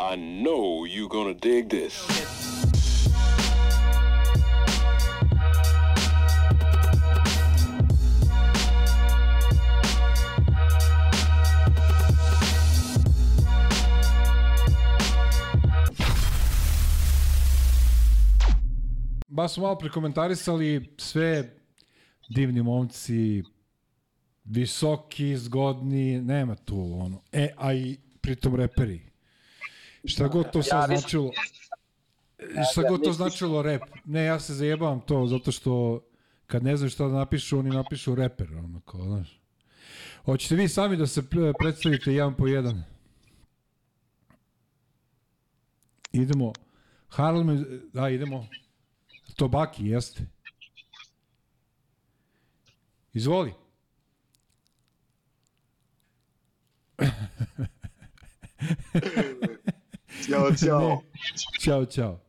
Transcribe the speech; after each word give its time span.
I 0.00 0.14
know 0.14 0.84
you 0.84 1.08
gonna 1.08 1.34
dig 1.34 1.68
this. 1.68 2.06
Ba 19.28 19.48
smo 19.48 19.62
malo 19.62 19.78
prekomentarisali 19.78 20.94
sve 20.96 21.56
divni 22.28 22.62
momci, 22.62 23.42
visoki, 24.44 25.36
zgodni, 25.36 26.20
nema 26.20 26.54
tu 26.54 26.98
ono. 27.00 27.22
E, 27.32 27.48
a 27.56 27.72
i 27.72 27.96
pritom 28.20 28.54
reperi. 28.54 29.07
Šta 30.04 30.28
god 30.28 30.52
to 30.52 30.62
sad 30.62 30.90
značilo, 30.90 31.30
šta 32.72 32.82
god 32.88 33.04
to 33.04 33.12
značilo 33.12 33.62
rep. 33.62 33.82
Ne, 34.04 34.24
ja 34.24 34.40
se 34.40 34.54
zajebavam 34.54 35.00
to, 35.00 35.26
zato 35.26 35.52
što 35.52 36.00
kad 36.46 36.62
ne 36.62 36.76
znaju 36.76 36.90
šta 36.90 37.08
da 37.08 37.14
napišu, 37.14 37.58
oni 37.58 37.70
napišu 37.70 38.14
reper, 38.14 38.54
ono, 38.54 38.80
kao, 38.80 39.04
znaš. 39.04 39.40
Hoćete 40.24 40.54
vi 40.54 40.68
sami 40.68 40.96
da 40.96 41.06
se 41.06 41.22
pre- 41.22 41.52
predstavite 41.58 42.12
jedan 42.12 42.34
po 42.34 42.46
jedan? 42.46 42.84
Idemo. 46.12 46.52
Harlem, 47.08 47.64
da, 47.92 48.08
idemo. 48.08 48.46
To 49.36 49.48
Baki, 49.48 49.86
jeste. 49.86 50.26
Izvoli. 53.12 53.52
Ćao, 60.20 60.50
ćao. 60.58 61.00
Ćao, 61.60 61.86
čao. 61.86 62.20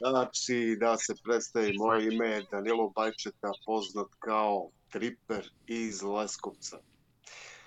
Znači, 0.00 0.76
da 0.80 0.96
se 0.96 1.14
predstavi, 1.24 1.72
moje 1.74 2.14
ime 2.14 2.26
je 2.26 2.44
Danilo 2.50 2.88
Bajčeta, 2.90 3.50
poznat 3.66 4.06
kao 4.18 4.70
Triper 4.90 5.50
iz 5.66 6.02
Leskovca. 6.02 6.78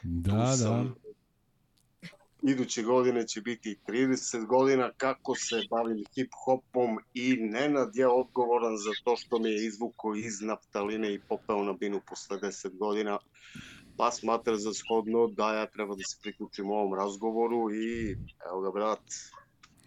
Da, 0.03 0.31
Tu 0.31 0.35
da. 0.37 0.55
sam- 0.57 0.95
Iduće 2.43 2.83
godine 2.83 3.27
će 3.27 3.41
biti 3.41 3.79
30 3.87 4.45
godina 4.45 4.91
kako 4.97 5.35
se 5.35 5.55
bavim 5.69 6.03
hip-hopom 6.07 6.97
i 7.13 7.35
Nenad 7.35 7.95
je 7.95 8.07
odgovoran 8.07 8.77
za 8.77 8.91
to 9.03 9.15
što 9.17 9.39
me 9.39 9.49
je 9.49 9.65
izvuko 9.65 10.15
iz 10.15 10.41
naftaline 10.41 11.13
i 11.13 11.19
popeo 11.19 11.63
na 11.63 11.73
binu 11.73 12.01
posle 12.09 12.37
10 12.37 12.77
godina. 12.77 13.19
Pa 13.97 14.11
smatra 14.11 14.57
za 14.57 14.71
shodno 14.73 15.27
da 15.27 15.53
ja 15.53 15.65
treba 15.65 15.95
da 15.95 16.03
se 16.03 16.17
priključim 16.21 16.69
ovom 16.69 16.93
razgovoru 16.93 17.73
i 17.73 18.17
evo 18.47 18.61
ga 18.61 18.71
brat. 18.71 18.99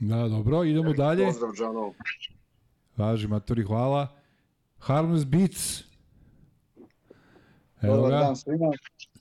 Da, 0.09 0.29
dobro, 0.29 0.65
idemo 0.65 0.93
dalje. 0.93 1.27
Pozdrav 1.27 1.53
Džano. 1.53 1.93
Važi, 2.97 3.29
matori, 3.29 3.63
hvala. 3.63 4.09
Harmless 4.79 5.25
Beats. 5.25 5.85
Evo 7.83 7.97
Dobar 7.97 8.11
ga. 8.11 8.19
dan 8.19 8.37
svima. 8.37 8.73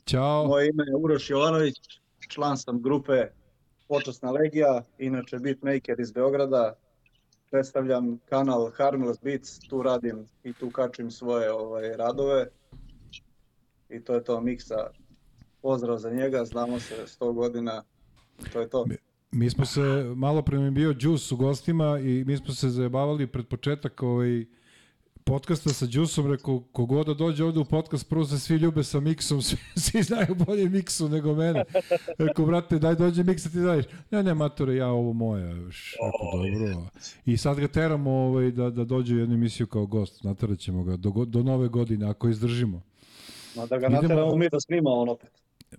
Ćao. 0.05 0.47
Moje 0.47 0.69
ime 0.69 0.83
je 0.83 0.95
Uroš 0.95 1.29
Jovanović, 1.29 1.75
član 2.29 2.57
sam 2.57 2.81
grupe 2.81 3.27
Počasna 3.87 4.31
legija, 4.31 4.83
inače 4.97 5.39
beatmaker 5.39 5.99
iz 5.99 6.11
Beograda. 6.11 6.75
Predstavljam 7.51 8.19
kanal 8.29 8.71
Harmless 8.77 9.23
Beats, 9.23 9.59
tu 9.59 9.83
radim 9.83 10.27
i 10.43 10.53
tu 10.53 10.69
kačim 10.69 11.11
svoje 11.11 11.51
ovaj, 11.51 11.97
radove. 11.97 12.47
I 13.89 14.03
to 14.03 14.13
je 14.13 14.23
to 14.23 14.41
miksa. 14.41 14.89
Pozdrav 15.61 15.97
za 15.97 16.09
njega, 16.09 16.45
znamo 16.45 16.79
se 16.79 16.95
100 17.19 17.33
godina. 17.33 17.83
To 18.53 18.61
je 18.61 18.69
to. 18.69 18.85
Mi 19.35 19.49
smo 19.49 19.65
se, 19.65 19.81
malo 20.15 20.41
pre 20.41 20.57
mi 20.57 20.71
bio 20.71 20.95
Juice 20.99 21.33
u 21.33 21.37
gostima 21.37 21.99
i 21.99 22.23
mi 22.27 22.37
smo 22.37 22.53
se 22.53 22.69
zajebavali 22.69 23.27
pred 23.27 23.47
početak 23.47 24.03
ovaj, 24.03 24.45
podcasta 25.23 25.69
sa 25.69 25.85
Juiceom, 25.89 26.31
rekao, 26.31 26.59
kogoda 26.71 27.13
da 27.13 27.13
dođe 27.13 27.43
ovde 27.43 27.59
u 27.59 27.65
podcast, 27.65 28.09
prvo 28.09 28.25
se 28.25 28.39
svi 28.39 28.55
ljube 28.55 28.83
sa 28.83 28.99
miksom, 28.99 29.41
svi, 29.47 29.57
svi 29.75 30.03
znaju 30.03 30.35
bolje 30.35 30.69
miksu 30.69 31.09
nego 31.09 31.35
mene. 31.35 31.63
Rekao, 32.17 32.45
brate, 32.45 32.79
daj 32.79 32.95
dođe 32.95 33.23
miksa 33.23 33.49
ti 33.49 33.59
daješ. 33.59 33.85
Ne, 34.11 34.23
ne, 34.23 34.33
matore, 34.33 34.75
ja 34.75 34.87
ovo 34.87 35.13
moje. 35.13 35.57
Još, 35.57 35.95
rekao, 36.03 36.69
dobro. 36.69 36.89
I 37.25 37.37
sad 37.37 37.59
ga 37.59 37.67
teramo 37.67 38.11
ovaj, 38.11 38.51
da, 38.51 38.69
da 38.69 38.83
dođe 38.83 39.15
u 39.15 39.19
jednu 39.19 39.35
emisiju 39.35 39.67
kao 39.67 39.85
gost. 39.85 40.23
Natrat 40.23 40.59
ćemo 40.59 40.83
ga 40.83 40.97
do, 40.97 41.25
do 41.25 41.43
nove 41.43 41.67
godine, 41.67 42.09
ako 42.09 42.29
izdržimo. 42.29 42.81
Ma 43.55 43.65
da 43.65 43.77
ga 43.77 43.89
nateramo 43.89 44.35
mi 44.35 44.49
da 44.49 44.59
snima 44.59 44.89
on 44.89 45.09
opet. 45.09 45.31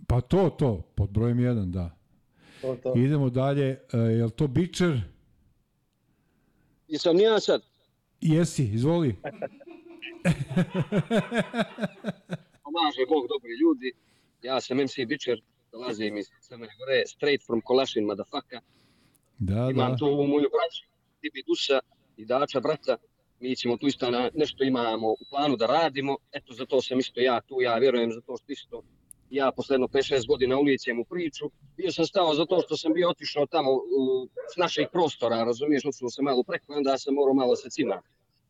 Pa 0.06 0.20
to, 0.20 0.50
to, 0.50 0.82
pod 0.94 1.10
brojem 1.10 1.40
jedan, 1.40 1.72
da. 1.72 2.03
To 2.64 2.76
to. 2.82 2.92
Idemo 2.96 3.30
dalje, 3.30 3.80
e, 3.92 3.98
je 3.98 4.24
li 4.24 4.30
to 4.30 4.46
Bičer? 4.46 5.00
Jesam 6.88 7.20
ja 7.20 7.40
sad? 7.40 7.62
Jesi, 8.20 8.64
izvoli. 8.74 9.08
Pomaže 12.64 13.02
Bog, 13.08 13.24
dobri 13.32 13.54
ljudi. 13.62 13.92
Ja 14.42 14.60
sam 14.60 14.76
MC 14.76 14.94
Bičer, 15.06 15.40
dolazim 15.72 16.16
iz 16.16 16.26
Crne 16.40 16.68
Gore, 16.78 17.02
straight 17.06 17.46
from 17.46 17.60
Kolašin, 17.60 18.04
motherfucker. 18.04 18.60
Da, 19.38 19.68
Imam 19.70 19.92
da. 19.92 19.96
tu 19.96 20.06
ovu 20.06 20.26
moju 20.26 20.48
braću, 20.54 20.84
Tibi 21.20 21.42
Dusa 21.46 21.78
i 22.16 22.24
Dača, 22.24 22.60
brata. 22.60 22.96
Mi 23.40 23.56
ćemo 23.56 23.76
tu 23.76 23.86
isto 23.86 24.10
na, 24.10 24.30
nešto 24.34 24.64
imamo 24.64 25.08
u 25.08 25.24
planu 25.30 25.56
da 25.56 25.66
radimo. 25.66 26.16
Eto, 26.32 26.54
zato 26.54 26.82
sam 26.82 26.98
isto 26.98 27.20
ja 27.20 27.40
tu, 27.40 27.60
ja 27.60 27.78
vjerujem, 27.78 28.12
zato 28.12 28.36
što 28.36 28.52
isto 28.52 28.82
ja 29.30 29.52
posledno 29.56 29.86
5-6 29.86 30.26
godina 30.26 30.58
uličem 30.58 31.00
u 31.00 31.04
priču. 31.04 31.50
Bio 31.76 31.92
sam 31.92 32.06
stao 32.06 32.34
zato 32.34 32.60
što 32.60 32.76
sam 32.76 32.92
bio 32.92 33.10
otišao 33.10 33.46
tamo 33.46 33.72
u, 33.72 34.28
s 34.54 34.56
naših 34.56 34.88
prostora, 34.92 35.44
razumiješ, 35.44 35.84
otišao 35.84 36.10
sam 36.10 36.24
malo 36.24 36.42
preko, 36.42 36.72
onda 36.72 36.98
sam 36.98 37.14
morao 37.14 37.34
malo 37.34 37.56
se 37.56 37.70
cima. 37.70 38.02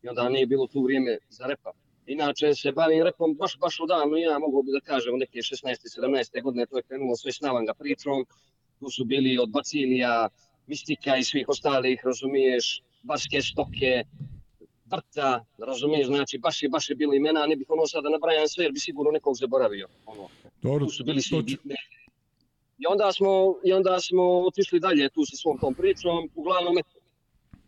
I 0.03 0.07
onda 0.09 0.29
nije 0.29 0.45
bilo 0.45 0.67
tu 0.67 0.83
vrijeme 0.83 1.17
za 1.29 1.45
repa. 1.45 1.71
Inače 2.05 2.53
se 2.55 2.71
bavim 2.71 3.03
repom 3.03 3.35
baš, 3.35 3.57
baš 3.59 3.79
odavno, 3.79 4.17
ja 4.17 4.39
mogu 4.39 4.63
bi 4.63 4.71
da 4.71 4.79
kažem 4.79 5.17
neke 5.17 5.39
16. 5.39 5.99
17. 5.99 6.43
godine, 6.43 6.65
to 6.65 6.77
je 6.77 6.83
krenulo 6.83 7.15
sve 7.15 7.31
s 7.31 7.41
Navanga 7.41 7.73
pričom. 7.73 8.25
Tu 8.79 8.89
su 8.89 9.05
bili 9.05 9.37
od 9.39 9.49
Bacilija, 9.49 10.29
Mistika 10.67 11.17
i 11.17 11.23
svih 11.23 11.49
ostalih, 11.49 12.01
razumiješ, 12.05 12.83
Barske 13.03 13.41
stoke, 13.41 14.03
Brta, 14.85 15.45
razumiješ, 15.57 16.07
znači 16.07 16.37
baš 16.37 16.63
je, 16.63 16.69
baš 16.69 16.89
je 16.89 16.95
bilo 16.95 17.13
imena, 17.13 17.45
ne 17.45 17.55
bih 17.55 17.67
ono 17.69 17.87
sada 17.87 18.09
nabrajam 18.09 18.47
sve 18.47 18.65
jer 18.65 18.71
bi 18.71 18.79
sigurno 18.79 19.11
nekog 19.11 19.35
zaboravio. 19.35 19.87
Ono, 20.05 20.27
Dobro, 20.65 20.85
tu 20.85 20.91
su 20.91 21.03
bili 21.03 21.21
svi 21.21 21.35
to 21.35 21.41
ću- 21.41 21.45
bitni. 21.45 21.75
I 22.77 22.83
onda 22.87 23.11
smo, 23.11 23.27
i 23.63 23.73
onda 23.73 23.99
smo 23.99 24.23
otišli 24.49 24.79
dalje 24.79 25.09
tu 25.09 25.21
sa 25.25 25.35
svom 25.37 25.57
tom 25.57 25.73
pričom, 25.73 26.29
uglavnom 26.35 26.77
eto, 26.77 26.97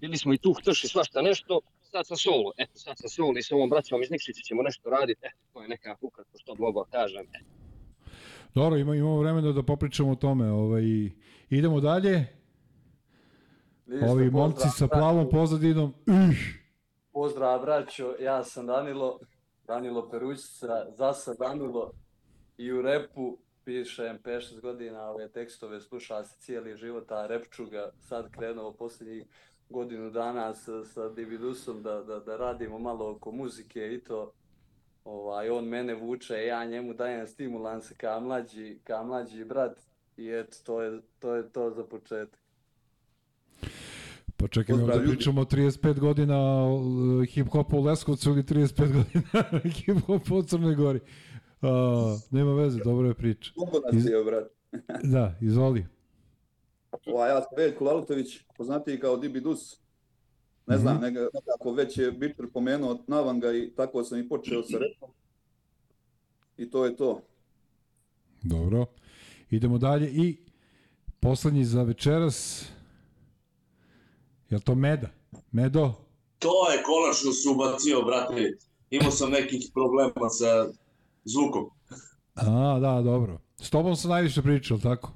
bili 0.02 0.18
smo 0.18 0.34
i 0.34 0.38
tu 0.38 0.54
htrši 0.54 0.88
svašta 0.88 1.22
nešto, 1.22 1.60
sad 1.92 2.08
sam 2.08 2.18
solo, 2.18 2.52
eto 2.58 2.72
sad 2.76 2.96
sam 2.98 3.10
solo 3.10 3.34
i 3.38 3.44
sa 3.44 3.56
ovom 3.56 3.70
braćom 3.70 4.02
iz 4.04 4.12
Nikšića 4.12 4.42
ćemo 4.42 4.62
nešto 4.64 4.90
raditi, 4.90 5.20
eto 5.24 5.38
to 5.54 5.62
je 5.62 5.68
neka 5.68 5.96
ukratko 6.02 6.38
što 6.38 6.56
mogu 6.56 6.86
da 6.92 7.00
kažem. 7.00 7.22
Eto. 7.22 7.46
Dobro, 8.56 8.78
ima, 8.80 8.96
imamo 8.96 9.20
vremena 9.20 9.52
da 9.52 9.64
popričamo 9.64 10.12
o 10.12 10.16
tome. 10.16 10.52
Ovaj, 10.52 10.84
idemo 11.50 11.80
dalje. 11.80 12.26
Listo, 13.88 14.12
Ovi 14.12 14.30
momci 14.32 14.68
sa 14.78 14.88
plavom 14.88 15.30
pozadinom. 15.30 15.94
Ih, 16.32 16.64
Pozdrav 17.14 17.62
braćo, 17.62 18.16
ja 18.20 18.44
sam 18.44 18.66
Danilo, 18.68 19.20
Danilo 19.68 20.10
Perućica, 20.10 20.68
zasa 20.98 21.34
Danilo 21.34 21.92
i 22.58 22.72
u 22.72 22.82
repu 22.82 23.38
pišem 23.66 24.20
5-6 24.24 24.62
godina 24.62 25.10
ove 25.10 25.28
tekstove, 25.28 25.82
sluša 25.82 26.24
se 26.24 26.40
cijeli 26.40 26.78
život, 26.78 27.12
a 27.12 27.28
rep 27.28 27.52
ću 27.52 27.66
ga 27.66 27.90
sad 28.00 28.32
krenuo 28.32 28.74
posljednjih 28.74 29.26
godinu 29.70 30.10
dana 30.10 30.54
sa, 30.54 30.84
sa 30.86 31.10
Dividusom 31.10 31.84
da, 31.84 32.04
da, 32.04 32.20
da 32.20 32.38
radimo 32.38 32.80
malo 32.80 33.12
oko 33.12 33.32
muzike 33.32 33.94
i 33.94 34.04
to 34.04 34.32
ovaj, 35.06 35.50
on 35.50 35.66
mene 35.66 35.96
vuče, 35.96 36.46
ja 36.46 36.66
njemu 36.66 36.94
dajem 36.94 37.28
stimulanse 37.28 37.96
ka 37.96 38.20
mlađi, 38.20 38.80
ka 38.84 39.04
mlađi 39.04 39.46
brat 39.46 39.80
i 40.18 40.30
eto, 40.30 40.58
to 40.64 40.82
je 40.82 41.02
to, 41.20 41.36
je 41.36 41.50
to 41.52 41.72
za 41.72 41.84
početak. 41.84 42.40
Pa 44.38 44.48
čekaj, 44.48 44.76
ljudi. 44.76 45.08
pričamo 45.08 45.42
o 45.42 45.46
35 45.46 46.00
godina 46.00 46.66
uh, 46.66 46.82
hip-hopa 47.26 47.76
u 47.76 47.84
Leskovcu 47.84 48.30
ili 48.30 48.44
35 48.44 48.78
godina 48.78 49.44
hip-hopa 49.78 50.34
u 50.34 50.44
Crnoj 50.44 50.76
Gori. 50.76 51.00
Uh, 51.62 51.70
nema 52.32 52.54
veze, 52.54 52.80
dobra 52.80 53.08
je 53.08 53.14
priča. 53.14 53.52
Mogu 53.56 53.78
nas 53.86 54.06
je, 54.06 54.24
brat. 54.24 54.48
Da, 55.14 55.36
izvoli. 55.42 55.86
Ova, 57.06 57.28
ja 57.28 57.42
sam 57.42 57.50
Veljko 57.58 57.84
Lalutović, 57.86 58.40
poznatiji 58.58 59.00
kao 59.00 59.18
Dibi 59.18 59.42
Dus. 59.42 59.80
Ne 60.68 60.78
znam, 60.78 60.96
Mhm. 60.96 61.04
nega, 61.04 61.28
nekako 61.34 61.72
već 61.72 61.98
je 61.98 62.12
Bitter 62.12 62.46
pomenuo 62.54 63.04
Navanga 63.08 63.54
i 63.54 63.72
tako 63.76 64.04
sam 64.04 64.20
i 64.20 64.30
počeo 64.30 64.64
sa 64.64 64.78
repom. 64.78 65.10
I 66.58 66.70
to 66.70 66.86
je 66.86 66.96
to. 66.96 67.22
Dobro. 68.42 68.86
Idemo 69.50 69.78
dalje 69.78 70.10
i 70.10 70.38
poslednji 71.20 71.66
za 71.66 71.84
večeras. 71.84 72.66
Je 74.50 74.60
to 74.60 74.76
Meda? 74.76 75.08
Medo? 75.52 75.94
To 76.40 76.72
je 76.72 76.84
konačno 76.84 77.32
se 77.32 77.50
ubacio, 77.50 78.02
brate. 78.02 78.58
Imao 78.90 79.12
sam 79.12 79.32
nekih 79.32 79.70
problema 79.74 80.30
sa 80.30 80.68
zvukom. 81.28 81.70
A, 82.36 82.80
da, 82.80 83.02
dobro. 83.02 83.40
S 83.62 83.70
tobom 83.70 83.96
sam 83.96 84.12
najviše 84.12 84.42
pričao, 84.42 84.78
tako? 84.78 85.12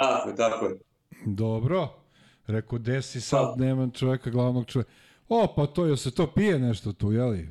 Tako 0.00 0.28
je, 0.28 0.36
tako 0.36 0.66
je. 0.66 0.78
Dobro. 1.26 1.88
Rekao, 2.46 2.78
desi 2.78 3.20
sad, 3.20 3.58
nema 3.58 3.90
čoveka, 3.90 4.30
glavnog 4.30 4.66
čoveka. 4.66 4.90
O, 5.28 5.52
pa 5.56 5.66
to, 5.66 5.86
jel 5.86 5.96
se 5.96 6.10
to 6.10 6.32
pije 6.34 6.58
nešto 6.58 6.92
tu, 6.92 7.12
jeli? 7.12 7.48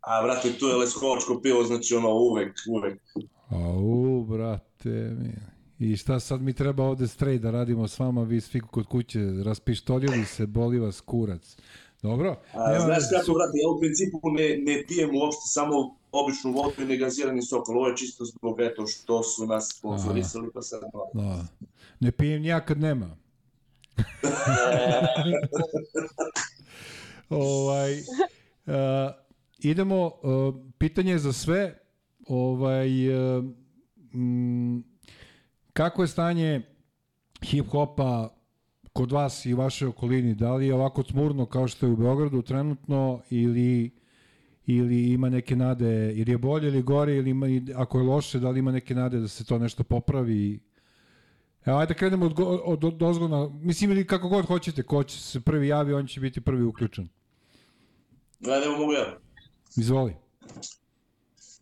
A, 0.00 0.22
brate, 0.22 0.52
tu 0.58 0.66
je 0.66 0.76
leskovačko 0.76 1.40
pivo, 1.42 1.64
znači 1.64 1.94
ono 1.94 2.10
uvek, 2.10 2.52
uvek. 2.68 3.02
Au, 3.48 4.24
brate 4.24 5.16
mi. 5.18 5.34
I 5.78 5.96
šta 5.96 6.20
sad 6.20 6.42
mi 6.42 6.52
treba 6.52 6.84
ovde 6.84 7.08
strej 7.08 7.38
da 7.38 7.50
radimo 7.50 7.88
s 7.88 7.98
vama, 7.98 8.22
vi 8.22 8.40
svi 8.40 8.60
kod 8.60 8.86
kuće, 8.86 9.18
raspištoljili 9.44 10.24
se, 10.24 10.46
boli 10.46 10.78
vas 10.78 11.00
kurac. 11.00 11.56
Dobro? 12.02 12.36
A, 12.52 12.72
Nema 12.72 12.84
znaš 12.84 13.02
kako, 13.10 13.32
brate, 13.32 13.58
ja 13.62 13.68
u 13.76 13.80
principu 13.80 14.20
ne, 14.30 14.56
ne 14.58 14.84
pijem 14.88 15.10
uopšte 15.16 15.42
samo 15.44 15.96
običnu 16.14 16.52
vodu 16.52 16.82
i 16.82 16.86
negazirani 16.86 17.42
sokol. 17.42 17.78
Ovo 17.78 17.88
je 17.88 17.96
čisto 17.96 18.24
zbog 18.24 18.60
eto 18.60 18.86
što 18.86 19.22
su 19.22 19.46
nas 19.46 19.68
sponsorisali, 19.78 20.48
pa 20.54 20.62
sad 20.62 20.82
malo. 20.92 21.10
Da. 21.14 21.46
Ne 22.00 22.12
pijem 22.12 22.44
ja 22.44 22.64
kad 22.64 22.80
nema. 22.80 23.16
ovaj, 27.30 28.00
uh, 28.00 28.04
idemo, 29.58 30.06
uh, 30.06 30.54
pitanje 30.78 31.18
za 31.18 31.32
sve. 31.32 31.78
Ovaj, 32.28 33.08
uh, 33.08 33.44
mm, 34.14 34.78
kako 35.72 36.02
je 36.02 36.08
stanje 36.08 36.62
hip-hopa 37.42 38.28
kod 38.92 39.12
vas 39.12 39.46
i 39.46 39.54
u 39.54 39.56
vašoj 39.56 39.88
okolini? 39.88 40.34
Da 40.34 40.54
li 40.54 40.66
je 40.66 40.74
ovako 40.74 41.02
tmurno 41.02 41.46
kao 41.46 41.68
što 41.68 41.86
je 41.86 41.92
u 41.92 41.96
Beogradu 41.96 42.42
trenutno 42.42 43.22
ili 43.30 44.03
ili 44.66 45.12
ima 45.12 45.28
neke 45.28 45.56
nade, 45.56 46.12
ili 46.14 46.32
je 46.32 46.38
bolje 46.38 46.68
ili 46.68 46.82
gore, 46.82 47.16
ili 47.16 47.30
ima, 47.30 47.46
ako 47.76 47.98
je 47.98 48.04
loše, 48.04 48.38
da 48.38 48.50
li 48.50 48.58
ima 48.58 48.72
neke 48.72 48.94
nade 48.94 49.20
da 49.20 49.28
se 49.28 49.44
to 49.44 49.58
nešto 49.58 49.84
popravi? 49.84 50.60
Evo, 51.64 51.78
ajde 51.78 51.94
da 51.94 51.98
krenemo 51.98 52.26
od, 52.26 52.34
go- 52.34 52.62
od, 52.64 52.84
od 52.84 53.02
ozgona, 53.02 53.48
mislim 53.48 53.90
ili 53.90 54.06
kako 54.06 54.28
god 54.28 54.46
hoćete, 54.46 54.82
ko 54.82 55.04
će 55.04 55.20
se 55.20 55.40
prvi 55.40 55.68
javi, 55.68 55.94
on 55.94 56.06
će 56.06 56.20
biti 56.20 56.40
prvi 56.40 56.64
uključen. 56.64 57.08
Gledajmo 58.40 58.78
mogu 58.78 58.92
ja. 58.92 59.18
Izvoli. 59.76 60.16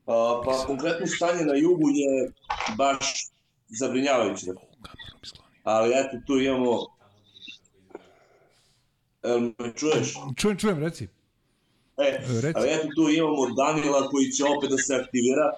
A, 0.06 0.42
pa 0.44 0.64
konkretno 0.66 1.06
stanje 1.06 1.44
na 1.44 1.54
jugu 1.54 1.88
je 1.88 2.32
baš 2.76 3.30
zabrinjavajuće. 3.68 4.46
Ali 5.62 5.90
eto 5.90 6.16
tu 6.26 6.40
imamo... 6.40 6.78
Jel 9.24 9.40
me 9.40 9.72
čuješ? 9.76 10.14
Čujem, 10.36 10.58
čujem, 10.58 10.78
reci. 10.78 11.08
E, 12.08 12.40
Reci. 12.42 12.52
ali 12.56 12.68
eto 12.68 12.88
tu 12.96 13.10
imamo 13.10 13.46
Danila 13.50 14.08
koji 14.08 14.30
će 14.30 14.44
opet 14.44 14.70
da 14.70 14.78
se 14.78 14.94
aktivira. 14.94 15.50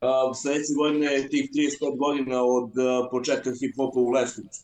A, 0.00 0.34
sledeće 0.34 0.72
godine 0.76 1.06
je 1.06 1.28
tih 1.28 1.50
35 1.54 1.98
godina 1.98 2.44
od 2.44 2.78
a, 2.78 3.08
početka 3.10 3.50
hip-hopa 3.50 3.98
u 3.98 4.10
Leskovcu, 4.10 4.60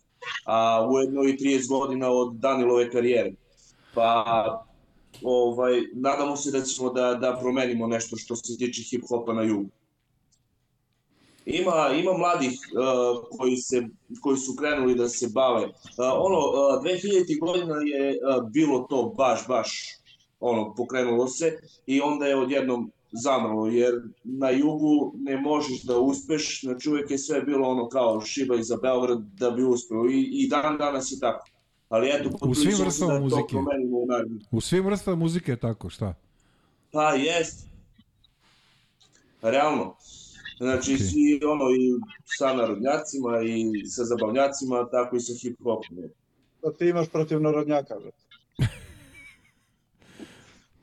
a 0.46 0.88
ujedno 0.90 1.22
i 1.22 1.36
30 1.36 1.68
godina 1.68 2.10
od 2.10 2.34
Danilove 2.34 2.90
karijere. 2.90 3.32
Pa, 3.94 4.66
ovaj, 5.22 5.82
nadamo 5.94 6.36
se 6.36 6.50
da 6.50 6.62
ćemo 6.62 6.92
da, 6.92 7.14
da 7.14 7.38
promenimo 7.40 7.86
nešto 7.86 8.16
što 8.16 8.36
se 8.36 8.56
tiče 8.58 8.82
hip-hopa 8.82 9.34
na 9.34 9.42
jugu. 9.42 9.70
Ima, 11.46 11.90
ima 11.94 12.12
mladih 12.18 12.60
uh, 12.72 13.38
koji, 13.38 13.56
se, 13.56 13.88
koji 14.20 14.36
su 14.36 14.56
krenuli 14.56 14.94
da 14.94 15.08
se 15.08 15.28
bave. 15.34 15.64
Uh, 15.64 15.72
ono, 15.98 16.38
uh, 16.38 16.82
2000 16.84 17.40
godina 17.40 17.74
je 17.74 18.10
uh, 18.10 18.50
bilo 18.50 18.86
to 18.90 19.14
baš, 19.16 19.46
baš 19.48 19.82
ono, 20.46 20.74
pokrenulo 20.74 21.28
se 21.28 21.58
i 21.86 22.00
onda 22.00 22.26
je 22.26 22.36
odjednom 22.36 22.90
zamrlo, 23.12 23.66
jer 23.66 23.94
na 24.24 24.50
jugu 24.50 25.12
ne 25.16 25.36
možeš 25.36 25.82
da 25.82 25.98
uspeš, 25.98 26.60
znači 26.62 26.90
uvek 26.90 27.10
je 27.10 27.18
sve 27.18 27.42
bilo 27.42 27.68
ono 27.68 27.88
kao 27.88 28.20
šiba 28.20 28.62
za 28.62 28.76
Beograd 28.82 29.18
da 29.38 29.50
bi 29.50 29.64
uspeo 29.64 30.10
i, 30.10 30.30
i 30.32 30.48
dan 30.48 30.78
danas 30.78 31.12
je 31.12 31.20
tako. 31.20 31.46
Ali 31.88 32.08
eto, 32.08 32.30
U 32.40 32.54
svim 32.54 32.74
vrstama 32.80 33.12
da 33.12 33.20
muzike. 33.20 33.56
u. 33.56 34.56
U 34.56 34.60
svim 34.60 34.86
vrstama 34.86 35.16
muzike 35.16 35.52
je 35.52 35.56
tako, 35.56 35.90
šta? 35.90 36.14
Pa 36.90 37.10
jest. 37.10 37.66
Realno. 39.42 39.96
Znači, 40.58 40.92
okay. 40.92 41.12
i 41.16 41.44
ono 41.44 41.64
i 41.70 42.00
sa 42.38 42.54
narodnjacima 42.54 43.40
i 43.42 43.86
sa 43.86 44.04
zabavnjacima, 44.04 44.88
tako 44.90 45.16
i 45.16 45.20
sa 45.20 45.32
hip-hopom. 45.32 46.08
Da 46.62 46.72
ti 46.72 46.88
imaš 46.88 47.08
protiv 47.08 47.40
narodnjaka, 47.40 47.94
brate. 47.94 48.23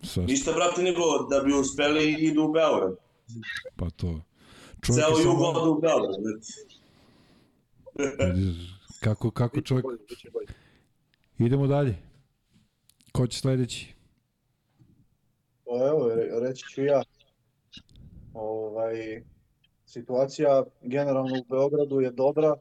Svašta, 0.03 0.31
Ništa, 0.31 0.51
brate, 0.51 0.81
nego 0.83 1.01
da 1.29 1.39
bi 1.39 1.53
uspeli 1.53 2.11
idu 2.19 2.43
u 2.43 2.51
Beograd. 2.51 2.95
pa 3.75 3.89
to. 3.89 4.21
Čovjek 4.81 5.05
Ceo 5.05 5.17
je 5.17 5.23
jug 5.23 5.33
samo- 5.35 5.47
ode 5.49 5.69
u 5.69 5.81
Beograd. 5.81 6.15
Kako, 8.99 9.31
kako 9.31 9.61
čovjek... 9.61 9.85
Idemo 11.39 11.67
dalje. 11.67 11.95
Ko 13.11 13.27
će 13.27 13.39
sledeći? 13.39 13.93
Pa 15.65 15.71
evo, 15.87 16.09
re- 16.09 16.39
reći 16.39 16.65
ću 16.65 16.83
ja. 16.83 17.03
Ovaj, 18.33 19.23
situacija 19.85 20.63
generalno 20.81 21.35
u 21.39 21.45
Beogradu 21.49 21.99
je 21.99 22.11
dobra. 22.11 22.55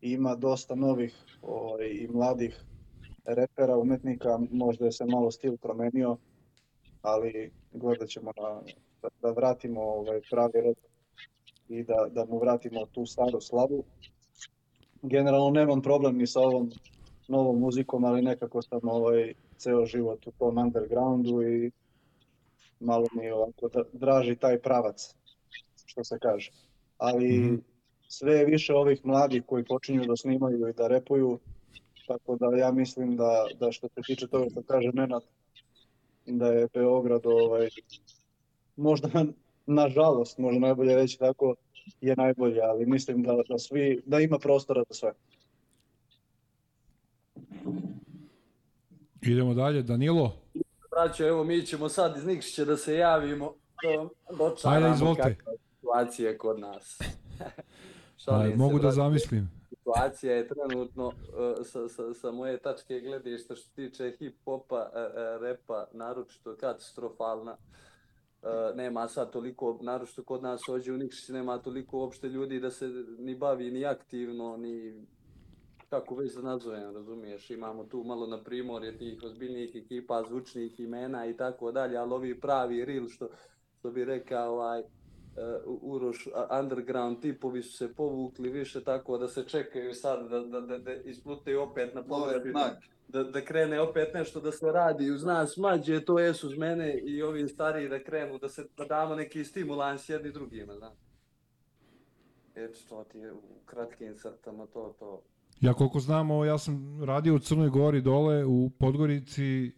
Ima 0.00 0.34
dosta 0.34 0.74
novih 0.74 1.14
ovaj, 1.42 1.86
i 1.86 2.08
mladih 2.08 2.60
repera, 3.34 3.76
umetnika, 3.76 4.38
možda 4.50 4.84
je 4.84 4.92
se 4.92 5.04
malo 5.04 5.30
stil 5.30 5.56
promenio, 5.56 6.16
ali 7.02 7.50
gledat 7.72 8.08
ćemo 8.08 8.32
na, 8.36 8.60
da, 9.02 9.08
da 9.22 9.30
vratimo 9.30 9.82
ovaj, 9.82 10.20
pravi 10.30 10.60
rep 10.60 10.78
i 11.68 11.82
da, 11.84 12.08
da 12.10 12.24
mu 12.24 12.38
vratimo 12.38 12.86
tu 12.86 13.06
staru 13.06 13.40
slavu. 13.40 13.84
Generalno 15.02 15.50
nemam 15.50 15.82
problem 15.82 16.16
ni 16.16 16.26
sa 16.26 16.40
ovom 16.40 16.70
novom 17.28 17.58
muzikom, 17.60 18.04
ali 18.04 18.22
nekako 18.22 18.62
sam 18.62 18.80
ovaj, 18.82 19.34
ceo 19.56 19.86
život 19.86 20.26
u 20.26 20.30
tom 20.30 20.58
undergroundu 20.58 21.42
i 21.42 21.70
malo 22.80 23.06
mi 23.12 23.30
ovako 23.30 23.68
draži 23.92 24.36
taj 24.36 24.58
pravac, 24.58 25.14
što 25.86 26.04
se 26.04 26.18
kaže. 26.18 26.50
Ali 26.98 27.38
Mhm. 27.38 27.54
sve 28.08 28.32
je 28.34 28.44
više 28.44 28.74
ovih 28.74 29.04
mladih 29.04 29.42
koji 29.46 29.64
počinju 29.64 30.04
da 30.06 30.16
snimaju 30.16 30.68
i 30.68 30.72
da 30.72 30.86
repuju, 30.88 31.38
tako 32.08 32.36
da 32.36 32.56
ja 32.56 32.72
mislim 32.72 33.16
da, 33.16 33.46
da 33.60 33.72
što 33.72 33.88
se 33.88 34.00
tiče 34.06 34.26
toga 34.26 34.50
što 34.50 34.62
kaže 34.62 34.90
Nenad, 34.92 35.22
da 36.26 36.46
je 36.46 36.68
Beograd 36.74 37.26
ovaj, 37.26 37.68
možda 38.76 39.24
nažalost, 39.66 40.38
možda 40.38 40.60
najbolje 40.60 40.96
reći 40.96 41.18
tako, 41.18 41.54
je 42.00 42.16
najbolje, 42.16 42.60
ali 42.60 42.86
mislim 42.86 43.22
da, 43.22 43.32
da, 43.48 43.58
svi, 43.58 44.02
da 44.06 44.20
ima 44.20 44.38
prostora 44.38 44.82
za 44.88 44.94
sve. 44.94 45.12
Idemo 49.22 49.54
dalje. 49.54 49.82
Danilo? 49.82 50.36
Braćo, 50.90 51.28
evo 51.28 51.44
mi 51.44 51.66
ćemo 51.66 51.88
sad 51.88 52.16
iz 52.16 52.24
Nikšića 52.24 52.64
da 52.64 52.76
se 52.76 52.94
javimo. 52.94 53.54
Dočaramo 54.38 54.86
Ajde, 54.86 54.94
izvolite. 54.94 55.22
kakva 55.22 55.52
situacija 55.74 56.38
kod 56.38 56.60
nas. 56.60 56.98
Aj, 57.00 57.50
Šalim 58.16 58.50
se, 58.50 58.56
mogu 58.56 58.78
da 58.78 58.90
zamislim. 58.90 59.57
Situacija 59.88 60.34
je 60.34 60.48
trenutno 60.48 61.06
uh, 61.06 61.14
sa, 61.66 61.88
sa, 61.88 62.14
sa 62.14 62.30
moje 62.30 62.58
tačke 62.58 63.00
gledišta 63.00 63.56
što 63.56 63.74
tiče 63.74 64.16
hip-hopa, 64.20 64.86
uh, 64.86 64.92
uh, 64.92 65.42
repa, 65.42 65.86
naročito 65.92 66.56
katastrofalna. 66.56 67.56
Nema 68.74 69.08
sad 69.08 69.32
toliko, 69.32 69.78
naročito 69.82 70.22
kod 70.24 70.42
nas 70.42 70.60
ovdje 70.68 70.92
u 70.92 70.96
Nikšići 70.96 71.32
nema 71.32 71.58
toliko 71.58 71.98
uopšte 71.98 72.28
ljudi 72.28 72.60
da 72.60 72.70
se 72.70 72.88
ni 73.18 73.34
bavi 73.34 73.70
ni 73.70 73.86
aktivno, 73.86 74.56
ni 74.56 75.06
kako 75.90 76.14
već 76.14 76.34
da 76.34 76.42
nazovem, 76.42 76.94
razumiješ, 76.94 77.50
imamo 77.50 77.84
tu 77.84 78.04
malo 78.04 78.26
na 78.26 78.42
primorje 78.42 78.98
tih 78.98 79.22
ozbiljnijih 79.22 79.76
ekipa, 79.76 80.22
zvučnih 80.28 80.80
imena 80.80 81.26
i 81.26 81.36
tako 81.36 81.72
dalje, 81.72 81.96
ali 81.96 82.12
ovi 82.12 82.40
pravi 82.40 82.84
real 82.84 83.08
što, 83.08 83.28
što 83.78 83.90
bi 83.90 84.04
rekao 84.04 84.52
ovaj, 84.52 84.80
uh, 84.80 84.97
Uroš, 85.66 86.28
underground 86.60 87.20
tipovi 87.20 87.62
su 87.62 87.76
se 87.76 87.94
povukli 87.94 88.50
više 88.50 88.84
tako 88.84 89.18
da 89.18 89.28
se 89.28 89.44
čekaju 89.44 89.94
sad 89.94 90.28
da, 90.30 90.40
da, 90.40 90.60
da, 90.60 90.78
da 90.78 90.92
isplutaju 90.94 91.62
opet 91.62 91.94
na 91.94 92.02
površinu, 92.02 92.52
da, 93.08 93.24
da 93.24 93.44
krene 93.44 93.80
opet 93.80 94.14
nešto 94.14 94.40
da 94.40 94.52
se 94.52 94.72
radi 94.72 95.10
uz 95.10 95.24
nas 95.24 95.56
mlađe, 95.56 96.04
to 96.04 96.18
jesu 96.18 96.46
uz 96.46 96.58
mene 96.58 96.98
i 96.98 97.22
ovi 97.22 97.48
stariji 97.48 97.88
da 97.88 98.04
krenu, 98.04 98.38
da 98.38 98.48
se 98.48 98.66
da 98.76 98.84
damo 98.84 99.14
neki 99.14 99.44
stimulans 99.44 100.08
jedni 100.08 100.32
drugima, 100.32 100.74
znaš. 100.74 100.94
Eto 102.54 102.74
što 102.74 103.04
ti 103.04 103.18
je 103.18 103.32
u 103.32 103.42
kratkim 103.66 104.14
crtama 104.16 104.66
to, 104.66 104.94
to. 104.98 105.22
Ja 105.60 105.74
koliko 105.74 106.00
znam, 106.00 106.30
ovo, 106.30 106.44
ja 106.44 106.58
sam 106.58 107.04
radio 107.04 107.34
u 107.34 107.38
Crnoj 107.38 107.68
Gori 107.68 108.00
dole, 108.00 108.44
u 108.44 108.70
Podgorici, 108.78 109.72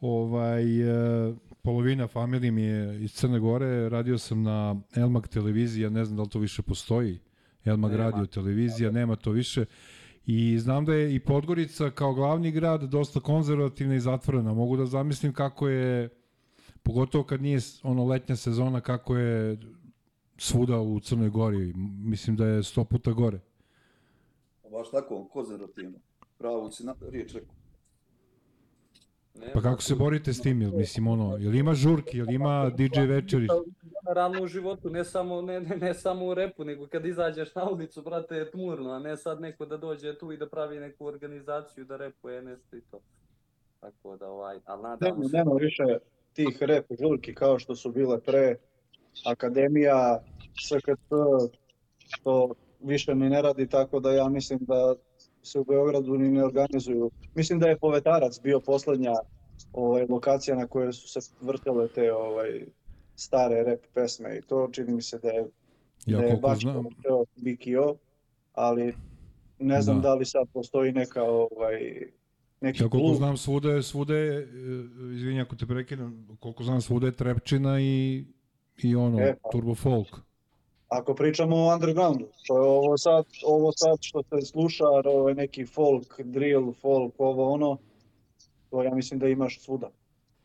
ovaj, 0.00 0.80
e, 0.80 1.34
polovina 1.68 2.06
familije 2.06 2.50
mi 2.50 2.62
je 2.62 3.04
iz 3.04 3.12
Crne 3.12 3.38
Gore, 3.38 3.88
radio 3.88 4.18
sam 4.18 4.42
na 4.42 4.76
Elmag 4.96 5.26
televizija, 5.26 5.90
ne 5.90 6.04
znam 6.04 6.16
da 6.16 6.22
li 6.22 6.28
to 6.28 6.38
više 6.38 6.62
postoji, 6.62 7.18
Elmag 7.64 7.90
Nema. 7.90 8.04
radio 8.04 8.26
televizija, 8.26 8.90
nema 8.90 9.16
to 9.16 9.30
više. 9.30 9.64
I 10.26 10.58
znam 10.58 10.84
da 10.84 10.94
je 10.94 11.14
i 11.14 11.20
Podgorica 11.20 11.90
kao 11.90 12.14
glavni 12.14 12.50
grad 12.50 12.82
dosta 12.82 13.20
konzervativna 13.20 13.94
i 13.94 14.00
zatvorena. 14.00 14.54
Mogu 14.54 14.76
da 14.76 14.86
zamislim 14.86 15.32
kako 15.32 15.68
je, 15.68 16.08
pogotovo 16.82 17.24
kad 17.24 17.42
nije 17.42 17.60
ono 17.82 18.04
letnja 18.04 18.36
sezona, 18.36 18.80
kako 18.80 19.16
je 19.16 19.58
svuda 20.38 20.80
u 20.80 21.00
Crnoj 21.00 21.30
Gori. 21.30 21.72
Mislim 22.02 22.36
da 22.36 22.46
je 22.46 22.62
sto 22.62 22.84
puta 22.84 23.12
gore. 23.12 23.40
Baš 24.70 24.90
tako, 24.90 25.24
konzervativno. 25.24 25.98
Pravo 26.38 26.70
si 26.70 26.86
na, 26.86 26.94
riječ 27.10 27.34
rekao. 27.34 27.57
Nema 29.34 29.52
Pa 29.54 29.60
kako 29.60 29.82
se 29.82 29.94
borite 29.94 30.32
s 30.32 30.40
tim? 30.40 30.62
Jel, 30.62 30.70
mislim, 30.72 31.06
ono, 31.06 31.36
jel 31.36 31.54
ima 31.54 31.74
žurki, 31.74 32.18
jel 32.18 32.30
ima 32.30 32.70
DJ 32.70 33.00
večeri? 33.00 33.48
Generalno 34.04 34.42
u 34.42 34.46
životu, 34.46 34.90
ne 34.90 35.04
samo, 35.04 35.42
ne, 35.42 35.60
ne, 35.60 35.76
ne 35.76 35.94
samo 35.94 36.26
u 36.26 36.34
repu, 36.34 36.64
nego 36.64 36.86
kad 36.86 37.06
izađeš 37.06 37.54
na 37.54 37.70
ulicu, 37.70 38.02
brate, 38.02 38.34
je 38.34 38.50
tmurno, 38.50 38.90
a 38.90 38.98
ne 38.98 39.16
sad 39.16 39.40
neko 39.40 39.66
da 39.66 39.76
dođe 39.76 40.18
tu 40.18 40.32
i 40.32 40.36
da 40.36 40.48
pravi 40.48 40.80
neku 40.80 41.06
organizaciju, 41.06 41.84
da 41.84 41.96
repuje 41.96 42.42
nešto 42.42 42.76
i 42.76 42.80
to. 42.80 43.00
Tako 43.80 44.16
da, 44.16 44.30
ovaj, 44.30 44.58
ali 44.64 44.82
nadam 44.82 45.22
se. 45.22 45.36
nema 45.36 45.52
više 45.60 45.98
tih 46.32 46.56
rep 46.60 46.86
žurki 47.00 47.34
kao 47.34 47.58
što 47.58 47.74
su 47.74 47.92
bile 47.92 48.20
pre. 48.20 48.56
Akademija, 49.26 50.22
SKT, 50.66 51.08
to 52.22 52.54
više 52.80 53.14
ni 53.14 53.30
ne 53.30 53.42
radi, 53.42 53.66
tako 53.68 54.00
da 54.00 54.12
ja 54.12 54.28
mislim 54.28 54.58
da 54.62 54.94
se 55.48 55.58
u 55.60 55.64
Beogradu 55.64 56.18
ni 56.18 56.28
ne 56.28 56.44
organizuju. 56.44 57.10
Mislim 57.34 57.58
da 57.58 57.68
je 57.68 57.78
Povetarac 57.78 58.40
bio 58.42 58.60
poslednja 58.60 59.12
ovaj, 59.72 60.06
lokacija 60.08 60.56
na 60.56 60.66
kojoj 60.66 60.92
su 60.92 61.08
se 61.08 61.32
vrtele 61.40 61.88
te 61.88 62.12
ovaj, 62.12 62.66
stare 63.16 63.62
rep 63.62 63.84
pesme 63.94 64.38
i 64.38 64.42
to 64.42 64.68
čini 64.72 64.92
mi 64.92 65.02
se 65.02 65.18
da 65.18 65.28
je, 65.28 65.46
Ja 66.06 66.18
da 66.18 66.24
je 66.24 66.40
znam, 66.60 66.84
vrteo 66.84 67.24
BKO, 67.36 67.96
ali 68.54 68.94
ne 69.58 69.82
znam 69.82 69.96
Da. 69.96 70.02
da, 70.02 70.14
li 70.14 70.24
sad 70.24 70.48
postoji 70.52 70.92
neka 70.92 71.22
ovaj, 71.22 71.80
neki 72.60 72.82
ja 72.82 72.88
koliko 72.88 73.06
klub. 73.08 73.16
znam 73.16 73.36
svuda 73.36 73.70
je, 73.72 73.82
svuda 73.82 74.14
je, 74.14 74.38
e, 74.38 74.46
izvini 75.14 75.40
ako 75.40 75.56
te 75.56 75.66
prekinem, 75.66 76.28
koliko 76.40 76.64
znam 76.64 76.80
svuda 76.80 77.06
je 77.06 77.12
trepčina 77.12 77.80
i, 77.80 78.24
i 78.78 78.96
ono, 78.96 79.20
E, 79.20 79.34
pa. 79.42 79.48
turbo 79.50 79.74
folk. 79.74 80.27
Ako 80.88 81.14
pričamo 81.14 81.56
o 81.56 81.74
undergroundu, 81.74 82.28
to 82.46 82.56
je 82.56 82.68
ovo 82.68 82.98
sad, 82.98 83.24
ovo 83.46 83.72
sad 83.72 83.98
što 84.00 84.22
se 84.22 84.46
sluša, 84.46 84.84
ovaj 85.04 85.34
neki 85.34 85.66
folk, 85.66 86.20
drill, 86.20 86.72
folk, 86.72 87.14
ovo 87.18 87.52
ono, 87.52 87.78
to 88.70 88.82
ja 88.82 88.94
mislim 88.94 89.20
da 89.20 89.28
imaš 89.28 89.60
svuda. 89.60 89.90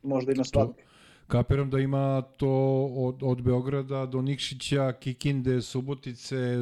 Možda 0.03 0.31
i 0.31 0.35
na 0.35 0.43
svadbi. 0.43 0.81
Kapiram 1.27 1.69
da 1.69 1.79
ima 1.79 2.21
to 2.21 2.49
od, 2.95 3.23
od 3.23 3.41
Beograda 3.41 4.05
do 4.05 4.21
Nikšića, 4.21 4.93
Kikinde, 4.99 5.61
Subotice, 5.61 6.57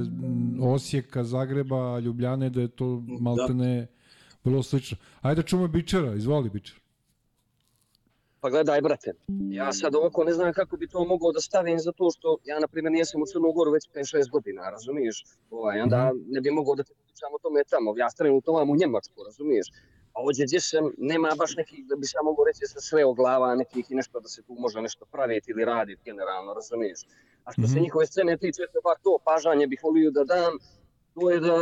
Osijeka, 0.61 1.23
Zagreba, 1.23 1.99
Ljubljane, 1.99 2.49
da 2.49 2.61
je 2.61 2.67
to 2.67 3.03
maltene 3.19 3.87
vrlo 4.43 4.63
slično. 4.63 4.97
Ajde 5.21 5.43
čujemo 5.43 5.67
Bičera, 5.67 6.13
izvoli 6.15 6.49
Bičer. 6.49 6.80
Pa 8.41 8.49
gledaj, 8.49 8.81
brate, 8.81 9.13
ja 9.49 9.73
sad 9.73 9.95
ovako 9.95 10.23
ne 10.23 10.33
znam 10.33 10.53
kako 10.53 10.77
bi 10.77 10.87
to 10.87 11.05
mogao 11.05 11.31
da 11.31 11.41
stavim 11.41 11.79
zato 11.79 12.09
što 12.11 12.37
ja, 12.43 12.59
na 12.59 12.67
primjer, 12.67 12.91
nisam 12.91 13.21
u 13.21 13.25
Crnu 13.25 13.51
Goru 13.51 13.71
već 13.71 13.89
5-6 13.95 14.29
godina, 14.29 14.69
razumiješ? 14.69 15.23
Ovaj, 15.51 15.81
onda 15.81 15.99
ne 16.27 16.41
bi 16.41 16.51
mogao 16.51 16.75
da 16.75 16.83
ti 16.83 16.93
pričam 17.03 17.33
o 17.33 17.39
tome 17.41 17.61
tamo. 17.69 17.93
Ja 17.97 18.07
trenutno 18.17 18.53
vam 18.53 18.69
u 18.69 18.75
Njemačku, 18.75 19.23
razumiješ? 19.23 19.67
A 20.13 20.21
ovdje 20.21 20.45
gdje 20.45 20.59
sam, 20.61 20.91
nema 20.97 21.29
baš 21.37 21.55
nekih, 21.55 21.85
da 21.85 21.95
bi 21.95 22.05
sam 22.05 22.25
mogao 22.25 22.45
reći 22.45 22.59
da 22.61 22.67
sam 22.67 22.81
sve 22.81 23.05
o 23.05 23.13
glava 23.13 23.55
nekih 23.55 23.91
i 23.91 23.95
nešto 23.95 24.19
da 24.19 24.27
se 24.27 24.41
tu 24.41 24.53
može 24.59 24.81
nešto 24.81 25.05
praviti 25.05 25.51
ili 25.51 25.65
raditi 25.65 26.01
generalno, 26.05 26.53
razumiješ? 26.53 26.99
A 27.45 27.51
što 27.51 27.61
se 27.61 27.75
Mhm. 27.75 27.83
njihove 27.83 28.05
scene 28.05 28.37
tiče, 28.37 28.61
to 28.73 28.79
bar 28.83 28.97
to 29.03 29.17
pažanje 29.25 29.67
bih 29.67 29.79
volio 29.83 30.11
da 30.11 30.23
dam, 30.23 30.53
to 31.13 31.29
je 31.29 31.39
da, 31.39 31.55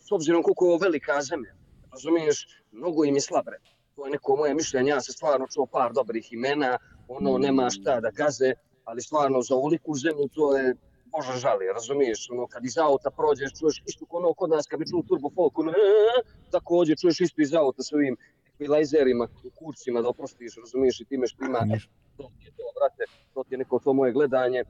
s 0.00 0.12
obzirom 0.12 0.42
koliko 0.42 0.64
je 0.66 0.78
velika 0.82 1.22
zemlja, 1.22 1.54
razumiješ, 1.92 2.36
mnogo 2.72 3.04
im 3.04 3.14
je 3.14 3.20
slabre. 3.20 3.58
To 3.96 4.04
je 4.06 4.10
neko 4.10 4.36
moje 4.36 4.54
mišljenje, 4.54 4.90
ja 4.90 5.00
sam 5.00 5.12
stvarno 5.12 5.46
čuo 5.54 5.66
par 5.66 5.92
dobrih 5.92 6.32
imena, 6.32 6.78
ono 7.08 7.38
nema 7.38 7.70
šta 7.70 8.00
da 8.00 8.10
gaze, 8.10 8.52
ali 8.84 9.02
stvarno 9.02 9.42
za 9.42 9.54
ovoliku 9.54 9.94
zemlju 9.94 10.28
to 10.34 10.56
je 10.56 10.74
Bože 11.04 11.38
žali, 11.38 11.66
razumiješ, 11.74 12.30
ono 12.30 12.46
kad 12.46 12.64
iz 12.64 12.78
auta 12.78 13.10
prođeš, 13.10 13.50
čuješ 13.58 13.82
isto 13.86 14.06
ono 14.10 14.34
kod 14.34 14.50
nas 14.50 14.66
kad 14.66 14.78
bi 14.78 14.86
čuo 14.90 15.02
turbo 15.08 15.30
folk, 15.34 15.58
ono, 15.58 15.70
"Eee", 15.70 16.22
također 16.50 16.98
čuješ 16.98 17.20
isto 17.20 17.42
iz 17.42 17.54
auta 17.54 17.82
sa 17.82 17.96
ovim 17.96 18.16
ekvilajzerima, 18.52 19.28
kurcima 19.58 20.02
da 20.02 20.08
oprostiš, 20.08 20.56
razumiješ, 20.56 21.00
i 21.00 21.04
time 21.04 21.26
što 21.26 21.44
ima, 21.44 21.58
to 22.16 22.30
ti 22.38 22.44
je 22.46 22.50
to, 22.50 22.62
brate, 22.78 23.04
to 23.34 23.44
ti 23.44 23.54
je 23.54 23.58
neko 23.58 23.78
to 23.78 23.92
moje 23.92 24.12
gledanje. 24.12 24.64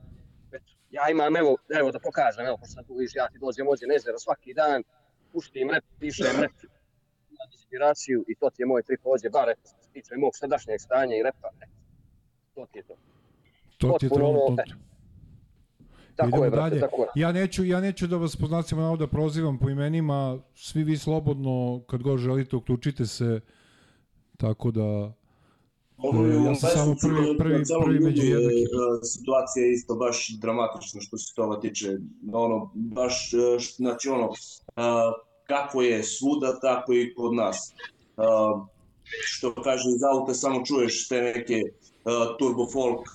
Eto, 0.51 0.65
ja 0.89 1.09
imam, 1.09 1.35
evo, 1.35 1.57
evo 1.79 1.91
da 1.91 1.99
pokažem, 1.99 2.45
evo, 2.45 2.57
pošto 2.57 2.73
sam 2.73 2.83
tu 2.85 2.93
vidiš, 2.93 3.15
ja 3.15 3.27
ti 3.29 3.37
dođem 3.39 3.67
ovdje 3.67 3.87
na 3.87 3.93
jezero 3.93 4.19
svaki 4.19 4.53
dan, 4.53 4.83
puštim 5.31 5.69
rep, 5.69 5.83
pišem 5.99 6.41
rep, 6.41 6.51
inspiraciju 7.53 8.25
i 8.27 8.35
to 8.35 8.49
ti 8.49 8.61
je 8.61 8.65
moj 8.65 8.83
trip 8.83 9.01
ovdje, 9.03 9.29
bar 9.29 9.49
eto, 9.49 9.61
što 9.63 9.83
se 9.83 9.89
tiče 9.91 10.15
mog 10.17 10.31
sadašnjeg 10.33 10.81
stanja 10.81 11.15
i 11.15 11.23
repa, 11.23 11.49
eto, 11.57 11.71
to 12.55 12.65
ti 12.71 12.79
je 12.79 12.83
to. 12.83 12.95
To 13.77 13.97
ti 13.99 14.05
je 14.05 14.09
trenutno. 14.09 14.55
Tako 16.15 16.27
Idemo 16.29 16.43
je, 16.45 16.51
brate, 16.51 16.69
dalje. 16.69 16.81
tako 16.81 17.01
je. 17.01 17.07
Ja 17.15 17.31
neću, 17.31 17.65
ja 17.65 17.81
neću 17.81 18.07
da 18.07 18.17
vas 18.17 18.35
po 18.35 18.47
znacima 18.47 18.81
navoda 18.81 19.07
prozivam 19.07 19.59
po 19.59 19.69
imenima, 19.69 20.39
svi 20.55 20.83
vi 20.83 20.97
slobodno, 20.97 21.81
kad 21.87 22.03
god 22.03 22.19
želite, 22.19 22.55
uključite 22.55 23.05
se, 23.05 23.39
tako 24.37 24.71
da... 24.71 25.13
Ovo 25.97 26.25
je 26.25 26.33
E, 26.33 26.37
u 26.37 26.43
ja 26.43 26.55
sam 26.55 26.69
samo 26.71 26.95
prvi- 26.95 27.13
na 27.21 27.37
prvi- 27.37 27.63
prvi 27.85 27.99
među 27.99 28.23
jugu 28.23 28.33
je, 28.33 28.41
jednakima. 28.41 28.81
e, 28.93 29.05
situacija 29.05 29.65
je 29.65 29.73
isto 29.73 29.95
baš 29.95 30.29
dramatična 30.31 31.01
što 31.01 31.17
se 31.17 31.33
toga 31.35 31.59
tiče. 31.59 31.97
Ono, 32.33 32.71
baš, 32.75 33.33
e, 33.33 33.37
znači 33.75 34.09
ono, 34.09 34.29
kako 35.47 35.81
je 35.81 36.03
svuda, 36.05 36.59
tako 36.59 36.93
i 36.93 37.13
kod 37.15 37.33
nas. 37.33 37.73
A, 38.17 38.23
što 39.03 39.53
kaže, 39.55 39.83
iz 39.89 40.03
auta 40.03 40.33
samo 40.33 40.65
čuješ 40.65 41.07
te 41.07 41.21
neke 41.21 41.61
a, 42.05 42.35
turbo 42.39 42.67
folk, 42.67 43.05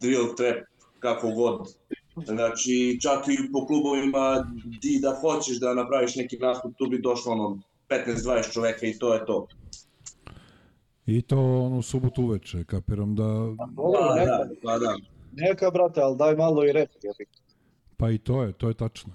drill 0.00 0.34
trap, 0.36 0.56
kako 0.98 1.30
god. 1.30 1.74
Znači, 2.26 2.98
čak 3.02 3.28
i 3.28 3.52
po 3.52 3.66
klubovima 3.66 4.46
di 4.80 4.98
da 5.02 5.10
hoćeš 5.12 5.60
da 5.60 5.74
napraviš 5.74 6.16
neki 6.16 6.36
nastup, 6.38 6.72
tu 6.76 6.86
bi 6.86 7.00
došlo 7.00 7.32
ono 7.32 7.58
15-20 7.88 8.52
čoveka 8.52 8.86
i 8.86 8.98
to 8.98 9.14
je 9.14 9.26
to. 9.26 9.46
I 11.06 11.22
to 11.22 11.38
ono 11.38 11.78
u 11.78 11.82
subotu 11.82 12.22
uveče, 12.22 12.64
kapiram 12.64 13.16
da... 13.16 13.22
Dobro, 13.22 13.56
Pa 14.00 14.14
neka, 14.14 14.26
da, 14.28 14.48
pa 14.62 14.78
da. 14.78 14.96
neka, 15.32 15.70
brate, 15.70 16.00
ali 16.00 16.16
daj 16.16 16.36
malo 16.36 16.64
i 16.64 16.72
rep. 16.72 16.90
Pa 17.96 18.10
i 18.10 18.18
to 18.18 18.42
je, 18.42 18.52
to 18.52 18.68
je 18.68 18.74
tačno. 18.74 19.12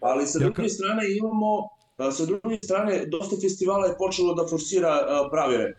Ali 0.00 0.26
sa 0.26 0.38
Ja 0.38 0.44
druge 0.44 0.62
ka- 0.62 0.68
strane 0.68 1.02
imamo, 1.10 1.68
sa 1.98 2.24
druge 2.26 2.58
strane, 2.64 3.06
dosta 3.06 3.36
festivala 3.40 3.86
je 3.86 3.96
počelo 3.98 4.34
da 4.34 4.46
forsira 4.46 4.88
a, 4.88 5.28
pravi 5.30 5.56
rep. 5.56 5.76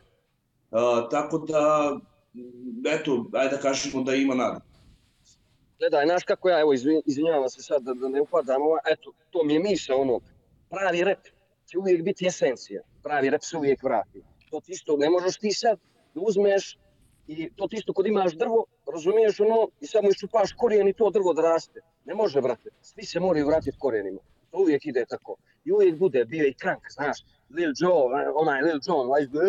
A, 0.71 1.07
tako 1.12 1.38
da, 1.38 1.97
eto, 2.86 3.25
ajde 3.33 3.55
da 3.55 3.62
kažemo 3.62 4.03
da 4.03 4.15
ima 4.15 4.36
nada. 4.36 4.59
Gledaj, 5.79 6.05
znaš 6.05 6.24
kako 6.24 6.50
ja, 6.50 6.59
evo, 6.59 6.74
izvin- 6.74 7.01
izvinjavam 7.05 7.50
se 7.50 7.62
sad 7.62 7.83
da, 7.83 7.93
da 7.93 8.09
ne 8.09 8.21
upadam, 8.21 8.62
ova, 8.62 8.79
eto, 8.91 9.12
to 9.29 9.43
mi 9.43 9.53
je 9.53 9.59
misa, 9.59 9.95
ono, 9.95 10.19
pravi 10.69 11.03
rep 11.03 11.19
će 11.65 11.77
uvijek 11.77 12.03
biti 12.03 12.27
esencija, 12.27 12.81
pravi 13.03 13.29
rep 13.29 13.41
se 13.43 13.57
uvijek 13.57 13.83
vrati. 13.83 14.24
To 14.50 14.59
ti 14.59 14.71
isto, 14.71 14.97
ne 14.97 15.09
možeš 15.09 15.38
ti 15.38 15.51
sad 15.51 15.79
da 16.15 16.21
uzmeš 16.21 16.77
i 17.27 17.50
to 17.55 17.67
ti 17.67 17.75
isto 17.75 17.93
kod 17.93 18.07
imaš 18.07 18.33
drvo, 18.33 18.65
razumiješ 18.93 19.39
ono, 19.39 19.67
i 19.81 19.88
samo 19.88 20.09
iščupaš 20.09 20.53
korijen 20.57 20.88
i 20.88 20.93
to 20.93 21.09
drvo 21.09 21.33
da 21.33 21.41
raste. 21.41 21.81
Ne 22.05 22.15
može, 22.15 22.41
brate, 22.41 22.69
svi 22.81 23.05
se 23.05 23.19
moraju 23.19 23.47
vratiti 23.47 23.77
korijenima. 23.79 24.19
To 24.51 24.57
uvijek 24.57 24.86
ide 24.86 25.05
tako. 25.09 25.36
I 25.67 25.71
uvijek 25.71 25.95
bude, 25.97 26.25
bio 26.25 26.45
i 26.47 26.53
krank, 26.53 26.83
znaš, 26.89 27.17
Lil 27.50 27.71
Joe, 27.81 28.03
onaj 28.36 28.62
Lil 28.62 28.79
Jon, 28.88 29.05
ovaj, 29.05 29.25
Da, 29.27 29.39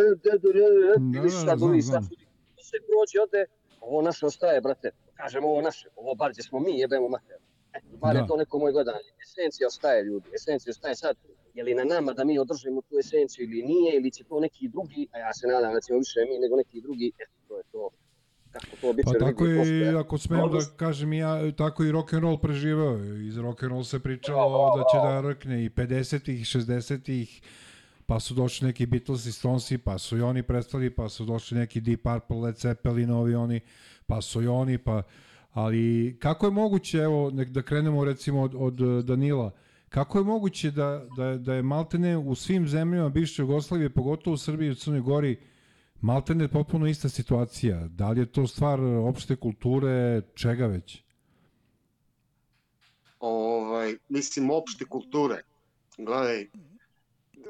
ili 1.19 1.23
da, 1.23 1.39
sad 1.39 1.59
znam, 1.59 1.71
ovi 1.71 1.81
znam. 1.81 2.03
sad 2.03 2.11
to 2.57 2.63
se 2.63 2.77
prođe, 2.89 3.17
ode, 3.23 3.43
ovo 3.81 4.03
naše 4.03 4.27
ostaje, 4.27 4.61
brate, 4.61 4.91
kažem 5.15 5.45
ovo 5.45 5.61
naše, 5.61 5.89
ovo 5.97 6.15
bar 6.15 6.31
gdje 6.33 6.43
smo 6.43 6.59
mi, 6.61 6.79
jebemo 6.79 7.09
mater. 7.09 7.37
Eto, 7.73 7.97
bar 7.97 8.15
Da. 8.15 8.21
je 8.21 8.27
to 8.27 8.37
neko 8.37 8.59
moje 8.59 8.73
gledanje. 8.73 9.11
Esencija 9.23 9.67
ostaje, 9.67 10.05
ljudi, 10.05 10.27
esencija 10.35 10.71
ostaje 10.71 10.95
sad. 10.97 11.17
Je 11.55 11.65
li 11.65 11.75
na 11.75 11.85
nama 11.85 12.13
da 12.13 12.25
mi 12.25 12.39
održimo 12.39 12.81
tu 12.83 12.99
esenciju 12.99 13.45
ili 13.45 13.63
nije, 13.63 13.97
ili 13.97 14.11
će 14.11 14.25
to 14.25 14.41
neki 14.41 14.69
drugi, 14.69 15.09
a 15.13 15.19
ja 15.19 15.33
se 15.35 15.47
nadam 15.47 15.73
da 15.75 15.81
ćemo 15.81 15.99
više 15.99 16.21
mi 16.31 16.39
nego 16.39 16.57
neki 16.57 16.81
drugi, 16.81 17.13
eto, 17.19 17.33
to 17.49 17.57
je 17.57 17.63
to. 17.73 17.91
Kako 18.53 18.77
to 18.81 18.93
biti 18.93 19.07
Pa 19.13 19.27
tako 19.27 19.39
posle. 19.39 19.69
je, 19.69 19.99
ako 19.99 20.19
smem 20.19 20.41
da 20.53 20.59
kažem 20.77 21.13
i 21.13 21.19
ja, 21.19 21.53
tako 21.53 21.85
i 21.85 21.93
rock 21.93 22.13
and 22.13 22.23
roll 22.23 22.39
preživao. 22.39 22.99
Iz 23.05 23.37
rock 23.37 23.63
and 23.63 23.73
roll 23.73 23.85
se 23.85 23.99
pričalo 23.99 24.77
da 24.77 24.83
će 24.83 25.09
da 25.09 25.31
rkne 25.31 25.65
i 25.65 25.69
50-ih, 25.69 26.41
60-ih, 26.41 27.41
pa 28.07 28.21
su 28.21 28.35
došli 28.35 28.67
neki 28.67 28.87
Beatles 28.87 29.27
i 29.27 29.33
Stonesi, 29.33 29.79
pa 29.79 29.99
su 29.99 30.19
i 30.19 30.23
oni 30.23 30.43
prestali, 30.43 30.91
pa 30.91 31.09
su 31.09 31.25
došli 31.25 31.59
neki 31.59 31.81
Deep 31.81 32.03
Purple, 32.03 32.37
Led 32.37 32.57
Zeppelinovi 32.57 33.35
oni, 33.35 33.61
pa 34.07 34.21
su 34.21 34.43
i 34.43 34.47
oni, 34.47 34.79
pa... 34.79 35.03
Ali 35.53 36.17
kako 36.21 36.47
je 36.47 36.51
moguće, 36.51 36.99
evo, 36.99 37.31
nek 37.31 37.49
da 37.49 37.63
krenemo 37.63 38.05
recimo 38.05 38.43
od, 38.43 38.55
od 38.57 38.81
eh, 38.81 39.03
Danila, 39.03 39.51
kako 39.89 40.19
je 40.19 40.25
moguće 40.25 40.71
da, 40.71 41.05
da, 41.17 41.37
da 41.37 41.55
je 41.55 41.63
maltene 41.63 42.17
u 42.17 42.35
svim 42.35 42.69
zemljama 42.69 43.09
bivše 43.09 43.43
Jugoslavije, 43.43 43.91
pogotovo 43.91 44.35
u 44.35 44.39
Srbiji 44.39 44.69
i 44.69 44.71
u 44.71 44.75
Crnoj 44.75 45.01
Gori, 45.01 45.37
maltene 46.01 46.45
je 46.45 46.49
potpuno 46.49 46.87
ista 46.87 47.09
situacija. 47.09 47.89
Da 47.89 48.11
li 48.11 48.21
je 48.21 48.33
to 48.33 48.47
stvar 48.47 48.81
opšte 48.81 49.37
kulture, 49.37 50.23
čega 50.35 50.67
već? 50.67 51.03
ovaj, 53.21 53.97
mislim, 54.09 54.51
opšte 54.51 54.85
kulture. 54.85 55.43
Gledaj, 55.99 56.47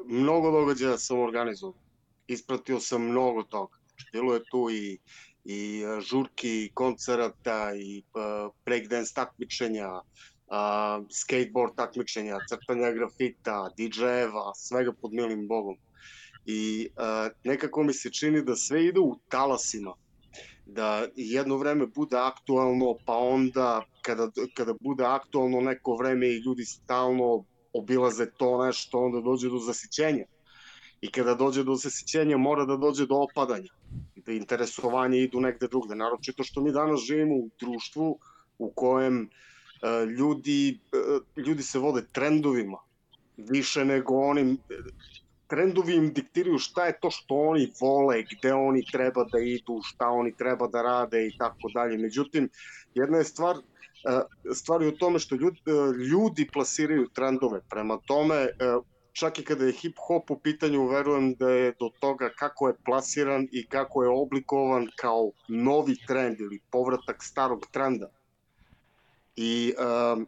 mnogo 0.06 0.50
događaja 0.50 0.98
sam 0.98 1.18
organizovao. 1.18 1.80
Ispratio 2.26 2.80
sam 2.80 3.02
mnogo 3.02 3.42
toga. 3.42 3.76
Znači, 3.88 4.06
Bilo 4.12 4.34
je 4.34 4.40
tu 4.50 4.70
i, 4.70 4.98
i 5.44 5.82
e, 5.82 6.00
žurki, 6.00 6.64
i 6.64 6.70
koncerata, 6.74 7.72
i 7.74 8.02
uh, 8.14 8.52
breakdance 8.64 9.14
takmičenja, 9.14 9.88
a, 10.50 11.00
skateboard 11.10 11.74
takmičenja, 11.76 12.38
crtanja 12.48 12.92
grafita, 12.92 13.70
DJ-eva, 13.76 14.52
svega 14.54 14.92
pod 14.92 15.12
milim 15.12 15.48
bogom. 15.48 15.76
I 16.50 16.88
a, 16.96 17.28
nekako 17.44 17.82
mi 17.82 17.92
se 17.92 18.10
čini 18.10 18.42
da 18.42 18.56
sve 18.56 18.84
ide 18.86 19.00
u 19.00 19.16
talasima 19.28 19.94
da 20.66 21.06
jedno 21.16 21.56
vreme 21.56 21.86
bude 21.86 22.16
aktualno, 22.16 22.94
pa 23.04 23.16
onda 23.16 23.84
kada, 24.02 24.30
kada 24.54 24.74
bude 24.80 25.04
aktualno 25.04 25.60
neko 25.60 25.96
vreme 25.96 26.26
i 26.26 26.38
ljudi 26.46 26.64
stalno 26.64 27.44
obilaze 27.72 28.26
to 28.30 28.64
nešto, 28.66 28.98
onda 28.98 29.20
dođe 29.20 29.48
do 29.48 29.58
zasićenja. 29.58 30.24
I 31.00 31.10
kada 31.10 31.34
dođe 31.34 31.64
do 31.64 31.74
zasićenja 31.74 32.36
mora 32.36 32.64
da 32.64 32.76
dođe 32.76 33.06
do 33.06 33.16
opadanja, 33.16 33.72
da 34.16 34.32
interesovanje 34.32 35.18
idu 35.18 35.40
negde 35.40 35.68
drugde. 35.68 35.94
Naročito 35.94 36.44
što 36.44 36.60
mi 36.60 36.72
danas 36.72 37.00
živimo 37.00 37.34
u 37.34 37.50
društvu 37.60 38.18
u 38.58 38.70
kojem 38.70 39.20
uh, 39.22 40.08
ljudi, 40.08 40.80
uh, 40.92 41.44
ljudi 41.46 41.62
se 41.62 41.78
vode 41.78 42.06
trendovima, 42.12 42.78
više 43.36 43.84
nego 43.84 44.14
onim 44.14 44.58
trendovi 45.48 45.96
im 45.96 46.12
diktiraju 46.12 46.58
šta 46.58 46.86
je 46.86 46.98
to 47.00 47.10
što 47.10 47.34
oni 47.34 47.72
vole, 47.80 48.22
gde 48.22 48.52
oni 48.54 48.84
treba 48.92 49.24
da 49.24 49.38
idu, 49.38 49.80
šta 49.84 50.08
oni 50.08 50.36
treba 50.36 50.66
da 50.66 50.82
rade 50.82 51.26
i 51.26 51.36
tako 51.38 51.70
dalje. 51.74 51.98
Međutim, 51.98 52.48
jedna 52.94 53.18
je 53.18 53.24
stvar, 53.24 53.56
e, 53.56 54.20
stvar 54.54 54.82
je 54.82 54.88
u 54.88 54.96
tome 54.96 55.18
što 55.18 55.34
ljudi, 55.34 55.60
e, 55.66 55.72
ljudi 56.10 56.48
plasiraju 56.52 57.08
trendove. 57.14 57.60
Prema 57.70 57.98
tome, 58.06 58.34
e, 58.34 58.50
čak 59.12 59.38
i 59.38 59.44
kada 59.44 59.64
je 59.64 59.72
hip 59.72 59.96
hop 60.06 60.30
u 60.30 60.38
pitanju, 60.38 60.86
verujem 60.86 61.34
da 61.34 61.50
je 61.50 61.72
do 61.80 61.90
toga 62.00 62.30
kako 62.38 62.68
je 62.68 62.76
plasiran 62.84 63.48
i 63.52 63.66
kako 63.66 64.02
je 64.02 64.08
oblikovan 64.08 64.86
kao 64.96 65.30
novi 65.48 65.96
trend 66.06 66.40
ili 66.40 66.60
povratak 66.70 67.22
starog 67.22 67.66
trenda. 67.72 68.10
I 69.36 69.74
um, 69.78 70.26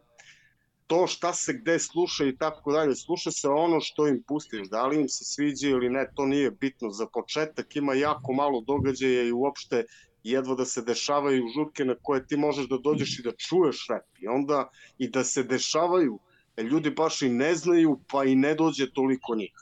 to 0.91 1.07
šta 1.07 1.33
se 1.33 1.53
gde 1.53 1.79
sluša 1.79 2.25
i 2.25 2.35
tako 2.37 2.71
dalje, 2.71 2.95
sluša 2.95 3.31
se 3.31 3.49
ono 3.49 3.79
što 3.79 4.07
im 4.07 4.23
pustiš, 4.27 4.67
da 4.69 4.87
li 4.87 4.97
im 5.01 5.09
se 5.09 5.23
sviđa 5.25 5.69
ili 5.69 5.89
ne, 5.89 6.07
to 6.15 6.25
nije 6.25 6.51
bitno. 6.51 6.89
Za 6.89 7.05
početak 7.07 7.75
ima 7.75 7.93
jako 7.93 8.33
malo 8.33 8.61
događaja 8.61 9.23
i 9.23 9.31
uopšte 9.31 9.85
jedva 10.23 10.55
da 10.55 10.65
se 10.65 10.81
dešavaju 10.81 11.47
žurke 11.55 11.85
na 11.85 11.95
koje 12.01 12.27
ti 12.27 12.37
možeš 12.37 12.67
da 12.67 12.77
dođeš 12.77 13.19
i 13.19 13.23
da 13.23 13.31
čuješ 13.31 13.85
rap. 13.89 14.19
I 14.19 14.27
onda 14.27 14.69
i 14.97 15.07
da 15.09 15.23
se 15.23 15.43
dešavaju, 15.43 16.19
ljudi 16.57 16.89
baš 16.89 17.21
i 17.21 17.29
ne 17.29 17.55
znaju, 17.55 17.99
pa 18.11 18.25
i 18.25 18.35
ne 18.35 18.53
dođe 18.55 18.91
toliko 18.91 19.35
njih. 19.35 19.53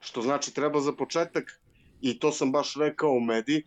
Što 0.00 0.22
znači 0.22 0.54
treba 0.54 0.80
za 0.80 0.92
početak, 0.92 1.60
i 2.00 2.18
to 2.18 2.32
sam 2.32 2.52
baš 2.52 2.74
rekao 2.76 3.10
u 3.10 3.20
mediji, 3.20 3.62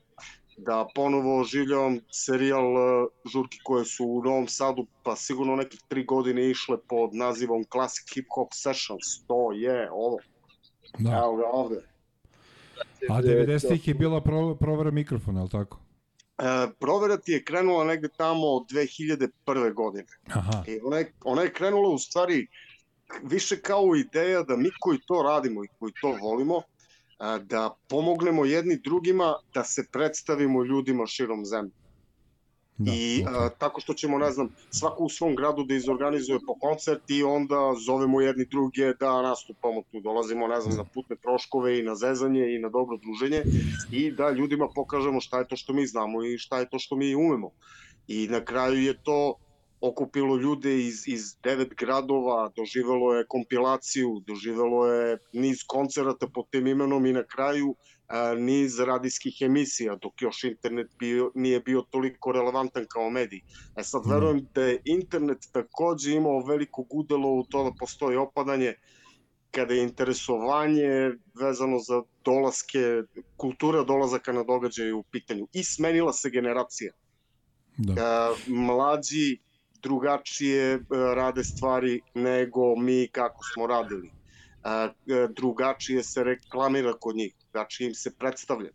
da 0.57 0.87
ponovo 0.95 1.39
oživljavam 1.41 1.99
serijal 2.11 2.73
uh, 2.73 3.07
žurki 3.33 3.59
koje 3.63 3.85
su 3.85 4.05
u 4.05 4.23
Novom 4.23 4.47
Sadu 4.47 4.85
pa 5.03 5.15
sigurno 5.15 5.55
nekih 5.55 5.81
tri 5.87 6.05
godine 6.05 6.49
išle 6.49 6.77
pod 6.89 7.13
nazivom 7.13 7.65
Classic 7.71 8.13
Hip 8.13 8.25
Hop 8.35 8.47
Sessions. 8.53 9.25
To 9.27 9.51
je 9.51 9.91
ovo. 9.91 10.17
Da. 10.97 11.11
Evo 11.11 11.35
ga 11.35 11.45
ovde. 11.51 11.81
A 13.09 13.21
90-ih 13.21 13.87
je 13.87 13.93
bila 13.93 14.21
pro, 14.21 14.55
provera 14.55 14.91
mikrofona, 14.91 15.39
je 15.39 15.43
li 15.43 15.49
tako? 15.49 15.79
E, 16.37 16.67
provera 16.79 17.17
ti 17.17 17.31
je 17.31 17.43
krenula 17.43 17.83
negde 17.83 18.07
tamo 18.17 18.47
od 18.47 18.63
2001. 18.71 19.73
godine. 19.73 20.07
Aha. 20.27 20.63
I 20.67 20.79
ona 20.83 20.97
je, 20.97 21.13
ona 21.23 21.41
je 21.41 21.53
krenula 21.53 21.89
u 21.89 21.97
stvari 21.97 22.47
više 23.23 23.61
kao 23.61 23.95
ideja 23.95 24.43
da 24.43 24.57
mi 24.57 24.69
koji 24.79 24.99
to 25.07 25.23
radimo 25.23 25.63
i 25.63 25.67
koji 25.79 25.93
to 26.01 26.17
volimo, 26.21 26.61
da 27.43 27.75
pomognemo 27.89 28.45
jedni 28.45 28.77
drugima 28.77 29.35
da 29.53 29.63
se 29.63 29.87
predstavimo 29.91 30.63
ljudima 30.63 31.05
širom 31.05 31.45
zemlje. 31.45 31.71
Da, 32.77 32.91
I 32.91 33.23
a, 33.27 33.49
tako 33.49 33.81
što 33.81 33.93
ćemo, 33.93 34.17
ne 34.17 34.31
znam, 34.31 34.49
svako 34.71 35.03
u 35.03 35.09
svom 35.09 35.35
gradu 35.35 35.63
da 35.63 35.75
izorganizuje 35.75 36.39
po 36.47 36.55
koncert 36.59 37.09
i 37.09 37.23
onda 37.23 37.73
zovemo 37.85 38.21
jedni 38.21 38.45
druge 38.45 38.93
da 38.99 39.21
nastupamo 39.21 39.83
tu, 39.91 39.99
dolazimo, 39.99 40.47
ne 40.47 40.61
znam, 40.61 40.77
na 40.77 40.83
putne 40.83 41.15
troškove 41.15 41.79
i 41.79 41.83
na 41.83 41.95
zezanje 41.95 42.55
i 42.55 42.59
na 42.59 42.69
dobro 42.69 42.97
druženje 42.97 43.43
i 43.91 44.11
da 44.11 44.31
ljudima 44.31 44.67
pokažemo 44.75 45.21
šta 45.21 45.39
je 45.39 45.47
to 45.47 45.55
što 45.55 45.73
mi 45.73 45.87
znamo 45.87 46.23
i 46.23 46.37
šta 46.37 46.59
je 46.59 46.69
to 46.69 46.79
što 46.79 46.95
mi 46.95 47.15
umemo. 47.15 47.51
I 48.07 48.27
na 48.27 48.45
kraju 48.45 48.81
je 48.81 49.03
to 49.03 49.35
okupilo 49.83 50.37
ljude 50.37 50.79
iz, 50.79 51.07
iz 51.07 51.35
devet 51.43 51.73
gradova, 51.77 52.51
doživelo 52.55 53.13
je 53.13 53.25
kompilaciju, 53.27 54.21
doživelo 54.27 54.85
je 54.87 55.17
niz 55.33 55.63
koncerata 55.67 56.27
pod 56.27 56.45
tim 56.49 56.67
imenom 56.67 57.05
i 57.05 57.13
na 57.13 57.23
kraju 57.23 57.75
a, 58.07 58.33
niz 58.33 58.79
radijskih 58.79 59.41
emisija, 59.41 59.95
dok 59.95 60.21
još 60.21 60.43
internet 60.43 60.87
bio, 60.99 61.31
nije 61.35 61.59
bio 61.59 61.81
toliko 61.81 62.31
relevantan 62.31 62.85
kao 62.89 63.09
medij. 63.09 63.41
E 63.75 63.83
sad 63.83 64.01
verujem 64.09 64.47
da 64.53 64.63
je 64.63 64.81
internet 64.85 65.49
takođe 65.51 66.15
imao 66.15 66.45
veliko 66.47 66.83
gudelo 66.83 67.29
u 67.29 67.43
to 67.43 67.63
da 67.63 67.71
postoji 67.79 68.17
opadanje 68.17 68.73
kada 69.51 69.73
je 69.73 69.83
interesovanje 69.83 71.11
vezano 71.41 71.79
za 71.79 72.01
dolaske, 72.25 73.03
kultura 73.37 73.83
dolazaka 73.83 74.31
na 74.33 74.43
događaje 74.43 74.93
u 74.93 75.03
pitanju. 75.03 75.47
I 75.53 75.63
smenila 75.63 76.13
se 76.13 76.29
generacija. 76.29 76.93
Da. 77.77 77.93
E, 77.93 78.05
mlađi 78.47 79.39
drugačije 79.83 80.73
e, 80.73 80.79
rade 81.15 81.43
stvari 81.43 82.01
nego 82.13 82.75
mi 82.75 83.09
kako 83.11 83.43
smo 83.53 83.67
radili. 83.67 84.09
E, 84.09 84.69
e, 84.69 85.27
drugačije 85.35 86.03
se 86.03 86.23
reklamira 86.23 86.93
kod 86.99 87.15
njih, 87.15 87.33
drugačije 87.39 87.87
im 87.87 87.95
se 87.95 88.15
predstavlja. 88.17 88.69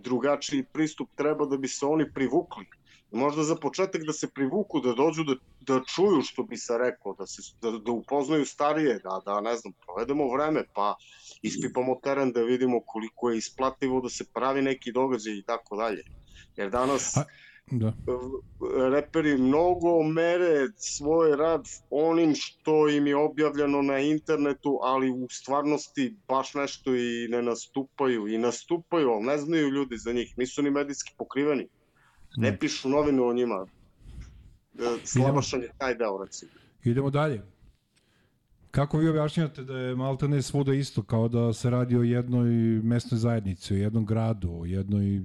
Drugačiji 0.00 0.66
pristup 0.72 1.08
treba 1.16 1.46
da 1.46 1.56
bi 1.56 1.68
se 1.68 1.86
oni 1.86 2.12
privukli. 2.12 2.66
Možda 3.10 3.42
za 3.42 3.56
početak 3.56 4.02
da 4.02 4.12
se 4.12 4.28
privuku, 4.34 4.80
da 4.80 4.92
dođu 4.92 5.24
da, 5.24 5.34
da 5.60 5.84
čuju 5.94 6.22
što 6.22 6.42
bi 6.42 6.56
se 6.56 6.78
reklo, 6.78 7.14
da, 7.18 7.26
se, 7.26 7.42
da, 7.62 7.70
da 7.70 7.92
upoznaju 7.92 8.46
starije, 8.46 8.98
da, 9.04 9.20
da 9.26 9.40
ne 9.40 9.56
znam, 9.56 9.72
provedemo 9.86 10.28
vreme, 10.34 10.64
pa 10.74 10.94
ispipamo 11.42 11.96
teren 12.04 12.32
da 12.32 12.42
vidimo 12.42 12.80
koliko 12.86 13.30
je 13.30 13.38
isplativo 13.38 14.00
da 14.00 14.08
se 14.08 14.24
pravi 14.34 14.62
neki 14.62 14.92
događaj 14.92 15.34
i 15.34 15.44
tako 15.46 15.76
dalje. 15.76 16.02
Jer 16.56 16.70
danas 16.70 17.16
A- 17.16 17.24
Da. 17.70 17.92
reperi 18.90 19.38
mnogo 19.38 20.02
mere 20.02 20.68
svoj 20.76 21.36
rad 21.36 21.64
onim 21.90 22.32
što 22.34 22.88
im 22.88 23.06
je 23.06 23.16
objavljeno 23.16 23.82
na 23.82 23.98
internetu, 23.98 24.78
ali 24.82 25.10
u 25.10 25.26
stvarnosti 25.30 26.16
baš 26.28 26.54
nešto 26.54 26.94
i 26.94 27.28
ne 27.30 27.42
nastupaju. 27.42 28.28
I 28.28 28.38
nastupaju, 28.38 29.10
ali 29.10 29.26
ne 29.26 29.38
znaju 29.38 29.68
ljudi 29.68 29.96
za 29.96 30.12
njih. 30.12 30.38
Nisu 30.38 30.62
ni 30.62 30.70
medijski 30.70 31.14
pokriveni. 31.18 31.68
Ne 32.36 32.50
Ne. 32.50 32.58
pišu 32.58 32.88
novine 32.88 33.22
o 33.22 33.32
njima. 33.32 33.66
E, 34.78 34.98
Slabašan 35.04 35.62
je 35.62 35.70
taj 35.78 35.94
deo, 35.94 36.24
recimo. 36.24 36.52
Idemo 36.84 37.10
dalje. 37.10 37.42
Kako 38.70 38.98
vi 38.98 39.08
objašnjate 39.08 39.64
da 39.64 39.78
je 39.78 39.94
Maltene 39.94 40.42
svuda 40.42 40.74
isto, 40.74 41.02
kao 41.02 41.28
da 41.28 41.52
se 41.52 41.70
radi 41.70 41.96
o 41.96 42.02
jednoj 42.02 42.48
mesnoj 42.82 43.18
zajednici, 43.18 43.74
o 43.74 43.76
jednom 43.76 44.06
gradu, 44.06 44.50
o 44.52 44.64
jednoj, 44.64 45.22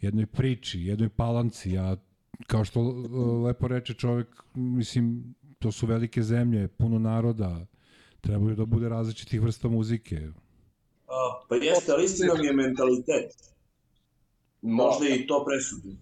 jednoj 0.00 0.26
priči, 0.26 0.80
jednoj 0.80 1.08
palanci, 1.08 1.78
a 1.78 1.96
kao 2.46 2.64
što 2.64 2.80
uh, 2.80 2.94
lepo 3.44 3.68
reče 3.68 3.94
čovek, 3.94 4.28
mislim, 4.54 5.34
to 5.58 5.72
su 5.72 5.86
velike 5.86 6.22
zemlje, 6.22 6.68
puno 6.68 6.98
naroda, 6.98 7.66
trebaju 8.20 8.56
da 8.56 8.64
bude 8.64 8.88
različitih 8.88 9.42
vrsta 9.42 9.68
muzike. 9.68 10.16
A, 11.06 11.44
Pa 11.48 11.54
jeste, 11.56 11.92
ali 11.92 12.04
istina 12.04 12.34
mi 12.34 12.46
je 12.46 12.52
mentalitet. 12.52 13.30
Možda 14.62 15.08
i 15.08 15.26
to 15.26 15.44
presudno. 15.44 15.92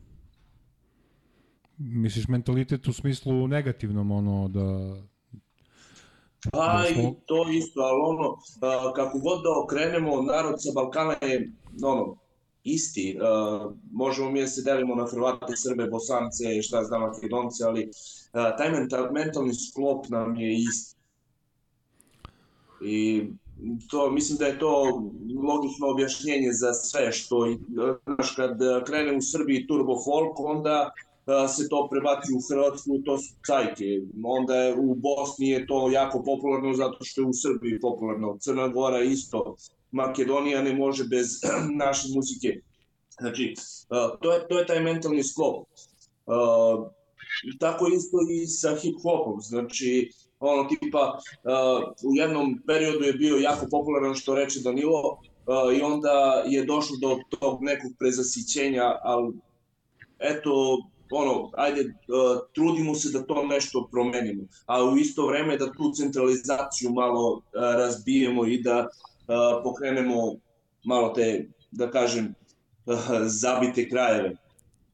Misliš 1.78 2.28
mentalitet 2.28 2.88
u 2.88 2.92
smislu 2.92 3.48
negativnom, 3.48 4.10
ono, 4.10 4.48
da... 4.48 4.96
Pa 6.52 6.82
Da 6.82 6.88
i 6.88 6.94
smo- 6.94 7.16
to 7.26 7.50
isto, 7.50 7.80
ali 7.80 8.00
ono, 8.02 8.36
a, 8.62 8.92
kako 8.92 9.18
god 9.18 9.42
da 9.42 9.62
okrenemo, 9.64 10.22
narod 10.22 10.54
sa 10.58 10.68
Balkana 10.74 11.16
je, 11.22 11.52
ono, 11.82 12.16
isti. 12.66 13.18
A, 13.22 13.70
možemo 13.92 14.30
mi 14.30 14.40
da 14.40 14.46
se 14.46 14.62
delimo 14.62 14.94
na 14.94 15.06
Hrvate, 15.06 15.56
Srbe, 15.56 15.86
Bosance, 15.86 16.62
šta 16.62 16.84
znam, 16.84 17.00
Makedonce, 17.00 17.64
ali 17.64 17.90
a, 18.32 18.56
taj 18.56 18.70
mental, 18.70 19.12
mentalni 19.12 19.54
sklop 19.54 20.08
nam 20.08 20.36
je 20.36 20.54
isti. 20.54 20.96
I 22.84 23.24
to, 23.90 24.10
mislim 24.10 24.38
da 24.38 24.46
je 24.46 24.58
to 24.58 25.02
logično 25.48 25.88
objašnjenje 25.88 26.52
za 26.52 26.72
sve 26.72 27.12
što, 27.12 27.56
znaš, 28.04 28.34
kad 28.36 28.58
krene 28.86 29.16
u 29.16 29.20
Srbiji 29.22 29.66
turbo 29.66 29.94
folk, 30.04 30.40
onda 30.40 30.90
a, 31.26 31.48
se 31.48 31.68
to 31.68 31.88
prebaci 31.90 32.32
u 32.36 32.40
Hrvatsku, 32.48 32.98
to 33.04 33.18
su 33.18 33.34
cajke. 33.46 33.84
Onda 34.24 34.54
je 34.54 34.74
u 34.74 34.94
Bosni 34.94 35.48
je 35.48 35.66
to 35.66 35.90
jako 35.90 36.22
popularno 36.22 36.74
zato 36.74 36.98
što 37.00 37.20
je 37.20 37.26
u 37.26 37.32
Srbiji 37.32 37.80
popularno. 37.80 38.36
Crna 38.40 38.68
Gora 38.68 39.02
isto. 39.02 39.56
Makedonija 39.90 40.62
ne 40.62 40.74
može 40.74 41.04
bez 41.04 41.26
naše 41.84 42.08
muzike. 42.14 42.60
Znači, 43.20 43.54
to 44.22 44.32
je, 44.32 44.48
to 44.48 44.58
je 44.58 44.66
taj 44.66 44.80
mentalni 44.80 45.24
sklop. 45.24 45.68
Tako 47.60 47.88
isto 47.88 48.16
i 48.30 48.46
sa 48.46 48.70
hip-hopom. 48.70 49.40
Znači, 49.40 50.10
ono 50.40 50.68
tipa, 50.68 51.18
u 52.04 52.16
jednom 52.16 52.62
periodu 52.66 53.04
je 53.04 53.12
bio 53.12 53.36
jako 53.36 53.66
popularan 53.70 54.14
što 54.14 54.34
reče 54.34 54.60
Danilo, 54.60 55.20
i 55.78 55.82
onda 55.82 56.42
je 56.46 56.64
došlo 56.64 56.96
do 57.00 57.18
tog 57.38 57.62
nekog 57.62 57.92
prezasićenja, 57.98 58.98
ali 59.02 59.32
eto, 60.18 60.78
ono, 61.10 61.50
ajde, 61.54 61.94
trudimo 62.54 62.94
se 62.94 63.10
da 63.10 63.26
to 63.26 63.46
nešto 63.46 63.88
promenimo, 63.90 64.42
a 64.66 64.84
u 64.84 64.96
isto 64.96 65.26
vreme 65.26 65.56
da 65.56 65.72
tu 65.72 65.92
centralizaciju 65.96 66.90
malo 66.90 67.42
razbijemo 67.52 68.46
i 68.46 68.62
da 68.62 68.88
pokrenemo 69.62 70.36
malo 70.84 71.08
te, 71.14 71.48
da 71.70 71.90
kažem, 71.90 72.34
zabite 73.26 73.88
krajeve, 73.88 74.36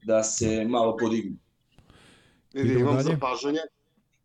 da 0.03 0.23
se 0.23 0.65
malo 0.65 0.97
podignu. 0.97 1.37
Vidi, 2.53 2.69
Idemo 2.69 2.89
imam 2.89 3.03
zapažanje, 3.03 3.59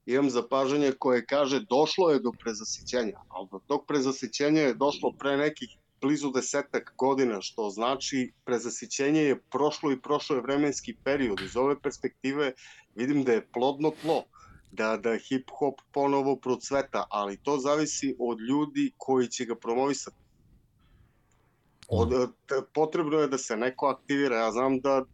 imam 0.06 0.30
zapažanje 0.30 0.92
koje 0.98 1.26
kaže 1.26 1.60
došlo 1.60 2.10
je 2.10 2.20
do 2.20 2.32
prezasićenja, 2.32 3.20
ali 3.28 3.48
do 3.52 3.60
tog 3.66 3.86
prezasićenja 3.86 4.60
je 4.60 4.74
došlo 4.74 5.12
pre 5.18 5.36
nekih 5.36 5.68
blizu 6.00 6.30
desetak 6.30 6.94
godina, 6.98 7.40
što 7.40 7.70
znači 7.70 8.32
prezasićenje 8.44 9.20
je 9.20 9.40
prošlo 9.50 9.92
i 9.92 10.00
prošlo 10.00 10.36
je 10.36 10.42
vremenski 10.42 10.96
period. 11.04 11.40
Iz 11.40 11.56
ove 11.56 11.80
perspektive 11.80 12.52
vidim 12.94 13.24
da 13.24 13.32
je 13.32 13.46
plodno 13.52 13.92
tlo, 14.02 14.24
da, 14.72 14.96
da 14.96 15.10
hip-hop 15.10 15.74
ponovo 15.92 16.36
procveta, 16.36 17.04
ali 17.10 17.36
to 17.36 17.58
zavisi 17.58 18.16
od 18.18 18.40
ljudi 18.40 18.92
koji 18.96 19.28
će 19.28 19.44
ga 19.44 19.54
promovisati. 19.54 20.16
Od, 21.88 22.10
t- 22.46 22.62
potrebno 22.74 23.18
je 23.18 23.28
da 23.28 23.38
se 23.38 23.56
neko 23.56 23.86
aktivira. 23.86 24.36
Ja 24.36 24.52
znam 24.52 24.80
da 24.80 25.04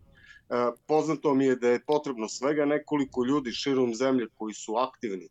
E, 0.51 0.73
poznato 0.87 1.35
mi 1.35 1.45
je 1.45 1.57
da 1.57 1.69
je 1.69 1.85
potrebno 1.87 2.29
svega 2.29 2.65
nekoliko 2.65 3.25
ljudi 3.25 3.53
širom 3.53 3.95
zemlje 3.95 4.27
koji 4.37 4.55
su 4.55 4.77
aktivni 4.77 5.29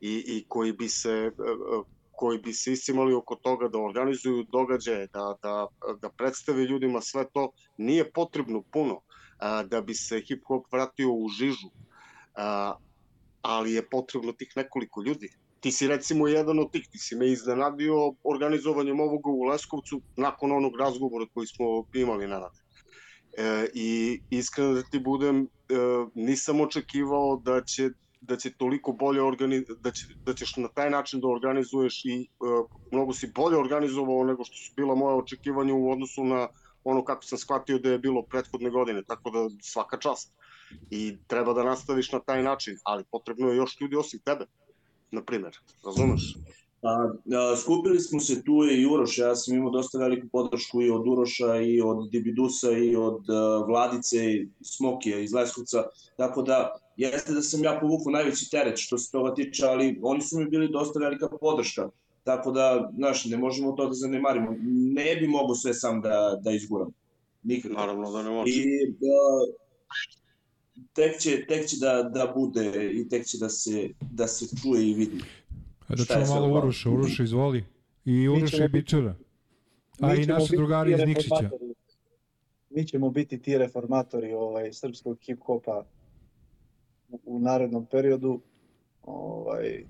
i, 0.00 0.24
i 0.26 0.44
koji 0.48 0.72
bi 0.72 0.88
se 0.88 1.10
e, 1.10 1.26
e, 1.26 1.32
koji 2.12 2.38
bi 2.38 2.52
se 2.52 2.72
iscimali 2.72 3.14
oko 3.14 3.34
toga 3.34 3.68
da 3.68 3.78
organizuju 3.78 4.46
događaje, 4.52 5.06
da, 5.06 5.34
da, 5.42 5.66
da 6.02 6.10
predstave 6.10 6.64
ljudima 6.64 7.00
sve 7.00 7.26
to, 7.32 7.50
nije 7.76 8.10
potrebno 8.12 8.62
puno 8.72 9.00
a, 9.38 9.62
da 9.62 9.80
bi 9.80 9.94
se 9.94 10.16
hip-hop 10.16 10.62
vratio 10.72 11.12
u 11.12 11.28
žižu, 11.28 11.68
a, 12.34 12.74
ali 13.46 13.72
je 13.72 13.88
potrebno 13.88 14.32
tih 14.32 14.52
nekoliko 14.56 15.02
ljudi. 15.02 15.28
Ti 15.60 15.72
si 15.72 15.88
recimo 15.88 16.28
jedan 16.28 16.58
od 16.58 16.72
tih, 16.72 16.88
ti 16.92 16.98
si 16.98 17.16
me 17.16 17.28
iznenadio 17.30 17.94
organizovanjem 18.24 19.00
ovoga 19.00 19.30
u 19.30 19.44
Leskovcu 19.44 20.00
nakon 20.16 20.52
onog 20.52 20.76
razgovora 20.76 21.26
koji 21.34 21.46
smo 21.46 21.84
imali 21.94 22.26
na. 22.26 22.40
E, 23.38 23.68
I 23.74 24.20
iskreno 24.30 24.74
da 24.74 24.82
ti 24.82 24.98
budem, 24.98 25.42
e, 25.42 25.46
nisam 26.14 26.60
očekivao 26.60 27.36
da 27.44 27.62
će 27.64 27.90
da 28.20 28.36
će 28.36 28.50
toliko 28.58 28.92
bolje 28.92 29.22
organi 29.22 29.64
da, 29.80 29.90
će, 29.90 30.06
da 30.26 30.34
ćeš 30.34 30.56
na 30.56 30.68
taj 30.68 30.90
način 30.90 31.20
da 31.20 31.28
organizuješ 31.28 32.04
i 32.04 32.14
e, 32.22 32.26
mnogo 32.92 33.12
si 33.12 33.30
bolje 33.34 33.58
organizovao 33.58 34.24
nego 34.24 34.44
što 34.44 34.56
su 34.56 34.72
bila 34.76 34.94
moja 34.94 35.16
očekivanja 35.16 35.74
u 35.74 35.90
odnosu 35.90 36.24
na 36.24 36.48
ono 36.84 37.04
kako 37.04 37.24
sam 37.24 37.38
shvatio 37.38 37.78
da 37.78 37.90
je 37.90 37.98
bilo 37.98 38.22
prethodne 38.22 38.70
godine, 38.70 39.02
tako 39.04 39.30
da 39.30 39.48
svaka 39.62 39.98
čast. 39.98 40.32
I 40.90 41.16
treba 41.26 41.52
da 41.52 41.64
nastaviš 41.64 42.12
na 42.12 42.20
taj 42.20 42.42
način, 42.42 42.78
ali 42.84 43.04
potrebno 43.10 43.48
je 43.48 43.56
još 43.56 43.80
ljudi 43.80 43.96
osim 43.96 44.20
tebe, 44.24 44.46
na 45.10 45.22
primer, 45.24 45.58
razumeš? 45.84 46.36
A, 46.82 46.88
a, 47.36 47.56
skupili 47.56 48.00
smo 48.00 48.20
se 48.20 48.44
tu 48.44 48.64
i 48.70 48.86
Uroš, 48.86 49.18
ja 49.18 49.36
sam 49.36 49.54
imao 49.54 49.70
dosta 49.70 49.98
veliku 49.98 50.28
podršku 50.32 50.82
i 50.82 50.90
od 50.90 51.08
Uroša 51.08 51.56
i 51.56 51.80
od 51.80 52.10
Dibidusa 52.10 52.70
i 52.72 52.96
od 52.96 53.30
a, 53.30 53.64
Vladice 53.66 54.32
i 54.32 54.48
Smokija 54.60 55.18
iz 55.18 55.32
Leskovca, 55.32 55.84
tako 56.16 56.42
da 56.42 56.78
jeste 56.96 57.32
da 57.32 57.42
sam 57.42 57.64
ja 57.64 57.78
povukao 57.80 58.12
najveći 58.12 58.50
teret 58.50 58.78
što 58.78 58.98
se 58.98 59.12
toga 59.12 59.34
tiče, 59.34 59.66
ali 59.66 59.98
oni 60.02 60.22
su 60.22 60.38
mi 60.38 60.44
bili 60.44 60.68
dosta 60.68 60.98
velika 60.98 61.28
podrška, 61.40 61.88
tako 62.24 62.50
da, 62.50 62.90
znaš, 62.96 63.24
ne 63.24 63.36
možemo 63.36 63.72
to 63.72 63.86
da 63.86 63.94
zanemarimo. 63.94 64.54
Ne 64.94 65.16
bi 65.16 65.28
mogo 65.28 65.54
sve 65.54 65.74
sam 65.74 66.00
da, 66.00 66.38
da 66.42 66.50
izguram. 66.50 66.90
Nikako. 67.42 67.74
Naravno 67.74 68.12
da 68.12 68.22
ne 68.22 68.30
može. 68.30 68.52
I 68.52 68.64
a, 68.90 69.46
tek 70.92 71.18
će, 71.18 71.46
tek 71.48 71.66
će 71.66 71.76
da, 71.80 72.02
da 72.02 72.32
bude 72.36 72.90
i 72.92 73.08
tek 73.08 73.26
će 73.26 73.38
da 73.38 73.48
se, 73.48 73.88
da 74.00 74.26
se 74.26 74.46
čuje 74.62 74.90
i 74.90 74.94
vidi. 74.94 75.20
Da 75.88 75.94
je 75.94 76.06
čujemo 76.06 76.26
sad 76.26 76.34
malo 76.34 76.48
plan? 76.48 76.62
Uroša, 76.62 76.90
Uroša 76.90 77.22
izvoli. 77.22 77.64
I 78.04 78.28
Uroša 78.28 78.46
ćemo 78.46 78.64
i 78.64 78.68
Bičara. 78.68 79.14
A 80.00 80.14
i 80.14 80.26
naši 80.26 80.56
drugari 80.56 80.92
iz 80.92 81.00
Nikšića. 81.00 81.50
Mi 82.70 82.86
ćemo 82.86 83.10
biti 83.10 83.38
ti 83.38 83.58
reformatori 83.58 84.32
ovaj, 84.32 84.72
srpskog 84.72 85.18
hip-hopa 85.18 85.82
u, 87.08 87.20
u 87.24 87.38
narednom 87.38 87.86
periodu. 87.86 88.40
Ovaj, 89.02 89.84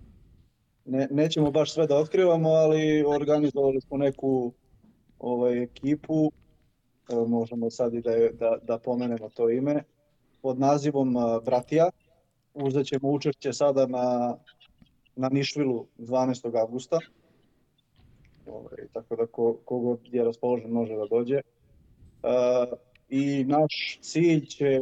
ne, 0.84 1.08
nećemo 1.10 1.50
baš 1.50 1.72
sve 1.72 1.86
da 1.86 1.96
otkrivamo, 1.96 2.48
ali 2.48 3.04
organizovali 3.04 3.80
smo 3.80 3.96
neku 3.96 4.52
ovaj, 5.18 5.62
ekipu, 5.62 6.32
evo, 7.12 7.26
možemo 7.26 7.70
sad 7.70 7.94
i 7.94 8.00
da, 8.00 8.10
je- 8.10 8.32
da, 8.32 8.58
da 8.62 8.78
pomenemo 8.78 9.28
to 9.28 9.50
ime, 9.50 9.82
pod 10.42 10.58
nazivom 10.58 11.14
Bratija. 11.44 11.90
Uzet 12.54 12.86
ćemo 12.86 13.10
učešće 13.10 13.52
sada 13.52 13.86
na, 13.86 14.36
na 15.16 15.28
Nišvilu 15.28 15.86
12. 15.98 16.60
augusta. 16.60 16.98
Ovaj, 18.46 18.86
tako 18.92 19.16
da 19.16 19.26
ko, 19.26 19.56
kogod 19.64 20.00
je 20.04 20.24
raspoložen 20.24 20.70
može 20.70 20.94
da 20.94 21.06
dođe. 21.10 21.36
Uh, 21.36 22.78
I 23.08 23.44
naš 23.44 23.98
cilj 24.00 24.46
će 24.46 24.80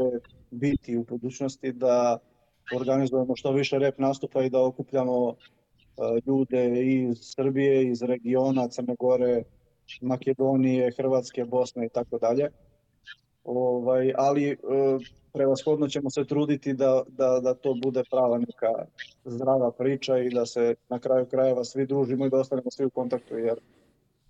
biti 0.51 0.97
u 0.97 1.05
budućnosti 1.05 1.73
da 1.73 2.19
organizujemo 2.77 3.37
što 3.37 3.53
više 3.53 3.79
rep 3.79 3.99
nastupa 3.99 4.43
i 4.43 4.51
da 4.51 4.65
okupljamo 4.65 5.35
ljude 6.27 6.87
iz 6.87 7.19
Srbije, 7.21 7.91
iz 7.91 8.03
regiona, 8.03 8.69
Crne 8.69 8.95
Gore, 8.99 9.43
Makedonije, 10.01 10.93
Hrvatske, 10.97 11.45
Bosne 11.45 11.87
i 11.87 11.89
tako 11.89 12.19
dalje. 12.19 12.49
Ovaj, 13.45 14.13
ali 14.17 14.53
uh, 14.53 15.03
prevashodno 15.33 15.89
ćemo 15.89 16.11
se 16.11 16.25
truditi 16.25 16.73
da, 16.73 17.03
da, 17.09 17.41
da 17.43 17.55
to 17.55 17.75
bude 17.83 18.03
prava 18.11 18.39
neka 18.39 18.87
zdrava 19.25 19.71
priča 19.71 20.19
i 20.19 20.31
da 20.31 20.47
se 20.47 20.75
na 20.89 20.99
kraju 20.99 21.27
krajeva 21.27 21.65
svi 21.65 21.87
družimo 21.87 22.27
i 22.27 22.31
da 22.31 22.39
ostanemo 22.39 22.71
svi 22.71 22.85
u 22.85 22.91
kontaktu, 22.91 23.39
jer 23.39 23.59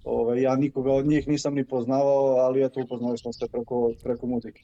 Ove, 0.04 0.42
ja 0.42 0.56
nikoga 0.56 0.92
od 0.92 1.06
njih 1.06 1.28
nisam 1.28 1.54
ni 1.54 1.64
poznavao, 1.64 2.36
ali 2.36 2.64
eto 2.64 2.80
upoznali 2.80 3.18
smo 3.18 3.32
se 3.32 3.46
preko, 3.52 3.92
preko 4.02 4.26
muzike. 4.26 4.62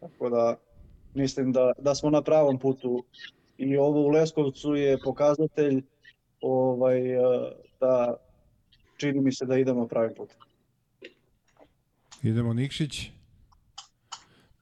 Tako 0.00 0.30
da 0.30 0.56
mislim 1.14 1.52
da, 1.52 1.72
da 1.78 1.94
smo 1.94 2.10
na 2.10 2.22
pravom 2.22 2.58
putu 2.58 3.04
i 3.58 3.76
ovo 3.76 4.00
u 4.00 4.08
Leskovcu 4.08 4.74
je 4.74 4.98
pokazatelj 5.04 5.82
ovaj, 6.40 7.14
eh, 7.14 7.20
da 7.80 8.16
čini 8.96 9.20
mi 9.20 9.32
se 9.32 9.46
da 9.46 9.58
idemo 9.58 9.86
pravim 9.86 10.14
putem. 10.16 10.36
Idemo 12.22 12.54
Nikšić. 12.54 13.10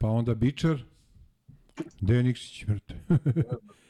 Pa 0.00 0.08
onda 0.08 0.34
Bičar. 0.34 0.82
Je 2.00 2.22
Nikšić, 2.22 2.64
brate? 2.66 2.94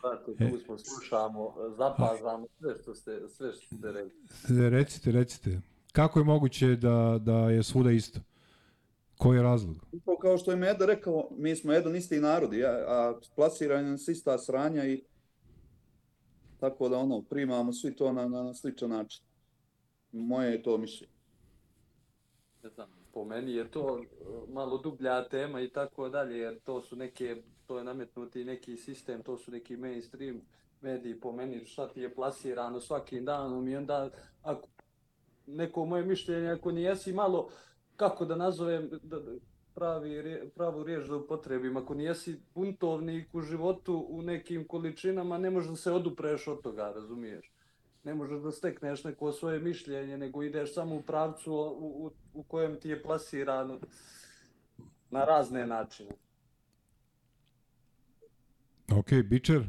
Brate, 0.03 0.33
E. 0.39 0.51
tu 0.51 0.59
smo, 0.59 0.79
slušamo, 0.79 1.55
zapazamo 1.79 2.47
sve 2.59 2.75
što 2.83 2.95
ste, 2.95 3.21
sve 3.29 3.53
što 3.53 3.77
ste 3.77 3.93
rekli. 3.93 4.71
recite, 4.71 5.13
recite. 5.13 5.61
Kako 5.93 6.19
je 6.19 6.25
moguće 6.25 6.77
da, 6.77 7.19
da 7.23 7.51
je 7.51 7.63
svuda 7.63 7.91
isto? 7.91 8.21
Koji 9.19 9.37
je 9.37 9.43
razlog? 9.43 9.77
Upravo 9.93 10.19
kao 10.19 10.39
što 10.39 10.51
je 10.51 10.57
Meda 10.57 10.87
rekao, 10.87 11.29
mi 11.31 11.57
smo 11.57 11.73
jedan 11.73 11.97
isti 11.97 12.21
narodi, 12.21 12.65
a, 12.65 12.69
a 12.71 13.15
plasiraju 13.37 13.87
nas 13.87 14.09
ista 14.09 14.39
sranja 14.39 14.85
i 14.85 15.03
tako 16.61 16.89
da 16.89 16.99
ono, 16.99 17.23
primamo 17.23 17.73
svi 17.73 17.97
to 17.97 18.13
na, 18.13 18.29
na, 18.29 18.43
na 18.43 18.55
sličan 18.55 18.91
način. 18.91 19.23
Moje 20.13 20.51
je 20.53 20.63
to 20.63 20.79
mišljenje. 20.79 21.13
ne 22.63 22.71
znam, 22.71 22.89
po 23.13 23.25
meni 23.25 23.55
je 23.55 23.71
to 23.71 23.85
uh, 23.85 24.49
malo 24.49 24.79
dublja 24.79 25.29
tema 25.29 25.61
i 25.61 25.69
tako 25.69 26.09
dalje, 26.09 26.39
jer 26.39 26.61
to 26.61 26.83
su 26.83 26.97
neke, 26.97 27.43
to 27.67 27.79
je 27.79 27.85
nametnuti 27.85 28.45
neki 28.45 28.77
sistem, 28.77 29.23
to 29.23 29.39
su 29.39 29.51
neki 29.51 29.77
mainstream 29.77 30.41
mediji 30.81 31.21
po 31.21 31.33
meni, 31.33 31.65
šta 31.65 31.89
ti 31.89 32.01
je 32.01 32.15
plasirano 32.15 32.81
svakim 32.81 33.25
danom 33.25 33.69
i 33.69 33.77
onda 33.77 34.11
ako 34.43 34.69
neko 35.47 35.85
moje 35.85 36.05
mišljenje, 36.05 36.49
ako 36.49 36.71
nijesi 36.71 37.13
malo, 37.13 37.49
kako 37.97 38.25
da 38.25 38.37
nazovem, 38.37 38.89
da, 39.03 39.21
da, 39.21 39.33
pravi, 39.75 40.41
pravu 40.55 40.83
riječ 40.83 41.09
da 41.09 41.17
upotrebim, 41.17 41.77
ako 41.77 41.95
nijesi 41.95 42.41
buntovnik 42.55 43.35
u 43.35 43.41
životu 43.41 44.07
u 44.09 44.23
nekim 44.23 44.69
količinama, 44.69 45.39
ne 45.39 45.51
možeš 45.51 45.71
da 45.71 45.77
se 45.77 45.93
odupreš 45.93 46.49
od 46.49 46.63
toga, 46.63 46.93
razumiješ? 46.95 47.53
Ne 48.05 48.15
možeš 48.15 48.43
da 48.43 48.53
stekneš 48.53 49.05
neko 49.05 49.33
svoje 49.33 49.59
mišljenje, 49.59 50.19
nego 50.19 50.43
ideš 50.43 50.75
samo 50.75 50.97
u 50.97 51.03
pravcu 51.03 51.53
u, 51.55 52.07
u, 52.07 52.11
u 52.35 52.43
kojem 52.43 52.81
ti 52.81 52.89
je 52.89 53.03
plasirano 53.03 53.81
na 55.11 55.25
razne 55.25 55.67
načine. 55.67 56.11
Ok, 58.93 59.13
Bičar. 59.25 59.63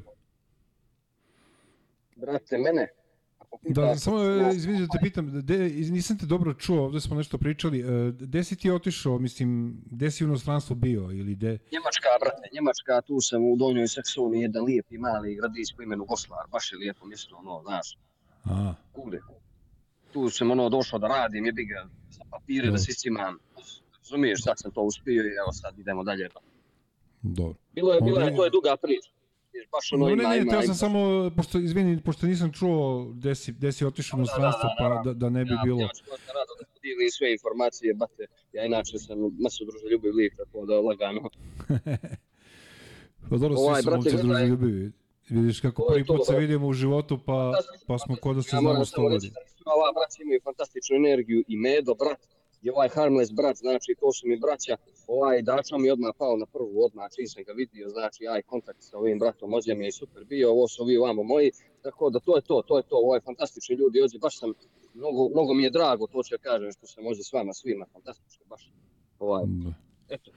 Brate, 2.15 2.57
mene, 2.57 2.87
Da, 3.61 3.95
samo 3.95 4.23
e, 4.23 4.55
izvini 4.55 4.79
da 4.79 4.87
te 4.87 4.97
pitam, 5.01 5.41
de, 5.41 5.57
nisam 5.69 6.17
te 6.17 6.25
dobro 6.25 6.53
čuo, 6.53 6.83
ovde 6.83 6.99
smo 6.99 7.15
nešto 7.15 7.37
pričali. 7.37 7.79
e, 7.79 8.11
Gde 8.11 8.43
si 8.43 8.55
ti 8.55 8.71
otišao, 8.71 9.19
mislim, 9.19 9.81
gde 9.85 10.11
si 10.11 10.23
u 10.23 10.27
inostranstvu 10.27 10.75
bio 10.75 11.01
ili 11.01 11.35
gde? 11.35 11.57
Njemačka, 11.71 12.09
brate, 12.19 12.49
Njemačka, 12.53 13.01
tu 13.01 13.17
sam 13.21 13.43
u 13.51 13.55
Donjoj 13.55 13.87
Saksoniji, 13.87 14.41
jedan 14.41 14.63
lijepi 14.63 14.97
mali 14.97 15.35
gradić 15.35 15.73
po 15.75 15.81
imenu 15.81 16.05
Goslar, 16.05 16.47
baš 16.51 16.71
je 16.71 16.77
lijepo 16.77 17.05
mjesto, 17.05 17.35
ono, 17.35 17.61
znaš, 17.63 17.97
A, 18.43 18.73
kude. 18.91 19.19
Tu 20.13 20.29
sam 20.29 20.51
ono 20.51 20.69
došao 20.69 20.99
da 20.99 21.07
radim, 21.07 21.45
jebi 21.45 21.65
ga, 21.65 21.89
sa 22.09 22.23
papire 22.31 22.71
da 22.71 22.77
se 22.77 22.91
iscimam. 22.91 23.37
Razumiješ, 23.97 24.43
sad 24.43 24.59
sam 24.59 24.71
to 24.71 24.81
uspio 24.81 25.23
i 25.23 25.35
evo 25.41 25.51
sad 25.51 25.79
idemo 25.79 26.03
dalje. 26.03 26.29
Dobro. 27.21 27.59
Bilo 27.73 27.93
je, 27.93 28.01
bilo 28.01 28.21
je, 28.21 28.35
to 28.35 28.43
je 28.43 28.49
duga 28.49 28.77
priča. 28.77 29.11
Baš 29.71 29.93
ono 29.93 30.09
No, 30.09 30.15
ne, 30.15 30.23
ne, 30.23 30.37
ima, 30.37 30.51
teo 30.51 30.61
sam 30.61 30.75
samo, 30.75 31.31
pošto, 31.35 31.59
izvini, 31.59 32.01
pošto 32.03 32.25
nisam 32.25 32.51
čuo 32.51 33.05
gde 33.05 33.35
si, 33.35 33.51
gde 33.51 33.71
si 33.71 33.85
otišao 33.85 34.19
u 34.19 34.21
Da, 34.21 34.23
da, 34.23 34.31
inostranstvo, 34.31 34.69
da, 34.69 34.75
pa 34.79 35.01
da. 35.03 35.13
da, 35.13 35.29
ne 35.29 35.45
bi 35.45 35.51
ja, 35.51 35.61
bilo... 35.63 35.81
Ja 35.81 35.87
ću 35.87 36.03
rado 36.07 36.53
da 36.59 36.65
podijelim 36.73 37.09
sve 37.11 37.31
informacije, 37.31 37.93
bate. 37.93 38.25
Ja 38.53 38.65
inače 38.65 38.97
sam 38.97 39.17
masu 39.39 39.65
druželjubiv 39.65 40.15
lik, 40.15 40.33
tako 40.37 40.65
da 40.65 40.79
lagano. 40.79 41.29
Pa 43.29 43.37
dobro, 43.37 43.57
Ovaj, 43.59 43.81
svi 43.81 43.83
su 43.83 43.89
brate, 43.89 44.09
momci 44.11 44.27
druželjubivi. 44.27 44.91
Vidiš 45.31 45.59
kako 45.59 45.85
prvi 45.89 46.05
put 46.05 46.25
se 46.25 46.31
brate. 46.31 46.41
vidimo 46.41 46.67
u 46.67 46.73
životu, 46.73 47.19
pa, 47.25 47.51
pa 47.87 47.97
smo 47.97 48.15
kod 48.21 48.35
da 48.35 48.41
se 48.41 48.55
Ja 48.55 48.59
znamo 48.59 48.85
sto 48.85 49.09
da 49.09 49.19
svi 49.19 49.31
ova 49.65 49.91
braća 49.97 50.19
imaju 50.23 50.39
fantastičnu 50.43 50.95
energiju 50.95 51.43
i 51.47 51.55
Medo, 51.57 51.93
brat, 51.95 52.21
i 52.61 52.69
ovaj 52.69 52.89
Harmless 52.89 53.31
brat, 53.31 53.57
znači 53.57 53.95
to 53.99 54.13
su 54.13 54.27
mi 54.27 54.37
braća, 54.39 54.77
ovaj 55.07 55.41
Dača 55.41 55.77
mi 55.77 55.91
odmah 55.91 56.11
pao 56.17 56.37
na 56.37 56.45
prvu 56.45 56.83
odmah, 56.85 57.05
čim 57.15 57.27
sam 57.27 57.43
ga 57.43 57.53
vidio, 57.53 57.89
znači 57.89 58.27
aj 58.27 58.41
kontakt 58.41 58.81
sa 58.83 58.97
ovim 58.97 59.19
bratom, 59.19 59.53
Ođe 59.53 59.75
mi 59.75 59.85
je 59.85 59.91
super 59.91 60.23
bio, 60.25 60.51
ovo 60.51 60.67
su 60.67 60.83
ovi 60.83 60.97
ovamo 60.97 61.23
moji, 61.23 61.51
tako 61.81 62.09
da 62.09 62.19
to 62.19 62.35
je 62.37 62.41
to, 62.41 62.61
to 62.67 62.77
je 62.77 62.83
to, 62.83 62.95
ovaj 62.95 63.19
fantastični 63.19 63.75
ljudi, 63.75 64.01
Ođe, 64.03 64.17
baš 64.19 64.39
sam, 64.39 64.53
mnogo, 64.93 65.29
mnogo 65.29 65.53
mi 65.53 65.63
je 65.63 65.69
drago, 65.69 66.07
to 66.07 66.23
ću 66.23 66.35
ja 66.35 66.39
kažem, 66.39 66.71
što 66.71 66.87
sam 66.87 67.07
Ođe 67.07 67.23
s 67.23 67.33
vama 67.33 67.53
svima, 67.53 67.85
fantastično, 67.93 68.45
baš, 68.49 68.71
ovaj, 69.19 69.43
Da. 69.47 69.73
eto. 70.15 70.31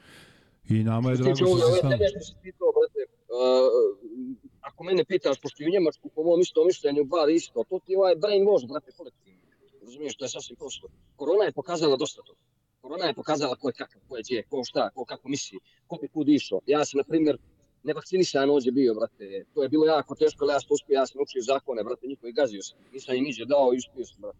I 0.69 0.75
nama 0.85 1.11
je 1.11 1.17
Što 1.17 1.25
se 1.25 1.25
drago 1.25 1.35
tiče 1.35 1.45
što 1.45 1.53
ovoga, 1.53 1.61
si 1.65 1.71
ove 1.71 1.79
s 1.79 1.83
nama. 1.83 1.97
tebe 1.97 2.09
što 2.11 2.21
si 2.21 2.35
pitao, 2.43 2.69
brate, 2.77 3.01
uh, 3.29 4.44
ako 4.68 4.85
mene 4.85 5.05
pitaš, 5.05 5.40
pošto 5.40 5.62
i 5.62 5.66
u 5.66 5.70
Njemačku 5.70 6.09
po 6.14 6.22
mom 6.22 6.40
isto 6.40 6.64
mišljenju 6.64 7.05
bar 7.05 7.31
isto, 7.31 7.64
to 7.68 7.79
ti 7.79 7.92
je 7.92 7.98
ovaj 7.98 8.14
brainwash, 8.16 8.66
brate, 8.68 8.92
kolektivni. 8.96 9.40
Razumiješ, 9.83 10.16
to 10.16 10.24
je 10.24 10.29
sasvim 10.29 10.57
prosto. 10.57 10.88
Korona 11.16 11.44
je 11.44 11.53
pokazala 11.53 11.96
dosta 11.96 12.22
toga. 12.22 12.40
Korona 12.81 13.05
je 13.07 13.14
pokazala 13.14 13.57
ko 13.57 13.68
je 13.68 13.72
kakav, 13.72 14.00
ko 14.09 14.16
je 14.16 14.22
gdje, 14.22 14.42
ko 14.50 14.64
šta, 14.64 14.90
ko 14.94 15.05
kako 15.05 15.29
misli, 15.29 15.59
ko 15.87 15.98
bi 16.03 16.09
kud 16.09 16.29
išao. 16.29 16.61
Ja 16.66 16.85
sam, 16.85 16.98
na 16.98 17.05
primjer, 17.05 17.38
nevakcinisan 17.83 18.50
ovdje 18.50 18.72
bio, 18.72 18.94
brate. 18.94 19.44
To 19.55 19.62
je 19.62 19.68
bilo 19.68 19.87
jako 19.87 20.14
teško, 20.14 20.44
ali 20.44 20.53
ja 20.53 20.61
sam 20.61 20.68
to 20.68 20.74
uspio, 20.74 20.94
ja 20.94 21.07
sam 21.07 21.22
učio 21.22 21.42
zakone, 21.42 21.85
brate, 21.85 22.07
njihovi 22.07 22.33
gazio 22.33 22.62
sam. 22.62 22.79
Nisam 22.92 23.16
im 23.16 23.24
niđe 23.24 23.44
dao 23.44 23.74
i 23.74 23.79
uspio 23.79 24.05
sam, 24.05 24.20
brate. 24.20 24.38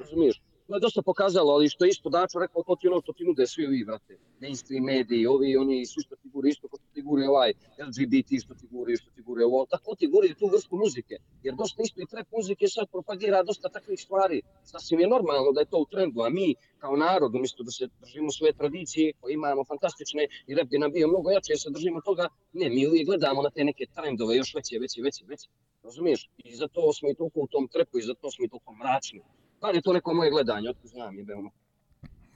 Razumiješ? 0.00 0.41
To 0.72 0.76
je 0.76 0.86
dosta 0.88 1.02
pokazalo, 1.02 1.52
ali 1.52 1.68
što 1.68 1.84
je 1.84 1.88
isto 1.88 2.10
Dačo 2.10 2.38
rekao, 2.38 2.62
to 2.62 2.76
ti 2.76 2.88
ono 2.88 3.00
što 3.00 3.12
ti 3.12 3.24
nude 3.24 3.46
svi 3.46 3.66
ovi, 3.66 3.84
brate. 3.84 4.16
Mainstream 4.40 4.84
mediji, 4.84 5.26
ovi, 5.26 5.56
oni, 5.56 5.86
svi 5.86 6.00
što 6.02 6.16
ti 6.16 6.28
gure, 6.34 6.48
isto 6.48 6.68
ko 6.68 6.76
što 6.76 6.86
ti 6.94 7.02
gure 7.02 7.28
ovaj 7.28 7.52
LGBT, 7.86 8.30
što 8.44 8.54
ti 8.54 8.66
gure, 8.70 8.96
što 8.96 9.10
ti 9.10 9.22
gure 9.22 9.44
ovo, 9.44 9.66
tako 9.70 9.94
ti 9.94 10.06
gure 10.06 10.34
tu 10.38 10.46
vrstu 10.52 10.76
muzike. 10.76 11.16
Jer 11.42 11.54
dosta 11.54 11.82
isto 11.82 12.00
i 12.00 12.06
trap 12.06 12.26
muzike 12.36 12.68
sad 12.68 12.86
propagira 12.90 13.42
dosta 13.42 13.68
takvih 13.68 14.00
stvari. 14.00 14.40
Sasvim 14.64 15.00
je 15.00 15.08
normalno 15.08 15.52
da 15.52 15.60
je 15.60 15.70
to 15.72 15.78
u 15.78 15.86
trendu, 15.92 16.20
a 16.20 16.30
mi 16.30 16.54
kao 16.78 16.96
narod, 16.96 17.34
umjesto 17.34 17.62
da 17.62 17.70
se 17.70 17.88
držimo 18.00 18.30
svoje 18.30 18.52
tradicije, 18.52 19.12
koje 19.20 19.34
imamo 19.34 19.64
fantastične 19.64 20.26
i 20.46 20.54
rap 20.54 20.68
bi 20.68 20.78
nam 20.78 20.92
bio 20.92 21.08
mnogo 21.08 21.30
jače, 21.30 21.56
se 21.56 21.70
držimo 21.70 22.00
toga, 22.00 22.28
ne, 22.52 22.70
mi 22.70 22.86
uvijek 22.88 23.06
gledamo 23.06 23.42
na 23.42 23.50
te 23.50 23.64
neke 23.64 23.84
trendove 23.94 24.36
još 24.36 24.54
veće, 24.54 24.78
veće, 24.78 25.02
veće, 25.02 25.24
veće. 25.28 25.48
Razumiješ? 25.82 26.30
I 26.44 26.56
zato 26.56 26.92
smo 26.92 27.10
i 27.10 27.14
toliko 27.14 27.40
u 27.40 27.46
tom 27.46 27.68
trepu 27.68 27.98
i 27.98 28.02
zato 28.02 28.30
smo 28.30 28.44
i 28.44 28.48
toliko 28.48 28.72
mračni. 28.72 29.22
Pa 29.62 29.68
je 29.68 29.82
to 29.82 29.92
neko 29.92 30.14
moje 30.14 30.30
gledanje, 30.30 30.70
otko 30.70 30.88
znam, 30.88 31.18
jebemo. 31.18 31.50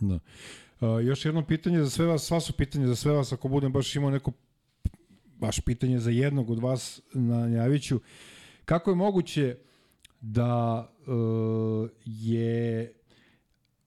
Da. 0.01 0.15
Uh, 0.15 1.05
još 1.05 1.25
jedno 1.25 1.47
pitanje 1.47 1.83
za 1.83 1.91
sve 1.91 2.07
vas, 2.07 2.23
sva 2.23 2.41
su 2.41 2.53
pitanja 2.53 2.87
za 2.87 2.97
sve 2.97 3.12
vas, 3.12 3.33
ako 3.33 3.49
budem 3.49 3.73
baš 3.73 3.97
imao 3.97 4.11
neko 4.11 4.33
baš 5.39 5.61
pitanje 5.61 5.99
za 5.99 6.11
jednog 6.11 6.51
od 6.51 6.59
vas 6.59 7.01
na 7.12 7.49
Njaviću. 7.49 8.01
Kako 8.65 8.91
je 8.91 8.95
moguće 8.95 9.57
da 10.21 10.89
uh, 11.07 11.91
je 12.05 12.93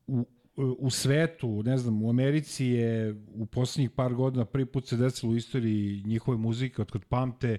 u, 0.08 0.26
u 0.58 0.90
svetu, 0.90 1.64
ne 1.64 1.78
znam, 1.78 2.04
u 2.04 2.10
Americi 2.10 2.66
je 2.66 3.16
u 3.36 3.46
poslednjih 3.46 3.90
par 3.92 4.14
godina 4.14 4.46
prvi 4.46 4.66
put 4.66 4.88
se 4.88 4.98
desilo 4.98 5.32
u 5.32 5.36
istoriji 5.36 6.04
njihove 6.06 6.38
muzike, 6.38 6.82
od 6.82 6.92
kod 6.92 7.06
pamte, 7.06 7.58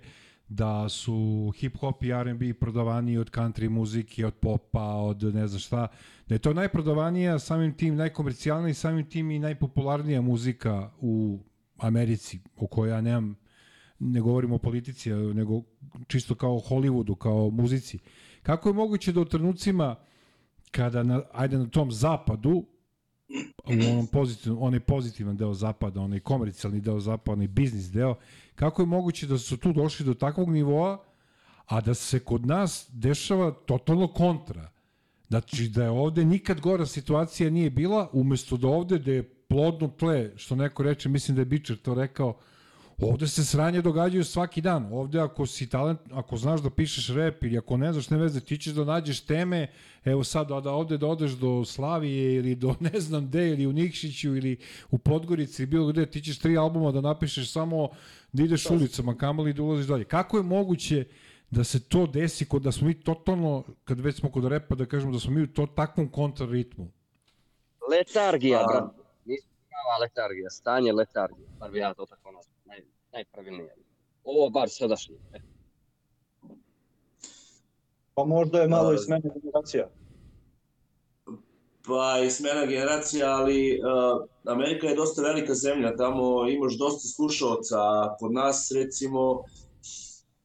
da 0.51 0.89
su 0.89 1.53
hip-hop 1.57 2.05
i 2.05 2.11
R&B 2.11 2.55
prodavaniji 2.55 3.19
od 3.19 3.31
country 3.31 3.69
muzike, 3.69 4.27
od 4.27 4.35
popa, 4.35 4.85
od 4.85 5.23
ne 5.23 5.47
znam 5.47 5.61
šta, 5.61 5.89
da 6.29 6.35
je 6.35 6.39
to 6.39 6.55
najprodavanija, 6.55 7.39
samim 7.39 7.77
tim 7.77 7.97
najkomercijalnija 7.97 8.71
i 8.71 8.75
samim 8.75 9.11
tim 9.11 9.31
i 9.31 9.39
najpopularnija 9.39 10.21
muzika 10.21 10.91
u 11.01 11.39
Americi, 11.79 12.41
o 12.57 12.67
kojoj 12.67 12.91
ja 12.91 13.01
nemam, 13.01 13.37
ne 13.99 14.21
govorim 14.21 14.53
o 14.53 14.59
politici, 14.59 15.11
nego 15.11 15.63
čisto 16.07 16.35
kao 16.35 16.57
o 16.57 16.61
Hollywoodu, 16.61 17.19
kao 17.19 17.51
muzici. 17.51 17.99
Kako 18.43 18.69
je 18.69 18.73
moguće 18.73 19.13
da 19.13 19.21
u 19.21 19.25
trenucima 19.25 19.97
kada, 20.71 21.03
na, 21.03 21.23
ajde 21.33 21.59
na 21.59 21.67
tom 21.67 21.93
zapadu, 21.93 22.67
u 23.67 23.91
onom 23.91 24.07
pozitivnom, 24.07 24.63
onaj 24.63 24.81
pozitivan 24.81 25.37
deo 25.37 25.55
zapada, 25.55 26.01
onaj 26.01 26.21
komercijalni 26.21 26.81
deo 26.81 27.01
zapada, 27.01 27.33
onaj 27.33 27.49
biznis 27.49 27.91
deo, 27.91 28.15
kako 28.55 28.83
je 28.83 28.87
moguće 28.87 29.27
da 29.27 29.39
su 29.39 29.57
tu 29.57 29.73
došli 29.73 30.07
do 30.07 30.15
takvog 30.15 30.51
nivoa, 30.51 31.05
a 31.67 31.81
da 31.81 31.95
se 31.95 32.19
kod 32.19 32.47
nas 32.47 32.91
dešava 32.93 33.51
totalno 33.51 34.09
kontra. 34.09 34.71
Znači 35.29 35.69
da 35.69 35.85
je 35.85 35.91
ovde 35.91 36.25
nikad 36.25 36.61
gora 36.61 36.87
situacija 36.87 37.51
nije 37.51 37.71
bila, 37.71 38.09
umesto 38.13 38.57
da 38.57 38.69
ovde 38.69 38.99
da 38.99 39.13
je 39.13 39.29
plodno 39.49 39.89
tle, 39.89 40.33
što 40.37 40.57
neko 40.57 40.83
reče, 40.83 41.09
mislim 41.09 41.35
da 41.35 41.41
je 41.41 41.47
Bičer 41.47 41.77
to 41.77 41.95
rekao, 41.95 42.37
ovde 43.03 43.27
se 43.29 43.45
sranje 43.45 43.83
događaju 43.83 44.25
svaki 44.25 44.61
dan. 44.61 44.89
Ovde 44.93 45.21
ako 45.21 45.47
si 45.47 45.69
talent, 45.69 46.01
ako 46.13 46.37
znaš 46.37 46.61
da 46.61 46.71
pišeš 46.71 47.09
rep 47.09 47.45
ili 47.45 47.59
ako 47.59 47.77
ne 47.77 47.93
znaš 47.93 48.11
ne 48.11 48.19
veze, 48.19 48.41
ti 48.41 48.59
ćeš 48.59 48.73
da 48.73 48.85
nađeš 48.85 49.21
teme, 49.21 49.67
evo 50.05 50.25
sad 50.25 50.49
da, 50.49 50.61
da 50.61 50.71
ovde 50.71 50.99
da 50.99 51.07
odeš 51.07 51.31
do 51.31 51.65
Slavije 51.65 52.35
ili 52.35 52.55
do 52.55 52.75
ne 52.81 53.01
znam 53.01 53.27
gde, 53.27 53.49
ili 53.49 53.67
u 53.67 53.73
Nikšiću 53.73 54.37
ili 54.37 54.57
u 54.91 54.99
Podgorici 54.99 55.63
ili 55.63 55.71
bilo 55.71 55.87
gde, 55.87 56.07
ti 56.07 56.21
ćeš 56.21 56.39
tri 56.39 56.57
albuma 56.57 56.93
da 56.93 57.01
napišeš 57.01 57.53
samo 57.53 57.89
da 58.33 58.43
ideš 58.43 58.71
ulicama, 58.71 59.17
kamoli 59.17 59.53
da 59.53 59.63
ulaziš 59.63 59.87
dalje. 59.87 60.05
Kako 60.05 60.37
je 60.37 60.43
moguće 60.43 61.05
da 61.51 61.65
se 61.65 61.81
to 61.81 62.07
desi 62.07 62.45
kod 62.45 62.63
da 62.63 62.73
smo 62.73 62.87
mi 62.87 62.95
totalno, 62.95 63.65
kad 63.85 64.01
već 64.01 64.17
smo 64.17 64.31
kod 64.31 64.45
repa, 64.45 64.75
da 64.75 64.87
kažemo 64.87 65.13
da 65.13 65.19
smo 65.19 65.33
mi 65.33 65.43
u 65.43 65.47
to 65.47 65.67
takvom 65.67 66.09
kontraritmu? 66.09 66.89
Letargija, 67.91 68.61
A. 68.61 68.67
brate. 68.67 69.03
Nisam 69.25 69.51
prava 69.69 69.99
letargija, 70.03 70.51
stanje 70.51 70.93
letargije. 70.93 71.49
Bar 71.59 71.71
bi 71.71 71.79
ja 71.79 71.95
to 71.95 72.07
tako 72.07 72.33
nazvao. 72.33 72.50
Naj, 73.13 73.19
najpravilnije. 73.19 73.75
Ovo 74.25 74.51
bar 74.51 74.69
sadašnje. 74.71 75.17
Pa 78.15 78.25
možda 78.25 78.61
je 78.61 78.69
malo 78.69 78.93
i 78.93 78.99
smena 78.99 79.31
generacija. 79.43 79.89
Pa 81.87 82.21
i 82.27 82.31
smena 82.31 82.67
generacija, 82.67 83.31
ali 83.31 83.81
uh, 83.81 84.53
Amerika 84.53 84.87
je 84.87 84.95
dosta 84.95 85.23
velika 85.23 85.55
zemlja, 85.55 85.97
tamo 85.97 86.49
imaš 86.49 86.79
dosta 86.79 87.09
slušaoca, 87.09 87.77
a 87.79 88.17
kod 88.19 88.33
nas 88.33 88.73
recimo 88.75 89.45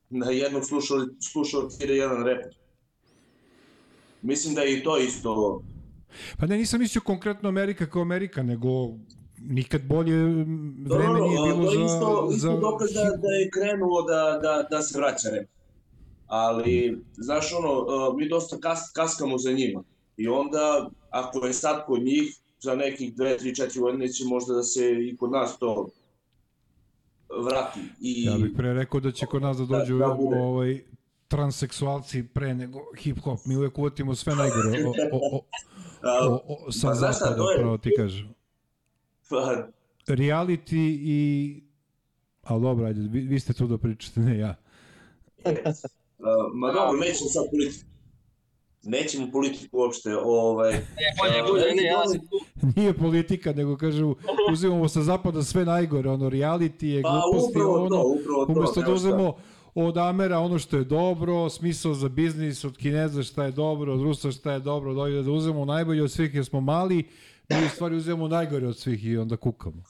na 0.09 0.31
jednog 0.31 0.65
slušao, 0.65 0.97
slušaoca 1.31 1.83
ide 1.83 1.95
jedan 1.95 2.25
reper. 2.25 2.55
Mislim 4.21 4.55
da 4.55 4.61
je 4.61 4.79
i 4.79 4.83
to 4.83 4.97
isto 4.97 5.61
Pa 6.39 6.45
ne, 6.45 6.57
nisam 6.57 6.79
mislio 6.79 7.01
konkretno 7.05 7.49
Amerika 7.49 7.89
kao 7.89 8.01
Amerika, 8.01 8.43
nego 8.43 8.69
nikad 9.41 9.81
bolje 9.83 10.17
Dobro, 10.77 10.97
vreme 10.97 11.19
nije 11.19 11.39
bilo 11.43 11.63
to 11.63 11.71
za... 11.71 11.79
je 11.79 11.85
isto, 11.85 12.27
za 12.29 12.35
isto 12.35 12.59
dokaz 12.59 12.93
da, 12.93 13.03
da 13.03 13.27
je 13.27 13.49
krenulo 13.49 14.01
da, 14.01 14.39
da, 14.41 14.67
da 14.71 14.81
se 14.81 14.97
vraća 14.97 15.29
rep. 15.29 15.49
Ali, 16.27 17.01
znaš 17.17 17.53
ono, 17.53 17.85
mi 18.17 18.29
dosta 18.29 18.57
kas, 18.57 18.91
kaskamo 18.95 19.37
za 19.37 19.51
njima. 19.51 19.83
I 20.17 20.27
onda, 20.27 20.89
ako 21.09 21.45
je 21.45 21.53
sad 21.53 21.85
kod 21.85 22.03
njih, 22.03 22.39
za 22.59 22.75
nekih 22.75 23.13
2, 23.15 23.41
3, 23.41 23.63
4 23.63 23.79
godine 23.79 24.07
će 24.07 24.23
možda 24.25 24.53
da 24.53 24.63
se 24.63 24.91
i 25.01 25.17
kod 25.17 25.31
nas 25.31 25.59
to 25.59 25.89
vrati. 27.43 27.79
I, 28.01 28.23
Ja 28.23 28.37
bih 28.37 28.51
pre 28.57 28.73
rekao 28.73 28.99
da 28.99 29.11
će 29.11 29.25
kod 29.25 29.41
nas 29.41 29.57
da 29.57 29.65
dođu 29.65 29.97
da 29.97 30.07
bude. 30.07 30.39
ovaj, 30.39 30.81
transseksualci 31.27 32.23
pre 32.33 32.53
nego 32.53 32.79
hip-hop. 33.03 33.37
Mi 33.45 33.55
uvek 33.55 33.77
uvatimo 33.77 34.15
sve 34.15 34.35
najgore 34.35 34.85
o, 34.85 34.89
o, 35.11 35.37
o, 35.37 35.41
a, 36.09 36.27
o, 36.29 36.41
o, 36.67 36.71
sa 36.71 36.87
pa 36.87 36.93
zapada, 36.93 37.43
pravo 37.57 37.77
ti 37.77 37.91
kažem. 37.97 38.34
Pa, 39.29 39.67
Reality 40.07 40.99
i... 41.01 41.61
Ali 42.43 42.61
dobro, 42.61 42.85
ajde, 42.85 43.01
vi, 43.01 43.19
vi 43.19 43.39
ste 43.39 43.53
tu 43.53 43.67
da 43.67 43.77
pričate, 43.77 44.19
ne 44.19 44.37
ja. 44.37 44.55
uh, 45.45 45.53
ma 46.53 46.71
dobro, 46.71 46.99
nećemo 46.99 47.29
sad 47.29 47.43
politiku. 47.51 47.85
Nećemo 48.83 49.31
politiku 49.31 49.77
uopšte. 49.77 50.15
Ovaj, 50.17 50.73
E, 50.73 50.81
bolje 51.19 51.43
bude, 51.51 51.75
ne, 51.75 51.83
ja 51.83 52.07
sam 52.07 52.19
tu. 52.19 52.39
Nije 52.75 52.93
politika, 52.93 53.53
nego 53.53 53.77
kažu, 53.77 54.15
uzimamo 54.51 54.87
sa 54.87 55.01
zapada 55.01 55.43
sve 55.43 55.65
najgore, 55.65 56.09
ono, 56.09 56.29
reality 56.29 56.85
je 56.85 57.01
Pa 57.01 57.09
gluposti, 57.09 57.49
upravo 57.49 57.75
ono, 57.75 57.89
to, 57.89 58.15
upravo 58.19 58.45
to. 58.45 58.51
Umesto 58.59 58.81
da 58.81 58.93
uzmemo 58.93 59.35
od 59.75 59.97
Amera 59.97 60.39
ono 60.39 60.59
što 60.59 60.77
je 60.77 60.83
dobro, 60.83 61.49
smisao 61.49 61.93
za 61.93 62.09
biznis, 62.09 62.63
od 62.63 62.77
Kineza 62.77 63.23
šta 63.23 63.43
je 63.45 63.51
dobro, 63.51 63.93
od 63.93 64.01
Rusa 64.01 64.31
šta 64.31 64.51
je 64.51 64.59
dobro, 64.59 64.93
da, 64.93 65.21
da 65.21 65.31
uzmemo 65.31 65.65
najbolje 65.65 66.03
od 66.03 66.11
svih 66.11 66.35
jer 66.35 66.45
smo 66.45 66.61
mali, 66.61 67.03
mi 67.49 67.65
u 67.65 67.69
stvari 67.69 67.95
uzmemo 67.95 68.27
najgore 68.27 68.67
od 68.67 68.77
svih 68.77 69.05
i 69.05 69.17
onda 69.17 69.37
kukamo. 69.37 69.83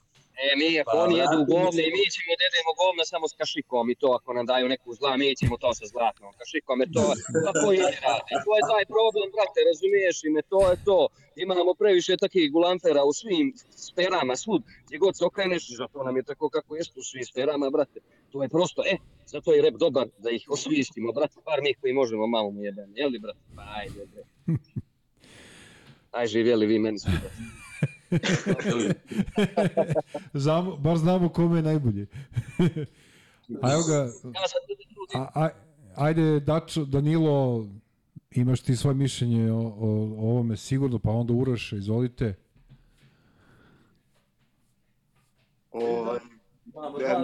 E, 0.44 0.48
mi 0.60 0.80
ako 0.82 0.92
Pa, 0.98 1.04
oni 1.04 1.16
jedu 1.22 1.38
vratimo 1.38 1.54
govne 1.54 1.82
i 1.88 1.92
mi 1.98 2.06
ćemo 2.16 2.32
da 2.38 2.44
jedemo 2.48 2.72
govna 2.82 3.04
samo 3.14 3.26
s 3.32 3.34
kašikom 3.40 3.86
i 3.94 3.96
to 4.02 4.08
ako 4.18 4.30
nam 4.38 4.46
daju 4.52 4.66
neku 4.74 4.90
zla, 5.00 5.12
mi 5.18 5.36
ćemo 5.42 5.56
to 5.64 5.70
sa 5.80 5.86
zlatnom 5.94 6.32
kašikom, 6.40 6.76
jer 6.82 6.90
to, 6.98 7.04
pa 7.46 7.52
koji 7.62 7.78
ne 7.78 7.98
radi. 8.06 8.32
To 8.46 8.52
je 8.58 8.64
taj 8.74 8.86
problem, 8.96 9.28
brate, 9.36 9.60
razumiješ 9.72 10.18
i 10.28 10.30
me, 10.34 10.42
to 10.54 10.60
je 10.72 10.78
to. 10.88 11.00
Imamo 11.46 11.72
previše 11.82 12.24
takih 12.26 12.52
gulamfera 12.56 13.02
u 13.10 13.14
svim 13.22 13.46
sferama, 13.88 14.36
svud, 14.44 14.62
gdje 14.86 14.98
god 15.04 15.14
se 15.18 15.24
okreneš, 15.30 15.64
zato 15.82 16.04
nam 16.08 16.16
je 16.18 16.24
tako 16.24 16.46
kako 16.50 16.72
jest 16.80 16.94
u 16.98 17.04
svim 17.10 17.26
sferama, 17.32 17.70
brate. 17.76 18.00
To 18.32 18.44
je 18.44 18.50
prosto, 18.50 18.82
e, 18.94 18.96
zato 19.34 19.54
je 19.54 19.62
rep 19.62 19.76
dobar 19.86 20.08
da 20.18 20.30
ih 20.30 20.44
osvistimo, 20.56 21.12
brate, 21.18 21.38
bar 21.46 21.60
mi 21.66 21.74
koji 21.80 21.94
možemo 21.94 22.28
malo 22.28 22.50
mu 22.52 22.64
jebem, 22.64 22.90
jel 22.96 23.10
li, 23.12 23.20
brate? 23.20 23.44
Pa 23.56 23.64
ajde, 23.80 24.02
bre. 24.12 24.24
Aj, 26.16 26.28
živjeli 26.28 26.66
vi 26.66 26.80
meni 26.80 26.98
brate. 27.06 27.30
Znamo, 30.34 30.76
bar 30.76 30.98
znamo 30.98 31.30
kome 31.30 31.58
je 31.58 31.64
najbolje. 31.64 32.08
A 33.62 33.74
evo 33.74 33.84
ga, 33.88 33.96
Ja 35.14 35.22
a, 35.22 35.46
a, 35.46 35.50
ajde 35.96 36.40
Dačo, 36.40 36.86
Danilo, 36.86 37.68
imaš 38.32 38.62
ti 38.62 38.76
svoje 38.76 38.96
mišljenje 38.96 39.52
o, 39.52 39.58
o, 39.58 39.88
o 40.18 40.30
ovome 40.30 40.58
sigurno, 40.58 41.00
pa 41.00 41.12
onda 41.12 41.34
Uroš, 41.34 41.72
izvolite. 41.72 42.36
Ovaj, 45.72 46.20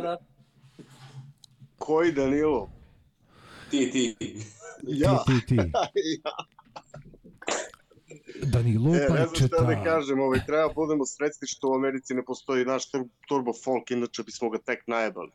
da. 0.02 0.18
koji 1.78 2.12
Danilo? 2.12 2.70
Ti, 3.70 3.92
ti. 3.92 4.16
Ja. 4.84 5.24
Ti, 5.28 5.34
ti, 5.48 5.56
ti. 5.56 5.72
Danilo 8.44 8.96
E, 8.96 9.00
ne 9.00 9.08
znam 9.08 9.36
šta 9.36 9.64
da 9.64 9.84
kažem, 9.84 10.20
ovaj, 10.20 10.40
treba 10.46 10.74
budemo 10.76 11.06
srećni 11.06 11.48
što 11.48 11.70
u 11.70 11.76
Americi 11.76 12.14
ne 12.14 12.26
postoji 12.26 12.66
naš 12.66 12.92
tur- 12.92 13.08
turbo 13.28 13.52
folk, 13.64 13.92
inače 13.92 14.24
bismo 14.24 14.50
ga 14.50 14.58
tek 14.58 14.88
najebali. 14.88 15.32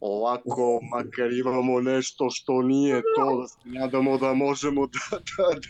Ovako, 0.00 0.80
makar 0.92 1.32
imamo 1.32 1.80
nešto 1.80 2.30
što 2.30 2.62
nije 2.62 3.02
to, 3.16 3.40
da 3.40 3.48
se 3.48 3.58
nadamo 3.64 4.18
da 4.18 4.34
možemo 4.34 4.86
da, 4.86 5.18
da, 5.36 5.60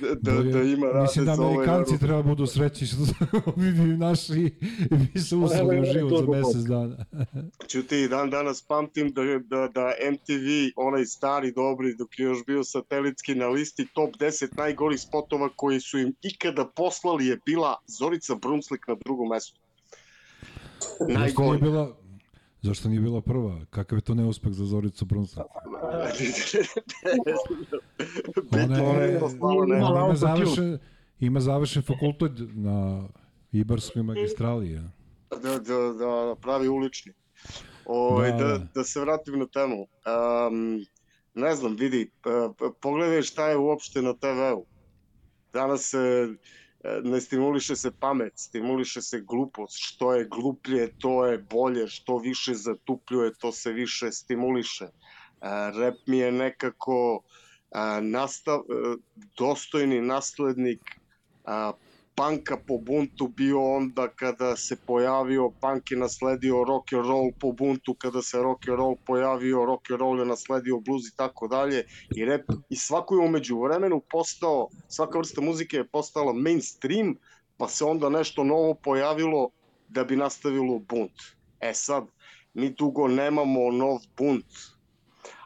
da, 0.00 0.32
da, 0.32 0.42
da, 0.42 0.62
ima 0.62 0.86
rade 0.86 1.00
Mislim 1.00 1.24
da 1.24 1.32
ovaj 1.32 1.54
Amerikanci 1.54 1.90
narod. 1.90 2.00
treba 2.00 2.22
budu 2.22 2.46
srećni 2.46 2.86
što 2.86 2.96
bi 3.56 3.64
naši 4.06 4.54
bi 4.90 5.20
se 5.20 5.36
usrali 5.36 5.80
u 5.80 5.84
život 5.84 6.12
za 6.20 6.30
mesec 6.30 6.62
dana. 6.62 7.04
Ćuti, 7.68 8.08
dan 8.08 8.30
danas 8.30 8.62
pamtim 8.62 9.12
da, 9.12 9.22
da, 9.22 9.68
da 9.68 9.92
MTV, 10.12 10.72
onaj 10.76 11.04
stari 11.04 11.52
dobri, 11.52 11.94
dok 11.94 12.18
je 12.18 12.24
još 12.24 12.44
bio 12.46 12.64
satelitski 12.64 13.34
na 13.34 13.48
listi 13.48 13.86
top 13.94 14.16
10 14.16 14.58
najgorih 14.58 15.00
spotova 15.00 15.48
koji 15.56 15.80
su 15.80 15.98
im 15.98 16.14
ikada 16.22 16.64
poslali 16.66 17.26
je 17.26 17.38
bila 17.46 17.76
Zorica 17.86 18.34
Brunslik 18.34 18.88
na 18.88 18.96
drugom 19.04 19.28
mestu. 19.28 19.60
Najgori. 21.08 21.60
bila, 21.60 21.96
zašto 22.64 22.88
nije 22.88 23.00
bila 23.00 23.20
prva? 23.20 23.64
Kakav 23.70 23.98
je 23.98 24.02
to 24.02 24.14
neuspeh 24.14 24.52
za 24.52 24.64
Zoricu? 24.64 25.06
Bitno 28.52 28.84
Ona 28.84 29.04
je. 29.04 29.20
Ona 29.40 29.76
ima 30.06 30.14
završen, 30.14 30.78
ima 31.20 31.40
završen 31.40 31.82
fakultet 31.82 32.32
na 32.52 33.08
Ibarskoj 33.52 34.02
magistrali. 34.02 34.72
Ja. 34.72 34.82
da, 35.42 35.58
da, 35.58 35.92
da 35.92 36.34
pravi 36.40 36.68
ulični. 36.68 37.12
Ovaj, 37.84 38.30
Da, 38.30 38.36
da, 38.36 38.58
da. 38.58 38.66
da, 38.74 38.84
se 38.84 39.00
vratim 39.00 39.38
na 39.38 39.46
temu. 39.46 39.80
Um, 39.80 40.84
ne 41.34 41.54
znam, 41.54 41.76
vidi, 41.76 42.10
pogledaj 42.80 43.22
šta 43.22 43.48
je 43.48 43.56
uopšte 43.56 44.02
na 44.02 44.12
TV-u. 44.12 44.66
Danas 45.52 45.90
se 45.90 45.98
e, 45.98 46.34
ne 47.02 47.20
stimuliše 47.20 47.76
se 47.76 47.90
pamet, 47.90 48.32
stimuliše 48.36 49.02
se 49.02 49.20
glupost. 49.20 49.76
Što 49.78 50.14
je 50.14 50.24
gluplje, 50.24 50.92
to 50.98 51.26
je 51.26 51.38
bolje. 51.38 51.88
Što 51.88 52.18
više 52.18 52.54
zatupljuje, 52.54 53.34
to 53.34 53.52
se 53.52 53.72
više 53.72 54.12
stimuliše. 54.12 54.84
E, 54.84 54.90
rap 55.80 55.94
mi 56.06 56.18
je 56.18 56.32
nekako 56.32 57.22
a, 57.70 58.00
nastav, 58.00 58.58
e, 58.58 58.96
dostojni 59.38 60.00
naslednik 60.00 60.80
panka 62.16 62.56
po 62.56 62.78
buntu 62.78 63.28
bio 63.28 63.62
onda 63.76 64.08
kada 64.08 64.56
se 64.56 64.76
pojavio, 64.86 65.50
punk 65.60 65.90
je 65.90 65.96
nasledio 65.96 66.64
rock 66.64 66.92
and 66.92 67.06
roll 67.06 67.32
po 67.40 67.52
buntu, 67.52 67.94
kada 67.94 68.22
se 68.22 68.38
rock 68.42 68.68
and 68.68 68.78
roll 68.78 68.96
pojavio, 69.06 69.64
rock 69.64 69.90
and 69.90 70.00
roll 70.00 70.18
je 70.18 70.26
nasledio 70.26 70.80
blues 70.80 71.08
i 71.08 71.16
tako 71.16 71.48
dalje 71.48 71.84
i 72.16 72.24
rap 72.24 72.40
i 72.70 72.76
svako 72.76 73.14
je 73.14 73.26
umeđu 73.26 73.60
vremenu 73.60 74.02
postao, 74.10 74.68
svaka 74.88 75.18
vrsta 75.18 75.40
muzike 75.40 75.76
je 75.76 75.88
postala 75.88 76.32
mainstream, 76.32 77.16
pa 77.56 77.68
se 77.68 77.84
onda 77.84 78.08
nešto 78.08 78.44
novo 78.44 78.74
pojavilo 78.74 79.50
da 79.88 80.04
bi 80.04 80.16
nastavilo 80.16 80.78
bunt. 80.78 81.22
E 81.60 81.74
sad, 81.74 82.04
mi 82.54 82.70
dugo 82.70 83.08
nemamo 83.08 83.70
nov 83.70 83.98
bunt, 84.16 84.46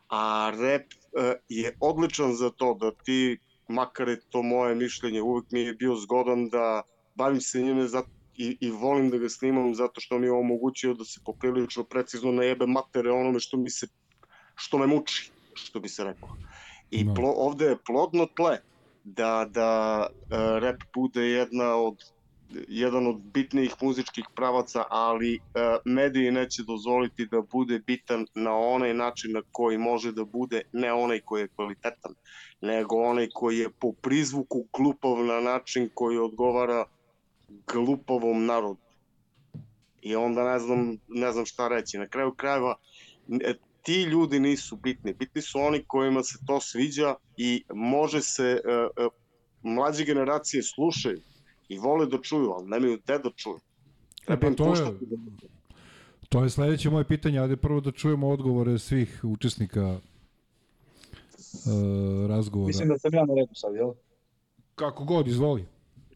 a 0.08 0.52
rap 0.60 0.82
e, 0.82 1.34
je 1.48 1.76
odličan 1.80 2.34
za 2.34 2.50
to 2.50 2.74
da 2.74 2.90
ti 2.90 3.38
makar 3.68 4.08
je 4.08 4.20
to 4.28 4.42
moje 4.42 4.74
mišljenje, 4.74 5.22
uvek 5.22 5.44
mi 5.50 5.60
je 5.60 5.72
bio 5.72 5.96
zgodan 5.96 6.48
da 6.48 6.82
bavim 7.14 7.40
se 7.40 7.62
njime 7.62 7.86
za, 7.88 8.02
i, 8.34 8.58
i 8.60 8.70
volim 8.70 9.10
da 9.10 9.18
ga 9.18 9.28
snimam 9.28 9.74
zato 9.74 10.00
što 10.00 10.18
mi 10.18 10.26
je 10.26 10.32
omogućio 10.32 10.94
da 10.94 11.04
se 11.04 11.20
poprilično 11.24 11.84
precizno 11.84 12.32
najebe 12.32 12.66
matere 12.66 13.10
onome 13.10 13.40
što 13.40 13.56
mi 13.56 13.70
se 13.70 13.86
što 14.54 14.78
me 14.78 14.86
muči, 14.86 15.32
što 15.54 15.80
bi 15.80 15.88
se 15.88 16.04
reklo. 16.04 16.28
I 16.90 17.04
Da. 17.04 17.14
plo, 17.14 17.32
ovde 17.36 17.64
je 17.64 17.78
plodno 17.86 18.26
tle 18.36 18.58
da, 19.02 19.46
da 19.50 20.06
uh, 20.10 20.38
rap 20.62 20.82
bude 20.94 21.22
jedna 21.22 21.74
od 21.76 21.96
jedan 22.68 23.06
od 23.06 23.16
bitnijih 23.20 23.74
muzičkih 23.80 24.24
pravaca, 24.34 24.84
ali 24.90 25.38
uh, 25.38 25.62
mediji 25.84 26.30
neće 26.30 26.62
dozvoliti 26.62 27.26
da 27.26 27.40
bude 27.40 27.78
bitan 27.78 28.26
na 28.34 28.56
onaj 28.56 28.94
način 28.94 29.32
na 29.32 29.42
koji 29.52 29.78
može 29.78 30.12
da 30.12 30.24
bude, 30.24 30.62
ne 30.72 30.92
onaj 30.92 31.20
koji 31.20 31.40
je 31.40 31.48
kvalitetan, 31.48 32.14
nego 32.60 32.96
onaj 32.96 33.28
koji 33.34 33.58
je 33.58 33.70
po 33.70 33.92
prizvuku 33.92 34.64
glupav 34.72 35.24
na 35.24 35.40
način 35.40 35.90
koji 35.94 36.18
odgovara 36.18 36.84
glupovom 37.72 38.46
narodu. 38.46 38.80
I 40.02 40.16
onda 40.16 40.52
ne 40.52 40.58
znam, 40.58 40.98
ne 41.08 41.32
znam 41.32 41.46
šta 41.46 41.68
reći. 41.68 41.98
Na 41.98 42.08
kraju 42.08 42.34
krajeva, 42.34 42.74
e, 43.40 43.54
ti 43.82 44.02
ljudi 44.02 44.40
nisu 44.40 44.76
bitni. 44.76 45.12
Bitni 45.12 45.42
su 45.42 45.58
oni 45.58 45.84
kojima 45.86 46.22
se 46.22 46.38
to 46.46 46.60
sviđa 46.60 47.14
i 47.36 47.64
može 47.74 48.22
se, 48.22 48.60
e, 48.64 49.02
e, 49.04 49.08
mlađe 49.62 50.04
generacije 50.04 50.62
slušaju 50.62 51.20
i 51.68 51.78
vole 51.78 52.06
da 52.06 52.18
čuju, 52.22 52.50
ali 52.50 52.68
nemaju 52.68 52.98
gde 53.04 53.18
da 53.18 53.30
čuju. 53.36 53.58
Treba 54.24 54.40
pa 54.50 54.54
to 54.54 54.74
je- 54.74 54.92
da 55.00 55.16
To 56.28 56.42
je 56.44 56.50
sledeće 56.50 56.90
moje 56.90 57.04
pitanje, 57.04 57.38
ali 57.38 57.56
prvo 57.56 57.80
da 57.80 57.92
čujemo 57.92 58.28
odgovore 58.28 58.78
svih 58.78 59.20
učesnika 59.24 59.86
uh, 59.88 59.98
razgovora. 62.28 62.66
Mislim 62.66 62.88
da 62.88 62.98
sam 62.98 63.14
ja 63.14 63.24
na 63.24 63.34
redu 63.34 63.54
sad, 63.54 63.74
jel? 63.74 63.92
Kako 64.74 65.04
god, 65.04 65.28
izvoli. 65.28 65.64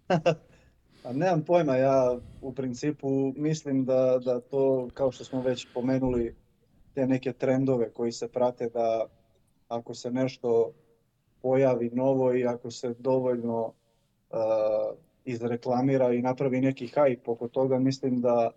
A 1.04 1.12
nemam 1.12 1.42
pojma, 1.42 1.76
ja 1.76 2.18
u 2.42 2.54
principu 2.54 3.32
mislim 3.36 3.84
da, 3.84 4.18
da 4.24 4.40
to, 4.40 4.88
kao 4.94 5.12
što 5.12 5.24
smo 5.24 5.42
već 5.42 5.66
pomenuli, 5.74 6.34
te 6.94 7.06
neke 7.06 7.32
trendove 7.32 7.90
koji 7.92 8.12
se 8.12 8.28
prate 8.28 8.68
da 8.68 9.06
ako 9.68 9.94
se 9.94 10.10
nešto 10.10 10.72
pojavi 11.42 11.90
novo 11.92 12.34
i 12.34 12.46
ako 12.46 12.70
se 12.70 12.94
dovoljno 12.98 13.60
uh, 14.30 14.96
izreklamira 15.24 16.12
i 16.12 16.22
napravi 16.22 16.60
neki 16.60 16.86
hype 16.86 17.22
oko 17.26 17.48
toga, 17.48 17.78
mislim 17.78 18.20
da, 18.20 18.50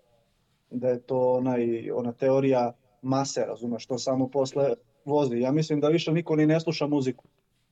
da 0.72 0.90
je 0.90 1.00
to 1.00 1.34
onaj, 1.34 1.92
ona 1.92 2.12
teorija 2.12 2.74
mase, 3.02 3.46
razumeš, 3.46 3.84
što 3.84 3.98
samo 3.98 4.28
posle 4.28 4.74
vozi. 5.06 5.40
Ja 5.40 5.52
mislim 5.52 5.80
da 5.80 5.88
više 5.88 6.12
niko 6.12 6.36
ni 6.36 6.46
ne 6.46 6.60
sluša 6.60 6.88
muziku, 6.88 7.26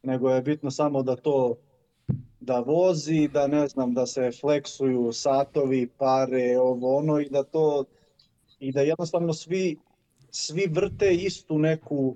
nego 0.03 0.29
je 0.29 0.41
bitno 0.41 0.71
samo 0.71 1.03
da 1.03 1.15
to 1.15 1.55
da 2.39 2.59
vozi, 2.59 3.27
da 3.33 3.47
ne 3.47 3.67
znam, 3.67 3.93
da 3.93 4.05
se 4.05 4.31
fleksuju 4.41 5.11
satovi, 5.11 5.87
pare, 5.97 6.57
ovo 6.59 6.97
ono 6.97 7.19
i 7.19 7.29
da 7.29 7.43
to 7.43 7.85
i 8.59 8.71
da 8.71 8.81
jednostavno 8.81 9.33
svi 9.33 9.77
svi 10.31 10.67
vrte 10.71 11.15
istu 11.15 11.59
neku 11.59 12.15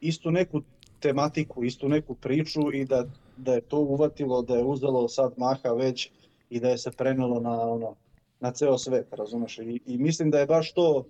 istu 0.00 0.30
neku 0.30 0.62
tematiku, 1.00 1.64
istu 1.64 1.88
neku 1.88 2.14
priču 2.14 2.72
i 2.72 2.84
da, 2.84 3.06
da 3.40 3.54
je 3.54 3.60
to 3.60 3.78
uvatilo, 3.78 4.42
da 4.42 4.56
je 4.56 4.64
uzelo 4.64 5.08
sad 5.08 5.32
maha 5.36 5.72
već 5.72 6.10
i 6.50 6.60
da 6.60 6.68
je 6.68 6.78
se 6.78 6.90
prenelo 6.90 7.40
na 7.40 7.70
ono 7.70 7.96
na 8.40 8.52
ceo 8.52 8.78
svet, 8.78 9.12
razumeš? 9.12 9.58
I, 9.58 9.80
I 9.86 9.98
mislim 9.98 10.30
da 10.30 10.38
je 10.38 10.46
baš 10.46 10.72
to 10.72 11.04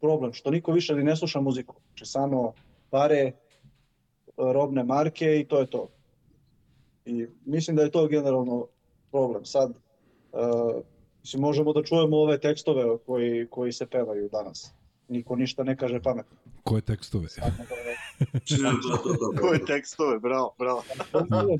problem, 0.00 0.32
što 0.32 0.50
niko 0.50 0.72
više 0.72 0.94
ni 0.94 1.04
ne 1.04 1.16
sluša 1.16 1.40
muziku. 1.40 1.74
Znači 1.88 2.06
samo 2.06 2.52
pare, 2.90 3.32
robne 4.36 4.84
marke 4.84 5.40
i 5.40 5.44
to 5.48 5.60
je 5.60 5.70
to. 5.70 5.88
I 7.04 7.26
mislim 7.44 7.76
da 7.76 7.82
je 7.82 7.90
to 7.90 8.06
generalno 8.08 8.66
problem. 9.10 9.44
Sad, 9.44 9.70
uh, 9.70 10.82
mislim, 11.20 11.42
možemo 11.42 11.72
da 11.72 11.82
čujemo 11.82 12.16
ove 12.16 12.40
tekstove 12.40 12.98
koji, 13.06 13.46
koji 13.50 13.72
se 13.72 13.86
pevaju 13.86 14.28
danas. 14.28 14.74
Niko 15.08 15.36
ništa 15.36 15.64
ne 15.64 15.76
kaže 15.76 16.02
pametno. 16.02 16.36
Koje 16.62 16.82
tekstove? 16.82 17.28
To, 17.28 17.40
to, 19.02 19.14
to. 19.14 19.34
Koje 19.40 19.64
tekstove, 19.66 20.18
bravo, 20.18 20.54
bravo. 20.58 20.82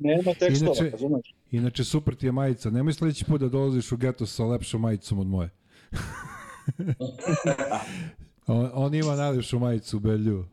Nema 0.01 0.35
tekstova, 0.39 0.73
Inače- 0.77 0.91
razumeš? 0.91 1.35
Inače, 1.51 1.85
super 1.85 2.15
ti 2.15 2.27
je 2.27 2.33
majica. 2.33 2.71
Nemoj 2.71 2.93
sledeći 2.93 3.25
put 3.25 3.41
da 3.41 3.49
dolaziš 3.49 3.93
u 3.93 3.97
geto 3.97 4.27
sa 4.27 4.45
lepšom 4.45 4.81
majicom 4.81 5.19
od 5.19 5.27
moje. 5.27 5.51
on, 8.47 8.71
on 8.75 8.95
ima 8.95 9.17
najlepšu 9.17 9.59
majicu 9.59 9.97
u 9.97 10.01
Belju. 10.01 10.45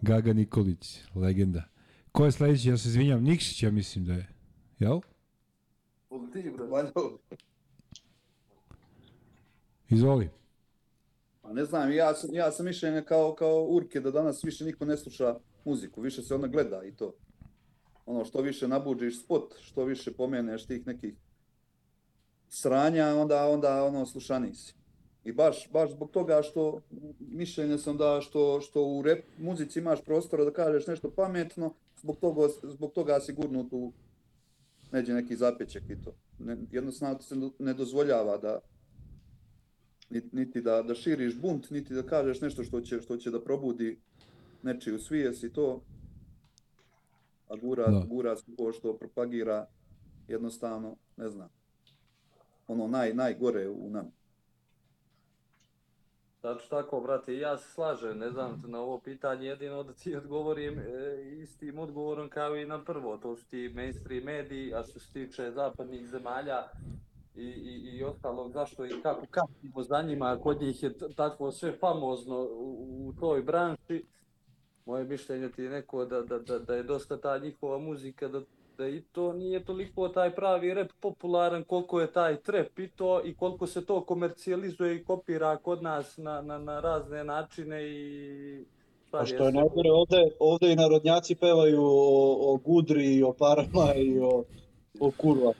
Gaga 0.00 0.32
Nikolić, 0.32 1.00
legenda. 1.14 1.62
Ko 2.12 2.24
je 2.24 2.32
sledeći? 2.32 2.68
Ja 2.68 2.76
se 2.76 2.88
izvinjam. 2.88 3.22
Nikšić, 3.22 3.62
ja 3.62 3.70
mislim 3.70 4.04
da 4.04 4.12
je. 4.12 4.28
Jel? 4.78 5.00
Ti, 6.32 6.50
bro. 6.56 7.18
Izvoli. 9.88 10.28
Pa 11.50 11.54
ne 11.54 11.64
znam, 11.64 11.92
ja 11.92 12.14
sam, 12.14 12.34
ja 12.34 12.52
sam 12.52 12.66
mišljenja 12.66 13.02
kao, 13.02 13.34
kao 13.34 13.64
Urke 13.64 14.00
da 14.00 14.10
danas 14.10 14.44
više 14.44 14.64
niko 14.64 14.84
ne 14.84 14.96
sluša 14.96 15.38
muziku, 15.64 16.00
više 16.00 16.22
se 16.22 16.34
ona 16.34 16.46
gleda 16.46 16.84
i 16.84 16.96
to. 16.96 17.14
Ono, 18.06 18.24
što 18.24 18.40
više 18.40 18.68
nabuđiš 18.68 19.22
spot, 19.24 19.54
što 19.60 19.84
više 19.84 20.12
pomeneš 20.12 20.66
tih 20.66 20.86
nekih 20.86 21.14
sranja, 22.48 23.14
onda, 23.14 23.48
onda 23.48 23.84
ono, 23.84 24.06
slušaniji 24.06 24.54
si. 24.54 24.74
I 25.24 25.32
baš, 25.32 25.70
baš 25.72 25.90
zbog 25.90 26.10
toga 26.10 26.42
što 26.42 26.80
mišljenja 27.18 27.78
sam 27.78 27.96
da 27.96 28.20
što, 28.20 28.60
što 28.60 28.84
u 28.84 29.02
rap 29.02 29.18
muzici 29.38 29.78
imaš 29.78 30.04
prostora 30.04 30.44
da 30.44 30.52
kažeš 30.52 30.86
nešto 30.86 31.10
pametno, 31.10 31.74
zbog 31.96 32.16
toga, 32.16 32.48
zbog 32.62 32.92
toga 32.92 33.20
si 33.20 33.32
gurnut 33.32 33.72
u 33.72 33.92
neđe 34.92 35.12
neki 35.12 35.36
zapeček 35.36 35.82
i 35.90 36.02
to. 36.02 36.14
Ne, 36.38 36.56
jednostavno 36.70 37.20
se 37.20 37.34
ne 37.58 37.74
dozvoljava 37.74 38.36
da, 38.36 38.60
niti, 40.10 40.36
niti 40.36 40.60
da, 40.60 40.82
da 40.82 40.94
širiš 40.94 41.40
bunt, 41.40 41.70
niti 41.70 41.94
da 41.94 42.02
kažeš 42.02 42.40
nešto 42.40 42.64
što 42.64 42.80
će, 42.80 43.00
što 43.00 43.16
će 43.16 43.30
da 43.30 43.40
probudi 43.40 43.98
nečiju 44.62 44.98
svijest 44.98 45.44
i 45.44 45.52
to. 45.52 45.82
A 47.48 47.56
gura, 47.56 47.86
Da. 47.90 48.04
gura 48.08 48.36
se 48.36 48.56
to 48.56 48.72
što 48.72 48.96
propagira 48.98 49.66
jednostavno, 50.28 50.96
ne 51.16 51.30
znam, 51.30 51.48
ono 52.68 52.86
naj, 52.86 53.14
najgore 53.14 53.68
u 53.68 53.90
nama. 53.90 54.10
Znači 56.40 56.70
tako, 56.70 57.00
brate, 57.00 57.36
ja 57.36 57.58
se 57.58 57.72
slažem, 57.72 58.18
ne 58.18 58.30
znam, 58.30 58.62
na 58.66 58.80
ovo 58.80 58.98
pitanje 59.00 59.46
jedino 59.46 59.82
da 59.82 59.92
ti 59.92 60.16
odgovorim 60.22 60.78
e, 60.78 60.82
istim 61.42 61.78
odgovorom 61.78 62.28
kao 62.28 62.56
i 62.56 62.66
na 62.66 62.84
prvo, 62.84 63.16
to 63.18 63.36
su 63.36 63.48
ti 63.48 63.72
mainstream 63.74 64.24
mediji, 64.24 64.74
a 64.74 64.82
što 64.82 65.00
se 65.00 65.12
tiče 65.12 65.50
zapadnih 65.50 66.06
zemalja 66.06 66.68
i, 67.36 67.42
i, 67.42 67.96
i 67.96 68.04
ostalog, 68.04 68.52
zašto 68.52 68.86
i 68.86 69.02
kako 69.02 69.26
kapimo 69.30 69.82
za 69.82 70.02
njima, 70.02 70.38
kod 70.42 70.60
njih 70.60 70.82
je 70.82 70.92
tako 71.16 71.52
sve 71.52 71.72
famozno 71.72 72.40
u, 72.40 73.08
u 73.08 73.12
toj 73.20 73.42
branši, 73.42 74.04
moje 74.86 75.04
mišljenje 75.04 75.48
ti 75.48 75.62
je 75.62 75.70
neko 75.70 76.04
da, 76.04 76.22
da, 76.22 76.38
da, 76.38 76.58
da 76.58 76.74
je 76.74 76.82
dosta 76.82 77.16
ta 77.16 77.38
njihova 77.38 77.78
muzika, 77.78 78.28
da, 78.28 78.40
da 78.78 78.88
i 78.88 79.02
to 79.12 79.32
nije 79.32 79.64
toliko 79.64 80.08
taj 80.08 80.34
pravi 80.34 80.74
rap 80.74 80.90
popularan 81.00 81.64
koliko 81.64 82.00
je 82.00 82.12
taj 82.12 82.36
trap 82.36 82.78
i 82.78 82.88
to 82.88 83.22
i 83.24 83.34
koliko 83.34 83.66
se 83.66 83.86
to 83.86 84.04
komercijalizuje 84.04 84.96
i 84.96 85.04
kopira 85.04 85.56
kod 85.56 85.82
nas 85.82 86.16
na, 86.16 86.42
na, 86.42 86.58
na 86.58 86.80
razne 86.80 87.24
načine 87.24 87.84
i 87.84 88.64
Pa 89.10 89.26
što 89.26 89.44
je 89.44 89.52
najgore, 89.52 89.90
ovde, 89.90 90.30
ovde 90.38 90.72
i 90.72 90.76
narodnjaci 90.76 91.34
pevaju 91.34 91.82
o, 91.82 92.52
o 92.52 92.56
gudri 92.56 93.14
i 93.14 93.22
o 93.22 93.32
parama 93.32 93.94
i 93.94 94.18
o, 94.18 94.44
o 95.00 95.10
kurvama. 95.16 95.54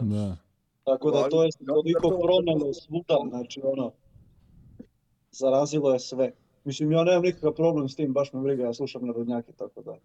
Da. 0.00 0.36
Tako 0.84 1.10
da 1.10 1.28
to 1.28 1.44
je 1.44 1.50
toliko 1.66 2.08
to- 2.10 2.18
pronelo 2.18 2.72
svuda, 2.74 3.16
znači 3.28 3.60
ono, 3.64 3.92
zarazilo 5.30 5.92
je 5.92 6.00
sve. 6.00 6.32
Mislim, 6.64 6.92
ja 6.92 7.04
nemam 7.04 7.22
nikakav 7.22 7.52
problem 7.54 7.88
s 7.88 7.96
tim, 7.96 8.12
baš 8.12 8.32
me 8.32 8.40
briga, 8.40 8.64
ja 8.64 8.74
slušam 8.74 9.06
narodnjake, 9.06 9.52
tako 9.52 9.82
da. 9.82 9.96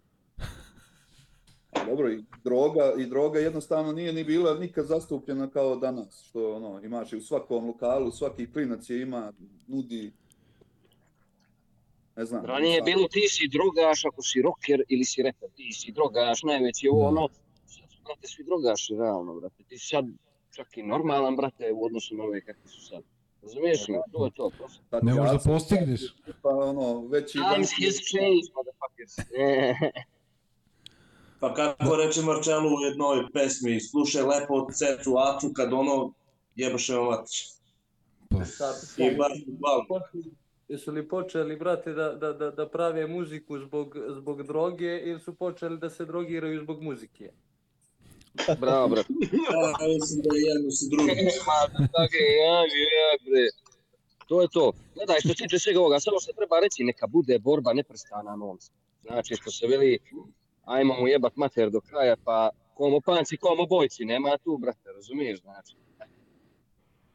A 1.71 1.85
dobro, 1.85 2.11
i 2.11 2.23
droga, 2.43 2.93
i 2.97 3.05
droga 3.05 3.39
jednostavno 3.39 3.91
nije 3.91 4.13
ni 4.13 4.23
bila 4.23 4.53
nikad 4.53 4.85
zastupljena 4.85 5.49
kao 5.49 5.75
danas, 5.75 6.23
što 6.23 6.55
ono, 6.55 6.81
imaš 6.83 7.13
i 7.13 7.17
u 7.17 7.21
svakom 7.21 7.67
lokalu, 7.67 8.11
svaki 8.11 8.51
klinac 8.53 8.89
je 8.89 9.01
ima, 9.01 9.33
nudi, 9.67 10.11
ne 12.15 12.25
znam. 12.25 12.45
Ranije 12.45 12.75
je 12.75 12.81
bilo 12.81 13.07
ti 13.07 13.27
si 13.27 13.47
drogaš 13.47 14.05
ako 14.05 14.21
si 14.21 14.41
rocker 14.41 14.83
ili 14.89 15.05
si 15.05 15.23
reper, 15.23 15.49
ti 15.55 15.71
si 15.71 15.91
drogaš, 15.91 16.43
najveći 16.43 16.87
ovo 16.87 17.01
Da. 17.01 17.07
ono. 17.07 17.27
Sad 17.65 17.91
su, 17.91 17.97
brate, 18.05 18.27
svi 18.27 18.43
drogaši, 18.43 18.95
realno, 18.95 19.35
brate. 19.35 19.63
Ti 19.63 19.77
sad 19.77 20.05
čak 20.57 20.77
i 20.77 20.83
normalan, 20.83 21.35
brate, 21.35 21.71
u 21.73 21.85
odnosu 21.85 22.15
na 22.15 22.23
ove 22.23 22.41
kakvi 22.41 22.69
su 22.69 22.81
sad. 22.81 23.03
Razumiješ 23.41 23.87
me? 23.87 23.97
To 24.11 24.25
je 24.25 24.31
to, 24.35 24.49
prosto. 24.57 24.83
Sad 24.89 25.03
Ne 25.03 25.13
možeš 25.13 25.31
da 25.31 25.39
sam- 25.39 25.53
postigneš. 25.53 26.01
Pa 26.41 26.49
ono, 26.49 27.07
veći... 27.07 27.31
Times 27.37 27.69
has 27.81 27.95
changed, 28.11 28.47
motherfuckers. 28.57 29.13
Pa 31.39 31.53
kako 31.53 31.95
reče 31.95 32.21
Marcello 32.21 32.69
u 32.69 32.81
jednoj 32.89 33.31
pesmi, 33.33 33.79
slušaj 33.79 34.21
lepo 34.21 34.53
od 34.53 34.73
cecu 34.73 35.15
Acu 35.17 35.51
kad 35.53 35.73
ono 35.73 36.13
jebaše 36.55 36.95
vam 36.95 37.07
vatiš. 37.07 37.45
Pa, 38.29 38.45
Sad, 38.45 38.75
I 38.97 39.15
baš 39.15 39.31
bal. 39.47 40.01
Jesu 40.67 40.91
li 40.91 41.07
počeli, 41.07 41.55
brate, 41.55 41.93
da, 41.93 42.13
da, 42.13 42.33
da, 42.33 42.51
da 42.51 42.69
prave 42.69 43.07
muziku 43.07 43.59
zbog, 43.59 43.95
zbog 44.09 44.43
droge 44.43 45.01
ili 45.05 45.19
su 45.19 45.35
počeli 45.35 45.77
da 45.77 45.89
se 45.89 46.05
drogiraju 46.05 46.61
zbog 46.61 46.83
muzike? 46.83 47.31
Bravo, 48.59 48.87
brate. 48.87 49.13
Ja 49.81 49.87
mislim 49.99 50.21
da 50.23 50.29
je 50.35 50.41
jedno 50.51 50.71
sa 50.71 50.85
drugim. 50.91 51.25
Ma, 51.47 51.87
tako 51.97 52.15
je, 52.23 52.29
ja, 52.45 52.57
ja, 52.97 53.09
bre. 53.25 53.45
To 54.27 54.41
je 54.41 54.47
to. 54.51 54.71
Gledaj, 54.95 55.19
što 55.19 55.29
se 55.29 55.35
tiče 55.35 55.59
svega 55.59 55.79
ovoga, 55.79 55.99
samo 55.99 56.19
što 56.19 56.33
treba 56.33 56.59
reći, 56.59 56.83
neka 56.83 57.07
bude 57.07 57.39
borba 57.39 57.73
neprestana 57.73 58.35
momci. 58.35 58.71
Znači, 59.01 59.35
što 59.35 59.51
se 59.51 59.67
veli, 59.67 59.99
ajmo 60.65 60.93
mu 60.99 61.07
jebat 61.07 61.35
mater 61.35 61.69
do 61.69 61.81
kraja, 61.81 62.15
pa 62.23 62.49
komo 62.73 63.01
panci, 63.01 63.37
komo 63.37 63.65
bojci, 63.65 64.05
nema 64.05 64.37
tu, 64.37 64.57
brate, 64.57 64.91
razumiješ, 64.95 65.41
znači. 65.41 65.75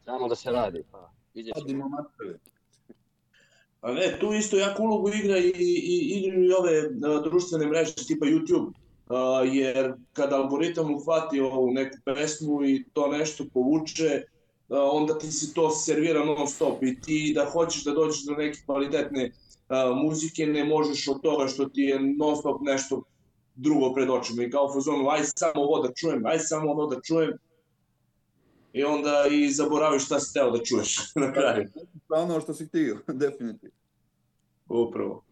Samo 0.05 0.27
da 0.27 0.35
se 0.35 0.51
radi, 0.51 0.83
pa 0.91 1.11
vidjet 1.33 1.55
ćemo. 1.67 1.89
A 3.81 3.91
ne, 3.91 4.17
tu 4.19 4.33
isto 4.33 4.57
jako 4.57 4.83
ulogu 4.83 5.09
igra 5.09 5.37
i, 5.37 5.53
i 5.57 6.19
igraju 6.19 6.43
i 6.43 6.53
ove 6.53 6.89
društvene 7.23 7.67
mreže 7.67 7.93
tipa 7.95 8.25
YouTube. 8.25 8.71
Jer 9.51 9.93
kad 10.13 10.33
algoritam 10.33 10.95
uhvati 10.95 11.39
ovu 11.39 11.71
neku 11.71 11.97
pesmu 12.05 12.65
i 12.65 12.85
to 12.93 13.07
nešto 13.07 13.43
povuče, 13.53 14.21
onda 14.69 15.17
ti 15.17 15.31
se 15.31 15.53
to 15.53 15.69
servira 15.69 16.25
non 16.25 16.47
stop 16.47 16.83
i 16.83 17.01
ti 17.01 17.31
da 17.35 17.45
hoćeš 17.45 17.83
da 17.83 17.91
dođeš 17.91 18.25
do 18.25 18.33
neke 18.33 18.59
kvalitetne 18.65 19.31
muzike 20.03 20.45
ne 20.45 20.63
možeš 20.63 21.07
od 21.07 21.21
toga 21.21 21.47
što 21.47 21.65
ti 21.65 21.81
je 21.81 21.99
non 21.99 22.35
stop 22.35 22.61
nešto 22.61 23.03
drugo 23.55 23.93
pred 23.93 24.09
očima 24.09 24.43
i 24.43 24.51
kao 24.51 24.73
fazonu 24.73 25.09
aj 25.09 25.23
samo 25.23 25.63
ovo 25.63 25.87
da 25.87 25.93
čujem, 25.93 26.25
aj 26.25 26.39
samo 26.39 26.71
ovo 26.71 26.87
da 26.87 27.01
čujem 27.01 27.31
i 28.73 28.83
onda 28.83 29.25
i 29.31 29.51
zaboraviš 29.51 30.05
šta 30.05 30.19
si 30.19 30.33
teo 30.33 30.51
da 30.51 30.63
čuješ 30.63 30.97
na 31.15 31.33
kraju. 31.33 31.69
Ono 32.09 32.41
što 32.41 32.53
si 32.53 32.65
htio, 32.65 32.99
definitivno. 33.23 33.75
Upravo. 34.69 35.23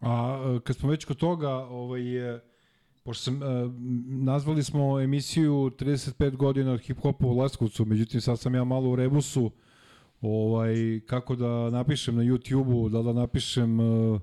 A 0.00 0.42
e, 0.56 0.60
kad 0.60 0.76
smo 0.76 0.90
već 0.90 1.04
kod 1.04 1.16
toga, 1.16 1.50
ovaj, 1.50 2.02
pošto 3.02 3.22
sam, 3.24 3.42
e, 3.42 3.46
nazvali 4.08 4.62
smo 4.62 5.00
emisiju 5.00 5.52
35 5.52 6.36
godina 6.36 6.72
od 6.72 6.80
hip-hopa 6.80 7.26
u 7.26 7.38
Leskovcu, 7.38 7.84
međutim 7.84 8.20
sad 8.20 8.38
sam 8.38 8.54
ja 8.54 8.64
malo 8.64 8.90
u 8.90 8.96
rebusu, 8.96 9.50
ovaj, 10.20 11.00
kako 11.06 11.36
da 11.36 11.70
napišem 11.70 12.16
na 12.16 12.22
YouTube-u, 12.22 12.88
da 12.88 13.02
da 13.02 13.12
napišem 13.12 13.80
e, 13.80 14.18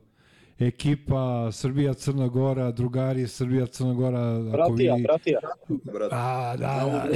ekipa 0.60 1.52
Srbija 1.52 1.94
Crna 1.94 2.28
Gora, 2.28 2.72
drugari 2.72 3.28
Srbija 3.28 3.66
Crna 3.66 3.94
Gora, 3.94 4.20
ako 4.20 4.52
Bratija, 4.52 4.96
vi... 4.96 5.04
bratija. 5.04 5.40
Brate. 5.70 6.16
A, 6.16 6.56
da, 6.58 6.66
da. 6.66 7.10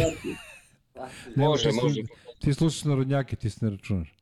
Nema, 1.35 1.49
Može, 1.49 1.69
može. 1.83 2.01
Ti 2.39 2.53
slušaš 2.53 2.83
narodnjake, 2.83 3.35
ti 3.35 3.49
se 3.49 3.65
ne 3.65 3.71
računaš. 3.71 4.16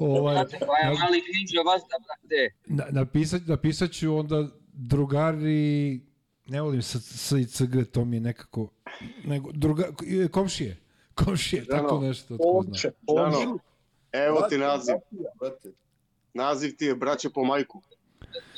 Ovaj, 0.00 0.34
Brate, 0.34 0.58
koja 0.58 0.88
mali 0.88 1.22
ninja 1.34 1.62
vazda, 1.66 1.96
brate. 2.06 2.54
Na, 2.66 3.00
napisat, 3.00 3.42
napisat 3.46 3.90
ću 3.90 4.16
onda 4.16 4.48
drugari, 4.72 6.00
ne 6.46 6.60
volim 6.60 6.82
sa, 6.82 6.98
sa 6.98 7.38
i 7.38 7.44
CG, 7.44 7.90
to 7.92 8.04
mi 8.04 8.16
je 8.16 8.20
nekako, 8.20 8.68
nego, 9.24 9.52
druga, 9.52 9.84
komšije, 10.30 10.76
komšije, 11.14 11.66
tako 11.66 11.88
Žano, 11.94 12.00
nešto. 12.00 12.34
Zna. 12.34 12.44
Omče, 12.46 12.90
omče. 13.06 13.38
Žano, 13.38 13.58
evo 14.12 14.40
ti 14.48 14.58
naziv. 14.58 14.94
Brate. 15.40 15.72
Naziv 16.34 16.76
ti 16.78 16.84
je 16.84 16.94
Braće 16.94 17.30
po 17.30 17.44
majku. 17.44 17.82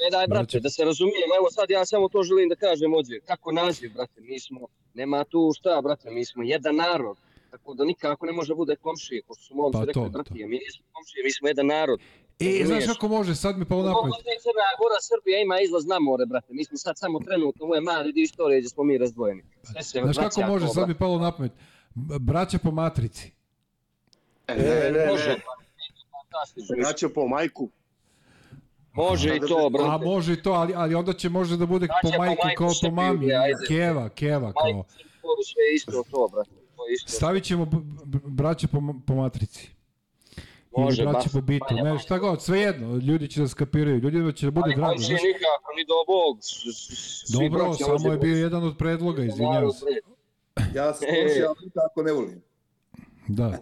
E 0.06 0.10
daj, 0.10 0.26
brate, 0.26 0.42
Braće. 0.42 0.60
da 0.60 0.70
se 0.70 0.84
razumijemo, 0.84 1.34
evo 1.38 1.50
sad 1.50 1.70
ja 1.70 1.86
samo 1.86 2.08
to 2.08 2.22
želim 2.22 2.48
da 2.48 2.56
kažem 2.56 2.94
ovdje. 2.94 3.20
Kako 3.20 3.52
naziv, 3.52 3.92
brate, 3.94 4.20
mi 4.20 4.40
smo, 4.40 4.66
nema 4.94 5.24
tu 5.24 5.52
šta, 5.56 5.80
brate, 5.82 6.10
mi 6.10 6.24
smo 6.24 6.42
jedan 6.42 6.76
narod. 6.76 7.16
Tako 7.50 7.74
da 7.74 7.84
nikako 7.84 8.26
ne 8.26 8.32
može 8.32 8.54
bude 8.54 8.76
komšije, 8.76 9.22
pošto 9.28 9.42
su 9.44 9.54
momci 9.54 9.78
Pa 9.78 9.84
rekli, 9.84 10.02
to. 10.02 10.08
bratije, 10.08 10.46
mi 10.46 10.56
nismo 10.58 10.84
komšije, 10.92 11.24
mi 11.24 11.32
smo 11.32 11.48
jedan 11.48 11.66
narod. 11.66 12.00
E, 12.38 12.44
znaš 12.44 12.60
Razumiješ? 12.60 12.86
kako 12.86 13.08
može, 13.08 13.34
sad 13.34 13.58
mi 13.58 13.64
palo 13.64 13.82
na 13.82 13.94
pamet. 13.94 14.14
Ovdje 14.16 14.32
Crna 14.44 14.68
Gora, 14.80 14.98
Srbija 15.00 15.40
ima 15.40 15.60
izlaz 15.60 15.86
na 15.86 15.98
more, 15.98 16.26
brate. 16.26 16.46
Mi 16.50 16.64
smo 16.64 16.76
sad 16.78 16.98
samo 16.98 17.20
trenutno, 17.20 17.64
ovo 17.66 17.74
je 17.74 17.80
mali 17.80 18.12
dio 18.12 18.22
istorije 18.22 18.60
gdje 18.60 18.68
smo 18.68 18.84
mi 18.84 18.98
razdvojeni. 18.98 19.42
Sve 19.62 19.82
se 19.82 20.00
Znaš 20.02 20.16
kako 20.16 20.40
može, 20.42 20.66
to, 20.66 20.72
sad 20.72 20.88
mi 20.88 20.94
palo 20.94 21.18
na 21.18 21.32
pamet. 21.32 21.52
Braća 22.20 22.58
po 22.58 22.70
matrici. 22.70 23.32
E, 24.46 24.54
ne, 24.54 24.90
ne, 24.90 25.06
Može, 25.06 25.28
ne. 25.28 25.40
fantastično. 26.12 26.76
Vraća 26.78 27.08
po 27.08 27.26
majku. 27.28 27.70
Može 28.92 29.36
i 29.36 29.40
to, 29.40 29.66
A 29.66 29.68
brate. 29.68 30.04
može 30.04 30.32
i 30.32 30.42
to, 30.42 30.52
ali, 30.52 30.74
ali 30.76 30.94
onda 30.94 31.12
će 31.12 31.28
može 31.28 31.56
da 31.56 31.66
bude 31.66 31.86
Daće 31.86 31.98
po 32.02 32.10
po 32.10 32.18
majku 32.18 32.42
kao 32.56 32.70
po 32.82 32.90
mami. 32.90 33.26
Keva, 33.68 34.08
keva 34.08 34.52
kao. 34.52 34.72
Majku, 34.72 34.84
je 35.56 35.74
isto 35.74 36.02
to, 36.10 36.28
brate. 36.32 36.59
Isto. 36.86 37.12
Stavit 37.12 37.44
ćemo 37.44 37.66
braće 38.24 38.66
po, 38.66 38.78
po 39.06 39.14
matrici. 39.14 39.70
Može, 40.76 41.02
Ili 41.02 41.12
braće 41.12 41.28
po 41.30 41.40
bitu. 41.40 41.74
Ne, 41.74 41.98
šta 41.98 42.18
god, 42.18 42.42
svejedno. 42.42 42.96
Ljudi 42.96 43.28
će 43.28 43.40
da 43.40 43.48
skapiraju. 43.48 43.98
Ljudima 43.98 44.32
će 44.32 44.46
da 44.46 44.50
bude 44.50 44.64
Ali 44.64 44.74
drago. 44.74 44.90
komšije 44.90 45.06
Znaš? 45.08 45.22
nikako, 45.24 45.72
ni 45.76 45.84
do 45.84 45.94
Bog. 46.06 46.38
Dobro, 47.50 47.74
samo 47.74 48.12
je 48.12 48.18
bio 48.18 48.36
jedan 48.36 48.64
od 48.64 48.76
predloga, 48.78 49.24
izvinjavam 49.24 49.72
se. 49.72 49.84
Ja 50.74 50.94
se 50.94 51.04
E. 51.04 51.22
komšija 51.22 51.52
nikako 51.64 52.02
ne 52.02 52.12
volim. 52.12 52.42
Da. 53.28 53.48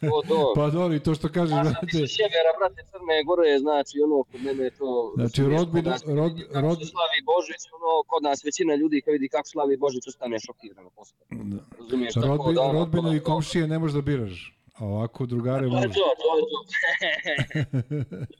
To, 0.00 0.22
to. 0.28 0.40
Pa 0.56 0.70
dobro, 0.70 0.94
i 0.94 1.00
to 1.00 1.14
što 1.14 1.28
kažeš, 1.28 1.52
Ja 1.52 1.62
brate. 1.62 1.86
sa 1.92 2.06
sjevera, 2.08 2.50
brate, 2.58 2.80
Crne 2.82 3.16
Gore, 3.26 3.58
znači, 3.58 3.94
ono, 4.00 4.22
kod 4.22 4.40
mene 4.42 4.64
je 4.64 4.70
to... 4.72 5.12
Znači, 5.16 5.40
rodbina- 5.44 5.98
kad 5.98 6.08
rod- 6.12 6.44
rod- 6.56 6.84
slavi 6.86 7.20
Božić, 7.26 7.62
ono, 7.72 7.90
kod 8.06 8.22
nas 8.22 8.44
većina 8.44 8.74
ljudi 8.74 9.00
kad 9.00 9.12
vidi 9.12 9.28
kako 9.28 9.48
slavi 9.48 9.76
Božić, 9.76 10.06
ostane 10.06 10.36
šokirano 10.40 10.90
posle. 10.90 11.16
Da. 11.30 11.58
Razumiješ, 11.78 12.14
tako 12.14 12.26
Rodbi, 12.28 12.54
da... 12.54 12.60
ono, 12.62 12.72
rodbinu 12.74 13.14
i 13.14 13.20
komšije 13.22 13.66
ne 13.66 13.78
možeš 13.78 13.94
da 13.94 14.02
biraš. 14.02 14.54
A 14.74 14.84
ovako 14.86 15.26
drugare 15.26 15.60
To 15.60 15.66
je 15.66 15.70
možeš. 15.72 15.94
to, 15.94 16.06
to 16.18 16.28
je 16.34 16.42
to. 16.44 18.26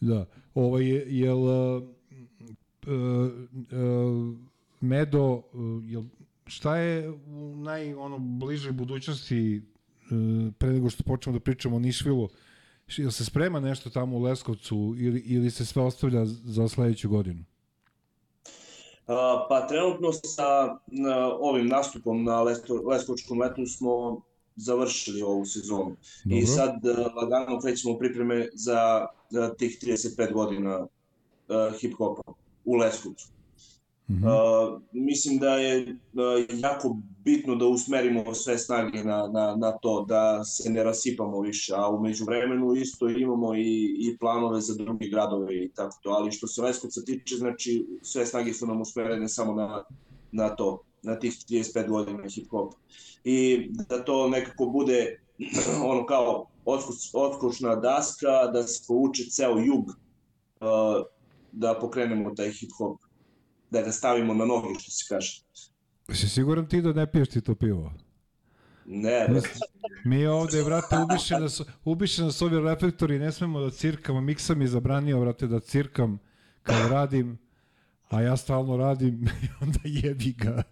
Da. 0.00 0.24
Ovaj, 0.54 0.84
je- 0.84 1.04
jel... 1.08 1.38
Uh, 1.38 1.82
uh, 2.86 3.30
uh, 3.72 4.34
Medo, 4.80 5.22
uh, 5.24 5.42
jel, 5.84 6.02
šta 6.46 6.76
je 6.76 7.10
u 7.10 7.54
naj, 7.56 7.94
ono, 7.94 8.18
bližoj 8.18 8.72
budućnosti 8.72 9.62
pre 10.58 10.72
nego 10.72 10.90
što 10.90 11.02
počnemo 11.02 11.38
da 11.38 11.44
pričamo 11.44 11.76
o 11.76 11.78
Nišvilu, 11.78 12.28
jel 12.96 13.10
se 13.10 13.24
sprema 13.24 13.60
nešto 13.60 13.90
tamo 13.90 14.16
u 14.16 14.22
Leskovcu 14.22 14.94
ili, 14.98 15.20
ili 15.20 15.50
se 15.50 15.66
sve 15.66 15.82
ostavlja 15.82 16.24
za 16.24 16.68
sledeću 16.68 17.08
godinu? 17.08 17.44
Pa 19.48 19.66
trenutno 19.68 20.12
sa 20.12 20.78
ovim 21.40 21.66
nastupom 21.66 22.24
na 22.24 22.42
Lesko, 22.42 22.74
Leskovačkom 22.74 23.40
letu 23.40 23.66
smo 23.66 24.20
završili 24.56 25.22
ovu 25.22 25.44
sezonu. 25.44 25.96
I 26.24 26.40
Dobro. 26.40 26.46
sad 26.46 26.86
a, 26.86 27.12
lagano 27.14 27.60
krećemo 27.60 27.98
pripreme 27.98 28.48
za, 28.54 29.06
tih 29.58 29.78
35 29.82 30.32
godina 30.32 30.86
a, 31.48 31.70
hip-hopa 31.80 32.22
u 32.64 32.74
Leskovcu. 32.74 33.28
Mhm. 34.10 34.24
Uh, 34.24 34.80
mislim 34.92 35.38
da 35.38 35.56
je 35.56 35.82
uh, 35.82 36.58
jako 36.58 36.96
bitno 37.24 37.54
da 37.54 37.66
usmerimo 37.66 38.34
sve 38.34 38.58
snage 38.58 39.04
na, 39.04 39.26
na, 39.26 39.56
na 39.56 39.72
to, 39.72 40.04
da 40.08 40.44
se 40.44 40.70
ne 40.70 40.84
rasipamo 40.84 41.40
više, 41.40 41.74
a 41.76 41.88
umeđu 41.88 42.24
vremenu 42.24 42.74
isto 42.74 43.08
imamo 43.08 43.54
i, 43.54 43.96
i 43.98 44.16
planove 44.18 44.60
za 44.60 44.74
drugi 44.74 45.10
gradove 45.10 45.64
i 45.64 45.70
tako 45.74 45.98
to, 46.02 46.10
ali 46.10 46.32
što 46.32 46.46
se 46.46 46.62
Leskovca 46.62 47.00
tiče, 47.00 47.36
znači 47.36 47.86
sve 48.02 48.26
snage 48.26 48.52
su 48.52 48.66
nam 48.66 48.80
usmerene 48.80 49.28
samo 49.28 49.54
na, 49.54 49.84
na 50.32 50.48
to, 50.48 50.82
na 51.02 51.18
tih 51.18 51.32
35 51.32 51.88
godina 51.88 52.22
hip-hop. 52.22 52.72
I 53.24 53.68
da 53.70 54.04
to 54.04 54.28
nekako 54.28 54.66
bude 54.66 55.20
ono 55.90 56.06
kao 56.06 56.46
otkuš, 56.64 56.96
otkušna 57.14 57.76
daska, 57.76 58.46
da 58.52 58.62
se 58.62 58.84
povuče 58.88 59.22
ceo 59.30 59.58
jug, 59.58 59.84
uh, 59.88 61.06
da 61.52 61.78
pokrenemo 61.80 62.34
taj 62.34 62.48
hip-hop 62.48 63.05
da 63.70 63.82
ga 63.82 63.92
stavimo 63.92 64.34
na 64.34 64.44
noge, 64.44 64.68
što 64.78 64.90
se 64.90 65.04
kaže. 65.08 65.42
Si 66.12 66.28
siguran 66.28 66.66
ti 66.68 66.82
da 66.82 66.92
ne 66.92 67.06
piješ 67.06 67.28
ti 67.28 67.40
to 67.40 67.54
pivo? 67.54 67.92
Ne, 68.86 69.26
brate. 69.28 69.48
Mi 70.04 70.26
ovde, 70.26 70.64
brate, 70.64 70.96
ubiše 70.98 71.34
nas, 71.34 71.62
ubiše 71.84 72.22
nas 72.22 72.42
ovi 72.42 72.60
reflektori, 72.60 73.18
ne 73.18 73.32
smemo 73.32 73.60
da 73.60 73.70
cirkamo. 73.70 74.20
Miksa 74.20 74.54
mi 74.54 74.64
je 74.64 74.68
zabranio, 74.68 75.20
brate, 75.20 75.46
da 75.46 75.60
cirkam 75.60 76.18
kad 76.62 76.90
radim, 76.90 77.38
a 78.08 78.20
ja 78.22 78.36
stalno 78.36 78.76
radim 78.76 79.24
i 79.42 79.46
onda 79.60 79.78
jebi 79.84 80.32
ga. 80.32 80.62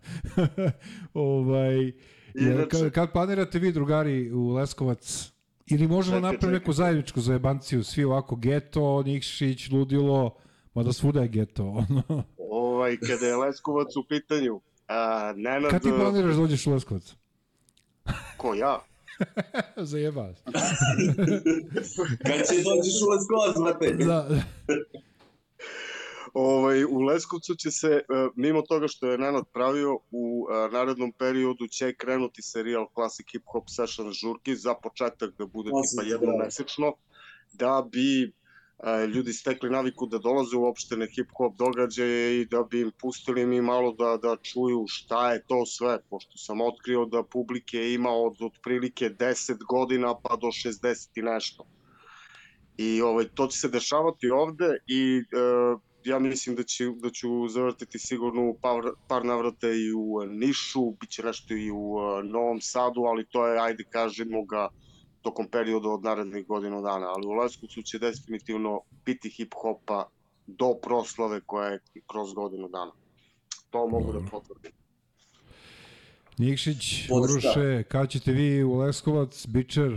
ovaj, 1.14 1.76
jel, 2.34 2.52
Inače- 2.52 2.68
kad, 2.68 2.90
kad 2.90 3.12
planirate 3.12 3.58
vi, 3.58 3.72
drugari, 3.72 4.32
u 4.32 4.48
Leskovac, 4.52 5.32
ili 5.66 5.88
možemo 5.88 6.20
napraviti 6.20 6.58
neku 6.58 6.72
zajedničku 6.72 7.20
zajebanciju, 7.20 7.84
svi 7.84 8.04
ovako, 8.04 8.36
geto, 8.36 9.02
Nikšić, 9.02 9.70
ludilo, 9.70 10.34
mada 10.74 10.92
svuda 10.92 11.22
je 11.22 11.28
geto. 11.28 11.64
Ono. 11.88 12.24
Ovaj, 12.84 12.96
kada 12.96 13.26
je 13.26 13.36
Leskovac 13.36 13.96
u 13.96 14.04
pitanju, 14.08 14.60
a, 14.88 15.32
Nenad... 15.36 15.70
Kad 15.70 15.82
ti 15.82 15.90
planiraš 15.96 16.36
da 16.36 16.42
uđeš 16.42 16.66
u 16.66 16.72
Leskovac? 16.72 17.14
Ko 18.36 18.54
ja? 18.54 18.84
Zajeba. 19.90 20.34
se. 20.34 20.44
Kad 22.26 22.38
će 22.48 22.54
dođeš 22.62 22.96
u 23.02 23.10
Leskovac, 23.10 23.56
brate? 23.62 24.04
Da. 24.04 24.28
Ovaj, 26.34 26.84
u 26.84 27.00
Leskovcu 27.00 27.54
će 27.54 27.70
se, 27.70 27.88
e, 27.88 28.02
mimo 28.36 28.62
toga 28.62 28.88
što 28.88 29.10
je 29.10 29.18
Nenad 29.18 29.44
pravio, 29.52 29.98
u 30.10 30.46
e, 30.50 30.72
narednom 30.72 31.12
periodu 31.12 31.66
će 31.68 31.94
krenuti 31.94 32.42
serijal 32.42 32.86
Classic 32.94 33.26
Hip 33.32 33.42
Hop 33.46 33.64
Session 33.68 34.12
žurki 34.12 34.56
za 34.56 34.74
početak 34.74 35.30
da 35.38 35.46
bude 35.46 35.70
tipa 35.70 36.02
toga. 36.02 36.12
jednom 36.12 36.38
mesečno, 36.44 36.92
da 37.52 37.88
bi 37.92 38.22
e, 38.24 38.30
ljudi 39.14 39.32
stekli 39.32 39.70
naviku 39.70 40.06
da 40.06 40.18
dolaze 40.18 40.56
uopšte 40.56 40.96
na 40.96 41.06
hip 41.06 41.30
hop 41.36 41.56
događaje 41.56 42.40
i 42.40 42.44
da 42.44 42.62
bi 42.62 42.80
im 42.80 42.90
pustili 43.00 43.46
mi 43.46 43.60
malo 43.60 43.92
da, 43.92 44.16
da 44.22 44.36
čuju 44.42 44.84
šta 44.88 45.32
je 45.32 45.42
to 45.46 45.66
sve, 45.66 45.98
pošto 46.10 46.38
sam 46.38 46.60
otkrio 46.60 47.04
da 47.04 47.22
publike 47.22 47.92
ima 47.92 48.10
od 48.10 48.42
otprilike 48.42 49.10
10 49.10 49.64
godina 49.68 50.14
pa 50.22 50.36
do 50.36 50.46
60 50.46 51.08
i 51.14 51.22
nešto. 51.22 51.66
I 52.76 53.02
ovaj, 53.02 53.28
to 53.34 53.46
će 53.46 53.58
se 53.58 53.68
dešavati 53.68 54.30
ovde 54.30 54.76
i 54.86 55.18
e, 55.18 55.22
ja 56.04 56.18
mislim 56.18 56.56
da, 56.56 56.62
će, 56.62 56.84
da 56.96 57.10
ću 57.10 57.48
zavrtiti 57.48 57.98
sigurno 57.98 58.54
par, 58.62 58.82
par 59.08 59.24
navrata 59.24 59.68
i 59.68 59.92
u 59.92 60.26
Nišu, 60.28 60.90
bit 61.00 61.10
će 61.10 61.22
nešto 61.22 61.54
i 61.54 61.70
u 61.70 61.96
e, 61.98 62.22
Novom 62.22 62.60
Sadu, 62.60 63.00
ali 63.00 63.26
to 63.30 63.46
je, 63.46 63.60
ajde 63.60 63.84
kažemo 63.84 64.44
ga, 64.44 64.68
tokom 65.24 65.46
perioda 65.48 65.88
od 65.88 66.04
narednih 66.04 66.46
godinu 66.46 66.82
dana. 66.82 67.06
Ali 67.14 67.26
u 67.26 67.32
Leskovcu 67.32 67.82
će 67.82 67.98
definitivno 67.98 68.80
biti 69.04 69.28
hip-hopa 69.28 70.04
do 70.46 70.74
proslave 70.82 71.40
koja 71.46 71.68
je 71.68 71.80
kroz 72.06 72.34
godinu 72.34 72.68
dana. 72.68 72.92
To 73.70 73.86
mogu 73.88 74.12
da 74.12 74.20
potvrdim. 74.30 74.72
Nikšić. 76.38 77.10
Uruše, 77.10 77.82
kad 77.88 78.10
ćete 78.10 78.32
vi 78.32 78.64
u 78.64 78.74
Leskovac, 78.74 79.46
Bičer? 79.46 79.92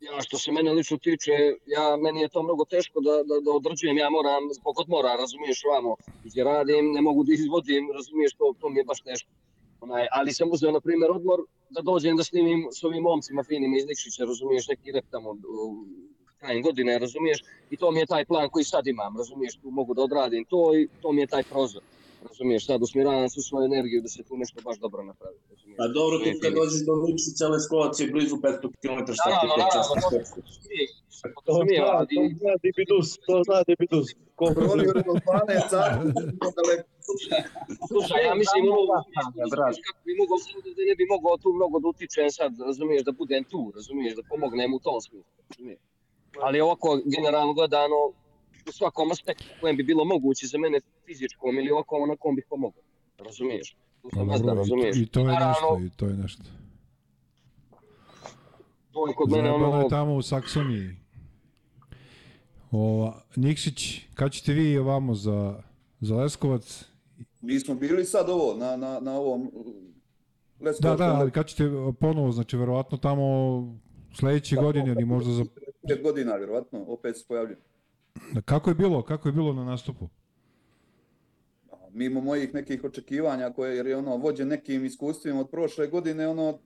Ja, 0.00 0.20
što 0.20 0.38
se 0.38 0.52
mene 0.52 0.72
lično 0.72 0.96
tiče, 0.98 1.32
ja, 1.66 1.96
meni 2.04 2.20
je 2.20 2.28
to 2.28 2.42
mnogo 2.42 2.64
teško 2.64 3.00
da, 3.00 3.14
da, 3.28 3.36
da 3.44 3.50
određujem, 3.50 3.98
ja 3.98 4.10
moram, 4.10 4.42
zbog 4.58 4.78
odmora, 4.78 5.16
razumiješ, 5.22 5.62
vamo, 5.72 5.96
gdje 6.24 6.44
radim, 6.44 6.92
ne 6.92 7.00
mogu 7.00 7.24
da 7.24 7.32
izvodim, 7.32 7.90
razumiješ, 7.98 8.32
to, 8.38 8.54
to 8.60 8.68
mi 8.68 8.78
je 8.80 8.84
baš 8.84 9.00
teško. 9.00 9.30
Onaj, 9.80 10.06
ali 10.12 10.32
sam 10.32 10.48
uzeo, 10.52 10.72
na 10.72 10.80
primjer, 10.80 11.10
odmor 11.10 11.40
da 11.70 11.80
dođem 11.82 12.16
da 12.16 12.24
snimim 12.24 12.68
s 12.72 12.84
ovim 12.84 13.02
momcima 13.02 13.42
finim 13.42 13.74
iz 13.74 13.86
Nikšića, 13.86 14.24
razumiješ, 14.24 14.68
neki 14.68 14.92
rep 14.92 15.04
tamo 15.10 15.36
krajem 16.38 16.62
godine, 16.62 16.98
razumiješ, 16.98 17.44
i 17.70 17.76
to 17.76 17.90
mi 17.90 18.00
je 18.00 18.06
taj 18.06 18.24
plan 18.24 18.48
koji 18.48 18.64
sad 18.64 18.86
imam, 18.86 19.16
razumiješ, 19.16 19.56
tu 19.56 19.70
mogu 19.70 19.94
da 19.94 20.02
odradim 20.02 20.44
to 20.44 20.74
i 20.76 20.88
to 21.02 21.12
mi 21.12 21.20
je 21.20 21.26
taj 21.26 21.42
prozor. 21.42 21.82
Razumiješ, 22.22 22.66
sad 22.66 22.82
usmjeravam 22.82 23.30
svu 23.30 23.42
svoju 23.42 23.64
energiju 23.64 24.02
da 24.02 24.08
se 24.08 24.22
tu 24.22 24.36
nešto 24.36 24.60
baš 24.62 24.76
dobro 24.78 25.02
napravi. 25.02 25.36
Razumiješ, 25.50 25.78
Pa 25.78 25.86
dobro, 25.90 26.14
tu 26.18 26.24
kad 26.42 26.52
dođeš 26.54 26.80
do 26.86 26.94
Nikšića, 27.04 27.44
Leskovac 27.48 28.00
je 28.00 28.06
blizu 28.08 28.36
500 28.36 28.60
km, 28.82 29.00
šta 29.12 29.28
ti 29.32 29.46
je 29.46 29.64
čas 29.74 29.86
naravno, 29.90 30.18
na 31.24 31.40
to- 31.46 31.52
zna, 31.54 31.86
ali- 31.90 32.16
to 32.16 32.38
zna 32.40 32.52
Dibidus, 32.62 33.08
to 33.26 33.34
zna 33.44 33.58
Dibidus. 33.62 34.06
Koliko 34.34 34.60
Oni 34.62 34.70
oni 34.74 34.84
od 34.90 35.06
Albanaca, 35.08 35.80
daleko. 36.58 36.88
Slušaj, 37.88 38.22
ja 38.24 38.34
mislim 38.34 38.62
razumiješ 39.38 39.76
kako 39.86 39.98
bi 40.06 40.12
mogao 40.14 40.38
da 40.78 40.82
ne 40.84 40.94
bi 40.94 41.04
mogao 41.06 41.36
tu 41.36 41.48
mnogo 41.52 41.76
da 41.80 41.88
utičem 41.88 42.30
sad, 42.30 42.50
razumiješ, 42.60 43.02
da 43.02 43.12
budem 43.12 43.42
tu, 43.44 43.60
razumiješ, 43.76 44.14
da 44.14 44.22
pomognem 44.24 44.74
u 44.74 44.80
tom 44.80 44.98
smislu, 45.00 45.32
razumiješ. 45.40 45.80
Ali 46.40 46.60
ovako, 46.60 46.88
generalno 47.06 47.52
gledano, 47.52 47.98
u 48.70 48.72
svakom 48.72 49.10
aspektu 49.10 49.44
kojem 49.60 49.76
bi 49.76 49.82
bilo 49.82 50.04
moguće 50.04 50.46
za 50.46 50.58
mene 50.58 50.80
fizičkom 51.06 51.58
ili 51.58 51.70
ovako, 51.70 51.96
onakom 51.96 52.36
bih 52.36 52.46
pomogao, 52.48 52.82
razumiješ. 53.18 53.76
Tu 54.02 54.08
Pa 54.10 54.16
sam 54.16 54.28
dobro, 54.28 54.54
i, 54.54 54.56
razumiješ. 54.56 54.96
i 54.96 55.06
to 55.06 55.20
je 55.20 55.26
Naravno, 55.26 55.52
nešto, 55.52 55.86
i 55.86 55.90
to 55.96 56.06
je 56.06 56.14
nešto. 56.14 56.44
to 58.92 59.08
je 59.08 59.14
kod 59.14 59.30
mene 59.30 59.50
ono, 59.50 59.80
je 59.80 59.88
tamo 59.88 60.14
u 60.14 60.22
Saksoniji. 60.22 60.96
Ova, 62.70 63.22
Nikšić, 63.36 64.00
kad 64.14 64.32
ćete 64.32 64.52
vi 64.52 64.78
ovamo 64.78 65.14
za, 65.14 65.62
za 66.00 66.16
Leskovac? 66.16 66.84
Mi 67.40 67.60
smo 67.60 67.74
bili 67.74 68.04
sad 68.04 68.28
ovo, 68.28 68.56
na, 68.56 68.76
na, 68.76 69.00
na 69.00 69.12
ovom 69.12 69.50
uh, 69.54 69.66
Da, 70.60 70.66
Leskovačkom 70.66 71.06
da, 71.06 71.14
ali 71.14 71.30
kad 71.30 71.46
ćete 71.46 71.64
ponovo, 72.00 72.32
znači 72.32 72.56
verovatno 72.56 72.98
tamo 72.98 73.24
sledeće 74.14 74.56
godine 74.56 74.92
ili 74.92 75.04
možda 75.04 75.32
za... 75.32 75.44
pet 75.88 76.02
godina, 76.02 76.36
vjerovatno, 76.36 76.84
opet 76.86 77.16
se 77.16 77.24
pojavljujem. 77.28 77.60
Kako 78.44 78.70
je 78.70 78.74
bilo, 78.74 79.02
kako 79.02 79.28
je 79.28 79.32
bilo 79.32 79.52
na 79.52 79.64
nastupu? 79.64 80.08
Mimo 81.92 82.20
mojih 82.20 82.54
nekih 82.54 82.84
očekivanja, 82.84 83.50
koje, 83.50 83.76
jer 83.76 83.86
je 83.86 83.96
ono 83.96 84.16
vođen 84.16 84.48
nekim 84.48 84.84
iskustvima 84.84 85.40
od 85.40 85.50
prošle 85.50 85.86
godine, 85.86 86.28
ono, 86.28 86.58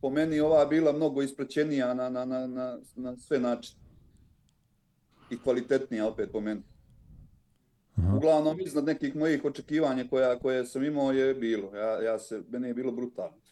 po 0.00 0.10
meni 0.10 0.40
ova 0.40 0.66
bila 0.66 0.92
mnogo 0.92 1.22
ispraćenija 1.22 1.94
na, 1.94 2.08
na, 2.08 2.24
na, 2.24 2.46
na, 2.46 2.78
na 2.96 3.16
sve 3.16 3.40
načine. 3.40 3.80
I 5.30 5.38
kvalitetnija 5.38 6.06
opet 6.06 6.32
po 6.32 6.40
meni. 6.40 6.62
Aha. 7.96 8.16
Uglavnom 8.16 8.60
iznad 8.60 8.84
nekih 8.84 9.16
mojih 9.16 9.44
očekivanja 9.44 10.04
koja, 10.10 10.38
koje 10.38 10.66
sam 10.66 10.84
imao 10.84 11.12
je 11.12 11.34
bilo. 11.34 11.76
Ja, 11.76 12.02
ja 12.02 12.18
se, 12.18 12.42
meni 12.50 12.68
je 12.68 12.74
bilo 12.74 12.92
brutalno. 12.92 13.43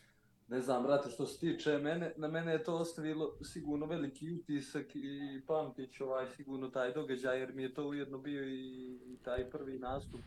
Ne 0.48 0.60
znam, 0.60 0.82
brate, 0.82 1.10
što 1.10 1.26
se 1.26 1.38
tiče 1.38 1.78
mene, 1.78 2.12
na 2.16 2.28
mene 2.28 2.52
je 2.52 2.64
to 2.64 2.76
ostavilo 2.76 3.36
sigurno 3.42 3.86
veliki 3.86 4.32
utisak 4.32 4.96
i 4.96 5.40
pamtit 5.46 5.92
ću 5.92 6.04
ovaj 6.04 6.26
sigurno 6.26 6.68
taj 6.68 6.92
događaj, 6.92 7.38
jer 7.38 7.54
mi 7.54 7.62
je 7.62 7.74
to 7.74 7.88
ujedno 7.88 8.18
bio 8.18 8.44
i, 8.44 8.98
i 9.06 9.16
taj 9.22 9.50
prvi 9.50 9.78
nastup 9.78 10.20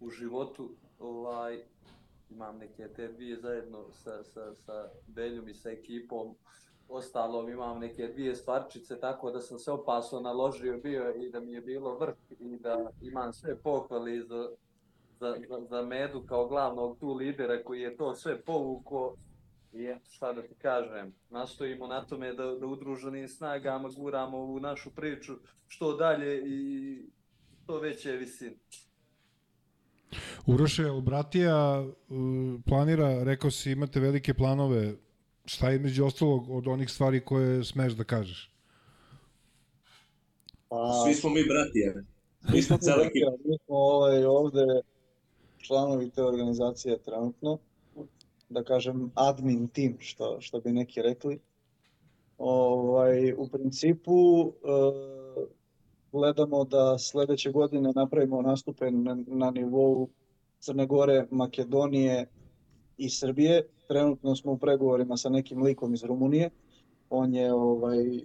u 0.00 0.10
životu. 0.10 0.70
Ovaj, 0.98 1.62
imam 2.30 2.58
neke 2.58 2.88
te 2.88 3.08
dvije 3.08 3.40
zajedno 3.40 3.92
sa, 3.92 4.24
sa, 4.24 4.54
sa 4.54 4.88
Beljom 5.06 5.48
i 5.48 5.54
sa 5.54 5.70
ekipom. 5.70 6.34
Ostalom 6.88 7.48
imam 7.48 7.78
neke 7.78 8.08
dvije 8.08 8.34
stvarčice, 8.34 9.00
tako 9.00 9.30
da 9.30 9.40
sam 9.40 9.58
se 9.58 9.70
opasno 9.70 10.20
naložio 10.20 10.78
bio 10.78 11.14
i 11.14 11.30
da 11.30 11.40
mi 11.40 11.52
je 11.52 11.60
bilo 11.60 11.98
vrh 11.98 12.14
i 12.38 12.56
da 12.56 12.90
imam 13.02 13.32
sve 13.32 13.56
pohvali 13.56 14.22
za, 14.22 14.50
za, 15.20 15.34
za, 15.48 15.66
za 15.70 15.82
Medu 15.82 16.22
kao 16.26 16.48
glavnog 16.48 16.98
tu 16.98 17.14
lidera 17.14 17.62
koji 17.64 17.80
je 17.80 17.96
to 17.96 18.14
sve 18.14 18.40
povuko 18.40 19.16
i 19.72 19.86
šta 20.10 20.32
da 20.32 20.42
ti 20.42 20.54
kažem, 20.54 21.14
nastojimo 21.30 21.86
na 21.86 22.04
tome 22.04 22.32
da, 22.32 22.44
da 22.44 22.66
udruženim 22.66 23.28
snagama 23.28 23.88
guramo 23.96 24.38
ovu 24.38 24.60
našu 24.60 24.90
priču 24.90 25.32
što 25.66 25.96
dalje 25.96 26.42
i 26.46 27.02
što 27.62 27.80
veće 27.80 28.12
visine. 28.12 28.56
Uroše, 30.46 30.82
jel 30.82 31.00
Bratija 31.00 31.80
uh, 31.80 31.90
planira, 32.66 33.24
rekao 33.24 33.50
si 33.50 33.70
imate 33.72 34.00
velike 34.00 34.34
planove, 34.34 34.94
šta 35.44 35.70
je 35.70 35.76
između 35.76 36.04
ostalog 36.04 36.50
od 36.50 36.66
onih 36.66 36.90
stvari 36.90 37.20
koje 37.20 37.64
smeš 37.64 37.92
da 37.92 38.04
kažeš? 38.04 38.50
Pa, 40.68 40.76
Svi 41.04 41.14
smo 41.14 41.30
mi 41.30 41.44
bratije. 41.48 42.04
Mi 42.52 42.62
smo 42.62 42.76
cela 42.78 43.04
ekipa. 43.04 43.30
mi 43.44 43.58
smo 43.64 43.76
ovaj, 43.76 44.24
ovde 44.24 44.64
članovi 45.58 46.10
te 46.10 46.24
organizacije 46.24 46.98
trenutno, 46.98 47.58
da 48.48 48.64
kažem 48.64 49.10
admin 49.14 49.68
tim, 49.68 49.96
što, 50.00 50.40
što 50.40 50.60
bi 50.60 50.72
neki 50.72 51.02
rekli. 51.02 51.38
Ovaj, 52.38 53.32
u 53.32 53.48
principu 53.48 54.12
e, 54.46 54.52
gledamo 56.12 56.64
da 56.64 56.98
sledeće 56.98 57.50
godine 57.50 57.92
napravimo 57.94 58.42
nastupe 58.42 58.90
na, 58.90 59.18
na 59.26 59.50
nivou 59.50 60.08
Crne 60.60 60.86
Gore, 60.86 61.26
Makedonije 61.30 62.26
i 62.98 63.10
Srbije. 63.10 63.66
Trenutno 63.88 64.36
smo 64.36 64.52
u 64.52 64.58
pregovorima 64.58 65.16
sa 65.16 65.28
nekim 65.28 65.62
likom 65.62 65.94
iz 65.94 66.04
Rumunije. 66.04 66.50
On 67.10 67.34
je 67.34 67.52
ovaj 67.52 68.20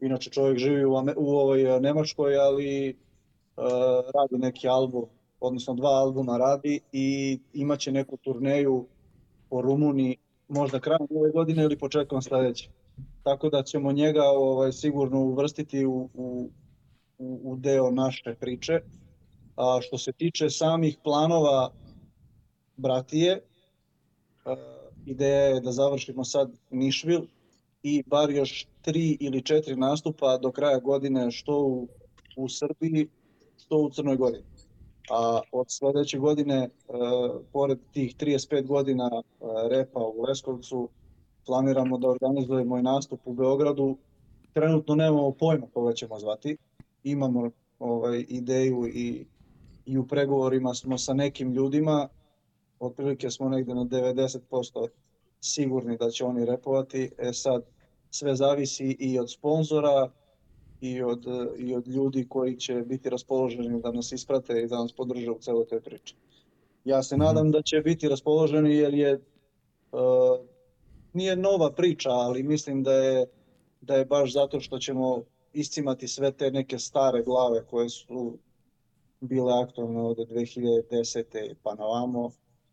inače 0.00 0.30
čovjek 0.30 0.58
živi 0.58 0.84
u, 0.84 0.92
u 1.16 1.28
ovoj 1.28 1.80
Nemačkoj, 1.80 2.36
ali 2.36 2.96
uh, 3.56 3.64
radi 4.14 4.38
neki 4.38 4.68
album, 4.68 5.04
odnosno 5.40 5.74
dva 5.74 5.90
albuma 5.90 6.36
radi 6.36 6.80
i 6.92 7.38
imaće 7.54 7.92
neku 7.92 8.16
turneju 8.16 8.86
po 9.50 9.62
Rumuniji 9.62 10.16
možda 10.48 10.80
krajem 10.80 11.06
ove 11.10 11.30
godine 11.30 11.62
ili 11.62 11.78
početkom 11.78 12.22
sledeće. 12.22 12.70
Tako 13.22 13.48
da 13.48 13.62
ćemo 13.62 13.92
njega 13.92 14.22
ovaj, 14.24 14.72
sigurno 14.72 15.20
uvrstiti 15.20 15.86
u, 15.86 16.08
u, 16.14 16.50
u, 17.18 17.56
deo 17.56 17.90
naše 17.90 18.34
priče. 18.40 18.80
A 19.56 19.78
što 19.82 19.98
se 19.98 20.12
tiče 20.12 20.50
samih 20.50 20.96
planova 21.04 21.72
Bratije, 22.76 23.40
uh, 24.44 24.52
ideja 25.06 25.44
je 25.44 25.60
da 25.60 25.72
završimo 25.72 26.24
sad 26.24 26.52
Nišvil 26.70 27.20
i 27.82 28.02
bar 28.06 28.30
još 28.30 28.66
tri 28.82 29.16
ili 29.20 29.42
četiri 29.42 29.76
nastupa 29.76 30.38
do 30.38 30.52
kraja 30.52 30.78
godine 30.78 31.30
što 31.30 31.62
u, 31.62 31.88
u 32.36 32.48
Srbiji, 32.48 33.08
što 33.64 33.78
u 33.78 33.90
Crnoj 33.90 34.16
Gori. 34.16 34.42
A 35.10 35.40
od 35.52 35.66
sledeće 35.68 36.18
godine, 36.18 36.56
e, 36.56 36.68
pored 37.52 37.78
tih 37.92 38.16
35 38.16 38.66
godina 38.66 39.10
e, 39.14 39.44
repa 39.68 40.00
u 40.00 40.22
Leskovcu, 40.22 40.88
planiramo 41.46 41.98
da 41.98 42.08
organizujemo 42.08 42.78
i 42.78 42.82
nastup 42.82 43.20
u 43.24 43.32
Beogradu. 43.32 43.96
Trenutno 44.52 44.94
nemamo 44.94 45.32
pojma 45.32 45.66
koga 45.74 45.92
ćemo 45.92 46.18
zvati. 46.18 46.56
Imamo 47.04 47.50
ovaj, 47.78 48.24
ideju 48.28 48.86
i, 48.86 49.26
i 49.86 49.98
u 49.98 50.06
pregovorima 50.06 50.74
smo 50.74 50.98
sa 50.98 51.14
nekim 51.14 51.52
ljudima. 51.52 52.08
Otprilike 52.80 53.30
smo 53.30 53.48
negde 53.48 53.74
na 53.74 53.84
90% 53.84 54.88
sigurni 55.40 55.96
da 55.96 56.10
će 56.10 56.24
oni 56.24 56.44
repovati. 56.44 57.10
E 57.18 57.32
sad, 57.32 57.62
sve 58.10 58.34
zavisi 58.34 58.96
i 58.98 59.18
od 59.18 59.32
sponzora 59.32 60.10
i 60.80 61.02
od, 61.02 61.24
i 61.58 61.74
od 61.74 61.88
ljudi 61.88 62.26
koji 62.28 62.56
će 62.56 62.74
biti 62.74 63.10
raspoloženi 63.10 63.80
da 63.80 63.92
nas 63.92 64.12
isprate 64.12 64.62
i 64.62 64.66
da 64.66 64.78
nas 64.78 64.92
podrže 64.92 65.30
u 65.30 65.38
celoj 65.38 65.66
toj 65.66 65.80
priči. 65.80 66.14
Ja 66.84 67.02
se 67.02 67.16
nadam 67.16 67.50
da 67.50 67.62
će 67.62 67.80
biti 67.80 68.08
raspoloženi 68.08 68.74
jer 68.74 68.94
je 68.94 69.14
uh, 69.14 70.00
nije 71.12 71.36
nova 71.36 71.72
priča, 71.72 72.10
ali 72.10 72.42
mislim 72.42 72.82
da 72.82 72.92
je 72.92 73.26
da 73.80 73.94
je 73.94 74.04
baš 74.04 74.32
zato 74.32 74.60
što 74.60 74.78
ćemo 74.78 75.22
iscimati 75.52 76.08
sve 76.08 76.32
te 76.32 76.50
neke 76.50 76.78
stare 76.78 77.22
glave 77.22 77.64
koje 77.64 77.88
su 77.88 78.38
bile 79.20 79.52
aktualne 79.62 80.00
od 80.00 80.16
2010. 80.16 81.54
pa 81.62 81.74
na 81.74 81.84
ovamo. 81.84 82.30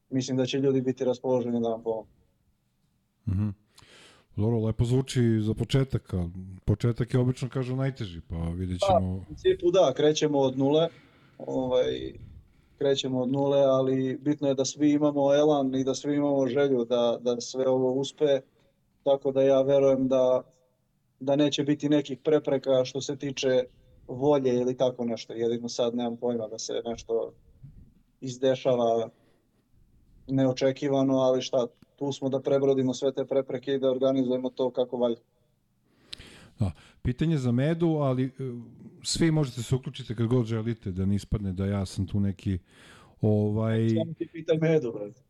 Mislim 0.10 0.38
da 0.38 0.46
će 0.46 0.58
ljudi 0.58 0.82
biti 0.82 1.06
raspoloženi 1.06 1.62
da 1.62 1.70
nam 1.70 1.84
pomogu. 1.84 2.08
Mhm. 3.28 3.50
Dobro, 4.36 4.60
lepo 4.60 4.86
zvuči 4.86 5.40
za 5.42 5.54
početak, 5.54 6.14
a 6.14 6.28
početak 6.66 7.14
je 7.14 7.20
obično, 7.20 7.50
kažu, 7.50 7.76
najteži, 7.76 8.22
pa 8.30 8.36
vidjet 8.36 8.80
ćemo... 8.80 9.16
U 9.16 9.24
principu 9.26 9.72
da, 9.72 9.94
krećemo 9.94 10.40
od 10.40 10.58
nule, 10.58 10.90
ovaj, 11.38 12.14
krećemo 12.78 13.22
od 13.22 13.32
nule, 13.32 13.64
ali 13.64 14.18
bitno 14.22 14.48
je 14.48 14.54
da 14.54 14.66
svi 14.66 14.92
imamo 14.92 15.36
elan 15.36 15.76
i 15.76 15.84
da 15.84 15.96
svi 15.96 16.16
imamo 16.16 16.48
želju 16.48 16.86
da, 16.86 17.18
da 17.22 17.42
sve 17.42 17.68
ovo 17.68 17.94
uspe, 17.94 18.42
tako 19.04 19.32
da 19.32 19.42
ja 19.42 19.62
verujem 19.62 20.08
da, 20.08 20.42
da 21.20 21.36
neće 21.36 21.64
biti 21.64 21.90
nekih 21.90 22.20
prepreka 22.24 22.86
što 22.86 23.02
se 23.02 23.16
tiče 23.16 23.64
volje 24.08 24.54
ili 24.54 24.78
tako 24.78 25.06
nešto, 25.06 25.34
jedino 25.34 25.70
sad 25.70 25.96
nemam 25.96 26.18
pojma 26.18 26.48
da 26.48 26.60
se 26.60 26.74
nešto 26.86 27.34
izdešava 28.22 29.10
neočekivano, 30.28 31.18
ali 31.18 31.42
šta, 31.42 31.68
tu 31.96 32.12
smo 32.12 32.30
da 32.30 32.40
prebrodimo 32.40 32.94
sve 32.94 33.14
te 33.14 33.26
prepreke 33.26 33.74
i 33.74 33.80
da 33.80 33.92
organizujemo 33.92 34.50
to 34.50 34.72
kako 34.72 34.98
valja. 34.98 35.18
Da. 36.60 36.72
Pitanje 37.02 37.38
za 37.38 37.52
medu, 37.52 37.88
ali 37.88 38.26
e, 38.26 38.30
svi 39.04 39.32
možete 39.32 39.64
se 39.64 39.76
uključiti 39.76 40.16
kad 40.16 40.28
god 40.28 40.46
želite, 40.46 40.92
da 40.92 41.06
ne 41.06 41.16
ispadne 41.16 41.54
da 41.54 41.66
ja 41.66 41.86
sam 41.86 42.08
tu 42.08 42.20
neki 42.20 42.60
ovaj 43.22 43.90
Samo 43.90 44.14
ti 44.14 44.28
pitaj 44.34 44.58
medu, 44.58 44.92
brate. 44.92 45.22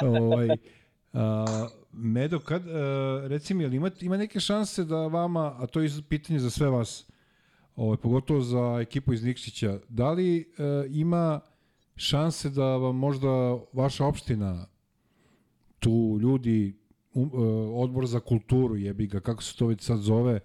ovaj 0.18 0.48
a, 1.12 1.68
Medo, 1.92 2.38
kad, 2.38 2.68
a, 2.68 3.22
reci 3.26 3.54
mi, 3.54 3.64
jel 3.64 3.74
ima, 3.74 3.90
ima 4.00 4.16
neke 4.16 4.40
šanse 4.40 4.84
da 4.84 4.96
vama, 4.96 5.56
a 5.58 5.66
to 5.66 5.80
je 5.80 5.90
pitanje 6.08 6.38
za 6.38 6.50
sve 6.50 6.70
vas, 6.70 7.06
ovaj, 7.76 7.96
pogotovo 7.96 8.40
za 8.40 8.78
ekipu 8.80 9.12
iz 9.12 9.24
Nikšića, 9.24 9.78
da 9.88 10.12
li 10.12 10.52
a, 10.58 10.84
ima 10.90 11.40
šanse 11.96 12.50
da 12.50 12.76
vam 12.76 12.96
možda 12.96 13.28
vaša 13.72 14.06
opština, 14.06 14.66
tu 15.82 16.18
ljudi, 16.20 16.76
um, 17.14 17.30
odbor 17.74 18.06
za 18.06 18.20
kulturu, 18.20 18.76
jebi 18.76 19.06
ga, 19.06 19.20
kako 19.20 19.42
se 19.42 19.56
to 19.56 19.66
već 19.66 19.82
sad 19.82 19.98
zove, 19.98 20.40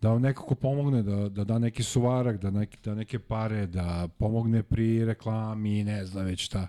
da 0.00 0.10
vam 0.10 0.22
nekako 0.22 0.54
pomogne, 0.54 1.02
da, 1.02 1.28
da 1.28 1.44
da 1.44 1.58
neki 1.58 1.82
suvarak, 1.82 2.40
da, 2.40 2.50
neki, 2.50 2.78
da 2.84 2.94
neke 2.94 3.18
pare, 3.18 3.66
da 3.66 4.08
pomogne 4.18 4.62
pri 4.62 5.04
reklami, 5.04 5.84
ne 5.84 6.04
znam 6.06 6.24
već 6.24 6.40
šta. 6.40 6.68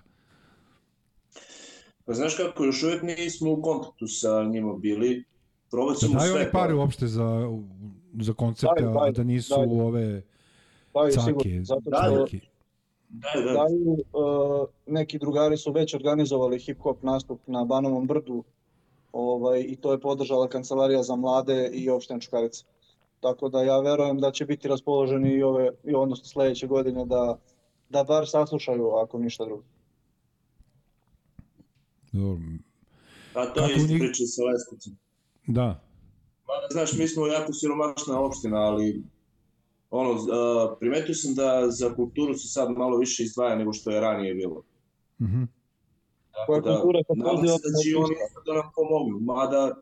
Pa 2.04 2.12
znaš 2.12 2.36
kako, 2.36 2.64
još 2.64 2.82
uvijek 2.82 3.02
nismo 3.02 3.52
u 3.52 3.62
kontaktu 3.62 4.06
sa 4.06 4.44
njima 4.44 4.74
bili. 4.74 5.24
Probat 5.70 5.94
Da 5.94 6.00
ćemo 6.00 6.18
daju 6.18 6.32
sve. 6.32 6.40
oni 6.40 6.50
pare 6.52 6.74
uopšte 6.74 7.06
za, 7.06 7.40
za 8.20 8.32
koncerte, 8.32 8.74
Daju, 8.82 8.90
a 8.90 9.00
daju, 9.00 9.12
da 9.12 9.22
nisu 9.24 9.54
daju. 9.56 9.80
ove 9.80 10.18
i 10.18 11.12
cake, 11.12 11.22
sigurno, 11.22 11.64
zato 11.64 11.80
što 11.80 11.90
Daju. 11.90 12.24
cake. 12.26 12.40
Da, 13.08 13.40
da. 13.40 13.52
daju, 13.52 13.92
uh, 13.92 14.68
neki 14.86 15.18
drugari 15.18 15.56
su 15.56 15.72
već 15.72 15.94
organizovali 15.94 16.58
hip-hop 16.58 16.96
nastup 17.02 17.40
na 17.46 17.64
Banovom 17.64 18.06
brdu 18.06 18.44
ovaj, 19.12 19.60
i 19.60 19.76
to 19.76 19.92
je 19.92 20.00
podržala 20.00 20.48
Kancelarija 20.48 21.02
za 21.02 21.16
mlade 21.16 21.70
i 21.72 21.90
opština 21.90 22.20
Čukarica. 22.20 22.64
Tako 23.20 23.48
da 23.48 23.62
ja 23.62 23.80
verujem 23.80 24.20
da 24.20 24.30
će 24.30 24.44
biti 24.44 24.68
raspoloženi 24.68 25.30
i 25.30 25.42
ove, 25.42 25.70
i 25.84 25.94
odnosno 25.94 26.24
sledeće 26.24 26.66
godine 26.66 27.06
da, 27.06 27.38
da 27.88 28.04
bar 28.04 28.28
saslušaju 28.28 28.90
ako 28.90 29.18
ništa 29.18 29.44
drugo. 29.44 29.62
Dobro. 32.12 32.46
A 33.34 33.46
to 33.46 33.54
Kako 33.54 33.70
je 33.70 33.76
isto 33.76 33.94
priča 33.98 34.24
sa 34.26 34.42
Leskovcem. 34.42 34.98
Da, 35.46 35.86
Mada, 36.48 36.66
znaš, 36.70 36.92
mi 36.98 37.08
smo 37.08 37.26
jako 37.26 37.52
siromašna 37.52 38.20
opština, 38.20 38.56
ali 38.56 39.02
ono, 39.96 40.10
uh, 40.10 40.76
primetio 40.80 41.14
sam 41.14 41.34
da 41.34 41.70
za 41.70 41.94
kulturu 41.94 42.34
se 42.34 42.48
sad 42.48 42.70
malo 42.70 42.98
više 42.98 43.22
izdvaja 43.22 43.56
nego 43.56 43.72
što 43.72 43.90
je 43.90 44.00
ranije 44.00 44.34
bilo. 44.34 44.62
mhm. 45.20 45.42
Koja 46.46 46.62
Tako 46.62 46.68
da, 46.68 46.80
kultura 46.80 47.00
poziva 47.08 47.58
se 47.58 47.68
da 47.72 47.78
će 47.82 47.96
oni 47.96 48.14
isto 48.28 48.42
da 48.46 48.52
nam 48.54 48.70
pomognu, 48.74 49.18
mada 49.20 49.76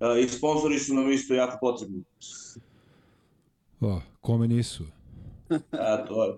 a, 0.00 0.18
i 0.18 0.28
sponzori 0.28 0.78
su 0.78 0.94
nam 0.94 1.12
isto 1.12 1.34
jako 1.34 1.58
potrebni. 1.60 2.04
O, 3.80 4.00
kome 4.20 4.48
nisu. 4.48 4.84
A, 5.88 6.04
to 6.06 6.24
je. 6.24 6.34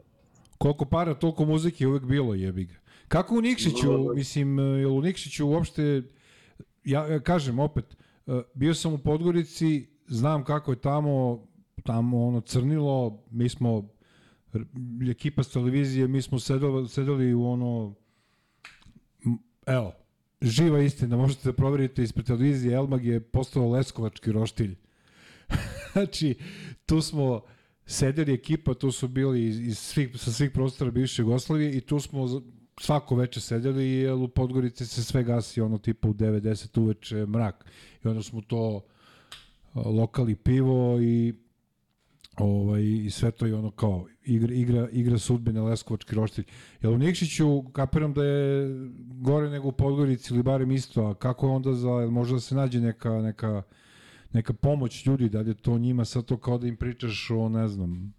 Koliko 0.58 0.84
para, 0.84 1.14
toliko 1.14 1.44
muzike 1.44 1.84
je 1.84 1.88
uvek 1.88 2.04
bilo, 2.04 2.34
jebi 2.34 2.64
ga. 2.64 2.74
Kako 3.08 3.34
u 3.34 3.40
Nikšiću, 3.40 4.14
mislim, 4.14 4.58
e, 4.58 4.62
jel 4.62 4.92
u 4.92 5.00
Nikšiću 5.00 5.48
uopšte, 5.48 6.02
ja 6.84 7.06
ja 7.06 7.20
kažem 7.20 7.58
opet, 7.58 7.96
e, 8.26 8.42
bio 8.54 8.74
sam 8.74 8.92
u 8.92 8.98
Podgorici, 8.98 9.88
znam 10.06 10.44
kako 10.44 10.72
je 10.72 10.80
tamo, 10.80 11.46
tamo 11.84 12.26
ono 12.26 12.40
crnilo, 12.40 13.22
mi 13.30 13.48
smo, 13.48 13.88
ekipa 15.10 15.42
s 15.42 15.52
televizije, 15.52 16.08
mi 16.08 16.22
smo 16.22 16.38
sedeli, 16.38 16.88
sedeli 16.88 17.34
u 17.34 17.46
ono, 17.46 17.94
evo, 19.66 19.92
živa 20.42 20.80
istina, 20.80 21.16
možete 21.16 21.48
da 21.48 21.52
proverite 21.52 22.02
ispred 22.02 22.26
televizije, 22.26 22.74
Elmag 22.74 23.04
je 23.04 23.20
postao 23.20 23.70
leskovački 23.70 24.32
roštilj. 24.32 24.74
znači, 25.92 26.34
tu 26.86 27.00
smo 27.00 27.40
sedeli 27.86 28.34
ekipa, 28.34 28.74
tu 28.74 28.92
su 28.92 29.08
bili 29.08 29.44
iz, 29.44 29.60
iz 29.60 29.78
svih, 29.78 30.10
sa 30.20 30.32
svih 30.32 30.50
prostora 30.50 30.90
bivše 30.90 31.22
Jugoslavije 31.22 31.76
i 31.76 31.80
tu 31.80 32.00
smo 32.00 32.42
svako 32.80 33.16
veče 33.16 33.40
sedeli 33.40 33.90
jer 33.90 34.12
u 34.12 34.28
Podgorici 34.28 34.86
se 34.86 35.04
sve 35.04 35.24
gasi 35.24 35.60
ono 35.60 35.78
tipa 35.78 36.08
u 36.08 36.14
90 36.14 36.80
uveče 36.80 37.26
mrak 37.26 37.64
i 38.04 38.08
onda 38.08 38.22
smo 38.22 38.40
to 38.40 38.80
lokali 39.74 40.34
pivo 40.34 41.00
i 41.00 41.34
ovaj, 42.38 42.82
i 42.82 43.10
sve 43.10 43.30
to 43.30 43.46
je 43.46 43.54
ono 43.54 43.70
kao 43.70 44.06
igra, 44.24 44.54
igra, 44.54 44.88
igra 44.92 45.18
sudbine 45.18 45.60
Leskovački 45.60 46.14
roštilj. 46.14 46.44
Jel 46.82 46.92
u 46.92 46.98
Nikšiću 46.98 47.62
kapiram 47.72 48.14
da 48.14 48.24
je 48.24 48.68
gore 48.98 49.50
nego 49.50 49.68
u 49.68 49.72
Podgorici 49.72 50.34
ili 50.34 50.42
barem 50.42 50.70
isto, 50.70 51.02
a 51.02 51.14
kako 51.14 51.46
je 51.46 51.52
onda 51.52 51.72
za, 51.72 51.90
jel 51.90 52.10
može 52.10 52.34
da 52.34 52.40
se 52.40 52.54
nađe 52.54 52.80
neka, 52.80 53.10
neka, 53.10 53.62
neka 54.32 54.52
pomoć 54.52 55.06
ljudi, 55.06 55.28
da 55.28 55.40
li 55.40 55.50
je 55.50 55.54
to 55.54 55.78
njima 55.78 56.04
sad 56.04 56.24
to 56.24 56.36
kao 56.36 56.58
da 56.58 56.66
im 56.66 56.76
pričaš 56.76 57.30
o 57.30 57.48
ne 57.48 57.68
znam, 57.68 58.14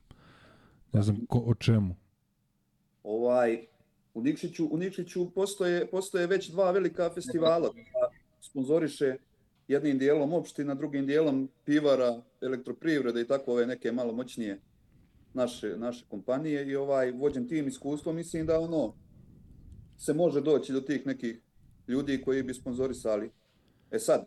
ne 0.94 1.02
znam 1.02 1.26
ko, 1.26 1.40
o 1.40 1.56
čemu. 1.56 1.96
Ovaj, 3.04 3.66
u 4.14 4.22
Nikšiću, 4.22 4.68
u 4.72 4.78
Nikšiću 4.78 5.30
postoje, 5.30 5.88
postoje 5.88 6.28
već 6.28 6.50
dva 6.50 6.72
velika 6.72 7.10
festivala 7.10 7.70
koja 7.70 8.10
sponzoriše 8.42 9.16
jednim 9.68 9.98
dijelom 9.98 10.34
opština, 10.34 10.76
drugim 10.76 11.06
dijelom 11.06 11.50
pivara, 11.66 12.22
elektroprivrede 12.46 13.22
i 13.22 13.28
tako 13.28 13.52
ove 13.52 13.66
neke 13.66 13.92
malo 13.92 14.14
moćnije 14.14 14.62
naše, 15.34 15.78
naše 15.78 16.06
kompanije 16.10 16.68
i 16.68 16.76
ovaj 16.76 17.12
vođen 17.12 17.48
tim 17.48 17.68
iskustvom 17.68 18.16
mislim 18.16 18.46
da 18.46 18.60
ono 18.60 18.94
se 19.98 20.14
može 20.14 20.42
doći 20.42 20.74
do 20.74 20.82
tih 20.82 21.06
nekih 21.06 21.42
ljudi 21.88 22.22
koji 22.22 22.44
bi 22.44 22.54
sponzorisali. 22.54 23.32
E 23.92 24.00
sad, 24.00 24.26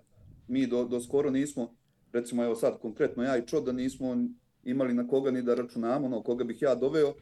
mi 0.49 0.67
do, 0.67 0.85
do 0.85 1.01
skoro 1.01 1.31
nismo, 1.31 1.75
recimo 2.13 2.45
evo 2.45 2.55
sad 2.55 2.79
konkretno 2.81 3.23
ja 3.23 3.37
i 3.37 3.47
Čo 3.47 3.61
da 3.61 3.73
nismo 3.73 4.17
imali 4.65 4.95
na 4.95 5.09
koga 5.09 5.31
ni 5.31 5.43
da 5.43 5.55
računamo, 5.55 6.09
no 6.09 6.23
koga 6.23 6.45
bih 6.45 6.63
ja 6.63 6.75
doveo, 6.75 7.15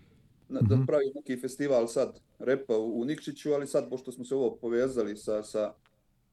na, 0.48 0.60
da 0.60 0.76
Mhm. 0.76 0.84
pravi 0.86 1.12
neki 1.14 1.36
festival 1.36 1.86
sad 1.86 2.20
repa 2.38 2.76
u, 2.76 3.00
u 3.00 3.04
Nikšiću, 3.04 3.52
ali 3.52 3.66
sad 3.66 3.90
pošto 3.90 4.12
smo 4.12 4.24
se 4.24 4.34
ovo 4.34 4.56
povezali 4.56 5.16
sa, 5.16 5.42
sa 5.42 5.74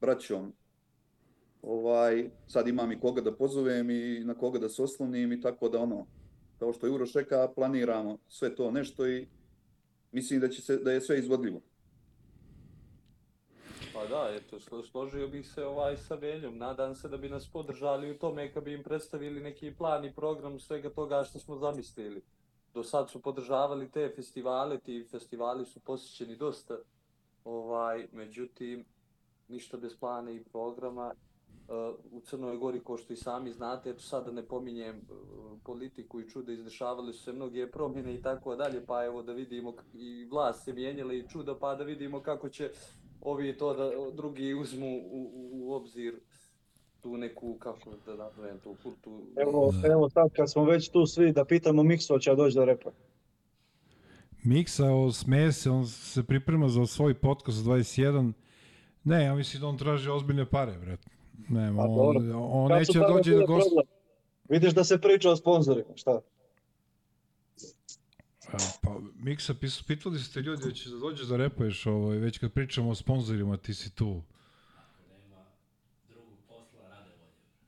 braćom, 0.00 0.52
ovaj, 1.66 2.30
sad 2.46 2.68
imam 2.68 2.92
i 2.92 3.00
koga 3.00 3.20
da 3.20 3.36
pozovem 3.36 3.90
i 3.90 4.24
na 4.24 4.34
koga 4.34 4.58
da 4.58 4.68
se 4.68 4.82
oslonim 4.82 5.32
i 5.32 5.40
tako 5.40 5.68
da 5.68 5.78
ono, 5.78 6.06
kao 6.58 6.72
što 6.72 6.86
je 6.86 6.92
Uroš 6.92 7.12
reka, 7.12 7.48
planiramo 7.54 8.18
sve 8.28 8.54
to 8.54 8.70
nešto 8.70 9.08
i 9.08 9.26
mislim 10.12 10.40
da 10.40 10.48
će 10.48 10.62
se, 10.62 10.76
da 10.76 10.92
je 10.92 11.00
sve 11.00 11.18
izvodljivo. 11.18 11.60
Pa 13.94 14.06
da, 14.06 14.30
eto, 14.34 14.56
slo- 14.58 14.82
složio 14.90 15.28
bih 15.28 15.48
se 15.48 15.64
ovaj 15.64 15.96
sa 15.96 16.14
Veljom. 16.14 16.58
Nadam 16.58 16.94
se 16.94 17.08
da 17.08 17.16
bi 17.16 17.28
nas 17.28 17.48
podržali 17.48 18.10
u 18.10 18.18
tome 18.18 18.52
kad 18.52 18.64
bi 18.64 18.72
im 18.72 18.82
predstavili 18.82 19.40
neki 19.40 19.74
plan 19.78 20.04
i 20.04 20.14
program 20.14 20.60
svega 20.60 20.90
toga 20.90 21.24
što 21.24 21.38
smo 21.38 21.56
zamislili. 21.56 22.22
Do 22.74 22.82
sad 22.82 23.10
su 23.10 23.22
podržavali 23.22 23.90
te 23.90 24.12
festivale, 24.16 24.78
ti 24.78 25.06
festivali 25.10 25.66
su 25.66 25.80
posjećeni 25.80 26.36
dosta, 26.36 26.78
ovaj, 27.44 28.08
međutim, 28.12 28.84
ništa 29.48 29.76
bez 29.76 29.96
plana 30.00 30.30
i 30.30 30.44
programa. 30.44 31.14
Uh, 31.68 31.94
u 32.12 32.20
Crnoj 32.20 32.56
Gori, 32.56 32.80
ko 32.80 32.96
što 32.96 33.12
i 33.12 33.16
sami 33.16 33.52
znate, 33.52 33.90
eto 33.90 34.00
sada 34.00 34.32
ne 34.32 34.42
pominjem 34.42 34.96
uh, 34.96 35.58
politiku 35.64 36.20
i 36.20 36.28
čuda, 36.28 36.52
izdešavale 36.52 37.12
su 37.12 37.22
se 37.22 37.32
mnoge 37.32 37.70
promjene 37.70 38.14
i 38.14 38.22
tako 38.22 38.56
dalje, 38.56 38.86
pa 38.86 39.04
evo 39.04 39.22
da 39.22 39.32
vidimo 39.32 39.74
i 39.94 40.28
vlast 40.30 40.64
se 40.64 40.72
mijenjala 40.72 41.14
i 41.14 41.28
čuda, 41.28 41.58
pa 41.58 41.74
da 41.74 41.84
vidimo 41.84 42.20
kako 42.20 42.48
će 42.48 42.70
ovi 43.20 43.58
to 43.58 43.74
da 43.74 44.10
drugi 44.16 44.54
uzmu 44.54 44.96
u, 44.96 45.30
u, 45.34 45.50
u 45.52 45.72
obzir 45.72 46.14
tu 47.00 47.16
neku, 47.16 47.56
kako 47.58 47.90
da 48.06 48.14
nazovem 48.16 48.58
tu 48.58 48.76
kultu. 48.82 49.22
Evo, 49.36 49.72
evo 49.92 50.10
sad 50.10 50.32
kad 50.36 50.50
smo 50.52 50.64
već 50.64 50.88
tu 50.88 51.06
svi 51.06 51.32
da 51.32 51.44
pitamo 51.44 51.82
Mikso 51.82 52.18
će 52.18 52.34
doći 52.34 52.56
do 52.56 52.64
repa. 52.64 52.90
Miksa, 54.44 54.92
o, 54.92 55.12
smeje 55.12 55.52
se, 55.52 55.70
on 55.70 55.86
se 55.86 56.22
priprema 56.22 56.68
za 56.68 56.86
svoj 56.86 57.14
podcast 57.14 57.58
21. 57.58 58.32
Ne, 59.04 59.24
ja 59.24 59.34
mislim 59.34 59.60
da 59.60 59.68
on 59.68 59.78
traži 59.78 60.10
ozbiljne 60.10 60.46
pare, 60.50 60.78
bret. 60.78 61.00
Ne, 61.48 61.72
Pa 61.76 61.82
on, 61.82 61.96
dobro. 61.96 62.38
on 62.38 62.68
Kad 62.68 62.78
neće 62.78 62.98
da 62.98 63.06
da 63.06 63.20
bile 63.24 63.46
gost... 63.46 63.68
Vidiš 64.48 64.72
da 64.72 64.84
se 64.84 65.00
priča 65.00 65.30
o 65.30 65.36
sponzorima, 65.36 65.96
šta? 65.96 66.20
A, 68.52 68.56
Pa, 68.82 69.00
Miksa, 69.16 69.54
pitali 69.86 70.18
ste 70.18 70.40
ljudi 70.40 70.62
da 70.64 70.72
će 70.72 70.90
da 70.90 70.96
dođe 70.96 71.26
da 71.26 71.36
repuješ, 71.36 71.86
ovaj, 71.86 72.18
već 72.18 72.38
kad 72.38 72.52
pričamo 72.52 72.90
o 72.90 72.94
sponzorima, 72.94 73.56
ti 73.56 73.74
si 73.74 73.94
tu. 73.94 74.22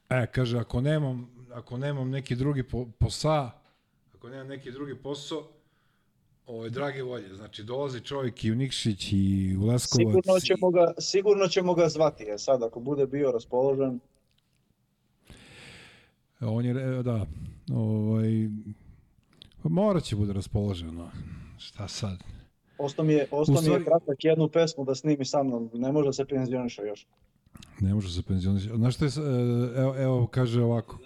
E, 0.08 0.26
kaže, 0.26 0.58
ako 0.58 0.80
nemam, 0.80 1.46
ako 1.52 1.78
nemam 1.78 2.10
neki 2.10 2.36
drugi 2.36 2.62
po, 2.62 2.86
posa, 2.98 3.50
ako 4.14 4.28
nemam 4.28 4.46
neki 4.46 4.70
drugi 4.70 4.94
posao, 4.94 5.48
ovaj, 6.46 6.70
drage 6.70 7.02
volje, 7.02 7.34
znači 7.34 7.62
dolazi 7.62 8.00
čovjek 8.00 8.44
i 8.44 8.52
u 8.52 8.54
Nikšić 8.54 9.12
i 9.12 9.56
u 9.56 9.66
Leskovac. 9.66 10.06
Sigurno 10.06 10.40
ćemo 10.40 10.70
ga, 10.70 10.92
sigurno 10.98 11.48
ćemo 11.48 11.74
ga 11.74 11.88
zvati, 11.88 12.24
je 12.24 12.38
sad 12.38 12.62
ako 12.62 12.80
bude 12.80 13.06
bio 13.06 13.32
raspoložen. 13.32 14.00
On 16.40 16.64
je, 16.64 16.72
re- 16.72 17.02
da, 17.02 17.26
ovaj, 17.72 18.48
pa 19.62 19.68
morat 19.68 20.02
će 20.02 20.16
bude 20.16 20.32
raspoloženo. 20.32 21.10
Šta 21.58 21.88
sad? 21.88 22.18
Ostao 22.78 23.04
mi 23.04 23.12
je, 23.12 23.28
ostao 23.30 23.54
mi 23.54 23.60
stvari- 23.62 23.80
je 23.80 23.84
kratak 23.84 24.24
jednu 24.24 24.48
pesmu 24.48 24.84
da 24.84 24.94
snimi 24.94 25.24
sa 25.24 25.42
mnom, 25.42 25.70
ne 25.74 25.92
može 25.92 26.08
da 26.08 26.12
se 26.12 26.24
penzioniše 26.24 26.82
još. 26.82 27.06
Ne 27.80 27.94
može 27.94 28.12
se 28.12 28.22
penzionisati. 28.22 28.76
Znaš 28.76 28.94
što 28.94 29.04
je, 29.04 29.08
e, 29.08 29.80
evo, 29.80 29.96
evo, 29.96 30.26
kaže 30.26 30.62
ovako. 30.62 30.98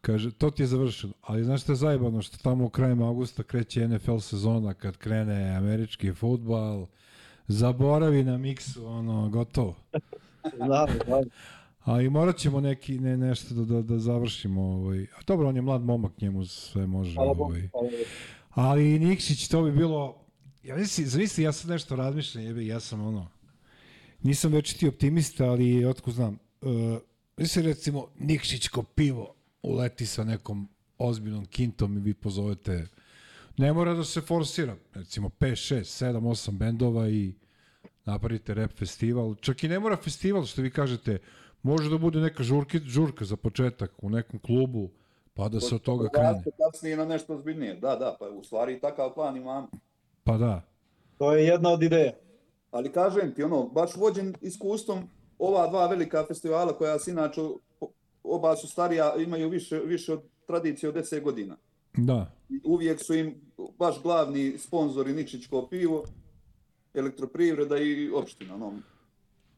Kaže, 0.00 0.32
to 0.32 0.50
ti 0.50 0.62
je 0.62 0.66
završeno. 0.66 1.12
Ali 1.22 1.44
znaš 1.44 1.62
što 1.62 1.72
je 1.72 1.76
zajebano? 1.76 2.22
Što 2.22 2.38
tamo 2.38 2.64
u 2.64 2.70
krajem 2.70 3.02
augusta 3.02 3.42
kreće 3.42 3.88
NFL 3.88 4.18
sezona, 4.18 4.74
kad 4.74 4.96
krene 4.96 5.56
američki 5.56 6.12
futbal, 6.12 6.86
zaboravi 7.46 8.24
na 8.24 8.38
miksu, 8.38 8.86
ono, 8.86 9.28
gotovo. 9.28 9.76
Znam, 10.56 10.88
znam. 11.06 11.22
A 11.84 12.00
i 12.00 12.10
morat 12.10 12.36
ćemo 12.36 12.60
neki, 12.60 12.98
ne, 12.98 13.16
nešto 13.16 13.54
da, 13.54 13.64
da, 13.64 13.82
da 13.82 13.98
završimo. 13.98 14.62
Ovaj. 14.62 15.02
A 15.02 15.22
dobro, 15.26 15.48
on 15.48 15.56
je 15.56 15.62
mlad 15.62 15.82
momak, 15.82 16.20
njemu 16.20 16.46
sve 16.46 16.86
može. 16.86 17.20
Ovaj. 17.20 17.68
Ali 18.50 18.98
Nikšić, 18.98 19.48
to 19.48 19.62
bi 19.62 19.72
bilo... 19.72 20.24
Ja 20.62 20.76
mislim, 20.76 21.06
zamisli, 21.06 21.44
ja 21.44 21.52
sad 21.52 21.70
nešto 21.70 21.96
razmišljam, 21.96 22.44
jebe, 22.44 22.66
ja 22.66 22.80
sam 22.80 23.06
ono... 23.06 23.28
Nisam 24.22 24.52
večiti 24.52 24.88
optimista, 24.88 25.44
ali 25.44 25.84
otko 25.84 26.10
znam. 26.10 26.38
Uh, 26.60 26.70
mislim, 27.36 27.64
recimo, 27.64 28.06
Nikšićko 28.18 28.82
pivo 28.82 29.37
uleti 29.62 30.06
sa 30.06 30.24
nekom 30.24 30.68
ozbiljnom 30.98 31.46
kintom 31.46 31.96
i 31.96 32.00
vi 32.00 32.14
pozovete... 32.14 32.86
Ne 33.56 33.72
mora 33.72 33.94
da 33.94 34.04
se 34.04 34.20
forsira. 34.20 34.76
Recimo, 34.94 35.28
5, 35.28 35.74
6, 35.74 35.80
7, 36.04 36.20
8 36.20 36.50
bendova 36.50 37.08
i 37.08 37.34
napravite 38.04 38.54
rap 38.54 38.72
festival. 38.72 39.34
Čak 39.34 39.64
i 39.64 39.68
ne 39.68 39.78
mora 39.78 39.96
festival, 39.96 40.44
što 40.44 40.62
vi 40.62 40.70
kažete. 40.70 41.18
Može 41.62 41.90
da 41.90 41.98
bude 41.98 42.20
neka 42.20 42.42
žurki, 42.42 42.78
žurka 42.78 43.24
za 43.24 43.36
početak 43.36 43.92
u 44.02 44.10
nekom 44.10 44.40
klubu, 44.40 44.90
pa 45.34 45.48
da 45.48 45.60
se 45.60 45.74
od 45.74 45.82
toga 45.82 46.08
krene. 46.08 46.44
Kasnije 46.58 46.96
na 46.96 47.04
nešto 47.04 47.34
ozbiljnije. 47.34 47.74
Da, 47.74 47.96
da, 47.96 48.16
pa 48.20 48.28
u 48.28 48.44
stvari 48.44 48.74
i 48.74 48.80
takav 48.80 49.14
plan 49.14 49.36
imamo. 49.36 49.68
Pa 50.24 50.36
da. 50.36 50.62
To 51.18 51.32
je 51.32 51.44
jedna 51.44 51.70
od 51.70 51.82
ideja. 51.82 52.12
Ali 52.70 52.92
kažem 52.92 53.34
ti, 53.34 53.42
ono, 53.42 53.68
baš 53.68 53.96
vođen 53.96 54.34
iskustvom 54.40 55.08
ova 55.38 55.66
dva 55.66 55.86
velika 55.86 56.24
festivala 56.28 56.72
koja 56.72 56.98
se 56.98 57.10
inače, 57.10 57.40
oba 58.28 58.56
su 58.56 58.68
starija, 58.68 59.14
imaju 59.18 59.48
više, 59.48 59.78
više 59.84 60.12
od 60.12 60.22
tradicije 60.46 60.88
od 60.88 60.94
10 60.94 61.22
godina. 61.22 61.56
Da. 61.96 62.32
Uvijek 62.64 63.00
su 63.04 63.14
im 63.14 63.34
baš 63.78 64.02
glavni 64.02 64.58
sponzori 64.58 65.12
Nikšićko 65.12 65.66
pivo, 65.70 66.04
elektroprivreda 66.94 67.78
i 67.78 68.10
opština. 68.10 68.56
No. 68.56 68.72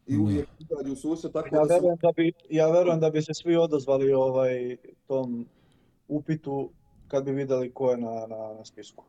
I 0.06 0.16
Da. 0.16 0.22
uvijek 0.22 0.48
izađu 0.58 0.96
susret, 0.96 1.32
tako 1.32 1.56
Ja 1.56 1.60
da 1.64 1.66
su... 1.68 1.74
verujem 1.74 1.98
da 2.02 2.12
bi, 2.16 2.32
ja 2.50 2.70
verujem 2.70 3.00
da 3.00 3.10
bi 3.10 3.22
se 3.22 3.34
svi 3.34 3.56
odazvali 3.56 4.12
ovaj 4.12 4.76
tom 5.06 5.46
upitu 6.08 6.70
kad 7.08 7.24
bi 7.24 7.32
videli 7.32 7.70
ko 7.70 7.90
je 7.90 7.96
na, 7.96 8.10
na, 8.26 8.54
na 8.58 8.64
spisku. 8.64 9.04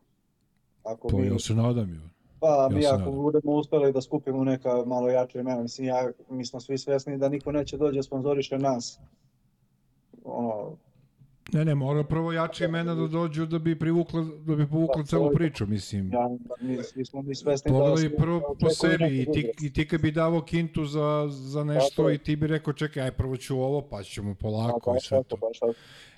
Ako 0.84 1.08
To 1.08 1.16
bi, 1.16 1.26
ja 1.26 1.38
se 1.38 1.54
nadam. 1.54 1.94
Jo. 1.94 2.00
Pa 2.40 2.68
mi 2.72 2.82
Ja 2.82 2.90
ako 2.90 2.98
nadam. 2.98 3.22
budemo 3.22 3.52
uspeli 3.52 3.92
da 3.92 4.00
skupimo 4.00 4.44
neka 4.44 4.84
malo 4.86 5.08
jače 5.08 5.38
imena, 5.40 5.62
mislim, 5.62 5.86
ja, 5.86 6.10
mi 6.30 6.44
smo 6.46 6.60
svi 6.60 6.78
svesni 6.78 7.18
da 7.18 7.28
niko 7.28 7.52
neće 7.52 7.76
dođe 7.76 7.98
da 7.98 8.02
sponzoriše 8.02 8.58
nas. 8.58 8.98
Ono, 10.24 10.76
Ne, 11.52 11.64
ne, 11.64 11.74
mora 11.74 12.04
prvo 12.04 12.32
jače 12.32 12.64
imena 12.64 12.94
da 12.94 13.06
dođu 13.06 13.46
da 13.46 13.58
bi 13.58 13.78
privukla, 13.78 14.24
da 14.46 14.56
bi 14.56 14.66
povukla 14.66 15.02
Pa, 15.02 15.06
celu 15.06 15.30
priču, 15.34 15.66
mislim. 15.66 16.12
ja, 16.12 16.28
mi, 16.60 16.82
svi 16.82 17.04
smo 17.04 17.22
mi 17.22 17.34
svesni 17.34 17.72
da... 17.72 17.78
Pogledaj 17.78 18.16
prvo 18.16 18.56
po 18.60 18.70
sebi 18.70 19.22
i 19.22 19.32
ti, 19.32 19.52
i 19.62 19.72
ti 19.72 19.88
kad 19.88 20.00
bi 20.00 20.10
davo 20.10 20.40
kintu 20.40 20.84
za, 20.84 21.28
za 21.28 21.64
nešto 21.64 22.08
je. 22.08 22.14
i 22.14 22.18
ti 22.18 22.36
bi 22.36 22.46
rekao 22.46 22.72
čekaj, 22.72 23.02
aj 23.02 23.10
prvo 23.12 23.36
ću 23.36 23.58
ovo, 23.58 23.82
pa 23.82 24.02
ćemo 24.02 24.34
polako 24.34 24.90
i 24.90 24.94
baš 24.94 25.08
sve 25.08 25.22
to. 25.22 25.36
baš. 25.36 25.74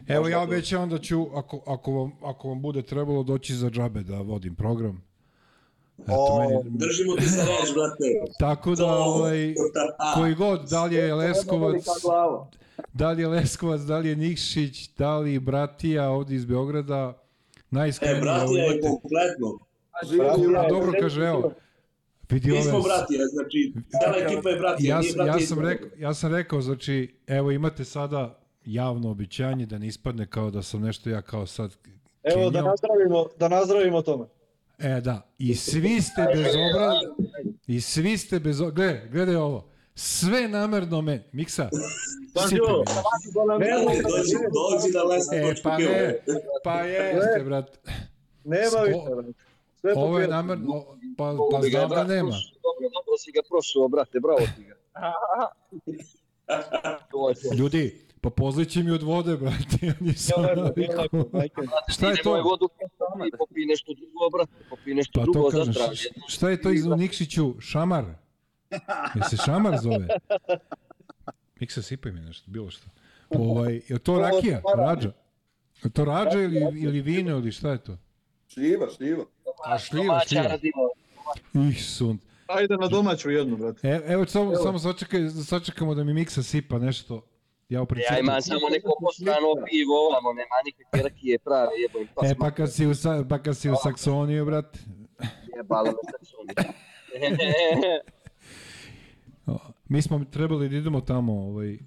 Evo 0.09 0.29
ja 0.29 0.43
obećavam 0.43 0.91
da 0.91 0.99
ću, 0.99 1.27
ako, 1.35 1.63
ako, 1.67 1.93
vam, 1.93 2.13
ako 2.23 2.49
vam 2.49 2.63
bude 2.63 2.83
trebalo 2.83 3.23
doći 3.23 3.55
za 3.55 3.71
džabe 3.71 4.03
da 4.03 4.21
vodim 4.21 4.55
program. 4.55 5.14
Eto, 5.99 6.13
O, 6.13 6.39
meni, 6.41 6.71
Držimo 6.71 7.17
ti 7.17 7.27
za 7.27 7.43
reč, 7.43 7.75
brate. 7.75 8.33
tako 8.39 8.75
da, 8.75 8.87
ovaj, 8.87 9.55
koji 10.15 10.35
god, 10.35 10.69
da 10.71 10.85
li 10.85 10.95
je 10.95 11.15
Leskovac, 11.15 11.85
da 12.93 13.11
li 13.11 13.23
je 13.23 13.29
Leskovac, 13.29 13.81
da 13.81 13.99
li 13.99 14.09
je 14.09 14.17
Nikšić, 14.17 14.91
da 14.91 15.19
li 15.19 15.39
Bratija 15.39 16.11
ovdje 16.11 16.37
iz 16.37 16.45
Beograda, 16.45 17.21
E, 17.57 17.61
najiskrenije 17.71 18.21
bratija 18.21 18.65
je 18.65 18.81
kompletno. 18.81 19.59
Bratija 20.19 20.63
je 20.63 20.69
Dobro 20.71 20.93
kaže, 21.01 21.21
evo, 21.23 21.53
vidi 22.31 22.51
Mi 22.51 22.63
smo 22.63 22.81
bratija, 22.81 23.27
znači, 23.27 23.73
cela 23.93 24.17
ekipa 24.27 24.51
je 24.51 24.57
bratija. 24.57 24.91
ja, 24.91 25.01
nije 25.01 25.11
sam- 25.11 25.17
bratija 25.17 25.37
ja, 25.37 25.47
sam 25.47 25.59
rekao, 25.61 25.89
ja 25.99 26.15
sam 26.15 26.33
rekao, 26.33 26.61
znači, 26.61 27.15
evo 27.27 27.51
imate 27.51 27.85
sada 27.85 28.39
javno 28.65 29.11
obećanje 29.11 29.67
da 29.67 29.79
ne 29.79 29.87
ispadne 29.87 30.27
kao 30.27 30.51
da 30.51 30.63
sam 30.63 30.81
nešto 30.81 31.11
ja 31.11 31.23
kao 31.23 31.47
sad 31.47 31.77
Evo 32.25 32.51
da 32.51 32.63
nazdravimo, 32.63 33.27
da 33.39 33.49
nazdravimo 33.49 34.03
tome. 34.03 34.25
E, 34.79 35.01
da. 35.01 35.31
I 35.39 35.55
svi 35.55 36.03
ste 36.03 36.27
bez 36.35 36.47
obra... 36.47 36.93
I 37.67 37.81
svi 37.81 38.19
ste 38.19 38.41
bez 38.41 38.61
obra... 38.61 38.75
Gledaj, 38.75 39.09
gledaj 39.09 39.37
ovo. 39.37 39.71
Sve 39.95 40.49
namerno 40.49 41.01
me... 41.03 41.29
Miksa, 41.33 41.69
sipi 42.49 42.61
mi 42.61 42.85
nešto. 43.59 43.93
Ej, 43.93 44.03
Dođi, 44.03 44.35
dođi 44.55 44.93
da 44.93 45.03
lesne 45.03 45.37
E, 45.37 45.55
pa 45.63 45.79
ne, 45.79 46.19
pa 46.65 46.81
jeste, 46.81 47.43
brat. 47.45 47.79
Nema 48.45 48.81
više, 48.87 48.99
po 49.95 50.01
Ovo 50.01 50.19
je 50.19 50.29
namerno, 50.29 50.85
pa, 51.17 51.37
pa 51.51 51.63
znam 51.63 51.89
da 51.89 51.95
brat, 51.95 52.09
nema. 52.09 52.31
Dobro, 52.31 52.89
dobro 52.95 53.19
si 53.19 53.33
ga 53.33 53.41
prošao, 53.49 53.89
brate, 53.89 54.21
bravo 54.21 54.41
ti 54.57 54.65
ga. 54.65 54.77
Ljudi, 57.59 58.07
pa 58.25 58.31
pozlići 58.31 58.83
mi 58.83 58.91
od 58.91 59.03
vode, 59.03 59.37
brate, 59.37 59.87
ja 59.87 59.95
nisam 60.01 60.45
Ja 60.45 60.55
navikao. 60.55 61.05
Šta 61.89 62.11
je 62.11 62.23
to? 62.23 62.43
vodu 62.43 62.69
i 63.27 63.31
popi 63.39 63.65
nešto 63.67 63.95
drugo, 63.95 64.31
brate, 64.33 64.53
popi 64.71 64.95
nešto 64.95 65.21
Pa 65.21 65.23
drugo 65.25 65.51
za 65.51 65.65
zdravlje. 65.65 65.99
šta 66.29 66.51
je 66.51 66.63
to 66.63 66.71
iz 66.71 66.87
Nikšiću? 66.87 67.55
Šamar? 67.61 68.05
Je 69.15 69.23
se 69.31 69.37
šamar 69.37 69.79
zove? 69.83 70.09
Miksa, 71.61 71.83
sipaj 71.83 72.13
mi 72.13 72.21
nešto, 72.21 72.51
bilo 72.51 72.71
što. 72.71 72.87
Ovaj, 73.31 73.81
je 73.89 73.99
to 73.99 74.19
rakija? 74.19 74.63
Rađa? 74.77 75.13
Je 75.85 75.91
to 75.91 76.05
rađa 76.05 76.41
ili, 76.41 76.81
ili 76.81 77.01
vino 77.01 77.31
ili 77.31 77.53
šta 77.53 77.71
je 77.71 77.85
to? 77.85 77.97
Šljiva, 78.49 78.87
šljiva. 78.97 79.25
A 79.65 79.79
šljiva, 79.79 80.21
šljiva. 80.29 80.59
Ih, 81.71 81.85
sun. 81.85 82.19
Ajde 82.47 82.77
na 82.77 82.89
domaću 82.89 83.31
jednu, 83.31 83.57
brate. 83.57 83.89
E, 83.89 84.03
evo, 84.07 84.27
samo, 84.27 84.57
samo 84.57 84.79
sačekaj, 84.79 85.29
sačekamo 85.29 85.95
da 85.95 86.05
mi 86.05 86.15
Miksa 86.15 86.43
sipa 86.43 86.79
nešto. 86.79 87.23
Ja 87.69 87.83
u 87.83 87.87
principu... 87.87 88.15
Ja 88.15 88.21
imam 88.21 88.43
samo 88.43 88.69
neko 88.71 88.93
postrano 89.01 89.49
pivo 89.71 90.07
ovamo, 90.09 90.33
nema 90.33 90.57
nikakve 90.65 91.03
rakije 91.03 91.39
prave, 91.39 91.71
jebojim 91.83 92.09
pas. 92.15 92.31
E, 92.31 92.35
pa 92.39 92.51
kad 92.51 92.73
si 92.73 92.87
u, 92.87 92.95
Sa- 92.95 93.25
pa 93.29 93.39
kad 93.39 93.57
si 93.57 93.71
u 93.71 93.75
Saksoniju, 93.83 94.45
brate. 94.45 94.79
Jebalo 95.57 95.87
me 95.87 95.99
saksoni. 96.11 96.75
O, 99.47 99.59
Mi 99.89 100.03
smo 100.03 100.25
trebali 100.25 100.69
da 100.69 100.77
idemo 100.77 101.01
tamo 101.01 101.33
ovaj, 101.33 101.79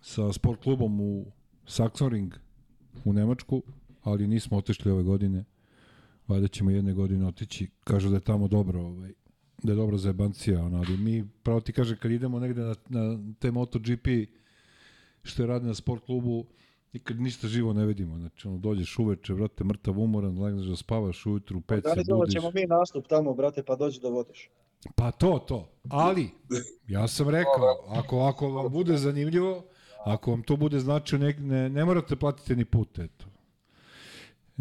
sa 0.00 0.32
sport 0.32 0.62
klubom 0.62 1.00
u 1.00 1.24
Saxonring 1.66 2.30
u 3.04 3.12
Nemačku, 3.12 3.62
ali 4.02 4.26
nismo 4.26 4.56
otišli 4.56 4.90
ove 4.92 5.02
godine. 5.02 5.44
Valjda 6.28 6.48
ćemo 6.48 6.70
jedne 6.70 6.92
godine 6.92 7.26
otići. 7.26 7.68
Kažu 7.84 8.08
da 8.08 8.16
je 8.16 8.20
tamo 8.20 8.48
dobro, 8.48 8.80
ovaj, 8.80 9.12
da 9.62 9.72
je 9.72 9.76
dobra 9.76 9.98
zajebancija, 9.98 10.64
ono, 10.64 10.78
ali 10.78 10.96
mi, 10.96 11.28
pravo 11.42 11.60
ti 11.60 11.72
kaže, 11.72 11.96
kad 11.96 12.10
idemo 12.10 12.38
negde 12.38 12.60
na, 12.60 12.74
na 12.88 13.18
te 13.38 13.50
MotoGP, 13.50 14.06
što 15.22 15.42
je 15.42 15.46
radi 15.46 15.66
na 15.66 15.74
sport 15.74 16.04
klubu, 16.04 16.46
nikad 16.92 17.20
ništa 17.20 17.48
živo 17.48 17.72
ne 17.72 17.86
vidimo. 17.86 18.18
Znači, 18.18 18.48
ono, 18.48 18.58
dođeš 18.58 18.98
uveče, 18.98 19.34
vrate, 19.34 19.64
mrtav 19.64 20.00
umoran, 20.00 20.42
legneš 20.42 20.66
da 20.66 20.76
spavaš, 20.76 21.26
ujutru 21.26 21.58
u 21.58 21.60
pet 21.60 21.82
se 21.84 21.88
Organizovat 21.88 22.18
budiš. 22.20 22.34
ćemo 22.34 22.50
mi 22.54 22.66
nastup 22.66 23.06
tamo, 23.08 23.34
brate, 23.34 23.62
pa 23.62 23.76
dođi 23.76 24.00
da 24.00 24.08
vodiš. 24.08 24.50
Pa 24.94 25.10
to, 25.10 25.38
to. 25.48 25.68
Ali, 25.88 26.30
ja 26.88 27.08
sam 27.08 27.28
rekao, 27.28 27.84
ako, 27.88 28.18
ako 28.20 28.48
vam 28.48 28.72
bude 28.72 28.96
zanimljivo, 28.96 29.64
ako 30.04 30.30
vam 30.30 30.42
to 30.42 30.56
bude 30.56 30.80
znači, 30.80 31.18
ne, 31.18 31.32
ne, 31.38 31.68
ne 31.70 31.84
morate 31.84 32.16
platiti 32.16 32.56
ni 32.56 32.64
put, 32.64 32.98
eto. 32.98 33.24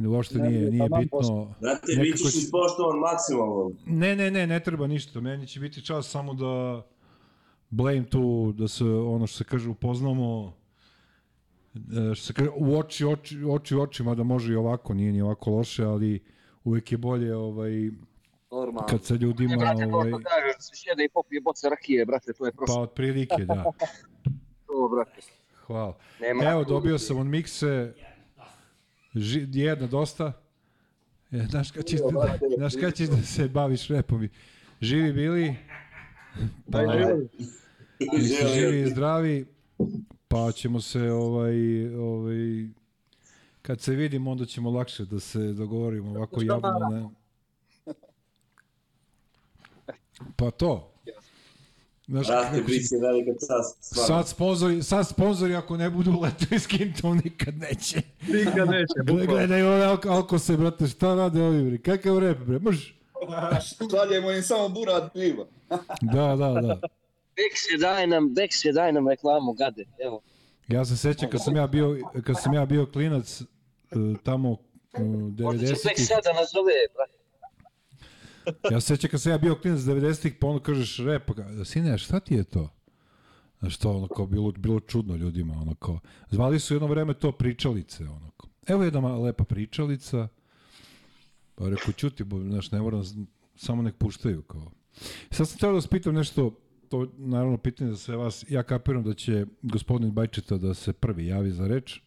Uopšte 0.08 0.40
Ne, 0.40 0.50
nije, 0.50 0.72
nije 0.72 0.90
taman 0.90 1.02
bitno. 1.04 1.54
Brate, 1.62 1.88
Nekako 1.88 2.02
bit 2.04 2.18
ćeš 2.18 2.36
ispoštovan 2.36 3.00
maksimalno. 3.00 3.72
Ne, 3.86 4.16
ne, 4.16 4.32
ne, 4.32 4.48
ne 4.48 4.60
treba 4.60 4.88
ništa. 4.88 5.22
Meni 5.22 5.48
će 5.48 5.60
biti 5.60 5.86
čas 5.86 6.08
samo 6.10 6.34
da 6.34 6.82
blame 7.72 8.06
tu, 8.06 8.54
da 8.58 8.68
se, 8.68 8.84
ono 8.86 9.28
što 9.28 9.38
se 9.38 9.44
kaže, 9.44 9.70
upoznamo, 9.70 10.54
e, 11.76 12.16
što 12.16 12.26
se 12.26 12.34
kaže, 12.34 12.50
u 12.56 12.78
oči, 12.78 13.06
oči, 13.06 13.44
oči, 13.50 13.76
oči, 13.76 14.04
mada 14.04 14.24
može 14.24 14.54
i 14.54 14.56
ovako, 14.56 14.94
nije 14.94 15.12
ni 15.12 15.22
ovako 15.22 15.52
loše, 15.52 15.84
ali 15.84 16.24
uvek 16.64 16.92
je 16.92 16.98
bolje 16.98 17.36
ovaj, 17.36 17.72
Normalno. 18.52 18.88
kad 18.90 19.04
sa 19.04 19.16
ljudima... 19.16 19.52
Ne, 19.52 19.58
brate, 19.58 19.90
to 19.90 19.96
Ovaj, 19.96 20.10
što 20.10 20.18
kažeš, 20.18 20.56
da 20.56 20.62
se 20.62 20.72
sjede 20.76 21.06
i 21.06 21.10
popije 21.10 21.42
boce 21.42 21.70
rakije, 21.70 22.06
brate, 22.06 22.34
to 22.34 22.46
je 22.46 22.52
pa 22.52 22.58
prosto 22.58 22.82
otprilike, 22.82 23.46
da. 23.46 23.64
to, 24.68 24.90
brate. 24.96 25.22
Hvala. 25.56 25.98
Nema 26.22 26.44
Evo, 26.44 26.64
dobio 26.64 27.00
sam 27.00 27.18
od 27.18 27.26
mikse 27.26 27.94
ži, 29.16 29.48
jedna 29.52 29.88
dosta. 29.88 30.34
E, 31.32 31.38
znaš 31.50 31.72
kad 31.72 31.86
ćeš, 31.86 32.00
da, 32.00 32.38
znaš 32.58 32.74
kad 32.82 32.94
ćeš 32.94 33.08
da 33.08 33.18
se 33.18 33.48
baviš 33.48 33.88
repom? 33.88 34.30
Živi 34.82 35.14
bili, 35.14 35.56
pa, 36.72 36.80
mislim, 38.14 38.48
živi 38.54 38.82
i 38.82 38.90
zdravi, 38.90 39.46
pa 40.28 40.52
ćemo 40.52 40.82
se 40.82 41.12
ovaj, 41.12 41.88
ovaj, 41.96 42.68
kad 43.62 43.82
se 43.82 43.96
vidimo 43.96 44.32
onda 44.32 44.46
ćemo 44.46 44.70
lakše 44.72 45.06
da 45.06 45.20
se 45.20 45.40
dogovorimo 45.40 46.12
ovako 46.12 46.42
javno. 46.42 46.90
Ne? 46.92 47.10
Pa 50.36 50.52
to. 50.52 50.88
Znaš, 52.08 52.28
kako 52.28 52.56
bit 52.56 52.90
će- 52.90 52.96
velika 53.02 53.32
čast. 53.32 53.78
Sad 53.82 54.28
sponzori, 54.28 54.84
sad 54.84 55.08
sponzori 55.08 55.56
ako 55.56 55.78
ne 55.78 55.90
budu 55.90 56.20
letovi 56.22 56.60
s 56.60 56.68
kintom 56.68 57.18
nikad 57.26 57.58
neće. 57.58 58.02
Nikad 58.28 58.70
neće, 58.70 58.94
Gle, 59.14 59.26
gledaj 59.26 59.62
ove 59.64 59.86
alko, 59.86 60.10
alko 60.10 60.40
se, 60.40 60.58
brate, 60.58 60.88
šta 60.88 61.16
rade 61.16 61.42
ovi, 61.42 61.64
bre? 61.64 61.78
Kakav 61.78 62.20
rep, 62.20 62.38
bre, 62.40 62.60
mrš? 62.60 62.96
Šaljemo 63.92 64.32
im 64.32 64.44
samo 64.44 64.70
burat 64.70 65.14
piva. 65.14 65.46
Da, 66.02 66.36
da, 66.36 66.62
da. 66.62 66.80
Je 67.72 67.78
daj 67.78 68.08
nam, 68.08 68.34
je 68.64 68.72
daj 68.74 68.94
nam 68.94 69.08
reklamu, 69.08 69.54
gade, 69.54 69.86
evo. 70.00 70.22
Ja 70.68 70.86
se 70.86 70.98
sećam 70.98 71.30
kad 71.30 71.44
sam 71.44 71.56
ja 71.56 71.68
bio, 71.68 71.98
kad 72.26 72.36
sam 72.42 72.54
ja 72.54 72.66
bio 72.66 72.86
klinac, 72.86 73.42
e, 73.42 73.46
tamo 74.24 74.58
e, 74.94 75.00
Možda 75.44 75.68
će 75.68 75.74
90-ih, 75.74 76.08
sada 76.08 76.34
nazove, 76.34 76.74
brate. 76.96 77.22
ja 78.74 78.82
se 78.82 78.88
sećam 78.88 79.10
kad 79.10 79.22
sam 79.22 79.32
ja 79.32 79.38
bio 79.38 79.56
klinac 79.56 79.80
90-ih, 79.80 80.34
pa 80.40 80.48
ono 80.48 80.60
kažeš 80.60 80.98
rep, 80.98 81.26
pa 81.26 81.66
sine, 81.66 81.98
šta 81.98 82.20
ti 82.20 82.36
je 82.36 82.44
to? 82.44 82.70
Znaš 83.60 83.78
to, 83.78 83.92
ono 83.92 84.08
kao, 84.08 84.26
bilo, 84.26 84.52
bilo 84.52 84.80
čudno 84.80 85.16
ljudima, 85.16 85.54
ono 85.54 85.76
kao, 85.76 86.00
zvali 86.30 86.60
su 86.60 86.74
jedno 86.74 86.88
vreme 86.88 87.14
to 87.14 87.32
pričalice, 87.32 88.04
ono 88.04 88.32
kao. 88.38 88.50
Evo 88.68 88.84
jedna 88.84 89.18
lepa 89.18 89.44
pričalica, 89.44 90.28
pa 91.56 91.70
rekao, 91.70 91.94
čuti, 91.94 92.24
bo, 92.24 92.40
znaš, 92.40 92.72
ne 92.72 92.82
moram, 92.82 93.04
samo 93.56 93.82
nek 93.82 93.96
puštaju, 93.96 94.42
kao. 94.42 94.72
Sad 95.32 95.50
sam 95.50 95.58
trebao 95.58 95.74
da 95.74 95.78
vas 95.78 95.88
pitam 95.88 96.16
nešto, 96.16 96.61
to 96.92 97.08
naravno 97.18 97.58
pitanje 97.58 97.92
za 97.92 97.98
sve 97.98 98.16
vas, 98.16 98.46
ja 98.50 98.64
kapiram 98.64 99.04
da 99.04 99.14
će 99.14 99.46
gospodin 99.62 100.12
Bajčeta 100.12 100.58
da 100.58 100.74
se 100.74 100.94
prvi 100.94 101.28
javi 101.28 101.52
za 101.52 101.68
reč. 101.68 102.00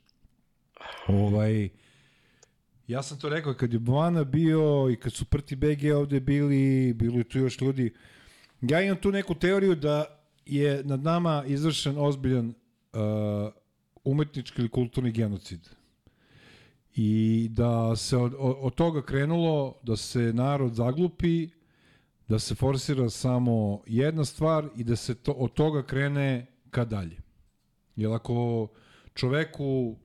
Ovaj, 1.07 1.69
ja 2.87 3.03
sam 3.03 3.19
to 3.19 3.29
rekao 3.29 3.55
kad 3.55 3.73
je 3.73 3.79
Bovana 3.79 4.25
bio 4.25 4.91
i 4.93 4.97
kad 4.97 5.13
su 5.13 5.25
Prti 5.25 5.57
BG 5.57 5.85
ovde 5.97 6.21
bili, 6.21 6.93
bilo 6.95 7.19
je 7.19 7.25
tu 7.25 7.39
još 7.39 7.61
ljudi. 7.61 7.95
Ja 8.61 8.83
imam 8.83 8.97
tu 8.97 9.13
neku 9.13 9.35
teoriju 9.35 9.75
da 9.75 10.05
je 10.47 10.85
nad 10.85 11.03
nama 11.03 11.45
izvršen 11.47 11.95
ozbiljan 11.99 12.49
uh, 12.49 12.55
umetnički 14.05 14.61
ili 14.61 14.69
kulturni 14.69 15.13
genocid. 15.13 15.69
I 16.95 17.49
da 17.51 17.97
se 17.97 18.17
od, 18.17 18.35
od 18.39 18.75
toga 18.75 19.03
krenulo 19.03 19.75
da 19.83 19.97
se 19.97 20.33
narod 20.33 20.75
zaglupi, 20.75 21.49
da 22.29 22.39
se 22.39 22.55
forsira 22.55 23.11
samo 23.11 23.83
jedna 23.87 24.25
stvar 24.25 24.69
i 24.77 24.85
da 24.85 24.97
se 24.97 25.15
to, 25.15 25.33
od 25.33 25.53
toga 25.53 25.83
krene 25.83 26.47
ka 26.71 26.85
dalje. 26.85 27.17
Jer 27.97 28.13
ako 28.13 28.69
čoveku 29.15 29.97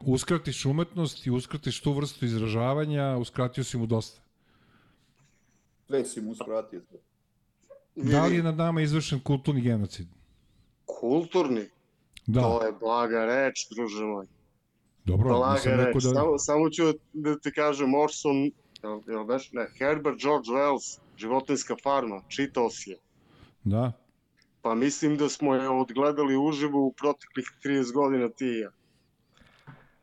uskratiš 0.00 0.66
umetnost 0.66 1.26
i 1.26 1.30
uskratiš 1.30 1.80
tu 1.80 1.92
vrstu 1.92 2.24
izražavanja, 2.24 3.16
uskratio 3.16 3.64
si 3.64 3.78
mu 3.78 3.86
dosta. 3.86 4.20
Već 5.88 6.12
si 6.12 6.20
mu 6.20 6.30
uskratio. 6.30 6.80
Da 7.96 8.26
li 8.26 8.36
je 8.36 8.42
nad 8.42 8.56
nama 8.56 8.80
izvršen 8.80 9.20
kulturni 9.20 9.60
genocid? 9.60 10.06
Kulturni? 10.84 11.68
Da. 12.26 12.40
To 12.40 12.66
je 12.66 12.72
blaga 12.72 13.24
reč, 13.24 13.68
druže 13.70 14.04
moj. 14.04 14.26
Dobro, 15.04 15.28
Blaga 15.28 15.76
reč. 15.76 15.94
da... 15.94 16.00
Samo, 16.00 16.38
samo 16.38 16.70
ću 16.70 16.82
da 17.12 17.38
ti 17.38 17.52
kažem, 17.52 17.94
Orson, 17.94 18.50
jel, 18.82 19.00
jel 19.06 19.24
beš? 19.24 19.52
Ne, 19.52 19.66
Herbert 19.78 20.20
George 20.20 20.50
Wells, 20.50 20.98
Životinska 21.16 21.76
farma, 21.82 22.22
čitao 22.28 22.70
si 22.70 22.90
je. 22.90 22.98
Da. 23.64 23.92
Pa 24.62 24.74
mislim 24.74 25.16
da 25.16 25.28
smo 25.28 25.54
je 25.54 25.68
odgledali 25.68 26.36
uživo 26.36 26.86
u 26.86 26.92
proteklih 26.92 27.46
30 27.64 27.92
godina 27.92 28.28
ti 28.28 28.46
i 28.46 28.58
ja. 28.58 28.70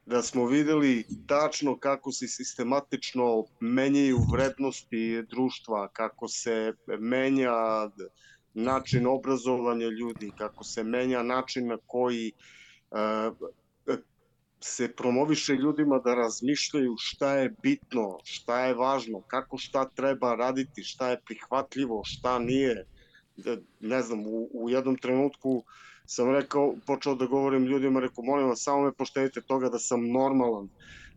Da 0.05 0.21
smo 0.21 0.45
videli 0.45 1.05
tačno 1.27 1.77
kako 1.77 2.11
se 2.11 2.27
sistematično 2.27 3.45
menjaju 3.59 4.17
vrednosti 4.31 5.23
društva, 5.29 5.87
kako 5.87 6.27
se 6.27 6.73
menja 6.99 7.51
način 8.53 9.07
obrazovanja 9.07 9.87
ljudi, 9.87 10.31
kako 10.37 10.63
se 10.63 10.83
menja 10.83 11.23
način 11.23 11.67
na 11.67 11.77
koji 11.87 12.31
uh, 12.91 12.97
se 14.59 14.91
promoviše 14.95 15.53
ljudima 15.53 15.99
da 15.99 16.15
razmišljaju 16.15 16.95
šta 16.97 17.33
je 17.33 17.53
bitno, 17.63 18.17
šta 18.23 18.65
je 18.65 18.73
važno, 18.73 19.21
kako 19.27 19.57
šta 19.57 19.89
treba 19.89 20.35
raditi, 20.35 20.83
šta 20.83 21.09
je 21.09 21.21
prihvatljivo, 21.25 22.01
šta 22.05 22.39
nije 22.39 22.85
da, 23.37 23.57
ne 23.79 24.01
znam, 24.01 24.27
u, 24.27 24.49
u 24.53 24.69
jednom 24.69 24.97
trenutku 24.97 25.63
sam 26.05 26.31
rekao, 26.31 26.75
počeo 26.85 27.15
da 27.15 27.25
govorim 27.25 27.65
ljudima, 27.65 27.99
rekao, 27.99 28.23
molim 28.23 28.47
vas, 28.47 28.63
samo 28.63 28.81
me 28.81 28.91
poštedite 28.93 29.41
toga 29.41 29.69
da 29.69 29.79
sam 29.79 30.11
normalan. 30.11 30.69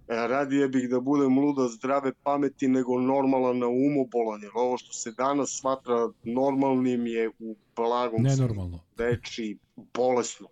E, 0.09 0.27
radije 0.27 0.69
bih 0.69 0.89
da 0.91 1.01
budem 1.01 1.39
luda 1.39 1.69
zdrave 1.69 2.13
pameti 2.23 2.69
nego 2.69 3.01
normalan 3.01 3.59
na 3.59 3.69
umobolan, 3.69 4.43
jer 4.43 4.51
ovo 4.55 4.79
što 4.79 4.93
se 4.93 5.13
danas 5.13 5.59
smatra 5.61 6.09
normalnim 6.23 7.07
je 7.07 7.29
u 7.39 7.57
blagom 7.77 8.23
Nenormalno. 8.23 8.81
reči 8.99 9.59
bolesno. 9.77 10.49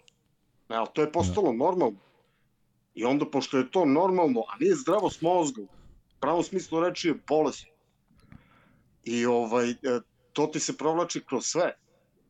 E, 0.68 0.74
ali 0.74 0.88
to 0.92 1.02
je 1.02 1.12
postalo 1.12 1.52
normalno. 1.52 2.07
I 2.98 3.04
onda, 3.04 3.26
pošto 3.30 3.58
je 3.58 3.70
to 3.70 3.84
normalno, 3.84 4.40
a 4.40 4.56
nije 4.60 4.74
zdravo 4.74 5.10
s 5.10 5.20
mozgom, 5.22 5.68
pravom 6.20 6.42
smislu 6.42 6.80
reči 6.80 7.08
je 7.08 7.20
bolesno. 7.28 7.70
I 9.04 9.26
ovaj, 9.26 9.70
e, 9.70 9.76
to 10.32 10.46
ti 10.46 10.60
se 10.60 10.76
provlači 10.76 11.22
kroz 11.26 11.44
sve. 11.46 11.76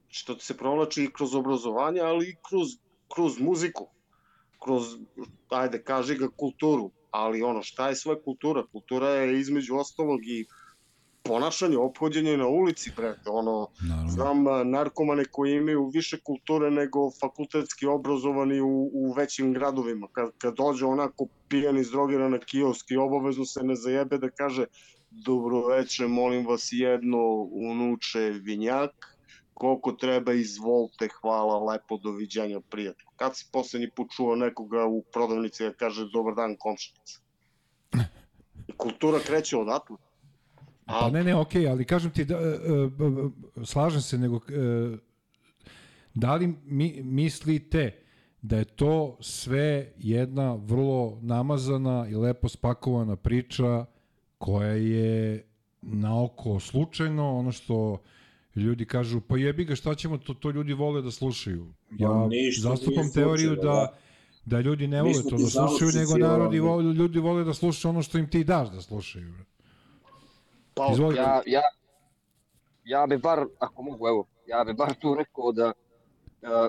Što 0.09 0.35
ti 0.35 0.45
se 0.45 0.57
provlači 0.57 1.05
i 1.05 1.12
kroz 1.12 1.35
obrazovanje, 1.35 2.01
ali 2.01 2.29
i 2.29 2.37
kroz, 2.49 2.77
kroz 3.14 3.41
muziku. 3.41 3.89
Kroz, 4.64 4.85
ajde, 5.49 5.83
kaži 5.83 6.19
ga, 6.19 6.29
kulturu. 6.37 6.91
Ali 7.11 7.43
ono, 7.43 7.62
šta 7.62 7.89
je 7.89 7.97
sve 7.97 8.23
kultura? 8.23 8.66
Kultura 8.73 9.09
je 9.09 9.41
između 9.41 9.77
ostalog 9.77 10.21
i 10.27 10.47
ponašanje, 11.29 11.76
ophođenje 11.79 12.37
na 12.37 12.47
ulici, 12.47 12.93
brete, 12.97 13.31
ono, 13.31 13.68
Naravno. 13.89 14.11
znam 14.11 14.45
narkomane 14.70 15.24
koji 15.24 15.53
imaju 15.53 15.91
više 15.95 16.20
kulture 16.20 16.70
nego 16.70 17.11
fakultetski 17.20 17.87
obrazovani 17.87 18.61
u, 18.61 18.91
u 18.93 19.12
većim 19.12 19.53
gradovima. 19.53 20.09
Kad, 20.12 20.31
kad 20.39 20.55
dođe 20.57 20.87
onako 20.87 21.26
pijan 21.49 21.79
iz 21.79 21.91
drogira 21.91 22.29
na 22.29 22.39
kiosk 22.39 22.91
i 22.91 22.97
obavezno 22.97 23.45
se 23.45 23.62
ne 23.62 23.74
zajebe 23.74 24.18
da 24.18 24.31
kaže 24.31 24.64
dobro 25.11 25.66
veče, 25.66 26.07
molim 26.07 26.47
vas 26.47 26.68
jedno 26.72 27.18
unuče 27.51 28.20
vinjak, 28.20 29.18
koliko 29.55 29.93
treba 29.93 30.33
izvolite, 30.33 31.09
hvala, 31.20 31.72
lepo, 31.72 31.97
doviđenja, 31.97 32.61
prijatno. 32.70 33.11
Kad 33.16 33.37
si 33.37 33.49
poslednji 33.53 33.91
put 33.97 34.11
čuo 34.16 34.37
nekoga 34.37 34.87
u 34.87 35.03
prodavnici 35.12 35.64
da 35.64 35.72
kaže 35.72 36.09
dobar 36.12 36.35
dan 36.35 36.57
komšinica? 36.59 37.20
I 38.68 38.72
kultura 38.76 39.18
kreće 39.26 39.57
odatle. 39.57 39.97
Pa 40.89 41.11
ne, 41.11 41.24
ne, 41.24 41.34
okej, 41.34 41.68
ali 41.68 41.84
kažem 41.84 42.11
ti, 42.11 42.24
da, 42.24 42.34
e, 42.34 42.39
e, 42.39 43.64
slažem 43.64 44.01
se, 44.01 44.18
nego 44.18 44.36
e, 44.36 44.97
da 46.14 46.34
li 46.34 46.55
mi, 46.64 47.03
mislite 47.03 47.91
da 48.43 48.57
je 48.57 48.64
to 48.64 49.16
sve 49.20 49.93
jedna 49.99 50.55
vrlo 50.55 51.18
namazana 51.22 52.07
i 52.11 52.14
lepo 52.14 52.49
spakovana 52.49 53.16
priča 53.16 53.84
koja 54.39 54.72
je 54.72 55.47
naoko 55.82 56.61
slučajno, 56.61 57.39
ono 57.39 57.53
što 57.53 57.99
ljudi 58.57 58.84
kažu, 58.84 59.20
pa 59.20 59.39
jebi 59.39 59.64
ga, 59.64 59.76
šta 59.76 59.95
ćemo, 59.95 60.18
to, 60.18 60.34
to 60.34 60.51
ljudi 60.51 60.72
vole 60.72 61.03
da 61.03 61.11
slušaju. 61.11 61.74
Ja 61.99 62.09
Ma 62.09 62.26
ništa 62.26 62.68
zastupam 62.68 63.12
teoriju 63.12 63.49
slučajno, 63.49 63.72
da, 63.72 63.95
da 64.45 64.61
ljudi 64.61 64.86
ne 64.86 65.03
vole 65.03 65.22
to 65.30 65.36
da 65.36 65.47
slušaju, 65.47 65.91
nego 65.95 66.18
narodi 66.18 66.61
vole, 66.61 66.82
ljudi 66.82 67.18
vole 67.18 67.45
da 67.45 67.55
slušaju 67.55 67.91
ono 67.91 68.03
što 68.03 68.18
im 68.18 68.30
ti 68.30 68.45
daš 68.45 68.70
da 68.70 68.80
slušaju. 68.80 69.34
Pa, 70.79 70.93
Izvolite. 70.93 71.20
Ja, 71.20 71.43
ja, 71.47 71.62
ja 72.85 73.07
bi 73.07 73.18
bar, 73.18 73.47
ako 73.59 73.83
mogu, 73.83 74.09
evo, 74.09 74.26
ja 74.47 74.64
bi 74.64 74.74
bar 74.74 74.95
tu 75.01 75.14
rekao 75.14 75.53
da 75.53 75.72
uh, 75.72 76.68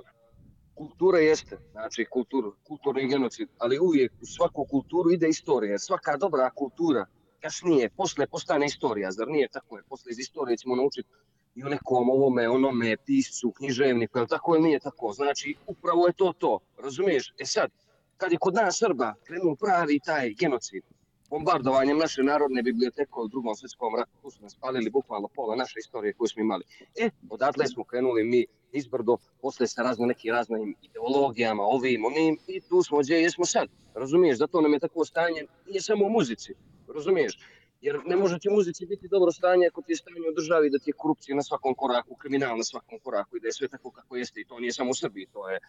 kultura 0.75 1.19
jeste, 1.19 1.57
znači 1.71 2.05
kultur, 2.09 2.51
kulturni 2.63 3.07
genocid, 3.07 3.49
ali 3.57 3.79
uvijek 3.79 4.11
u 4.21 4.25
svaku 4.25 4.65
kulturu 4.65 5.11
ide 5.11 5.29
istorija. 5.29 5.79
Svaka 5.79 6.17
dobra 6.17 6.49
kultura 6.49 7.05
kasnije, 7.41 7.89
posle 7.89 8.27
postane 8.27 8.65
istorija, 8.65 9.11
zar 9.11 9.27
nije 9.27 9.47
tako? 9.47 9.77
Jer 9.77 9.85
posle 9.89 10.11
iz 10.11 10.19
istorije 10.19 10.57
ćemo 10.57 10.75
naučiti 10.75 11.09
i 11.55 11.63
o 11.63 11.69
nekom 11.69 12.09
ovome, 12.09 12.49
onome, 12.49 12.97
piscu, 13.05 13.51
književniku, 13.51 14.17
je 14.17 14.21
li 14.21 14.27
tako 14.27 14.55
ili 14.55 14.63
nije 14.63 14.79
tako? 14.79 15.11
Znači, 15.11 15.55
upravo 15.67 16.07
je 16.07 16.13
to 16.13 16.33
to, 16.37 16.59
razumiješ? 16.83 17.33
E 17.37 17.45
sad, 17.45 17.69
kad 18.17 18.31
je 18.31 18.37
kod 18.41 18.53
nas 18.53 18.79
Srba 18.79 19.13
krenuo 19.23 19.55
pravi 19.55 19.99
taj 20.05 20.33
genocid, 20.33 20.83
bombardovanjem 21.29 21.97
naše 21.97 22.23
narodne 22.23 22.63
biblioteke 22.63 23.11
u 23.15 23.27
drugom 23.27 23.55
svjetskom 23.55 23.95
ratu, 23.95 24.11
tu 24.21 24.29
su 24.31 24.41
nas 24.41 24.53
spalili 24.53 24.89
bukvalno 24.89 25.27
pola 25.35 25.55
naše 25.55 25.79
istorije 25.79 26.13
koju 26.13 26.27
smo 26.27 26.41
imali. 26.41 26.63
E, 26.95 27.09
odatle 27.29 27.67
smo 27.67 27.83
krenuli 27.83 28.23
mi 28.23 28.45
izbrdo, 28.71 29.17
posle 29.41 29.67
sa 29.67 29.81
razno 29.81 30.05
nekim 30.05 30.33
raznim 30.33 30.75
ideologijama, 30.81 31.63
ovim, 31.63 32.05
onim, 32.05 32.37
i 32.47 32.61
tu 32.61 32.83
smo 32.83 32.99
gdje 32.99 33.21
jesmo 33.21 33.45
sad. 33.45 33.67
Razumiješ, 33.93 34.37
zato 34.37 34.61
nam 34.61 34.73
je 34.73 34.79
tako 34.79 35.05
stanje, 35.05 35.45
nije 35.67 35.81
samo 35.81 36.05
u 36.05 36.09
muzici, 36.09 36.53
razumiješ? 36.95 37.39
Jer 37.81 37.99
ne 38.05 38.15
može 38.15 38.39
ti 38.39 38.49
muzici 38.49 38.85
biti 38.85 39.07
dobro 39.07 39.31
stanje 39.31 39.67
ako 39.67 39.81
ti 39.81 39.91
je 39.91 39.95
stanje 39.95 40.29
u 40.31 40.35
državi 40.35 40.69
da 40.69 40.79
ti 40.79 40.89
je 40.89 40.93
korupcija 40.93 41.35
na 41.35 41.43
svakom 41.43 41.75
koraku, 41.75 42.15
kriminal 42.15 42.57
na 42.57 42.63
svakom 42.63 42.99
koraku 43.03 43.37
i 43.37 43.39
da 43.39 43.47
je 43.47 43.53
sve 43.53 43.67
tako 43.67 43.91
kako 43.91 44.15
jeste 44.15 44.41
i 44.41 44.45
to 44.45 44.59
nije 44.59 44.73
samo 44.73 44.91
u 44.91 44.93
Srbiji, 44.93 45.27
to 45.33 45.49
je 45.49 45.59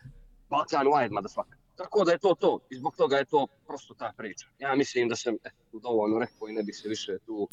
Balkan 0.51 0.87
wide, 0.87 1.13
motherfucker. 1.13 1.59
Tako 1.83 2.05
da 2.05 2.13
je 2.13 2.19
to 2.19 2.35
to 2.35 2.59
i 2.71 2.77
zbog 2.77 2.97
toga 2.97 3.17
je 3.17 3.25
to 3.25 3.47
prosto 3.67 3.95
ta 3.95 4.13
priča. 4.17 4.47
Ja 4.59 4.75
mislim 4.75 5.09
da 5.09 5.17
sam 5.17 5.35
eh, 5.35 5.51
tu 5.71 5.81
dovoljno 5.81 6.19
rekao 6.19 6.49
i 6.49 6.53
ne 6.53 6.63
bih 6.63 6.77
se 6.77 6.89
više 6.89 7.19
tu... 7.27 7.49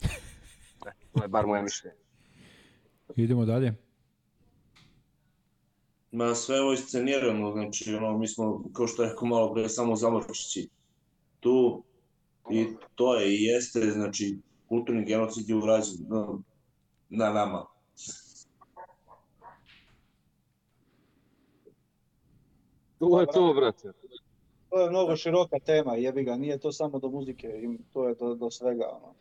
Eh, 0.87 0.91
to 1.13 1.23
je 1.23 1.27
bar 1.27 1.45
moje 1.45 1.61
mišljenje. 1.63 1.97
Idemo 3.15 3.45
dalje. 3.45 3.73
Ma 6.11 6.35
sve 6.35 6.61
ovo 6.61 6.73
iscenirano, 6.73 7.51
znači 7.51 7.93
ono, 7.93 8.17
mi 8.17 8.27
smo, 8.27 8.63
kao 8.73 8.87
što 8.87 9.03
je 9.03 9.09
rekao 9.09 9.27
malo 9.27 9.53
pre, 9.53 9.69
samo 9.69 9.95
zamorčići 9.95 10.69
tu 11.39 11.83
i 12.51 12.67
to 12.95 13.15
je 13.15 13.35
i 13.35 13.43
jeste, 13.43 13.79
znači, 13.79 14.37
kulturni 14.69 15.05
genocid 15.05 15.49
je 15.49 15.55
urađen 15.55 16.05
no, 16.09 16.41
na 17.09 17.33
nama. 17.33 17.65
To 22.99 23.21
je 23.21 23.27
to, 23.33 23.53
brate. 23.53 24.06
To 24.69 24.81
je 24.81 24.89
mnogo 24.89 25.15
široka 25.15 25.59
tema, 25.59 25.95
jebi 25.95 26.23
ga, 26.23 26.35
nije 26.35 26.57
to 26.57 26.71
samo 26.71 26.99
do 26.99 27.09
muzike, 27.09 27.47
im- 27.61 27.79
to 27.93 28.07
je 28.07 28.15
do, 28.15 28.35
do 28.35 28.51
svega. 28.51 28.85
Ono. 28.87 29.13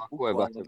Tako 0.00 0.28
je, 0.28 0.34
brate. 0.34 0.62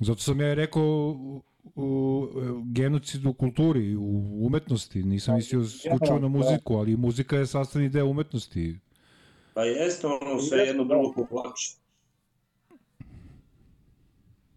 Zato 0.00 0.20
sam 0.20 0.40
ja 0.40 0.54
rekao 0.54 0.82
u, 0.82 1.40
u 1.76 2.26
genocid 2.64 3.26
u 3.26 3.32
kulturi, 3.32 3.96
u 3.96 4.10
umetnosti. 4.40 5.02
Nisam 5.02 5.34
mislio 5.34 5.60
isključivo 5.60 6.18
na 6.18 6.28
muziku, 6.28 6.74
ali 6.74 6.96
muzika 6.96 7.36
je 7.36 7.46
sastavni 7.46 7.88
deo 7.88 8.06
umetnosti. 8.06 8.78
Pa 9.54 9.64
jeste 9.64 10.06
ono 10.06 10.40
sve 10.40 10.58
jedno 10.58 10.84
drugo 10.84 11.12
povlači. 11.12 11.76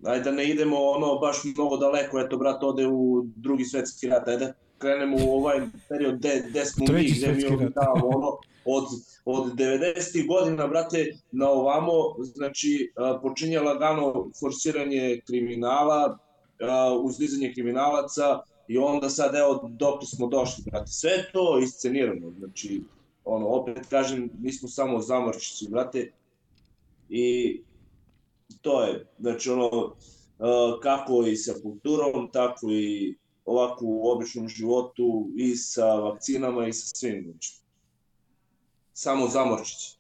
Ajde 0.04 0.24
da 0.24 0.32
ne 0.32 0.50
idemo 0.50 0.78
ono 0.80 1.16
baš 1.16 1.38
mnogo 1.46 1.78
daleko, 1.78 2.20
eto 2.20 2.38
brat 2.38 2.64
ode 2.64 2.88
u 2.88 3.24
drugi 3.36 3.66
svetski 3.66 4.08
rat, 4.08 4.28
ajde 4.28 4.54
krenemo 4.78 5.18
u 5.26 5.36
ovaj 5.36 5.60
period 5.90 6.18
gde, 6.18 6.44
gde 6.50 6.66
smo 6.66 6.86
mi, 6.94 7.12
gde 7.18 7.34
mi 7.34 7.44
rat. 7.44 7.52
obitavamo, 7.52 8.08
ono, 8.08 8.38
od, 8.66 8.84
od 9.26 9.54
90. 9.54 10.28
godina, 10.28 10.68
brate, 10.68 11.18
na 11.32 11.50
ovamo, 11.50 11.92
znači, 12.24 12.94
počinje 13.22 13.60
lagano 13.60 14.30
forsiranje 14.40 15.22
kriminala, 15.28 16.18
a, 16.62 16.98
uzdizanje 17.04 17.54
kriminalaca 17.54 18.40
i 18.68 18.78
onda 18.78 19.10
sad, 19.10 19.36
evo, 19.36 19.70
dok 19.70 20.04
smo 20.06 20.28
došli, 20.28 20.64
brate, 20.72 20.92
sve 20.92 21.12
to 21.34 21.60
iscenirano, 21.64 22.32
znači, 22.40 22.82
ono, 23.26 23.48
opet 23.48 23.78
kažem, 23.90 24.30
mi 24.40 24.54
smo 24.54 24.70
samo 24.70 25.00
zamorčići, 25.02 25.68
brate, 25.70 26.12
i 27.10 27.62
to 28.62 28.84
je, 28.84 29.06
znači, 29.20 29.50
ono, 29.50 29.96
kako 30.82 31.26
i 31.28 31.36
sa 31.36 31.54
kulturom, 31.64 32.30
tako 32.32 32.68
i 32.72 33.16
ovako 33.48 33.86
u 33.86 34.12
običnom 34.12 34.48
životu 34.48 35.30
i 35.36 35.56
sa 35.56 35.96
vakcinama 35.96 36.68
i 36.68 36.74
sa 36.74 36.96
svim, 36.96 37.24
znači. 37.24 37.62
Samo 38.94 39.28
zamorčići. 39.28 39.98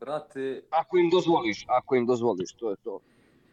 Brate, 0.00 0.62
Ako 0.70 0.98
im 0.98 1.10
dozvoliš, 1.10 1.64
ako 1.68 1.96
im 1.96 2.06
dozvoliš, 2.06 2.52
to 2.52 2.70
je 2.70 2.76
to. 2.76 3.00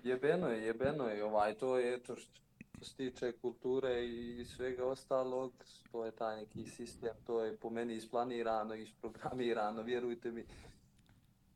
Jebeno 0.03 0.47
je, 0.47 0.65
jebeno 0.65 1.07
je, 1.07 1.23
ovaj, 1.23 1.53
to 1.53 1.77
je 1.77 1.93
eto 1.93 2.15
što, 2.15 2.31
što 2.75 2.85
se 2.85 2.95
tiče 2.95 3.31
kulture 3.31 4.05
i 4.05 4.45
svega 4.45 4.85
ostalog, 4.85 5.51
to 5.91 6.05
je 6.05 6.11
taj 6.11 6.37
neki 6.37 6.69
sistem, 6.69 7.13
to 7.27 7.43
je 7.43 7.57
po 7.57 7.69
meni 7.69 7.95
isplanirano, 7.95 8.75
isprogramirano, 8.75 9.81
vjerujte 9.81 10.31
mi. 10.31 10.45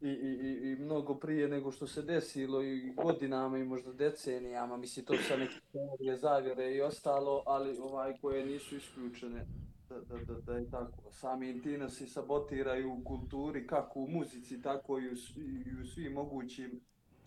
I, 0.03 0.07
i, 0.07 0.71
i, 0.71 0.75
mnogo 0.75 1.15
prije 1.15 1.47
nego 1.47 1.71
što 1.71 1.87
se 1.87 2.01
desilo 2.01 2.63
i 2.63 2.93
godinama 2.95 3.57
i 3.57 3.63
možda 3.63 3.93
decenijama, 3.93 4.77
mislim 4.77 5.05
to 5.05 5.13
sad 5.27 5.39
neke 5.39 5.53
teorije 5.71 6.17
zavjere 6.17 6.75
i 6.75 6.81
ostalo, 6.81 7.43
ali 7.45 7.77
ovaj 7.77 8.17
koje 8.21 8.45
nisu 8.45 8.75
isključene 8.75 9.45
da, 9.89 9.99
da, 9.99 10.23
da, 10.23 10.41
da 10.41 10.53
je 10.53 10.69
tako. 10.69 11.11
Sami 11.11 11.61
ti 11.61 11.79
i 12.03 12.07
sabotiraju 12.07 12.93
u 12.93 13.03
kulturi, 13.03 13.67
kako 13.67 13.99
u 13.99 14.07
muzici, 14.07 14.61
tako 14.61 14.99
i 14.99 15.07
u, 15.07 15.13
i 15.37 15.81
u 15.81 15.85
svim 15.85 16.13
mogućim 16.13 16.81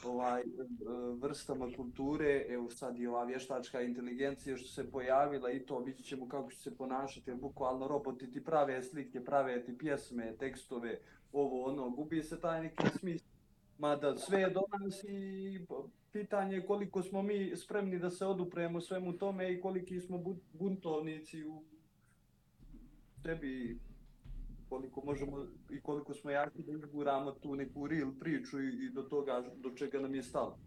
ovaj 0.04 0.42
vrstama 1.20 1.66
kulture, 1.76 2.46
evo 2.48 2.70
sad 2.70 2.98
i 2.98 3.06
ova 3.06 3.24
vještačka 3.24 3.80
inteligencija 3.82 4.56
što 4.56 4.68
se 4.68 4.90
pojavila 4.90 5.50
i 5.50 5.66
to 5.66 5.78
vidjet 5.78 6.06
ćemo 6.06 6.28
kako 6.28 6.50
će 6.50 6.58
se 6.58 6.76
ponašati, 6.76 7.30
jer 7.30 7.38
bukvalno 7.38 7.88
roboti 7.88 8.30
ti 8.30 8.44
prave 8.44 8.82
slike, 8.82 9.24
prave 9.24 9.64
ti 9.64 9.78
pjesme, 9.78 10.36
tekstove, 10.38 11.00
ovo 11.40 11.64
ono, 11.64 11.90
gubi 11.90 12.22
se 12.22 12.40
taj 12.40 12.62
neki 12.62 12.88
smisao. 12.98 13.28
Mada 13.78 14.16
sve 14.16 14.40
je 14.40 14.50
do 14.50 14.62
nas 14.80 15.04
i 15.04 15.60
pitanje 16.12 16.56
je 16.56 16.66
koliko 16.66 17.02
smo 17.02 17.22
mi 17.22 17.56
spremni 17.56 17.98
da 17.98 18.10
se 18.10 18.26
odupremo 18.26 18.80
svemu 18.80 19.12
tome 19.12 19.52
i 19.52 19.60
koliki 19.60 20.00
smo 20.00 20.18
bu- 20.18 20.38
buntovnici 20.52 21.44
u 21.44 21.62
sebi 23.22 23.78
koliko 24.68 25.02
možemo 25.04 25.46
i 25.70 25.80
koliko 25.80 26.14
smo 26.14 26.30
jaki 26.30 26.62
da 26.62 26.72
izguramo 26.72 27.30
tu 27.32 27.54
neku 27.56 27.86
real 27.86 28.12
priču 28.20 28.60
i, 28.60 28.86
i 28.86 28.90
do 28.90 29.02
toga 29.02 29.44
do 29.56 29.70
čega 29.70 30.00
nam 30.00 30.14
je 30.14 30.22
stalo. 30.22 30.58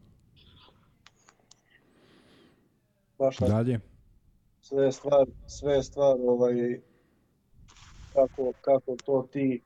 Baš 3.18 3.38
tako. 3.38 3.52
Dalje. 3.52 3.80
sve 4.62 4.86
je 4.86 4.92
stvar, 4.92 5.28
sve 5.48 5.74
je 5.74 5.84
stvar 5.84 6.18
ovaj, 6.22 6.82
kako, 8.14 8.54
kako 8.62 8.96
to 9.06 9.28
ti 9.32 9.62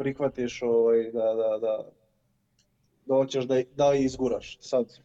prihvatiš 0.00 0.62
ovaj, 0.62 1.10
da, 1.12 1.34
da, 1.34 1.58
da, 1.58 1.84
da 3.06 3.14
hoćeš 3.14 3.44
da, 3.44 3.62
da 3.76 3.94
izguraš. 3.94 4.58
Sad, 4.60 4.98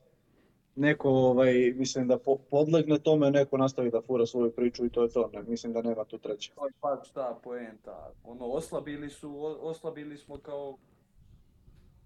neko, 0.76 1.10
ovaj, 1.10 1.74
mislim 1.76 2.08
da 2.08 2.18
po, 2.20 2.38
podlegne 2.50 3.00
tome, 3.00 3.32
neko 3.32 3.58
nastavi 3.58 3.92
da 3.92 4.02
fura 4.02 4.26
svoju 4.26 4.52
priču 4.52 4.86
i 4.86 4.90
to 4.90 5.04
je 5.04 5.10
to. 5.10 5.30
Ne, 5.34 5.44
mislim 5.44 5.74
da 5.74 5.82
nema 5.82 6.06
tu 6.06 6.18
treće. 6.18 6.52
To 6.56 6.66
je 6.66 6.72
pa 6.80 7.02
šta 7.04 7.40
poenta. 7.44 8.12
Ono, 8.24 8.46
oslabili 8.46 9.10
su, 9.10 9.30
o- 9.30 9.60
oslabili 9.62 10.18
smo 10.18 10.38
kao 10.38 10.78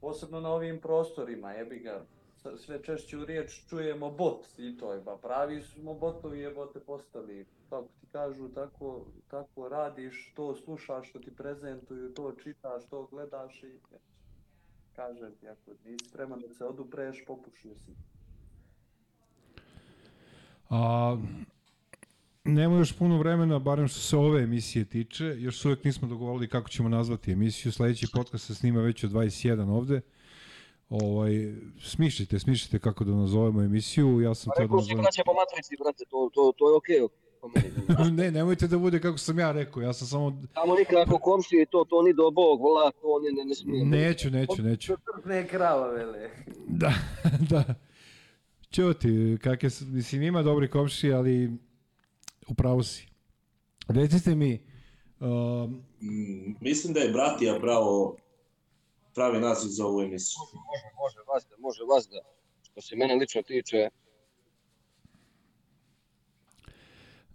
posebno 0.01 0.39
na 0.39 0.53
ovim 0.53 0.81
prostorima, 0.81 1.51
jebi 1.51 1.79
ga. 1.79 2.05
Sve 2.57 2.83
češću 2.83 3.25
riječ 3.25 3.65
čujemo 3.69 4.11
bot 4.11 4.45
i 4.57 4.77
to 4.77 4.93
je, 4.93 5.03
pa 5.05 5.17
pravi 5.21 5.61
smo 5.61 5.93
botovi 5.93 6.39
jebote 6.39 6.79
postali. 6.79 7.45
Kako 7.69 7.87
ti 8.01 8.07
kažu, 8.11 8.49
tako, 8.49 9.05
tako 9.27 9.69
radiš, 9.69 10.33
to 10.35 10.55
slušaš, 10.55 11.09
što 11.09 11.19
ti 11.19 11.35
prezentuju, 11.35 12.13
to 12.13 12.31
čitaš, 12.43 12.83
to 12.89 13.07
gledaš 13.11 13.63
i 13.63 13.79
kažem 14.95 15.31
ti, 15.39 15.47
ako 15.49 15.71
nisi 15.85 16.05
spreman 16.09 16.39
da 16.39 16.53
se 16.53 16.65
odupreš, 16.65 17.23
popušio 17.27 17.75
si. 17.75 17.91
A, 20.69 21.17
nema 22.43 22.77
još 22.77 22.97
puno 22.97 23.17
vremena, 23.17 23.59
barem 23.59 23.87
što 23.87 23.99
se 23.99 24.17
ove 24.17 24.43
emisije 24.43 24.85
tiče. 24.85 25.25
Još 25.25 25.65
uvek 25.65 25.83
nismo 25.83 26.07
dogovorili 26.07 26.49
kako 26.49 26.69
ćemo 26.69 26.89
nazvati 26.89 27.31
emisiju. 27.31 27.71
Sledeći 27.71 28.07
podcast 28.13 28.47
se 28.47 28.55
snima 28.55 28.81
već 28.81 29.03
od 29.03 29.11
21 29.11 29.69
ovde. 29.69 30.01
Ovaj, 30.89 31.31
smišljite, 31.81 32.39
smišljite 32.39 32.79
kako 32.79 33.03
da 33.03 33.11
nazovemo 33.11 33.61
emisiju. 33.61 34.21
Ja 34.21 34.35
sam 34.35 34.51
Pa 34.55 34.59
da 34.59 34.63
rekao 34.63 34.81
si 34.81 34.95
braće 34.95 35.21
po 35.25 35.33
matrici, 35.33 35.75
brate, 35.83 36.03
to, 36.09 36.29
to, 36.33 36.53
to 36.57 36.69
je 36.69 36.75
okej. 36.75 36.99
meni. 36.99 37.28
ne, 38.17 38.31
nemojte 38.31 38.67
da 38.67 38.77
bude 38.77 38.99
kako 38.99 39.17
sam 39.17 39.39
ja 39.39 39.51
rekao. 39.51 39.81
Ja 39.81 39.93
sam 39.93 40.07
samo... 40.07 40.41
Tamo 40.53 40.75
nikako 40.75 41.17
komšije, 41.17 41.65
to, 41.65 41.85
to 41.89 42.01
ni 42.01 42.13
do 42.13 42.31
Bog, 42.31 42.61
vola, 42.61 42.91
to 42.91 43.19
ne, 43.23 43.31
ne, 43.31 43.45
ne 43.45 43.55
smije. 43.55 43.85
Neću, 43.85 44.29
neću, 44.29 44.61
neću. 44.61 44.93
Ne 45.25 45.47
krava, 45.47 45.87
vele. 45.87 46.29
Da, 46.67 46.93
da. 47.51 47.63
Ćuti, 48.71 49.37
kakve 49.43 49.69
su, 49.69 49.85
mislim, 49.85 50.21
ima 50.21 50.43
dobri 50.43 50.69
komšije, 50.69 51.13
ali 51.13 51.51
upravo 52.47 52.83
si. 52.83 53.07
Recite 53.87 54.35
mi, 54.35 54.65
um, 55.19 55.83
Mm, 56.01 56.55
mislim 56.61 56.93
da 56.93 56.99
je 56.99 57.11
Bratija 57.11 57.59
pravo 57.59 58.17
pravi 59.15 59.39
naziv 59.39 59.69
za 59.69 59.85
ovu 59.85 60.01
emisiju. 60.01 60.39
Može, 60.41 60.87
može 61.01 61.19
vas 61.27 61.45
da, 61.49 61.55
može 61.59 61.83
vas 61.83 62.07
da. 62.11 62.19
Što 62.61 62.81
se 62.81 62.95
mene 62.95 63.15
lično 63.15 63.41
tiče, 63.41 63.89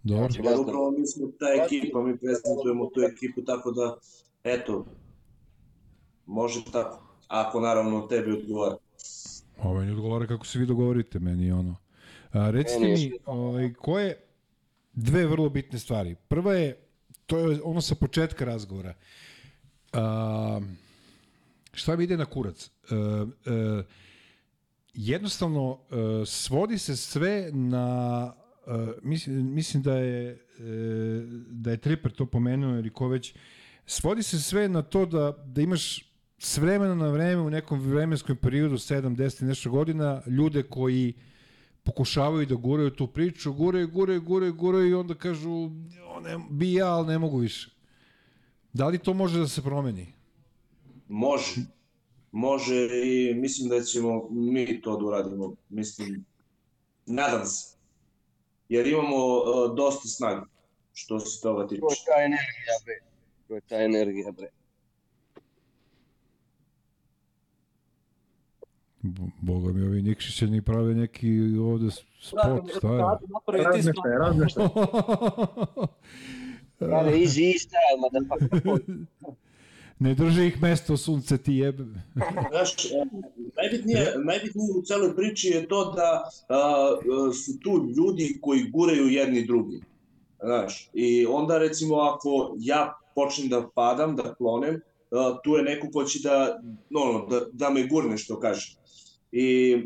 dobro. 0.05 0.31
Znači, 0.31 0.47
Jer 0.47 0.59
upravo 0.59 0.91
mi 0.91 1.07
smo 1.07 1.27
ta 1.39 1.45
ekipa, 1.65 2.01
mi 2.03 2.17
prezentujemo 2.17 2.85
tu 2.85 3.01
ekipu, 3.01 3.41
tako 3.41 3.71
da, 3.71 3.97
eto, 4.43 4.85
može 6.25 6.63
tako. 6.71 7.01
Ako 7.27 7.59
naravno 7.59 8.01
tebi 8.01 8.31
odgovara. 8.31 8.77
Ovo 9.63 9.81
mi 9.81 9.91
odgovara 9.91 10.27
kako 10.27 10.45
se 10.45 10.59
vi 10.59 10.65
dogovorite, 10.65 11.19
meni 11.19 11.45
je 11.45 11.53
ono. 11.53 11.75
A, 12.31 12.49
recite 12.49 12.79
mi, 12.79 13.11
ovaj, 13.25 13.73
koje 13.73 14.17
dve 14.93 15.25
vrlo 15.25 15.49
bitne 15.49 15.79
stvari. 15.79 16.15
Prva 16.27 16.53
je, 16.53 16.77
to 17.25 17.37
je 17.37 17.59
ono 17.63 17.81
sa 17.81 17.95
početka 17.95 18.45
razgovora. 18.45 18.93
A, 19.93 20.59
šta 21.73 21.95
mi 21.95 22.03
ide 22.03 22.17
na 22.17 22.25
kurac? 22.25 22.71
A, 22.91 23.25
a, 23.45 23.83
jednostavno, 24.93 25.79
a, 25.89 26.23
svodi 26.25 26.77
se 26.77 26.95
sve 26.95 27.49
na 27.53 28.33
a, 28.67 28.91
mislim, 29.03 29.53
mislim 29.53 29.83
da 29.83 29.95
je 29.97 30.29
e, 30.31 30.37
da 31.49 31.71
je 31.71 31.77
Tripper 31.77 32.11
to 32.11 32.25
pomenuo 32.25 32.77
ili 32.77 32.89
ko 32.89 33.07
već 33.07 33.35
svodi 33.85 34.23
se 34.23 34.39
sve 34.41 34.69
na 34.69 34.81
to 34.81 35.05
da, 35.05 35.43
da 35.45 35.61
imaš 35.61 36.11
s 36.37 36.57
vremena 36.57 36.95
na 36.95 37.07
vreme 37.09 37.41
u 37.41 37.49
nekom 37.49 37.79
vremenskom 37.79 38.35
periodu 38.37 38.75
7, 38.75 39.15
10 39.15 39.41
i 39.41 39.45
nešto 39.45 39.69
godina 39.71 40.21
ljude 40.27 40.63
koji 40.63 41.13
pokušavaju 41.83 42.45
da 42.45 42.55
guraju 42.55 42.89
tu 42.89 43.07
priču, 43.07 43.53
guraju, 43.53 43.87
guraju, 43.87 44.21
guraju, 44.21 44.53
guraju 44.53 44.89
i 44.89 44.93
onda 44.93 45.13
kažu 45.15 45.51
"O, 46.07 46.19
ne, 46.19 46.37
bi 46.49 46.73
ja, 46.73 46.87
ali 46.87 47.07
ne 47.07 47.19
mogu 47.19 47.37
više. 47.37 47.71
Da 48.73 48.87
li 48.87 48.97
to 48.97 49.13
može 49.13 49.39
da 49.39 49.47
se 49.47 49.61
promeni? 49.61 50.13
Može. 51.07 51.61
Može 52.31 52.89
i 53.03 53.33
mislim 53.35 53.69
da 53.69 53.81
ćemo 53.81 54.29
mi 54.29 54.81
to 54.81 54.97
da 54.97 55.05
uradimo. 55.05 55.55
Mislim, 55.69 56.25
nadam 57.05 57.45
se. 57.45 57.74
Jer 58.69 58.87
imamo 58.87 59.15
uh, 59.15 59.75
dosta 59.75 60.07
snage 60.07 60.41
što 60.93 61.19
se 61.19 61.41
toga 61.41 61.67
tiče. 61.67 61.81
to 61.81 61.91
je 61.91 61.97
ta 62.05 62.21
energija, 62.23 62.75
bre. 62.85 62.99
To 63.47 63.55
je 63.55 63.61
ta 63.61 63.75
energija, 63.75 64.31
bre. 64.31 64.47
Boga 69.41 69.73
mi, 69.73 69.81
ovi 69.81 70.01
Nikšićani 70.01 70.61
prave 70.61 70.93
neki 70.93 71.29
ovde 71.61 71.91
spot, 71.91 72.71
šta 72.77 72.93
je? 72.93 73.63
Razmeštaj, 73.63 74.11
razmeštaj. 74.19 74.67
Prave 76.79 77.11
easy 77.11 77.53
style, 77.59 77.97
motherfucker. 77.99 79.05
Ne 79.99 80.13
drže 80.15 80.47
ih 80.47 80.61
mesto 80.61 80.97
sunce 80.97 81.37
ti 81.37 81.53
jebe. 81.53 81.83
Znaš, 82.51 82.75
najbitnije, 83.57 84.13
najbitnije 84.25 84.71
u 84.77 84.81
celoj 84.81 85.15
priči 85.15 85.47
je 85.47 85.67
to 85.67 85.91
da 85.91 86.29
a, 86.49 86.97
su 87.45 87.59
tu 87.59 87.93
ljudi 87.97 88.37
koji 88.41 88.63
guraju 88.63 89.07
jedni 89.07 89.45
drugi. 89.45 89.81
Znaš, 90.43 90.89
i 90.93 91.25
onda 91.25 91.57
recimo 91.57 91.95
ako 91.95 92.55
ja 92.59 92.99
počnem 93.15 93.49
da 93.49 93.69
padam, 93.75 94.15
da 94.15 94.35
klonem, 94.35 94.81
a, 95.11 95.37
tu 95.43 95.51
je 95.51 95.63
neko 95.63 95.87
ko 95.93 96.03
će 96.03 96.19
da, 96.23 96.61
no, 96.89 97.27
da, 97.29 97.41
da 97.53 97.69
me 97.69 97.87
gurne, 97.87 98.17
što 98.17 98.39
kaže. 98.39 98.75
I 99.31 99.77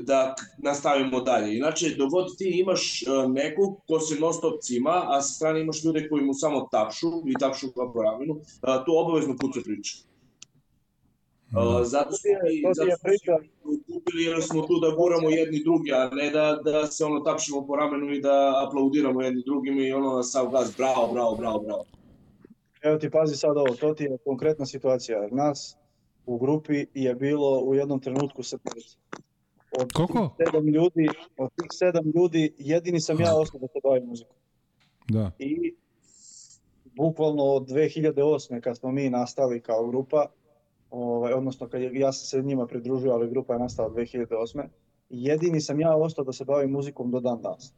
da 0.00 0.34
nastavimo 0.58 1.20
dalje. 1.20 1.56
Inače, 1.56 1.94
dogod 1.98 2.36
ti 2.38 2.50
imaš 2.60 3.02
a, 3.06 3.26
nekog 3.28 3.76
ko 3.86 4.00
se 4.00 4.20
non 4.20 4.32
stop 4.32 4.60
cima, 4.62 5.02
a 5.06 5.22
sa 5.22 5.34
strane 5.34 5.60
imaš 5.60 5.84
ljude 5.84 6.08
koji 6.08 6.24
mu 6.24 6.34
samo 6.34 6.68
tapšu 6.70 7.08
i 7.26 7.34
tapšu 7.40 7.66
ga 7.66 7.92
po 7.92 8.02
ramenu, 8.02 8.40
a, 8.60 8.84
tu 8.84 8.92
obavezno 8.96 9.36
puca 9.40 9.60
priča. 9.64 9.96
Uh, 11.56 11.84
zato 11.84 12.12
smo 12.12 12.30
To 12.40 12.46
ti 12.48 12.62
zato 12.74 13.08
je 13.10 13.18
smo 13.18 13.72
kupili 13.86 14.24
jer 14.24 14.42
smo 14.42 14.62
tu 14.62 14.80
da 14.80 14.96
guramo 14.96 15.30
jedni 15.30 15.62
drugi, 15.64 15.92
a 15.92 16.10
ne 16.12 16.30
da, 16.30 16.60
da 16.64 16.86
se 16.86 17.04
ono 17.04 17.20
tapšimo 17.20 17.66
po 17.66 17.76
ramenu 17.76 18.12
i 18.12 18.20
da 18.20 18.64
aplaudiramo 18.66 19.22
jedni 19.22 19.42
drugim 19.46 19.78
i 19.78 19.92
ono 19.92 20.16
na 20.16 20.22
sav 20.22 20.50
gaz, 20.50 20.76
bravo, 20.76 21.12
bravo, 21.12 21.36
bravo, 21.36 21.58
bravo. 21.58 21.84
Evo 22.82 22.98
ti 22.98 23.10
pazi 23.10 23.36
sad 23.36 23.56
ovo, 23.56 23.74
to 23.80 23.94
ti 23.94 24.04
je 24.04 24.18
konkretna 24.24 24.66
situacija. 24.66 25.28
Nas 25.30 25.76
u 26.26 26.38
grupi 26.38 26.86
je 26.94 27.14
bilo 27.14 27.60
u 27.60 27.74
jednom 27.74 28.00
trenutku 28.00 28.42
sedmorica. 28.42 28.96
Od 29.80 29.92
Koliko? 29.92 30.34
tih 30.36 30.46
sedam 30.46 30.68
ljudi, 30.68 31.08
od 31.36 31.50
tih 31.56 31.68
sedam 31.70 32.04
ljudi 32.14 32.54
jedini 32.58 33.00
sam 33.00 33.20
ja 33.20 33.36
ostao 33.36 33.60
da 33.60 33.66
se 33.66 33.78
bavim 33.82 34.06
muzikom. 34.06 34.36
Da. 35.08 35.30
I 35.38 35.74
bukvalno 36.96 37.44
od 37.44 37.68
2008. 37.68 38.60
kad 38.60 38.78
smo 38.78 38.90
mi 38.92 39.10
nastali 39.10 39.60
kao 39.60 39.86
grupa, 39.86 40.26
ovaj, 40.90 41.32
odnosno 41.32 41.68
kad 41.68 41.82
je, 41.82 41.90
ja 41.94 42.12
sam 42.12 42.26
se 42.26 42.46
njima 42.46 42.66
pridružio, 42.66 43.12
ali 43.12 43.30
grupa 43.30 43.52
je 43.52 43.58
nastala 43.58 43.90
2008. 43.90 44.64
jedini 45.08 45.60
sam 45.60 45.80
ja 45.80 45.96
ostao 45.96 46.24
da 46.24 46.32
se 46.32 46.44
bavim 46.44 46.70
muzikom 46.70 47.10
do 47.10 47.20
dan 47.20 47.42
danas. 47.42 47.74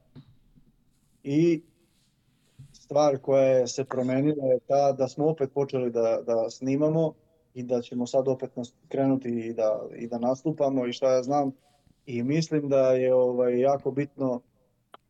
I 1.22 1.62
stvar 2.72 3.18
koja 3.18 3.42
je 3.42 3.66
se 3.66 3.84
promenila 3.84 4.46
je 4.46 4.58
ta 4.68 4.92
da 4.92 5.08
smo 5.08 5.26
opet 5.26 5.52
počeli 5.52 5.90
da, 5.90 6.22
da 6.26 6.50
snimamo 6.50 7.14
i 7.54 7.62
da 7.62 7.82
ćemo 7.82 8.06
sad 8.06 8.28
opet 8.28 8.50
krenuti 8.88 9.28
i 9.28 9.52
da, 9.52 9.88
i 9.96 10.06
da 10.06 10.18
nastupamo 10.18 10.86
i 10.86 10.92
šta 10.92 11.14
ja 11.14 11.22
znam. 11.22 11.52
I 12.06 12.22
mislim 12.22 12.68
da 12.68 12.90
je 12.90 13.14
ovaj, 13.14 13.60
jako 13.60 13.90
bitno 13.90 14.40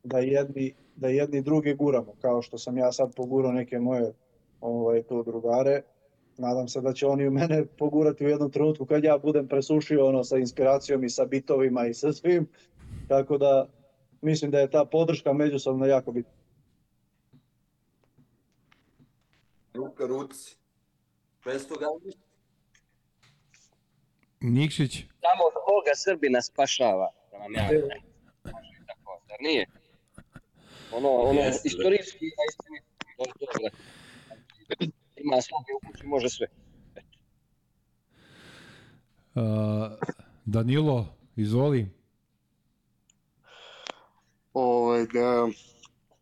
da 0.04 0.18
jedni, 0.18 0.74
da 0.96 1.08
jedni 1.08 1.42
druge 1.42 1.74
guramo, 1.74 2.14
kao 2.20 2.42
što 2.42 2.58
sam 2.58 2.78
ja 2.78 2.92
sad 2.92 3.14
pogurao 3.14 3.52
neke 3.52 3.78
moje 3.78 4.12
ovaj, 4.60 5.02
tu 5.02 5.22
drugare. 5.22 5.82
Nadam 6.38 6.68
se 6.68 6.80
da 6.80 6.92
će 6.92 7.06
oni 7.06 7.30
mene 7.30 7.64
pogurati 7.78 8.26
u 8.26 8.28
jednom 8.28 8.50
trenutku 8.50 8.86
kad 8.86 9.04
ja 9.04 9.18
budem 9.18 9.48
presušio 9.48 10.06
ono 10.06 10.24
sa 10.24 10.38
inspiracijom 10.38 11.04
i 11.04 11.10
sa 11.10 11.24
bitovima 11.24 11.86
i 11.86 11.94
sa 11.94 12.12
svim. 12.12 12.48
Tako 13.08 13.38
da 13.38 13.68
mislim 14.22 14.50
da 14.50 14.58
je 14.58 14.70
ta 14.70 14.84
podrška 14.84 15.32
međusobno 15.32 15.86
jako 15.86 16.12
bitna. 16.12 16.32
Ruka 19.74 20.06
ruci. 20.06 20.56
Bez 21.44 21.68
toga. 21.68 21.86
Nikšić, 24.50 24.92
Samo 24.96 25.42
od 25.48 25.54
Boga 25.68 25.92
Srbina 25.96 26.42
spašava. 26.42 27.10
Da 27.30 27.36
vam 27.38 27.54
ja 27.54 27.68
kažem. 27.68 27.88
Tako, 28.86 29.20
zar 29.28 29.36
nije? 29.40 29.66
Ono, 30.92 31.08
ono, 31.08 31.40
Jeste, 31.40 31.68
da. 31.68 31.72
istorijski, 31.72 32.24
a 32.26 32.42
je 32.42 32.82
to, 33.16 33.24
brate. 33.40 33.76
Ima 35.16 35.40
sloge 35.40 35.72
u 35.76 35.86
kući, 35.86 36.06
može 36.06 36.28
sve. 36.28 36.46
uh, 39.34 39.42
Danilo, 40.44 41.06
izvoli. 41.36 41.86
Ovaj, 44.52 45.06
da, 45.12 45.48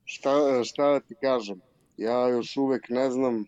šta, 0.04 0.30
šta 0.64 0.90
da 0.90 1.00
ti 1.00 1.14
kažem, 1.20 1.60
ja 1.96 2.28
još 2.28 2.56
uvek 2.56 2.88
ne 2.88 3.10
znam 3.10 3.44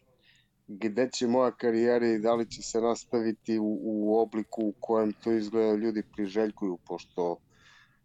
gde 0.66 1.09
će 1.12 1.27
moja 1.27 1.51
karijera 1.51 2.07
i 2.07 2.19
da 2.19 2.35
li 2.35 2.51
će 2.51 2.62
se 2.62 2.81
nastaviti 2.81 3.59
u, 3.59 3.78
u 3.82 4.19
obliku 4.19 4.62
u 4.62 4.74
kojem 4.81 5.12
to 5.12 5.32
izgleda 5.32 5.74
ljudi 5.74 6.03
priželjkuju, 6.12 6.78
pošto 6.86 7.36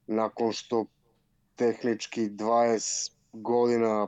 nakon 0.07 0.51
što 0.51 0.85
tehnički 1.55 2.29
20 2.29 3.11
godina, 3.33 4.07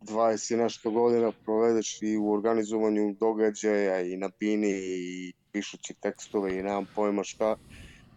20 0.00 0.54
i 0.54 0.56
nešto 0.56 0.90
godina 0.90 1.32
provedeš 1.44 2.02
i 2.02 2.16
u 2.16 2.32
organizovanju 2.32 3.16
događaja 3.20 4.00
i 4.00 4.16
na 4.16 4.30
bini 4.40 4.70
i 4.72 5.32
pišući 5.52 5.94
tekstove 5.94 6.58
i 6.58 6.62
nemam 6.62 6.86
pojma 6.94 7.24
šta, 7.24 7.56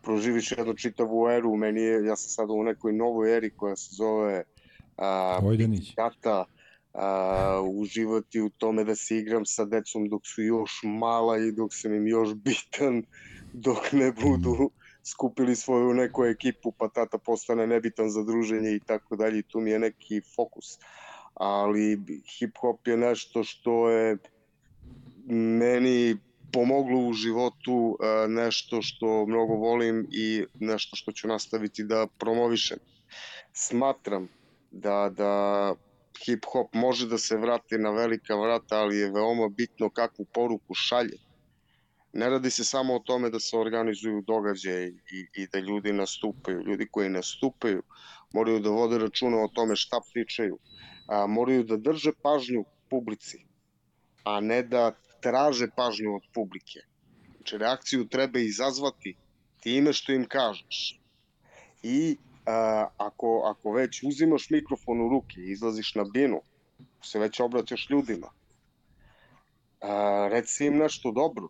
proživiš 0.03 0.51
jednu 0.51 0.73
čitavu 0.73 1.29
eru, 1.29 1.55
meni 1.55 1.81
je, 1.81 2.05
ja 2.05 2.15
sam 2.15 2.29
sad 2.29 2.49
u 2.49 2.63
nekoj 2.63 2.93
novoj 2.93 3.37
eri 3.37 3.49
koja 3.49 3.75
se 3.75 3.95
zove 3.95 4.43
a, 4.97 5.39
Vojdanić. 5.43 5.95
tata, 5.95 6.45
a, 6.95 7.61
uživati 7.61 8.41
u 8.41 8.49
tome 8.49 8.83
da 8.83 8.95
se 8.95 9.17
igram 9.17 9.45
sa 9.45 9.65
decom 9.65 10.09
dok 10.09 10.21
su 10.27 10.41
još 10.41 10.71
mala 10.83 11.37
i 11.37 11.51
dok 11.51 11.73
sam 11.73 11.93
im 11.93 12.07
još 12.07 12.33
bitan, 12.33 13.03
dok 13.53 13.91
ne 13.91 14.11
budu 14.11 14.71
skupili 15.03 15.55
svoju 15.55 15.93
neku 15.93 16.25
ekipu 16.25 16.71
pa 16.71 16.87
tata 16.89 17.17
postane 17.17 17.67
nebitan 17.67 18.09
za 18.09 18.23
druženje 18.23 18.75
i 18.75 18.79
tako 18.79 19.15
dalje 19.15 19.39
i 19.39 19.43
tu 19.43 19.59
mi 19.59 19.71
je 19.71 19.79
neki 19.79 20.21
fokus. 20.35 20.79
Ali 21.33 21.99
hip 22.39 22.57
hop 22.57 22.87
je 22.87 22.97
nešto 22.97 23.43
što 23.43 23.89
je 23.89 24.17
meni 25.27 26.17
pomoglo 26.53 26.99
u 26.99 27.13
životu, 27.13 27.97
e, 27.99 28.27
nešto 28.27 28.81
što 28.81 29.25
mnogo 29.25 29.53
volim 29.53 30.07
i 30.11 30.45
nešto 30.59 30.95
što 30.95 31.11
ću 31.11 31.27
nastaviti 31.27 31.83
da 31.83 32.07
promovišem. 32.19 32.77
Smatram 33.53 34.27
da, 34.71 35.11
da 35.17 35.75
hip 36.25 36.45
hop 36.45 36.73
može 36.73 37.07
da 37.07 37.17
se 37.17 37.37
vrati 37.37 37.77
na 37.77 37.91
velika 37.91 38.35
vrata, 38.35 38.79
ali 38.79 38.97
je 38.97 39.11
veoma 39.11 39.49
bitno 39.49 39.89
kakvu 39.89 40.25
poruku 40.33 40.73
šalje. 40.73 41.17
Ne 42.13 42.29
radi 42.29 42.49
se 42.49 42.63
samo 42.63 42.95
o 42.95 42.99
tome 42.99 43.29
da 43.29 43.39
se 43.39 43.57
organizuju 43.57 44.23
događaje 44.27 44.87
i, 44.87 45.27
i 45.41 45.47
da 45.47 45.59
ljudi 45.59 45.93
nastupaju. 45.93 46.61
Ljudi 46.61 46.87
koji 46.91 47.09
nastupaju 47.09 47.83
moraju 48.33 48.59
da 48.59 48.69
vode 48.69 48.97
računa 48.97 49.43
o 49.43 49.47
tome 49.47 49.75
šta 49.75 49.99
pričaju. 50.13 50.57
A, 51.07 51.27
moraju 51.27 51.63
da 51.63 51.77
drže 51.77 52.11
pažnju 52.21 52.63
publici, 52.89 53.45
a 54.23 54.39
ne 54.39 54.63
da 54.63 54.91
traže 55.21 55.67
pažnju 55.75 56.15
od 56.15 56.23
publike. 56.33 56.79
Znači, 57.35 57.57
reakciju 57.57 58.07
treba 58.07 58.39
izazvati 58.39 59.15
time 59.59 59.93
što 59.93 60.13
im 60.13 60.25
kažeš. 60.25 61.01
I 61.83 62.17
ako, 62.97 63.41
ako 63.45 63.71
već 63.71 64.03
uzimaš 64.03 64.49
mikrofon 64.49 65.01
u 65.01 65.09
ruke 65.09 65.39
i 65.41 65.51
izlaziš 65.51 65.95
na 65.95 66.03
binu, 66.13 66.41
se 67.03 67.19
već 67.19 67.39
obraćaš 67.39 67.89
ljudima, 67.89 68.27
a, 69.81 70.27
reci 70.31 70.65
im 70.65 70.77
nešto 70.77 71.11
dobro, 71.11 71.47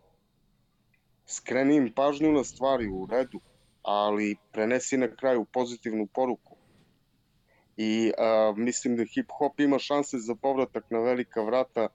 skreni 1.27 1.75
im 1.75 1.91
pažnju 1.95 2.31
na 2.31 2.43
stvari 2.43 2.87
u 2.87 3.07
redu, 3.11 3.39
ali 3.83 4.35
prenesi 4.51 4.97
na 4.97 5.07
kraju 5.15 5.45
pozitivnu 5.45 6.07
poruku. 6.07 6.55
I 7.77 8.11
a, 8.17 8.53
mislim 8.57 8.95
da 8.95 9.03
hip 9.03 9.31
hop 9.31 9.59
ima 9.59 9.79
šanse 9.79 10.17
za 10.17 10.35
povratak 10.35 10.85
na 10.89 10.99
velika 10.99 11.41
vrata 11.41 11.87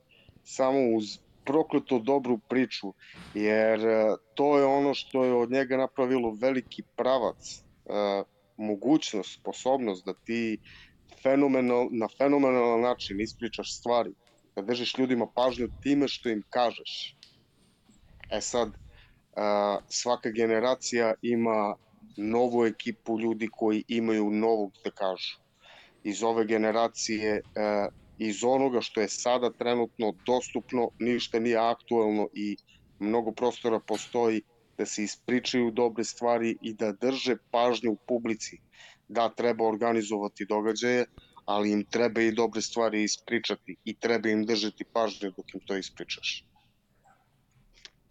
samo 0.44 0.78
uz 0.96 1.18
prokleto 1.44 1.98
dobru 1.98 2.38
priču, 2.48 2.92
jer 3.34 3.88
a, 3.88 4.16
to 4.34 4.58
je 4.58 4.64
ono 4.64 4.94
što 4.94 5.24
je 5.24 5.34
od 5.34 5.50
njega 5.50 5.76
napravilo 5.76 6.36
veliki 6.40 6.82
pravac, 6.96 7.62
a, 7.88 8.22
mogućnost, 8.60 9.40
sposobnost 9.40 10.04
da 10.06 10.14
ti 10.14 10.58
fenomenal, 11.22 11.88
na 11.90 12.08
fenomenalan 12.18 12.80
način 12.80 13.20
ispričaš 13.20 13.78
stvari, 13.78 14.10
da 14.56 14.62
držiš 14.62 14.98
ljudima 14.98 15.26
pažnju 15.34 15.68
time 15.82 16.08
što 16.08 16.28
im 16.28 16.42
kažeš. 16.50 17.16
E 18.30 18.40
sad, 18.40 18.72
a, 19.36 19.78
svaka 19.88 20.30
generacija 20.30 21.14
ima 21.22 21.74
novu 22.16 22.66
ekipu 22.66 23.20
ljudi 23.20 23.48
koji 23.52 23.84
imaju 23.88 24.30
novog 24.30 24.72
da 24.84 24.90
kažu. 24.90 25.38
Iz 26.04 26.22
ove 26.22 26.44
generacije, 26.46 27.40
a, 27.56 27.88
iz 28.18 28.44
onoga 28.44 28.80
što 28.80 29.00
je 29.00 29.08
sada 29.08 29.50
trenutno 29.52 30.12
dostupno, 30.26 30.90
ništa 30.98 31.40
nije 31.40 31.56
aktuelno 31.56 32.28
i 32.34 32.56
mnogo 32.98 33.32
prostora 33.32 33.80
postoji 33.80 34.42
da 34.80 34.86
se 34.86 35.02
ispričaju 35.04 35.70
dobre 35.70 36.04
stvari 36.04 36.56
i 36.62 36.72
da 36.74 36.92
drže 36.92 37.36
pažnju 37.50 37.92
u 37.92 37.98
publici. 38.08 38.58
Da, 39.08 39.28
treba 39.28 39.66
organizovati 39.66 40.46
događaje, 40.48 41.04
ali 41.44 41.72
im 41.72 41.84
treba 41.84 42.22
i 42.22 42.32
dobre 42.32 42.62
stvari 42.62 43.02
ispričati 43.02 43.76
i 43.84 43.94
treba 43.94 44.28
im 44.28 44.44
držati 44.46 44.84
pažnju 44.84 45.32
dok 45.36 45.54
im 45.54 45.60
to 45.66 45.76
ispričaš. 45.76 46.44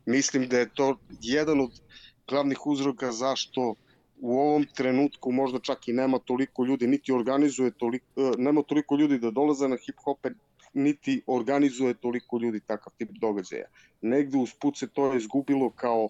Mislim 0.05 0.47
da 0.47 0.59
je 0.59 0.69
to 0.73 0.97
jedan 1.21 1.61
od 1.61 1.81
glavnih 2.27 2.65
uzroka 2.65 3.11
zašto 3.11 3.73
u 4.19 4.39
ovom 4.39 4.65
trenutku 4.75 5.31
možda 5.31 5.59
čak 5.59 5.87
i 5.87 5.93
nema 5.93 6.19
toliko 6.19 6.65
ljudi, 6.65 6.87
niti 6.87 7.11
organizuje 7.11 7.71
toliko, 7.71 8.05
e, 8.17 8.31
nema 8.37 8.63
toliko 8.63 8.95
ljudi 8.95 9.19
da 9.19 9.31
dolaze 9.31 9.67
na 9.67 9.77
hip 9.85 9.95
hope, 10.03 10.29
niti 10.73 11.21
organizuje 11.27 11.93
toliko 11.93 12.37
ljudi 12.37 12.59
takav 12.59 12.93
tip 12.97 13.09
događaja. 13.21 13.65
Negde 14.01 14.37
usput 14.37 14.77
se 14.77 14.87
to 14.87 15.15
izgubilo 15.15 15.69
kao, 15.69 16.09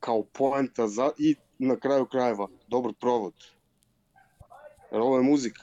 kao 0.00 0.22
poenta 0.22 0.88
za, 0.88 1.10
i 1.18 1.34
na 1.58 1.76
kraju 1.76 2.06
krajeva 2.06 2.48
dobar 2.68 2.92
provod. 3.00 3.34
Jer 4.92 5.00
ovo 5.00 5.16
je 5.16 5.22
muzika. 5.22 5.62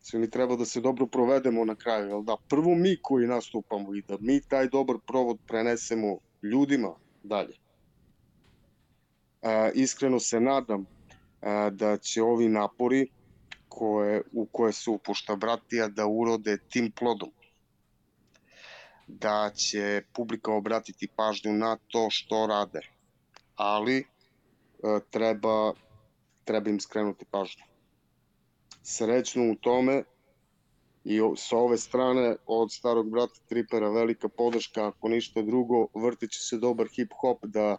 Svi 0.00 0.18
mi 0.18 0.30
treba 0.30 0.56
da 0.56 0.64
se 0.64 0.80
dobro 0.80 1.06
provedemo 1.06 1.64
na 1.64 1.74
kraju, 1.74 2.08
jel 2.08 2.22
da? 2.22 2.36
Prvo 2.48 2.74
mi 2.74 2.96
koji 3.02 3.26
nastupamo 3.26 3.94
i 3.94 4.02
da 4.02 4.16
mi 4.20 4.40
taj 4.40 4.68
dobar 4.68 4.96
provod 5.06 5.38
prenesemo 5.46 6.18
ljudima 6.42 6.94
dalje. 7.22 7.54
E, 9.42 9.70
iskreno 9.74 10.20
se 10.20 10.40
nadam 10.40 10.80
e, 10.80 11.70
da 11.70 11.96
će 11.96 12.22
ovi 12.22 12.48
napori 12.48 13.08
koje, 13.68 14.22
u 14.32 14.46
koje 14.46 14.72
se 14.72 14.90
upušta 14.90 15.36
bratija 15.36 15.88
da 15.88 16.06
urode 16.06 16.58
tim 16.68 16.92
plodom. 16.98 17.30
Da 19.06 19.50
će 19.54 20.02
publika 20.12 20.52
obratiti 20.52 21.08
pažnju 21.16 21.52
na 21.52 21.76
to 21.88 22.06
što 22.10 22.46
rade. 22.46 22.80
Ali 23.56 23.98
e, 23.98 24.04
treba, 25.10 25.72
treba 26.44 26.70
im 26.70 26.80
skrenuti 26.80 27.24
pažnju. 27.30 27.64
Srećno 28.82 29.52
u 29.52 29.54
tome 29.54 30.02
i 31.04 31.20
sa 31.36 31.56
ove 31.56 31.78
strane 31.78 32.36
od 32.46 32.72
starog 32.72 33.10
brata 33.10 33.40
Tripera 33.48 33.90
velika 33.90 34.28
podrška, 34.28 34.86
ako 34.88 35.08
ništa 35.08 35.42
drugo, 35.42 35.86
vrtiće 35.94 36.40
se 36.40 36.58
dobar 36.58 36.86
hip 36.96 37.12
hop 37.20 37.44
da 37.44 37.76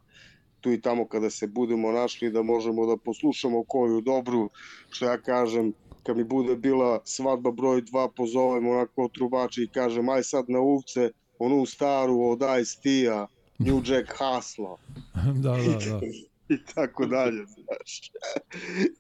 tu 0.61 0.71
i 0.71 0.81
tamo 0.81 1.07
kada 1.07 1.29
se 1.29 1.47
budemo 1.47 1.91
našli 1.91 2.31
da 2.31 2.41
možemo 2.41 2.85
da 2.85 2.97
poslušamo 2.97 3.63
koju 3.63 4.01
dobru, 4.01 4.49
što 4.89 5.05
ja 5.05 5.17
kažem, 5.21 5.73
kad 6.03 6.17
mi 6.17 6.23
bude 6.23 6.55
bila 6.55 6.99
svadba 7.03 7.51
broj 7.51 7.81
2, 7.81 8.09
pozovem 8.15 8.67
onako 8.67 9.09
trubači 9.13 9.63
i 9.63 9.69
kažem 9.73 10.09
aj 10.09 10.23
sad 10.23 10.49
na 10.49 10.59
uvce 10.59 11.11
onu 11.39 11.65
staru 11.65 12.21
od 12.21 12.41
Ice 12.61 12.81
T-a, 12.83 13.27
New 13.59 13.81
Jack 13.85 14.13
Hasla. 14.17 14.77
da, 15.43 15.51
da, 15.51 15.57
da. 15.57 15.99
i 16.55 16.57
tako 16.75 17.05
dalje, 17.05 17.45
znaš. 17.45 18.11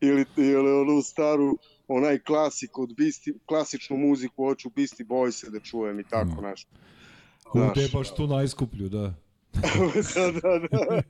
ili, 0.01 0.25
ili 0.37 0.71
onu 0.71 1.01
staru, 1.01 1.57
onaj 1.87 2.19
klasik 2.19 2.77
od 2.77 2.93
Beastie, 2.97 3.33
klasičnu 3.45 3.97
muziku, 3.97 4.43
hoću 4.43 4.69
Beastie 4.75 5.05
Boys 5.05 5.49
da 5.51 5.59
čujem 5.59 5.99
i 5.99 6.03
tako, 6.03 6.31
Mm. 6.31 6.39
znaš. 6.39 6.65
U 7.53 7.59
Znaš, 7.59 7.73
te 7.73 7.97
baš 7.97 8.15
tu 8.15 8.27
najskuplju, 8.27 8.89
da. 8.89 9.13
da, 10.15 10.31
da, 10.31 10.59
da. 10.59 11.01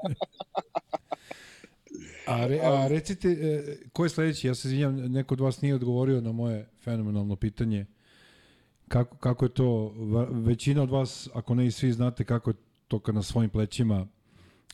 A, 2.27 2.47
re, 2.47 2.59
a 2.63 2.87
recite, 2.87 3.29
e, 3.29 3.77
ko 3.93 4.03
je 4.03 4.09
sledeći? 4.09 4.47
Ja 4.47 4.55
se 4.55 4.67
izvinjam, 4.67 4.95
neko 4.95 5.33
od 5.33 5.39
vas 5.39 5.61
nije 5.61 5.75
odgovorio 5.75 6.21
na 6.21 6.31
moje 6.31 6.69
fenomenalno 6.83 7.35
pitanje. 7.35 7.85
Kako, 8.87 9.17
kako 9.17 9.45
je 9.45 9.53
to, 9.53 9.93
većina 10.31 10.83
od 10.83 10.89
vas, 10.89 11.29
ako 11.33 11.55
ne 11.55 11.65
i 11.65 11.71
svi 11.71 11.91
znate 11.91 12.23
kako 12.23 12.49
je 12.49 12.55
to 12.87 12.99
kad 12.99 13.15
na 13.15 13.21
svojim 13.23 13.49
plećima 13.49 14.07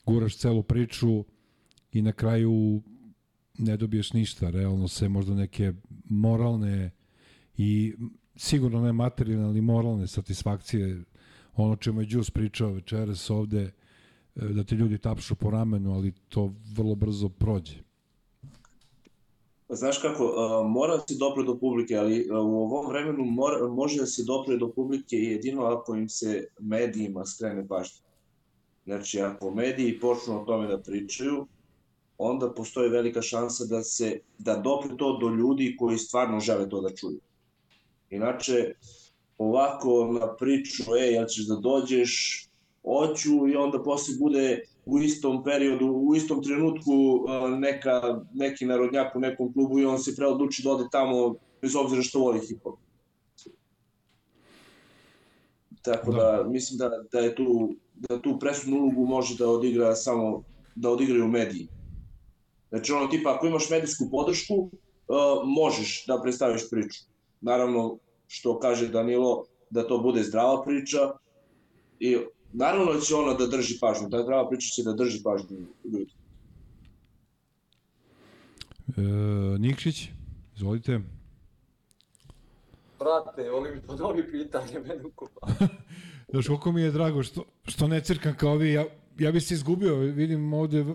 guraš 0.05 0.37
celu 0.37 0.63
priču 0.63 1.25
i 1.91 2.01
na 2.01 2.11
kraju 2.11 2.81
ne 3.57 3.77
dobiješ 3.77 4.13
ništa, 4.13 4.49
realno 4.49 4.87
se 4.87 5.09
možda 5.09 5.35
neke 5.35 5.73
moralne 6.05 6.91
i 7.57 7.93
sigurno 8.35 8.81
ne 8.81 8.93
materijalne, 8.93 9.45
ali 9.45 9.61
moralne 9.61 10.07
satisfakcije, 10.07 11.03
ono 11.53 11.75
čemu 11.75 12.01
je 12.01 12.07
Đus 12.07 12.31
pričao 12.31 12.73
večeras 12.73 13.29
ovde, 13.29 13.61
e, 13.61 13.71
da 14.35 14.63
ti 14.63 14.75
ljudi 14.75 14.97
tapšu 14.97 15.35
po 15.35 15.49
ramenu, 15.49 15.93
ali 15.93 16.11
to 16.11 16.53
vrlo 16.75 16.95
brzo 16.95 17.29
prođe. 17.29 17.90
Znaš 19.73 19.97
kako, 19.97 20.25
uh, 20.25 20.71
mora 20.71 20.97
da 20.97 21.03
se 21.07 21.15
dopre 21.15 21.43
do 21.43 21.57
publike, 21.59 21.95
ali 21.95 22.29
uh, 22.29 22.37
u 22.37 22.61
ovom 22.61 22.89
vremenu 22.89 23.23
mora, 23.23 23.67
može 23.67 23.99
da 23.99 24.05
se 24.05 24.23
dopre 24.23 24.57
do 24.57 24.71
publike 24.71 25.15
jedino 25.15 25.63
ako 25.63 25.95
im 25.95 26.09
se 26.09 26.47
medijima 26.59 27.25
skrene 27.25 27.67
pažnja. 27.67 28.01
Znači, 28.85 29.21
ako 29.21 29.51
mediji 29.51 29.99
počnu 29.99 30.41
o 30.41 30.45
tome 30.45 30.67
da 30.67 30.81
pričaju, 30.81 31.47
onda 32.17 32.53
postoji 32.53 32.89
velika 32.89 33.21
šansa 33.21 33.65
da 33.65 33.83
se 33.83 34.19
da 34.37 34.55
dopre 34.55 34.97
to 34.97 35.17
do 35.17 35.29
ljudi 35.29 35.75
koji 35.79 35.97
stvarno 35.97 36.39
žele 36.39 36.69
to 36.69 36.81
da 36.81 36.95
čuju. 36.95 37.19
Inače, 38.09 38.73
ovako 39.37 40.17
na 40.19 40.35
priču, 40.35 40.83
ej, 40.99 41.13
ja 41.13 41.25
ćeš 41.25 41.47
da 41.47 41.55
dođeš, 41.55 42.45
hoću 42.83 43.47
i 43.47 43.55
onda 43.55 43.83
posle 43.83 44.15
bude 44.19 44.63
u 44.85 44.99
istom 44.99 45.43
periodu, 45.43 45.87
u 45.87 46.15
istom 46.15 46.43
trenutku 46.43 46.91
neka, 47.59 48.21
neki 48.33 48.65
narodnjak 48.65 49.15
u 49.15 49.19
nekom 49.19 49.53
klubu 49.53 49.79
i 49.79 49.85
on 49.85 49.99
se 49.99 50.15
preodluči 50.15 50.63
da 50.63 50.71
ode 50.71 50.87
tamo 50.91 51.35
bez 51.61 51.75
obzira 51.75 52.01
što 52.01 52.19
voli 52.19 52.39
hip-hop. 52.39 52.77
Tako 55.81 56.11
da, 56.11 56.45
mislim 56.47 56.77
da, 56.77 56.89
da 57.11 57.19
je 57.19 57.35
tu 57.35 57.75
da 58.09 58.21
tu 58.21 58.39
presudnu 58.39 58.77
ulogu 58.77 59.05
može 59.05 59.37
da 59.37 59.49
odigra 59.49 59.95
samo 59.95 60.43
da 60.75 60.89
odigraju 60.89 61.27
mediji. 61.27 61.67
Znači 62.69 62.91
ono 62.91 63.07
tipa 63.07 63.35
ako 63.35 63.47
imaš 63.47 63.69
medijsku 63.69 64.09
podršku, 64.11 64.55
uh, 64.55 64.69
možeš 65.45 66.05
da 66.07 66.21
predstaviš 66.21 66.69
priču. 66.69 66.99
Naravno 67.41 67.97
što 68.27 68.59
kaže 68.59 68.87
Danilo 68.87 69.45
da 69.69 69.87
to 69.87 69.97
bude 69.97 70.23
zdrava 70.23 70.63
priča 70.63 71.11
i 71.99 72.17
naravno 72.53 72.93
da 72.93 72.99
će 72.99 73.15
ona 73.15 73.33
da 73.33 73.47
drži 73.47 73.79
pažnju, 73.79 74.09
ta 74.09 74.23
zdrava 74.23 74.49
priča 74.49 74.67
će 74.75 74.83
da 74.83 74.93
drži 74.93 75.23
pažnju 75.23 75.57
ljudi. 75.83 76.13
E, 78.97 79.01
Nikšić, 79.59 80.09
izvolite. 80.55 80.99
Brate, 82.99 83.49
volim 83.49 83.75
mi 83.75 83.81
ponovi 83.81 84.31
pitanje, 84.31 84.79
mene 84.79 85.05
ukupa. 85.05 85.47
Znaš, 86.31 86.47
koliko 86.47 86.71
mi 86.71 86.81
je 86.81 86.91
drago 86.91 87.23
što, 87.23 87.45
što 87.65 87.87
ne 87.87 88.01
crkam 88.01 88.35
kao 88.37 88.55
vi, 88.55 88.73
ja, 88.73 88.85
ja 89.19 89.31
bi 89.31 89.41
se 89.41 89.53
izgubio, 89.53 89.95
vidim 89.95 90.53
ovde 90.53 90.85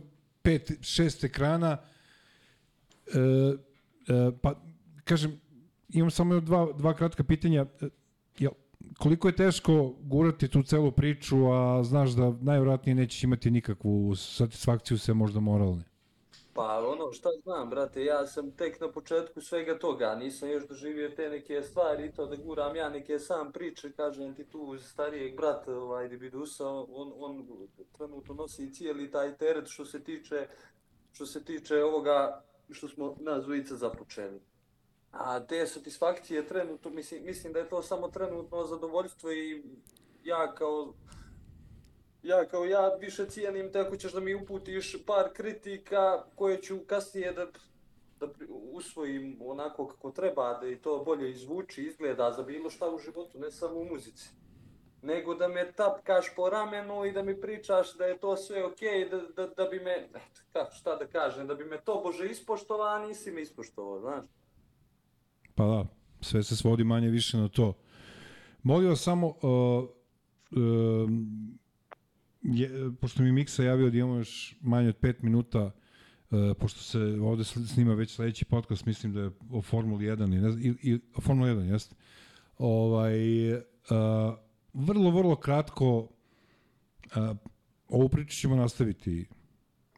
pet, 0.42 0.72
šest 0.80 1.24
ekrana, 1.24 1.78
e, 3.06 3.18
e, 4.08 4.30
pa 4.42 4.54
kažem, 5.04 5.40
imam 5.88 6.10
samo 6.10 6.40
dva, 6.40 6.72
dva 6.72 6.94
kratka 6.94 7.24
pitanja, 7.24 7.66
E, 7.80 7.88
jel, 8.38 8.52
koliko 8.98 9.28
je 9.28 9.36
teško 9.36 9.94
gurati 10.00 10.48
tu 10.48 10.62
celu 10.62 10.92
priču, 10.92 11.36
a 11.52 11.82
znaš 11.82 12.10
da 12.10 12.32
najvjerojatnije 12.40 12.94
nećeš 12.94 13.24
imati 13.24 13.50
nikakvu 13.50 14.14
satisfakciju, 14.16 14.98
sve 14.98 15.14
možda 15.14 15.40
moralne? 15.40 15.84
Pa 16.54 16.88
ono, 16.88 17.12
šta 17.12 17.28
znam, 17.42 17.70
brate, 17.70 18.04
ja 18.04 18.26
sam 18.26 18.50
tek 18.50 18.80
na 18.80 18.92
početku 18.92 19.40
svega 19.40 19.78
toga, 19.78 20.14
nisam 20.14 20.50
još 20.50 20.68
doživio 20.68 21.10
te 21.10 21.28
neke 21.28 21.62
stvari 21.62 22.12
to 22.12 22.26
da 22.26 22.36
guram 22.36 22.76
ja 22.76 22.88
neke 22.88 23.18
sam 23.18 23.52
priče, 23.52 23.92
kažem 23.92 24.34
ti 24.34 24.44
tu 24.44 24.78
starijeg 24.78 25.36
brata, 25.36 25.78
ovaj, 25.78 26.08
Dibidusa, 26.08 26.68
on, 26.68 27.12
on 27.18 27.46
trenutno 27.96 28.34
nosi 28.34 28.72
cijeli 28.74 29.10
taj 29.10 29.36
teret 29.36 29.68
što 29.68 29.84
se 29.84 30.04
tiče, 30.04 30.46
što 31.12 31.26
se 31.26 31.44
tiče 31.44 31.84
ovoga 31.84 32.42
što 32.70 32.88
smo 32.88 33.16
nas 33.20 33.44
započeli. 33.70 34.40
A 35.12 35.46
te 35.46 35.66
satisfakcije 35.66 36.46
trenutno, 36.46 36.90
mislim, 36.90 37.24
mislim 37.24 37.52
da 37.52 37.58
je 37.58 37.68
to 37.68 37.82
samo 37.82 38.08
trenutno 38.08 38.64
zadovoljstvo 38.64 39.32
i 39.32 39.62
ja 40.24 40.54
kao 40.54 40.92
ja 42.26 42.44
kao 42.48 42.64
ja 42.64 42.88
više 43.00 43.26
cijenim 43.26 43.72
te 43.72 43.80
ako 43.80 43.96
ćeš 43.96 44.12
da 44.12 44.20
mi 44.20 44.34
uputiš 44.34 44.96
par 45.06 45.32
kritika 45.32 46.24
koje 46.34 46.62
ću 46.62 46.78
kasnije 46.86 47.32
da, 47.32 47.46
da 48.20 48.28
usvojim 48.72 49.38
onako 49.44 49.86
kako 49.86 50.10
treba, 50.10 50.58
da 50.60 50.68
i 50.68 50.76
to 50.76 51.02
bolje 51.04 51.30
izvuči, 51.30 51.82
izgleda 51.82 52.32
za 52.32 52.42
bilo 52.42 52.70
šta 52.70 52.90
u 52.90 52.98
životu, 52.98 53.38
ne 53.38 53.50
samo 53.50 53.80
u 53.80 53.84
muzici. 53.84 54.30
Nego 55.02 55.34
da 55.34 55.48
me 55.48 55.72
tapkaš 55.72 56.34
po 56.36 56.50
ramenu 56.50 57.04
i 57.04 57.12
da 57.12 57.22
mi 57.22 57.40
pričaš 57.40 57.94
da 57.94 58.04
je 58.04 58.18
to 58.18 58.36
sve 58.36 58.64
okej, 58.64 59.08
da, 59.08 59.18
da, 59.18 59.46
da 59.46 59.64
bi 59.64 59.80
me, 59.80 60.08
kako, 60.52 60.72
šta 60.72 60.96
da 60.96 61.06
kažem, 61.06 61.46
da 61.46 61.54
bi 61.54 61.64
me 61.64 61.80
to 61.84 62.00
Bože 62.04 62.30
ispoštovao, 62.30 62.98
nisi 62.98 63.30
me 63.30 63.42
ispoštovao, 63.42 64.00
znaš. 64.00 64.24
Pa 65.56 65.66
da, 65.66 65.84
sve 66.20 66.42
se 66.42 66.56
svodi 66.56 66.84
manje 66.84 67.08
više 67.08 67.36
na 67.36 67.48
to. 67.48 67.72
Molim 68.62 68.88
vas 68.88 69.00
samo, 69.00 69.26
uh, 69.26 69.88
um, 70.50 71.58
je, 72.42 72.70
pošto 73.00 73.22
mi 73.22 73.32
Miksa 73.32 73.62
javio 73.62 73.90
da 73.90 73.98
imamo 73.98 74.16
još 74.16 74.56
manje 74.60 74.88
od 74.88 74.96
pet 74.96 75.22
minuta, 75.22 75.64
uh, 75.64 76.56
pošto 76.58 76.80
se 76.80 76.98
ovde 76.98 77.44
snima 77.44 77.94
već 77.94 78.14
sledeći 78.14 78.44
podcast, 78.44 78.86
mislim 78.86 79.12
da 79.12 79.20
je 79.20 79.30
o 79.50 79.62
Formuli 79.62 80.04
1 80.04 80.60
i, 80.60 80.68
i, 80.68 80.92
i 80.92 81.00
o 81.14 81.20
Formuli 81.20 81.50
1, 81.50 81.72
jeste? 81.72 81.94
Ovaj, 82.58 83.52
uh, 83.54 83.58
vrlo, 84.74 85.10
vrlo 85.10 85.36
kratko, 85.36 85.98
uh, 85.98 86.08
ovu 87.88 88.08
priču 88.08 88.36
ćemo 88.36 88.56
nastaviti, 88.56 89.26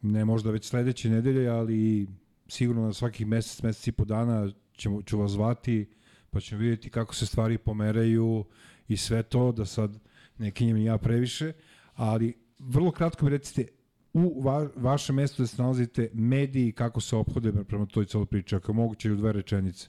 ne 0.02 0.24
možda 0.24 0.50
već 0.50 0.68
sledeće 0.68 1.10
nedelje, 1.10 1.48
ali 1.48 2.08
sigurno 2.48 2.82
na 2.82 2.92
svakih 2.92 3.26
mesec, 3.26 3.62
mesec 3.62 3.86
i 3.86 3.92
po 3.92 4.04
dana 4.04 4.52
ćemo, 4.78 5.02
ću 5.02 5.18
vas 5.18 5.30
zvati, 5.30 5.86
pa 6.30 6.40
ćemo 6.40 6.60
vidjeti 6.60 6.90
kako 6.90 7.14
se 7.14 7.26
stvari 7.26 7.58
pomeraju 7.58 8.44
i 8.88 8.96
sve 8.96 9.22
to, 9.22 9.52
da 9.52 9.64
sad 9.64 9.98
ne 10.38 10.50
kinjem 10.50 10.76
ja 10.76 10.98
previše, 10.98 11.52
ali 11.94 12.34
vrlo 12.58 12.90
kratko 12.90 13.24
mi 13.24 13.30
recite, 13.30 13.66
u 14.12 14.42
va, 14.42 14.68
vašem 14.76 15.16
mestu 15.16 15.42
da 15.42 15.46
se 15.46 15.62
nalazite 15.62 16.10
mediji 16.12 16.72
kako 16.72 17.00
se 17.00 17.16
ophode 17.16 17.52
prema 17.64 17.86
toj 17.86 18.06
celoj 18.06 18.26
priči, 18.26 18.56
ako 18.56 18.72
moguće 18.72 19.08
i 19.08 19.12
u 19.12 19.16
dve 19.16 19.32
rečenice. 19.32 19.88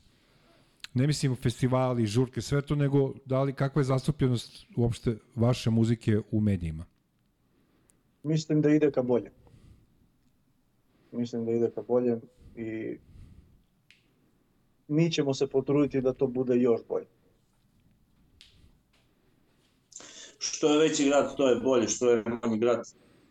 Ne 0.93 1.07
mislim 1.07 1.35
festivali, 1.35 2.05
žurke, 2.05 2.41
sve 2.41 2.61
to, 2.61 2.75
nego 2.75 3.13
da 3.25 3.43
li, 3.43 3.53
kakva 3.53 3.79
je 3.79 3.83
zastupljenost 3.83 4.65
uopšte 4.77 5.17
vaše 5.35 5.69
muzike 5.69 6.21
u 6.31 6.41
medijima? 6.41 6.85
Mislim 8.23 8.61
da 8.61 8.69
ide 8.69 8.91
ka 8.91 9.01
bolje. 9.01 9.31
Mislim 11.11 11.45
da 11.45 11.51
ide 11.51 11.71
ka 11.75 11.81
bolje 11.81 12.17
i 12.55 12.97
mi 14.89 15.11
ćemo 15.11 15.33
se 15.33 15.47
potruditi 15.47 16.01
da 16.01 16.13
to 16.13 16.27
bude 16.27 16.55
još 16.55 16.81
bolje. 16.87 17.07
Što 20.37 20.73
je 20.73 20.89
veći 20.89 21.05
grad, 21.05 21.35
to 21.37 21.49
je 21.49 21.59
bolje, 21.59 21.87
što 21.87 22.09
je 22.09 22.23
manji 22.43 22.57
grad, 22.57 22.81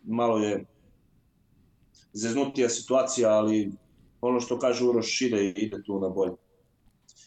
malo 0.03 0.37
je 0.37 0.65
zeznutija 2.13 2.69
situacija, 2.69 3.29
ali 3.29 3.71
ono 4.21 4.39
što 4.39 4.59
kaže 4.59 4.85
Uroš 4.85 5.21
ide, 5.21 5.49
ide 5.49 5.83
tu 5.85 5.99
na 5.99 6.09
bolje. 6.09 6.33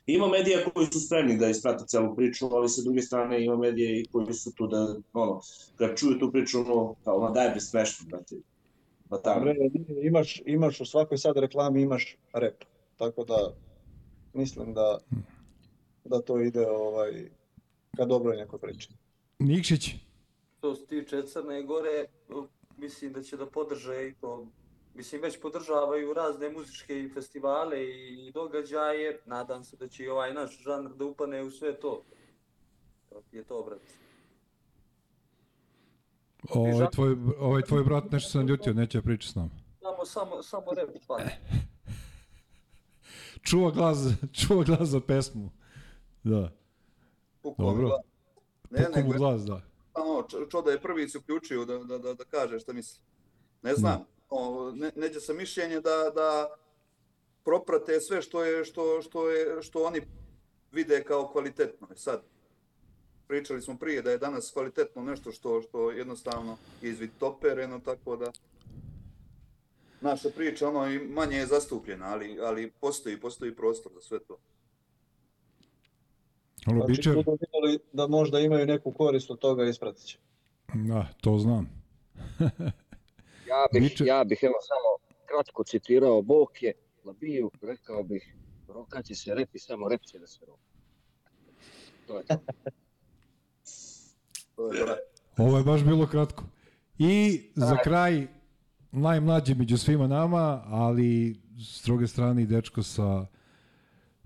Ima 0.07 0.29
medija 0.29 0.65
koji 0.75 0.87
su 0.87 1.01
spremni 1.01 1.39
da 1.39 1.49
isprate 1.49 1.85
celu 1.87 2.17
priču, 2.17 2.47
ali 2.47 2.69
sa 2.69 2.83
druge 2.83 3.03
strane 3.03 3.45
ima 3.45 3.57
medije 3.57 4.01
i 4.01 4.05
koji 4.05 4.35
su 4.35 4.53
tu 4.55 4.67
da, 4.67 4.97
ono, 5.13 5.41
kad 5.77 5.99
čuju 5.99 6.19
tu 6.19 6.33
priču, 6.33 6.61
ono, 6.61 6.95
kao, 7.05 7.21
ma 7.21 7.31
daj 7.31 7.51
be 7.51 7.61
smešno, 7.61 8.07
brate. 8.09 8.37
Pa 9.09 9.19
tamo. 9.19 9.41
Bre, 9.41 9.55
imaš, 10.03 10.43
imaš 10.47 10.81
u 10.81 10.85
svakoj 10.85 11.19
sad 11.19 11.37
reklami 11.37 11.83
imaš 11.83 12.17
rep. 12.33 12.65
Tako 12.97 13.25
da 13.25 13.55
mislim 14.35 14.75
da 14.75 14.99
da 16.05 16.21
to 16.23 16.41
ide 16.41 16.67
ovaj 16.67 17.31
ka 17.97 18.05
dobroj 18.05 18.37
nekoj 18.37 18.59
priči. 18.59 18.89
Nikšić, 19.39 19.95
Što 20.59 20.75
se 20.75 20.87
tiče 20.87 21.23
Crne 21.23 21.63
Gore, 21.63 22.07
mislim 22.77 23.13
da 23.13 23.23
će 23.23 23.37
da 23.37 23.47
podrže 23.47 24.09
i 24.09 24.15
to, 24.15 24.47
mislim 24.95 25.23
već 25.23 25.41
podržavaju 25.41 26.13
razne 26.13 26.51
muzičke 26.51 27.01
i 27.01 27.09
festivale 27.09 27.85
i 27.85 28.33
događaje, 28.35 29.21
nadam 29.27 29.65
se 29.65 29.77
da 29.77 29.89
će 29.89 30.05
i 30.05 30.09
ovaj 30.09 30.35
naš 30.35 30.63
žanr 30.63 30.91
da 30.95 31.05
upane 31.05 31.43
u 31.43 31.51
sve 31.51 31.81
to. 31.81 32.03
To 33.09 33.23
je 33.33 33.45
to, 33.45 33.63
brate. 33.63 33.87
ovaj 36.49 36.91
tvoj, 36.91 37.17
ovaj 37.39 37.63
tvoj 37.63 37.85
brat 37.85 38.11
nešto 38.13 38.31
se 38.31 38.39
naljutio, 38.39 38.73
neće 38.73 38.99
da 38.99 39.03
priča 39.03 39.29
s 39.29 39.35
nama. 39.35 39.51
Samo, 39.81 40.05
samo, 40.05 40.43
samo 40.43 40.73
rep 40.75 40.91
fali. 41.07 41.23
Čuva 43.43 43.71
glas, 43.71 43.99
čuva 44.41 44.65
glas 44.65 44.89
za 44.89 45.01
pesmu. 45.01 45.51
Da. 46.25 46.53
Pukao 47.43 47.67
mi 47.67 47.73
Dobro. 47.73 47.89
glas. 47.89 48.01
Ne, 48.71 48.79
Pukao 48.87 49.03
mu 49.03 49.09
nego 49.09 49.19
glas, 49.19 49.43
da. 49.43 49.61
ono, 49.95 50.23
čo, 50.29 50.47
čo 50.51 50.63
da 50.63 50.71
je 50.71 50.81
prvi 50.81 51.09
se 51.09 51.19
uključio 51.19 51.65
da, 51.65 51.79
da, 51.79 51.99
da, 51.99 52.15
da 52.15 52.25
kaže 52.25 52.59
šta 52.59 52.73
misli. 52.73 53.01
Ne 53.63 53.75
znam, 53.75 54.05
o, 54.31 54.73
ne, 54.75 54.93
neđe 54.97 55.21
sa 55.21 55.33
mišljenje 55.33 55.81
da, 55.81 56.11
da 56.15 56.49
proprate 57.45 58.01
sve 58.01 58.23
što 58.23 58.45
je, 58.45 58.65
što, 58.65 59.03
što 59.03 59.31
je, 59.31 59.63
što 59.63 59.85
oni 59.85 60.01
vide 60.73 61.05
kao 61.05 61.29
kvalitetno. 61.33 61.89
E 61.93 61.97
Sad, 61.97 62.23
pričali 63.27 63.63
smo 63.63 63.79
prije 63.79 64.03
da 64.03 64.11
je 64.11 64.19
danas 64.19 64.51
kvalitetno 64.53 65.03
nešto 65.03 65.33
što, 65.33 65.63
što 65.63 65.91
jednostavno 65.91 66.57
je 66.83 66.91
izvitopereno, 66.91 67.81
tako 67.85 68.17
da 68.17 68.33
naša 70.03 70.31
priča 70.31 70.69
ono 70.69 70.87
i 70.87 70.99
manje 71.01 71.37
je 71.37 71.47
zastupljena, 71.47 72.07
ali, 72.07 72.39
ali 72.41 72.71
postoji, 72.73 73.21
postoji 73.21 73.57
prostor 73.57 73.93
za 73.93 74.01
sve 74.01 74.19
to. 74.21 74.39
Ono, 76.67 76.79
Znači, 76.79 76.91
biće, 76.91 77.11
budu 77.11 77.31
vidjeli 77.33 77.79
da 77.93 78.07
možda 78.07 78.41
imaju 78.41 78.67
neku 78.67 78.93
korist 78.93 79.31
od 79.31 79.39
toga 79.39 79.65
ispratit 79.65 80.05
će. 80.05 80.19
da, 80.75 81.07
to 81.21 81.39
znam. 81.39 81.69
Ja 83.49 83.67
bih, 83.73 83.83
Biće- 83.83 84.05
ja 84.05 84.25
bih 84.25 84.39
evo 84.43 84.55
samo 84.63 85.17
kratko 85.27 85.65
citirao 85.65 86.23
Boke, 86.23 86.73
Labiju, 87.05 87.51
rekao 87.63 88.03
bih, 88.03 88.35
rokat 88.69 89.05
će 89.05 89.15
se 89.15 89.35
rep 89.35 89.55
i 89.55 89.59
samo 89.59 89.89
rep 89.89 90.01
će 90.03 90.19
da 90.19 90.27
se 90.27 90.47
roka. 90.47 90.63
To 92.07 92.19
je 92.19 92.25
to. 92.25 92.35
To 94.57 94.73
je. 94.73 94.85
Ovo 95.39 95.59
je 95.59 95.65
baš 95.65 95.85
bilo 95.85 96.07
kratko. 96.07 96.45
I 96.99 97.41
za 97.57 97.77
kraj, 97.77 98.27
najmlađi 98.93 99.55
među 99.55 99.79
svima 99.79 100.07
nama, 100.07 100.63
ali 100.67 101.41
s 101.59 101.85
druge 101.85 102.07
strane 102.07 102.43
i 102.43 102.47
dečko 102.47 102.83
sa 102.83 103.27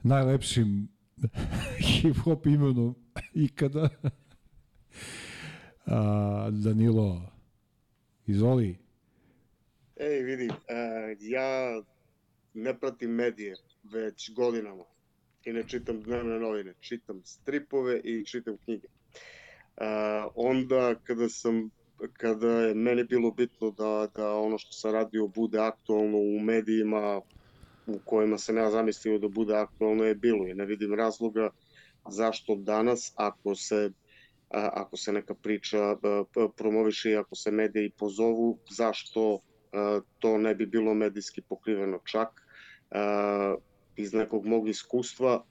najlepšim 0.02 0.88
hip-hop 1.86 2.46
imenom 2.46 2.94
ikada. 3.34 3.88
A, 5.86 6.50
Danilo, 6.52 7.22
izvoli. 8.26 8.78
Ej, 9.96 10.22
vidi, 10.22 10.48
e, 10.48 11.16
ja 11.20 11.82
ne 12.54 12.78
pratim 12.78 13.10
medije 13.10 13.54
već 13.82 14.32
godinama 14.34 14.84
i 15.44 15.52
ne 15.52 15.68
čitam 15.68 16.02
dnevne 16.02 16.40
novine, 16.40 16.74
čitam 16.80 17.22
stripove 17.24 18.00
i 18.04 18.24
čitam 18.24 18.56
knjige. 18.64 18.86
E, 18.86 19.84
onda 20.34 20.94
kada 21.04 21.28
sam 21.28 21.70
kada 22.12 22.48
je 22.48 22.74
meni 22.74 23.04
bilo 23.04 23.30
bitno 23.30 23.70
da, 23.70 24.08
da 24.14 24.34
ono 24.34 24.58
što 24.58 24.72
sam 24.72 24.92
radio 24.92 25.26
bude 25.26 25.58
aktualno 25.58 26.18
u 26.18 26.40
medijima 26.40 27.20
u 27.86 27.98
kojima 28.04 28.38
sam 28.38 28.56
ja 28.56 28.70
zamislio 28.70 29.18
da 29.18 29.28
bude 29.28 29.56
aktualno 29.56 30.04
je 30.04 30.14
bilo 30.14 30.46
i 30.46 30.54
ne 30.54 30.64
vidim 30.66 30.94
razloga 30.94 31.50
zašto 32.08 32.54
danas 32.54 33.12
ako 33.16 33.54
se 33.54 33.90
ako 34.50 34.96
se 34.96 35.12
neka 35.12 35.34
priča 35.34 35.78
a, 35.80 35.96
promoviše 36.56 37.10
i 37.10 37.16
ako 37.16 37.34
se 37.36 37.50
mediji 37.50 37.90
pozovu, 37.90 38.58
zašto 38.70 39.40
to 40.18 40.38
ne 40.38 40.54
bi 40.54 40.66
bilo 40.66 40.94
medijski 40.94 41.40
pokriveno. 41.40 42.00
Čak 42.04 42.28
iz 43.96 44.12
nekog 44.12 44.46
mog 44.46 44.68
iskustva 44.68 45.44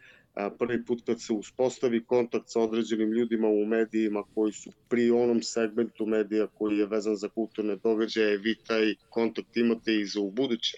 prvi 0.58 0.86
put 0.86 1.02
kad 1.06 1.22
se 1.22 1.34
uspostavi 1.34 2.06
kontakt 2.06 2.50
sa 2.50 2.60
određenim 2.60 3.12
ljudima 3.12 3.48
u 3.48 3.66
medijima 3.66 4.24
koji 4.36 4.54
su 4.54 4.72
pri 4.90 5.12
onom 5.12 5.42
segmentu 5.42 6.06
medija 6.06 6.48
koji 6.48 6.78
je 6.78 6.86
vezan 6.86 7.16
za 7.16 7.30
kulturne 7.30 7.76
događaje, 7.76 8.38
vi 8.38 8.56
taj 8.68 8.96
kontakt 9.10 9.58
imate 9.58 9.96
i 9.96 10.06
za 10.06 10.22
ubuduće. 10.22 10.78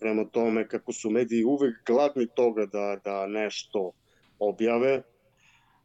Prema 0.00 0.24
tome, 0.24 0.68
kako 0.68 0.92
su 0.92 1.10
mediji 1.10 1.44
uvek 1.44 1.74
gladni 1.86 2.26
toga 2.36 2.66
da, 2.66 3.00
da 3.04 3.26
nešto 3.26 3.92
objave, 4.38 5.02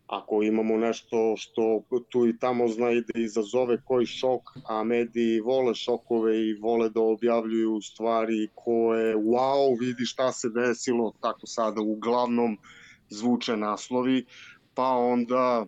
ako 0.10 0.44
imamo 0.44 0.78
nešto 0.78 1.36
što 1.38 1.84
tu 2.10 2.28
i 2.28 2.38
tamo 2.40 2.68
zna 2.68 2.92
i 2.92 3.02
da 3.02 3.20
izazove 3.20 3.82
koji 3.86 4.06
šok, 4.06 4.42
a 4.66 4.84
mediji 4.84 5.40
vole 5.40 5.76
šokove 5.76 6.48
i 6.48 6.54
vole 6.54 6.90
da 6.90 7.02
objavljuju 7.02 7.82
stvari 7.82 8.50
koje 8.56 9.16
wow, 9.16 9.80
vidi 9.80 10.06
šta 10.06 10.32
se 10.32 10.50
desilo, 10.50 11.14
tako 11.22 11.48
sada 11.48 11.82
uglavnom 11.82 12.58
zvuče 13.10 13.58
naslovi, 13.58 14.26
pa 14.74 14.88
onda 14.88 15.66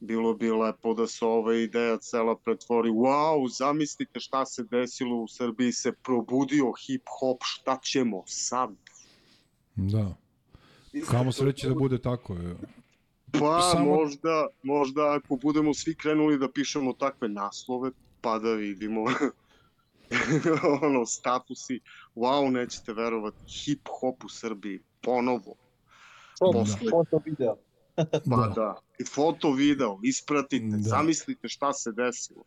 bilo 0.00 0.34
bi 0.34 0.50
lepo 0.50 0.94
da 0.94 1.06
se 1.06 1.24
ova 1.24 1.54
ideja 1.54 1.98
cela 1.98 2.36
pretvori 2.36 2.90
wow, 2.90 3.56
zamislite 3.58 4.20
šta 4.20 4.46
se 4.46 4.64
desilo 4.70 5.16
u 5.16 5.28
Srbiji 5.28 5.72
se 5.72 5.92
probudio 5.92 6.64
hip-hop, 6.64 7.36
šta 7.40 7.78
ćemo 7.82 8.22
sad? 8.26 8.70
Da. 9.74 10.16
Kamo 11.10 11.32
sreće 11.32 11.68
da 11.68 11.74
bude 11.74 11.98
tako. 11.98 12.34
je. 12.34 12.56
Pa 13.34 13.60
Samo- 13.62 13.84
možda, 13.86 14.46
možda 14.62 15.14
ako 15.14 15.36
budemo 15.36 15.74
svi 15.74 15.94
krenuli 15.94 16.38
da 16.38 16.48
pišemo 16.50 16.92
takve 16.92 17.28
naslove, 17.28 17.90
pa 18.20 18.38
da 18.38 18.50
vidimo 18.50 19.00
ono, 20.82 21.06
statusi, 21.06 21.80
wow, 22.16 22.50
nećete 22.50 22.92
verovati, 22.92 23.36
hip-hop 23.46 24.24
u 24.24 24.28
Srbiji, 24.28 24.80
ponovo, 25.02 25.54
Posle. 26.40 26.90
Foto 26.90 27.20
video. 27.24 27.56
pa 28.30 28.36
Da. 28.36 28.52
da. 28.54 28.74
I 28.98 29.04
foto, 29.04 29.52
video, 29.52 29.98
ispratite, 30.02 30.66
Da. 30.66 30.78
zamislite 30.78 31.48
šta 31.48 31.72
se 31.72 31.92
desilo. 31.92 32.42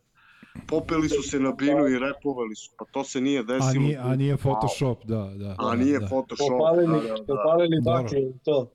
Popeli 0.67 1.09
su 1.09 1.21
se 1.21 1.39
na 1.39 1.51
binu 1.51 1.87
i 1.87 1.99
repovali 1.99 2.55
su, 2.55 2.71
pa 2.77 2.85
to 2.85 3.03
se 3.03 3.21
nije 3.21 3.39
A 3.39 3.43
desilo. 3.43 3.71
nije, 3.73 3.97
a 3.97 4.15
nije 4.15 4.37
Photoshop, 4.37 5.05
da, 5.05 5.31
da. 5.35 5.55
A 5.59 5.75
nije 5.75 5.99
da. 5.99 6.07
Photoshop. 6.07 6.47
Popalili, 6.49 7.01
da, 7.01 7.07
da, 7.07 7.15
da. 7.15 7.25
popalili 7.25 7.81
baklje 7.81 8.19
i 8.21 8.33
to. 8.43 8.71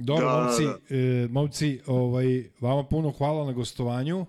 Dobro, 0.00 0.26
Da, 0.26 0.42
momci, 0.42 0.64
da. 0.64 0.96
e, 0.96 1.28
momci 1.30 1.80
ovaj, 1.86 2.44
vama 2.60 2.84
puno 2.84 3.10
hvala 3.10 3.46
na 3.46 3.52
gostovanju. 3.52 4.26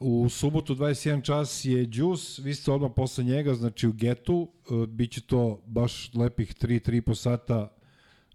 U 0.00 0.28
subotu 0.28 0.74
21 0.74 1.24
čas 1.24 1.64
je 1.64 1.88
Juice, 1.92 2.42
vi 2.42 2.54
ste 2.54 2.72
odmah 2.72 2.90
posle 2.96 3.24
njega, 3.24 3.54
znači 3.54 3.88
u 3.88 3.92
Getu, 3.92 4.48
e, 4.70 4.86
bit 4.86 5.12
će 5.12 5.20
to 5.20 5.62
baš 5.66 6.14
lepih 6.14 6.54
3-3,5 6.54 7.14
sata 7.14 7.76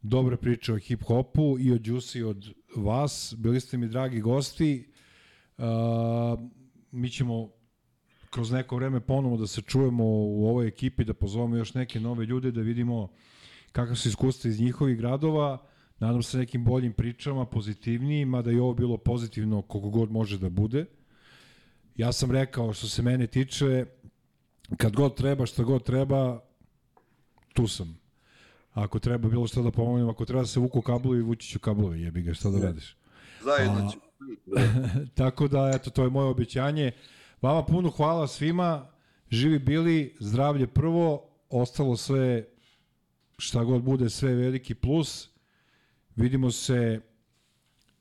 dobre 0.01 0.37
priče 0.37 0.73
o 0.73 0.79
hip-hopu 0.79 1.57
i 1.59 1.71
o 1.73 1.79
Juice 1.83 2.19
i 2.19 2.23
od 2.23 2.53
vas. 2.75 3.35
Bili 3.37 3.59
ste 3.59 3.77
mi 3.77 3.87
dragi 3.87 4.21
gosti. 4.21 4.87
Uh, 5.57 5.65
mi 6.91 7.09
ćemo 7.09 7.49
kroz 8.29 8.51
neko 8.51 8.75
vreme 8.75 8.99
ponovo 8.99 9.37
da 9.37 9.47
se 9.47 9.61
čujemo 9.61 10.03
u 10.05 10.47
ovoj 10.47 10.67
ekipi, 10.67 11.03
da 11.03 11.13
pozovemo 11.13 11.55
još 11.57 11.73
neke 11.73 11.99
nove 11.99 12.25
ljude, 12.25 12.51
da 12.51 12.61
vidimo 12.61 13.07
kakve 13.71 13.95
su 13.95 14.09
iskustva 14.09 14.49
iz 14.49 14.59
njihovih 14.61 14.97
gradova, 14.97 15.57
nadam 15.99 16.23
se 16.23 16.37
nekim 16.37 16.65
boljim 16.65 16.93
pričama, 16.93 17.45
pozitivnijim, 17.45 18.29
mada 18.29 18.51
i 18.51 18.59
ovo 18.59 18.73
bilo 18.73 18.97
pozitivno 18.97 19.61
koliko 19.61 19.89
god 19.89 20.11
može 20.11 20.37
da 20.37 20.49
bude. 20.49 20.85
Ja 21.95 22.11
sam 22.11 22.31
rekao, 22.31 22.73
što 22.73 22.87
se 22.87 23.01
mene 23.01 23.27
tiče, 23.27 23.85
kad 24.77 24.95
god 24.95 25.15
treba, 25.15 25.45
šta 25.45 25.63
god 25.63 25.83
treba, 25.83 26.39
tu 27.53 27.67
sam. 27.67 27.99
Ako 28.73 28.99
treba 28.99 29.29
bilo 29.29 29.47
šta 29.47 29.61
da 29.61 29.71
pomognem, 29.71 30.09
ako 30.09 30.25
treba 30.25 30.41
da 30.41 30.47
se 30.47 30.59
vuku 30.59 30.81
kablovi, 30.81 31.21
vući 31.21 31.47
ću 31.47 31.59
kablove, 31.59 32.01
jebi 32.01 32.21
ga, 32.21 32.33
šta 32.33 32.49
da 32.49 32.59
radiš. 32.59 32.95
Zajedno 33.43 33.91
ću. 33.91 33.99
Tako 35.19 35.47
da, 35.47 35.71
eto, 35.75 35.89
to 35.89 36.03
je 36.03 36.09
moje 36.09 36.27
obećanje. 36.27 36.91
Vama 37.41 37.65
puno 37.65 37.89
hvala 37.89 38.27
svima, 38.27 38.87
živi 39.29 39.59
bili, 39.59 40.15
zdravlje 40.19 40.67
prvo, 40.67 41.29
ostalo 41.49 41.97
sve, 41.97 42.45
šta 43.37 43.63
god 43.63 43.81
bude, 43.81 44.09
sve 44.09 44.35
veliki 44.35 44.73
plus. 44.73 45.29
Vidimo 46.19 46.51
se 46.51 46.99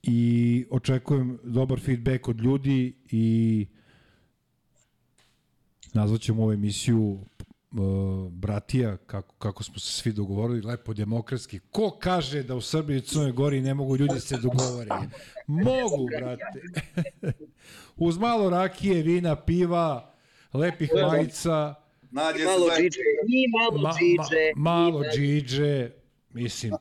i 0.02 0.64
očekujem 0.70 1.38
dobar 1.42 1.80
feedback 1.80 2.28
od 2.28 2.40
ljudi 2.40 2.94
i 3.10 3.66
nazvat 5.94 6.20
ćemo 6.20 6.42
ovu 6.42 6.52
emisiju 6.52 7.00
uh, 7.02 8.32
bratija, 8.32 8.96
kako, 8.96 9.34
kako 9.34 9.62
smo 9.62 9.78
se 9.78 9.92
svi 9.92 10.12
dogovorili, 10.12 10.62
lepo 10.62 10.94
demokratski. 10.94 11.58
Ko 11.58 11.96
kaže 12.00 12.42
da 12.42 12.54
u 12.54 12.60
Srbiji 12.60 12.96
i 12.98 13.00
Crnoj 13.00 13.32
Gori 13.32 13.60
ne 13.60 13.74
mogu 13.74 13.96
ljudi 13.96 14.20
se 14.20 14.36
dogovore? 14.36 14.88
Mogu, 15.46 16.06
brate. 16.18 16.60
Uz 18.06 18.18
malo 18.18 18.50
rakije, 18.50 19.02
vina, 19.02 19.36
piva, 19.36 20.14
lepih 20.52 20.90
majica, 21.10 21.74
Nađe 22.10 22.38
se 22.38 22.44
Malo 22.44 22.68
džiđe, 22.76 23.00
i 23.28 23.48
malo 23.48 23.82
ma, 23.82 23.88
ma, 23.88 23.94
džiđe. 23.94 24.52
malo 24.56 25.02
džiđe, 25.16 25.90
mislim, 26.30 26.72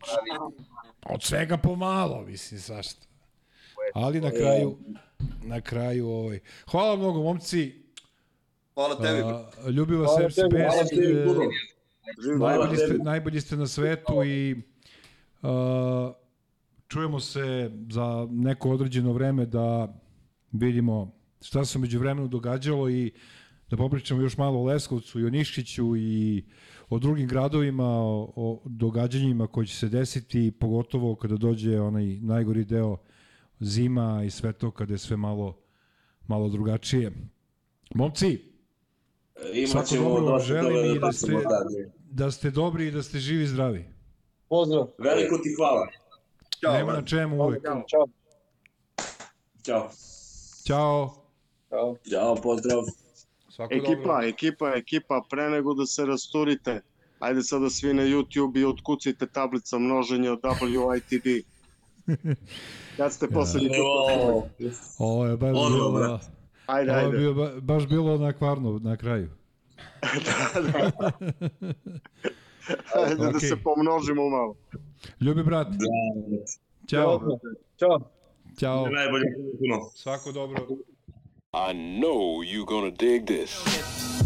od 1.06 1.24
svega 1.24 1.57
pomalo, 1.57 2.22
mislim, 2.22 2.60
svašta. 2.60 3.07
Ali 3.94 4.22
na 4.22 4.32
kraju, 4.32 4.78
na 5.44 5.61
kraju, 5.61 6.07
ovaj. 6.07 6.40
Hvala 6.72 6.95
mnogo, 6.95 7.24
momci. 7.24 7.84
Hvala 8.74 8.95
tebi. 8.95 9.22
A, 9.22 9.69
ljubi 9.69 9.95
vas 9.95 10.10
Hvala 10.10 10.30
FC 10.30 10.36
tebi, 10.36 10.49
Best. 10.52 10.76
hvala 10.76 10.88
tebi, 10.90 11.06
e, 11.14 11.68
Najbolji 12.40 12.78
ste, 12.78 12.94
najbolji 13.03 13.41
ste 13.41 13.56
na 13.56 13.68
svetu 13.68 14.24
i 14.24 14.56
uh, 15.41 15.49
čujemo 16.88 17.19
se 17.19 17.72
za 17.90 18.28
neko 18.32 18.69
određeno 18.69 19.14
vreme 19.14 19.45
da 19.45 19.94
vidimo 20.52 21.11
šta 21.41 21.65
se 21.65 21.80
među 21.80 21.99
vremenu 21.99 22.28
događalo 22.28 22.90
i 22.90 23.11
da 23.69 23.78
popričamo 23.78 24.22
još 24.22 24.38
malo 24.38 24.60
o 24.60 24.64
Leskovcu 24.64 25.19
i 25.19 25.26
o 25.26 25.30
Niškiću 25.30 25.98
i 25.98 26.45
o 26.89 26.99
drugim 26.99 27.27
gradovima, 27.27 27.85
o, 27.88 28.34
o 28.35 28.61
događanjima 28.65 29.47
koji 29.47 29.68
će 29.68 29.76
se 29.76 29.89
desiti, 29.89 30.51
pogotovo 30.51 31.15
kada 31.15 31.38
dođe 31.38 31.80
onaj 31.80 32.05
najgori 32.05 32.65
deo 32.65 32.97
zima 33.59 34.23
i 34.26 34.30
sve 34.30 34.53
to 34.53 34.72
kada 34.72 34.93
je 34.93 34.97
sve 34.97 35.18
malo, 35.18 35.57
malo 36.27 36.49
drugačije. 36.49 37.11
Momci, 37.95 38.41
Svako 39.68 39.88
ćemo 39.88 40.03
dobro 40.03 40.22
vam 40.22 40.26
dosta 40.27 40.47
želim 40.47 40.95
i 40.95 40.99
da 40.99 41.11
ste- 41.11 41.43
da 42.01 42.31
ste 42.31 42.51
dobri 42.51 42.88
i 42.88 42.91
da 42.91 43.03
ste 43.03 43.19
živi 43.19 43.43
i 43.43 43.47
zdravi. 43.47 43.85
Pozdrav. 44.49 44.88
Veliko 44.97 45.38
ti 45.38 45.49
hvala. 45.57 45.88
Nema 46.73 46.93
na 46.93 47.01
čemu 47.01 47.38
uvek. 47.38 47.64
Ćao. 47.64 47.84
Ćao. 47.88 48.07
Ćao. 50.64 51.14
Ćao. 51.69 51.95
Ćao, 52.09 52.35
pozdrav. 52.35 52.84
Svako 53.57 53.73
Ekipa, 53.73 53.91
dobro. 53.95 54.21
ekipa, 54.23 54.71
ekipa, 54.75 55.21
pre 55.29 55.49
nego 55.49 55.73
da 55.73 55.85
se 55.85 56.05
rasturite, 56.05 56.81
ajde 57.19 57.43
sada 57.43 57.69
svi 57.69 57.93
na 57.93 58.03
YouTube 58.03 58.59
i 58.59 58.65
otkucite 58.65 59.27
tablica 59.27 59.77
množenja 59.77 60.31
od 60.31 60.41
WITD. 60.41 61.41
Kad 62.97 63.13
ste 63.13 63.27
poslednji 63.27 63.69
put? 63.69 63.75
Evo, 64.13 64.47
Ovo 64.99 65.25
je 65.25 65.38
baš 65.38 65.51
bilo, 65.53 65.91
brate. 65.91 66.25
Ajde, 66.65 66.91
ovo 66.91 66.99
je 66.99 67.05
ajde. 67.05 67.17
bio, 67.17 67.34
ba- 67.34 67.59
baš 67.61 67.88
bilo 67.88 68.17
na 68.17 68.34
kvarnu 68.34 68.79
na 68.79 68.97
kraju. 68.97 69.29
Ajde 72.95 73.15
da 73.15 73.29
Okej. 73.29 73.39
se 73.39 73.55
pomnožimo 73.63 74.29
malo. 74.29 74.55
Ljubi 75.21 75.43
brat. 75.43 75.67
Ćao. 76.88 77.39
Ćao. 77.79 77.99
Ćao. 78.59 78.89
najbolje 78.89 79.25
puno. 79.59 79.89
Svako 79.95 80.31
dobro. 80.31 80.67
I 81.57 81.73
know 81.73 82.41
you 82.43 82.65
gonna 82.65 82.91
dig 82.91 83.25
this. 83.25 84.16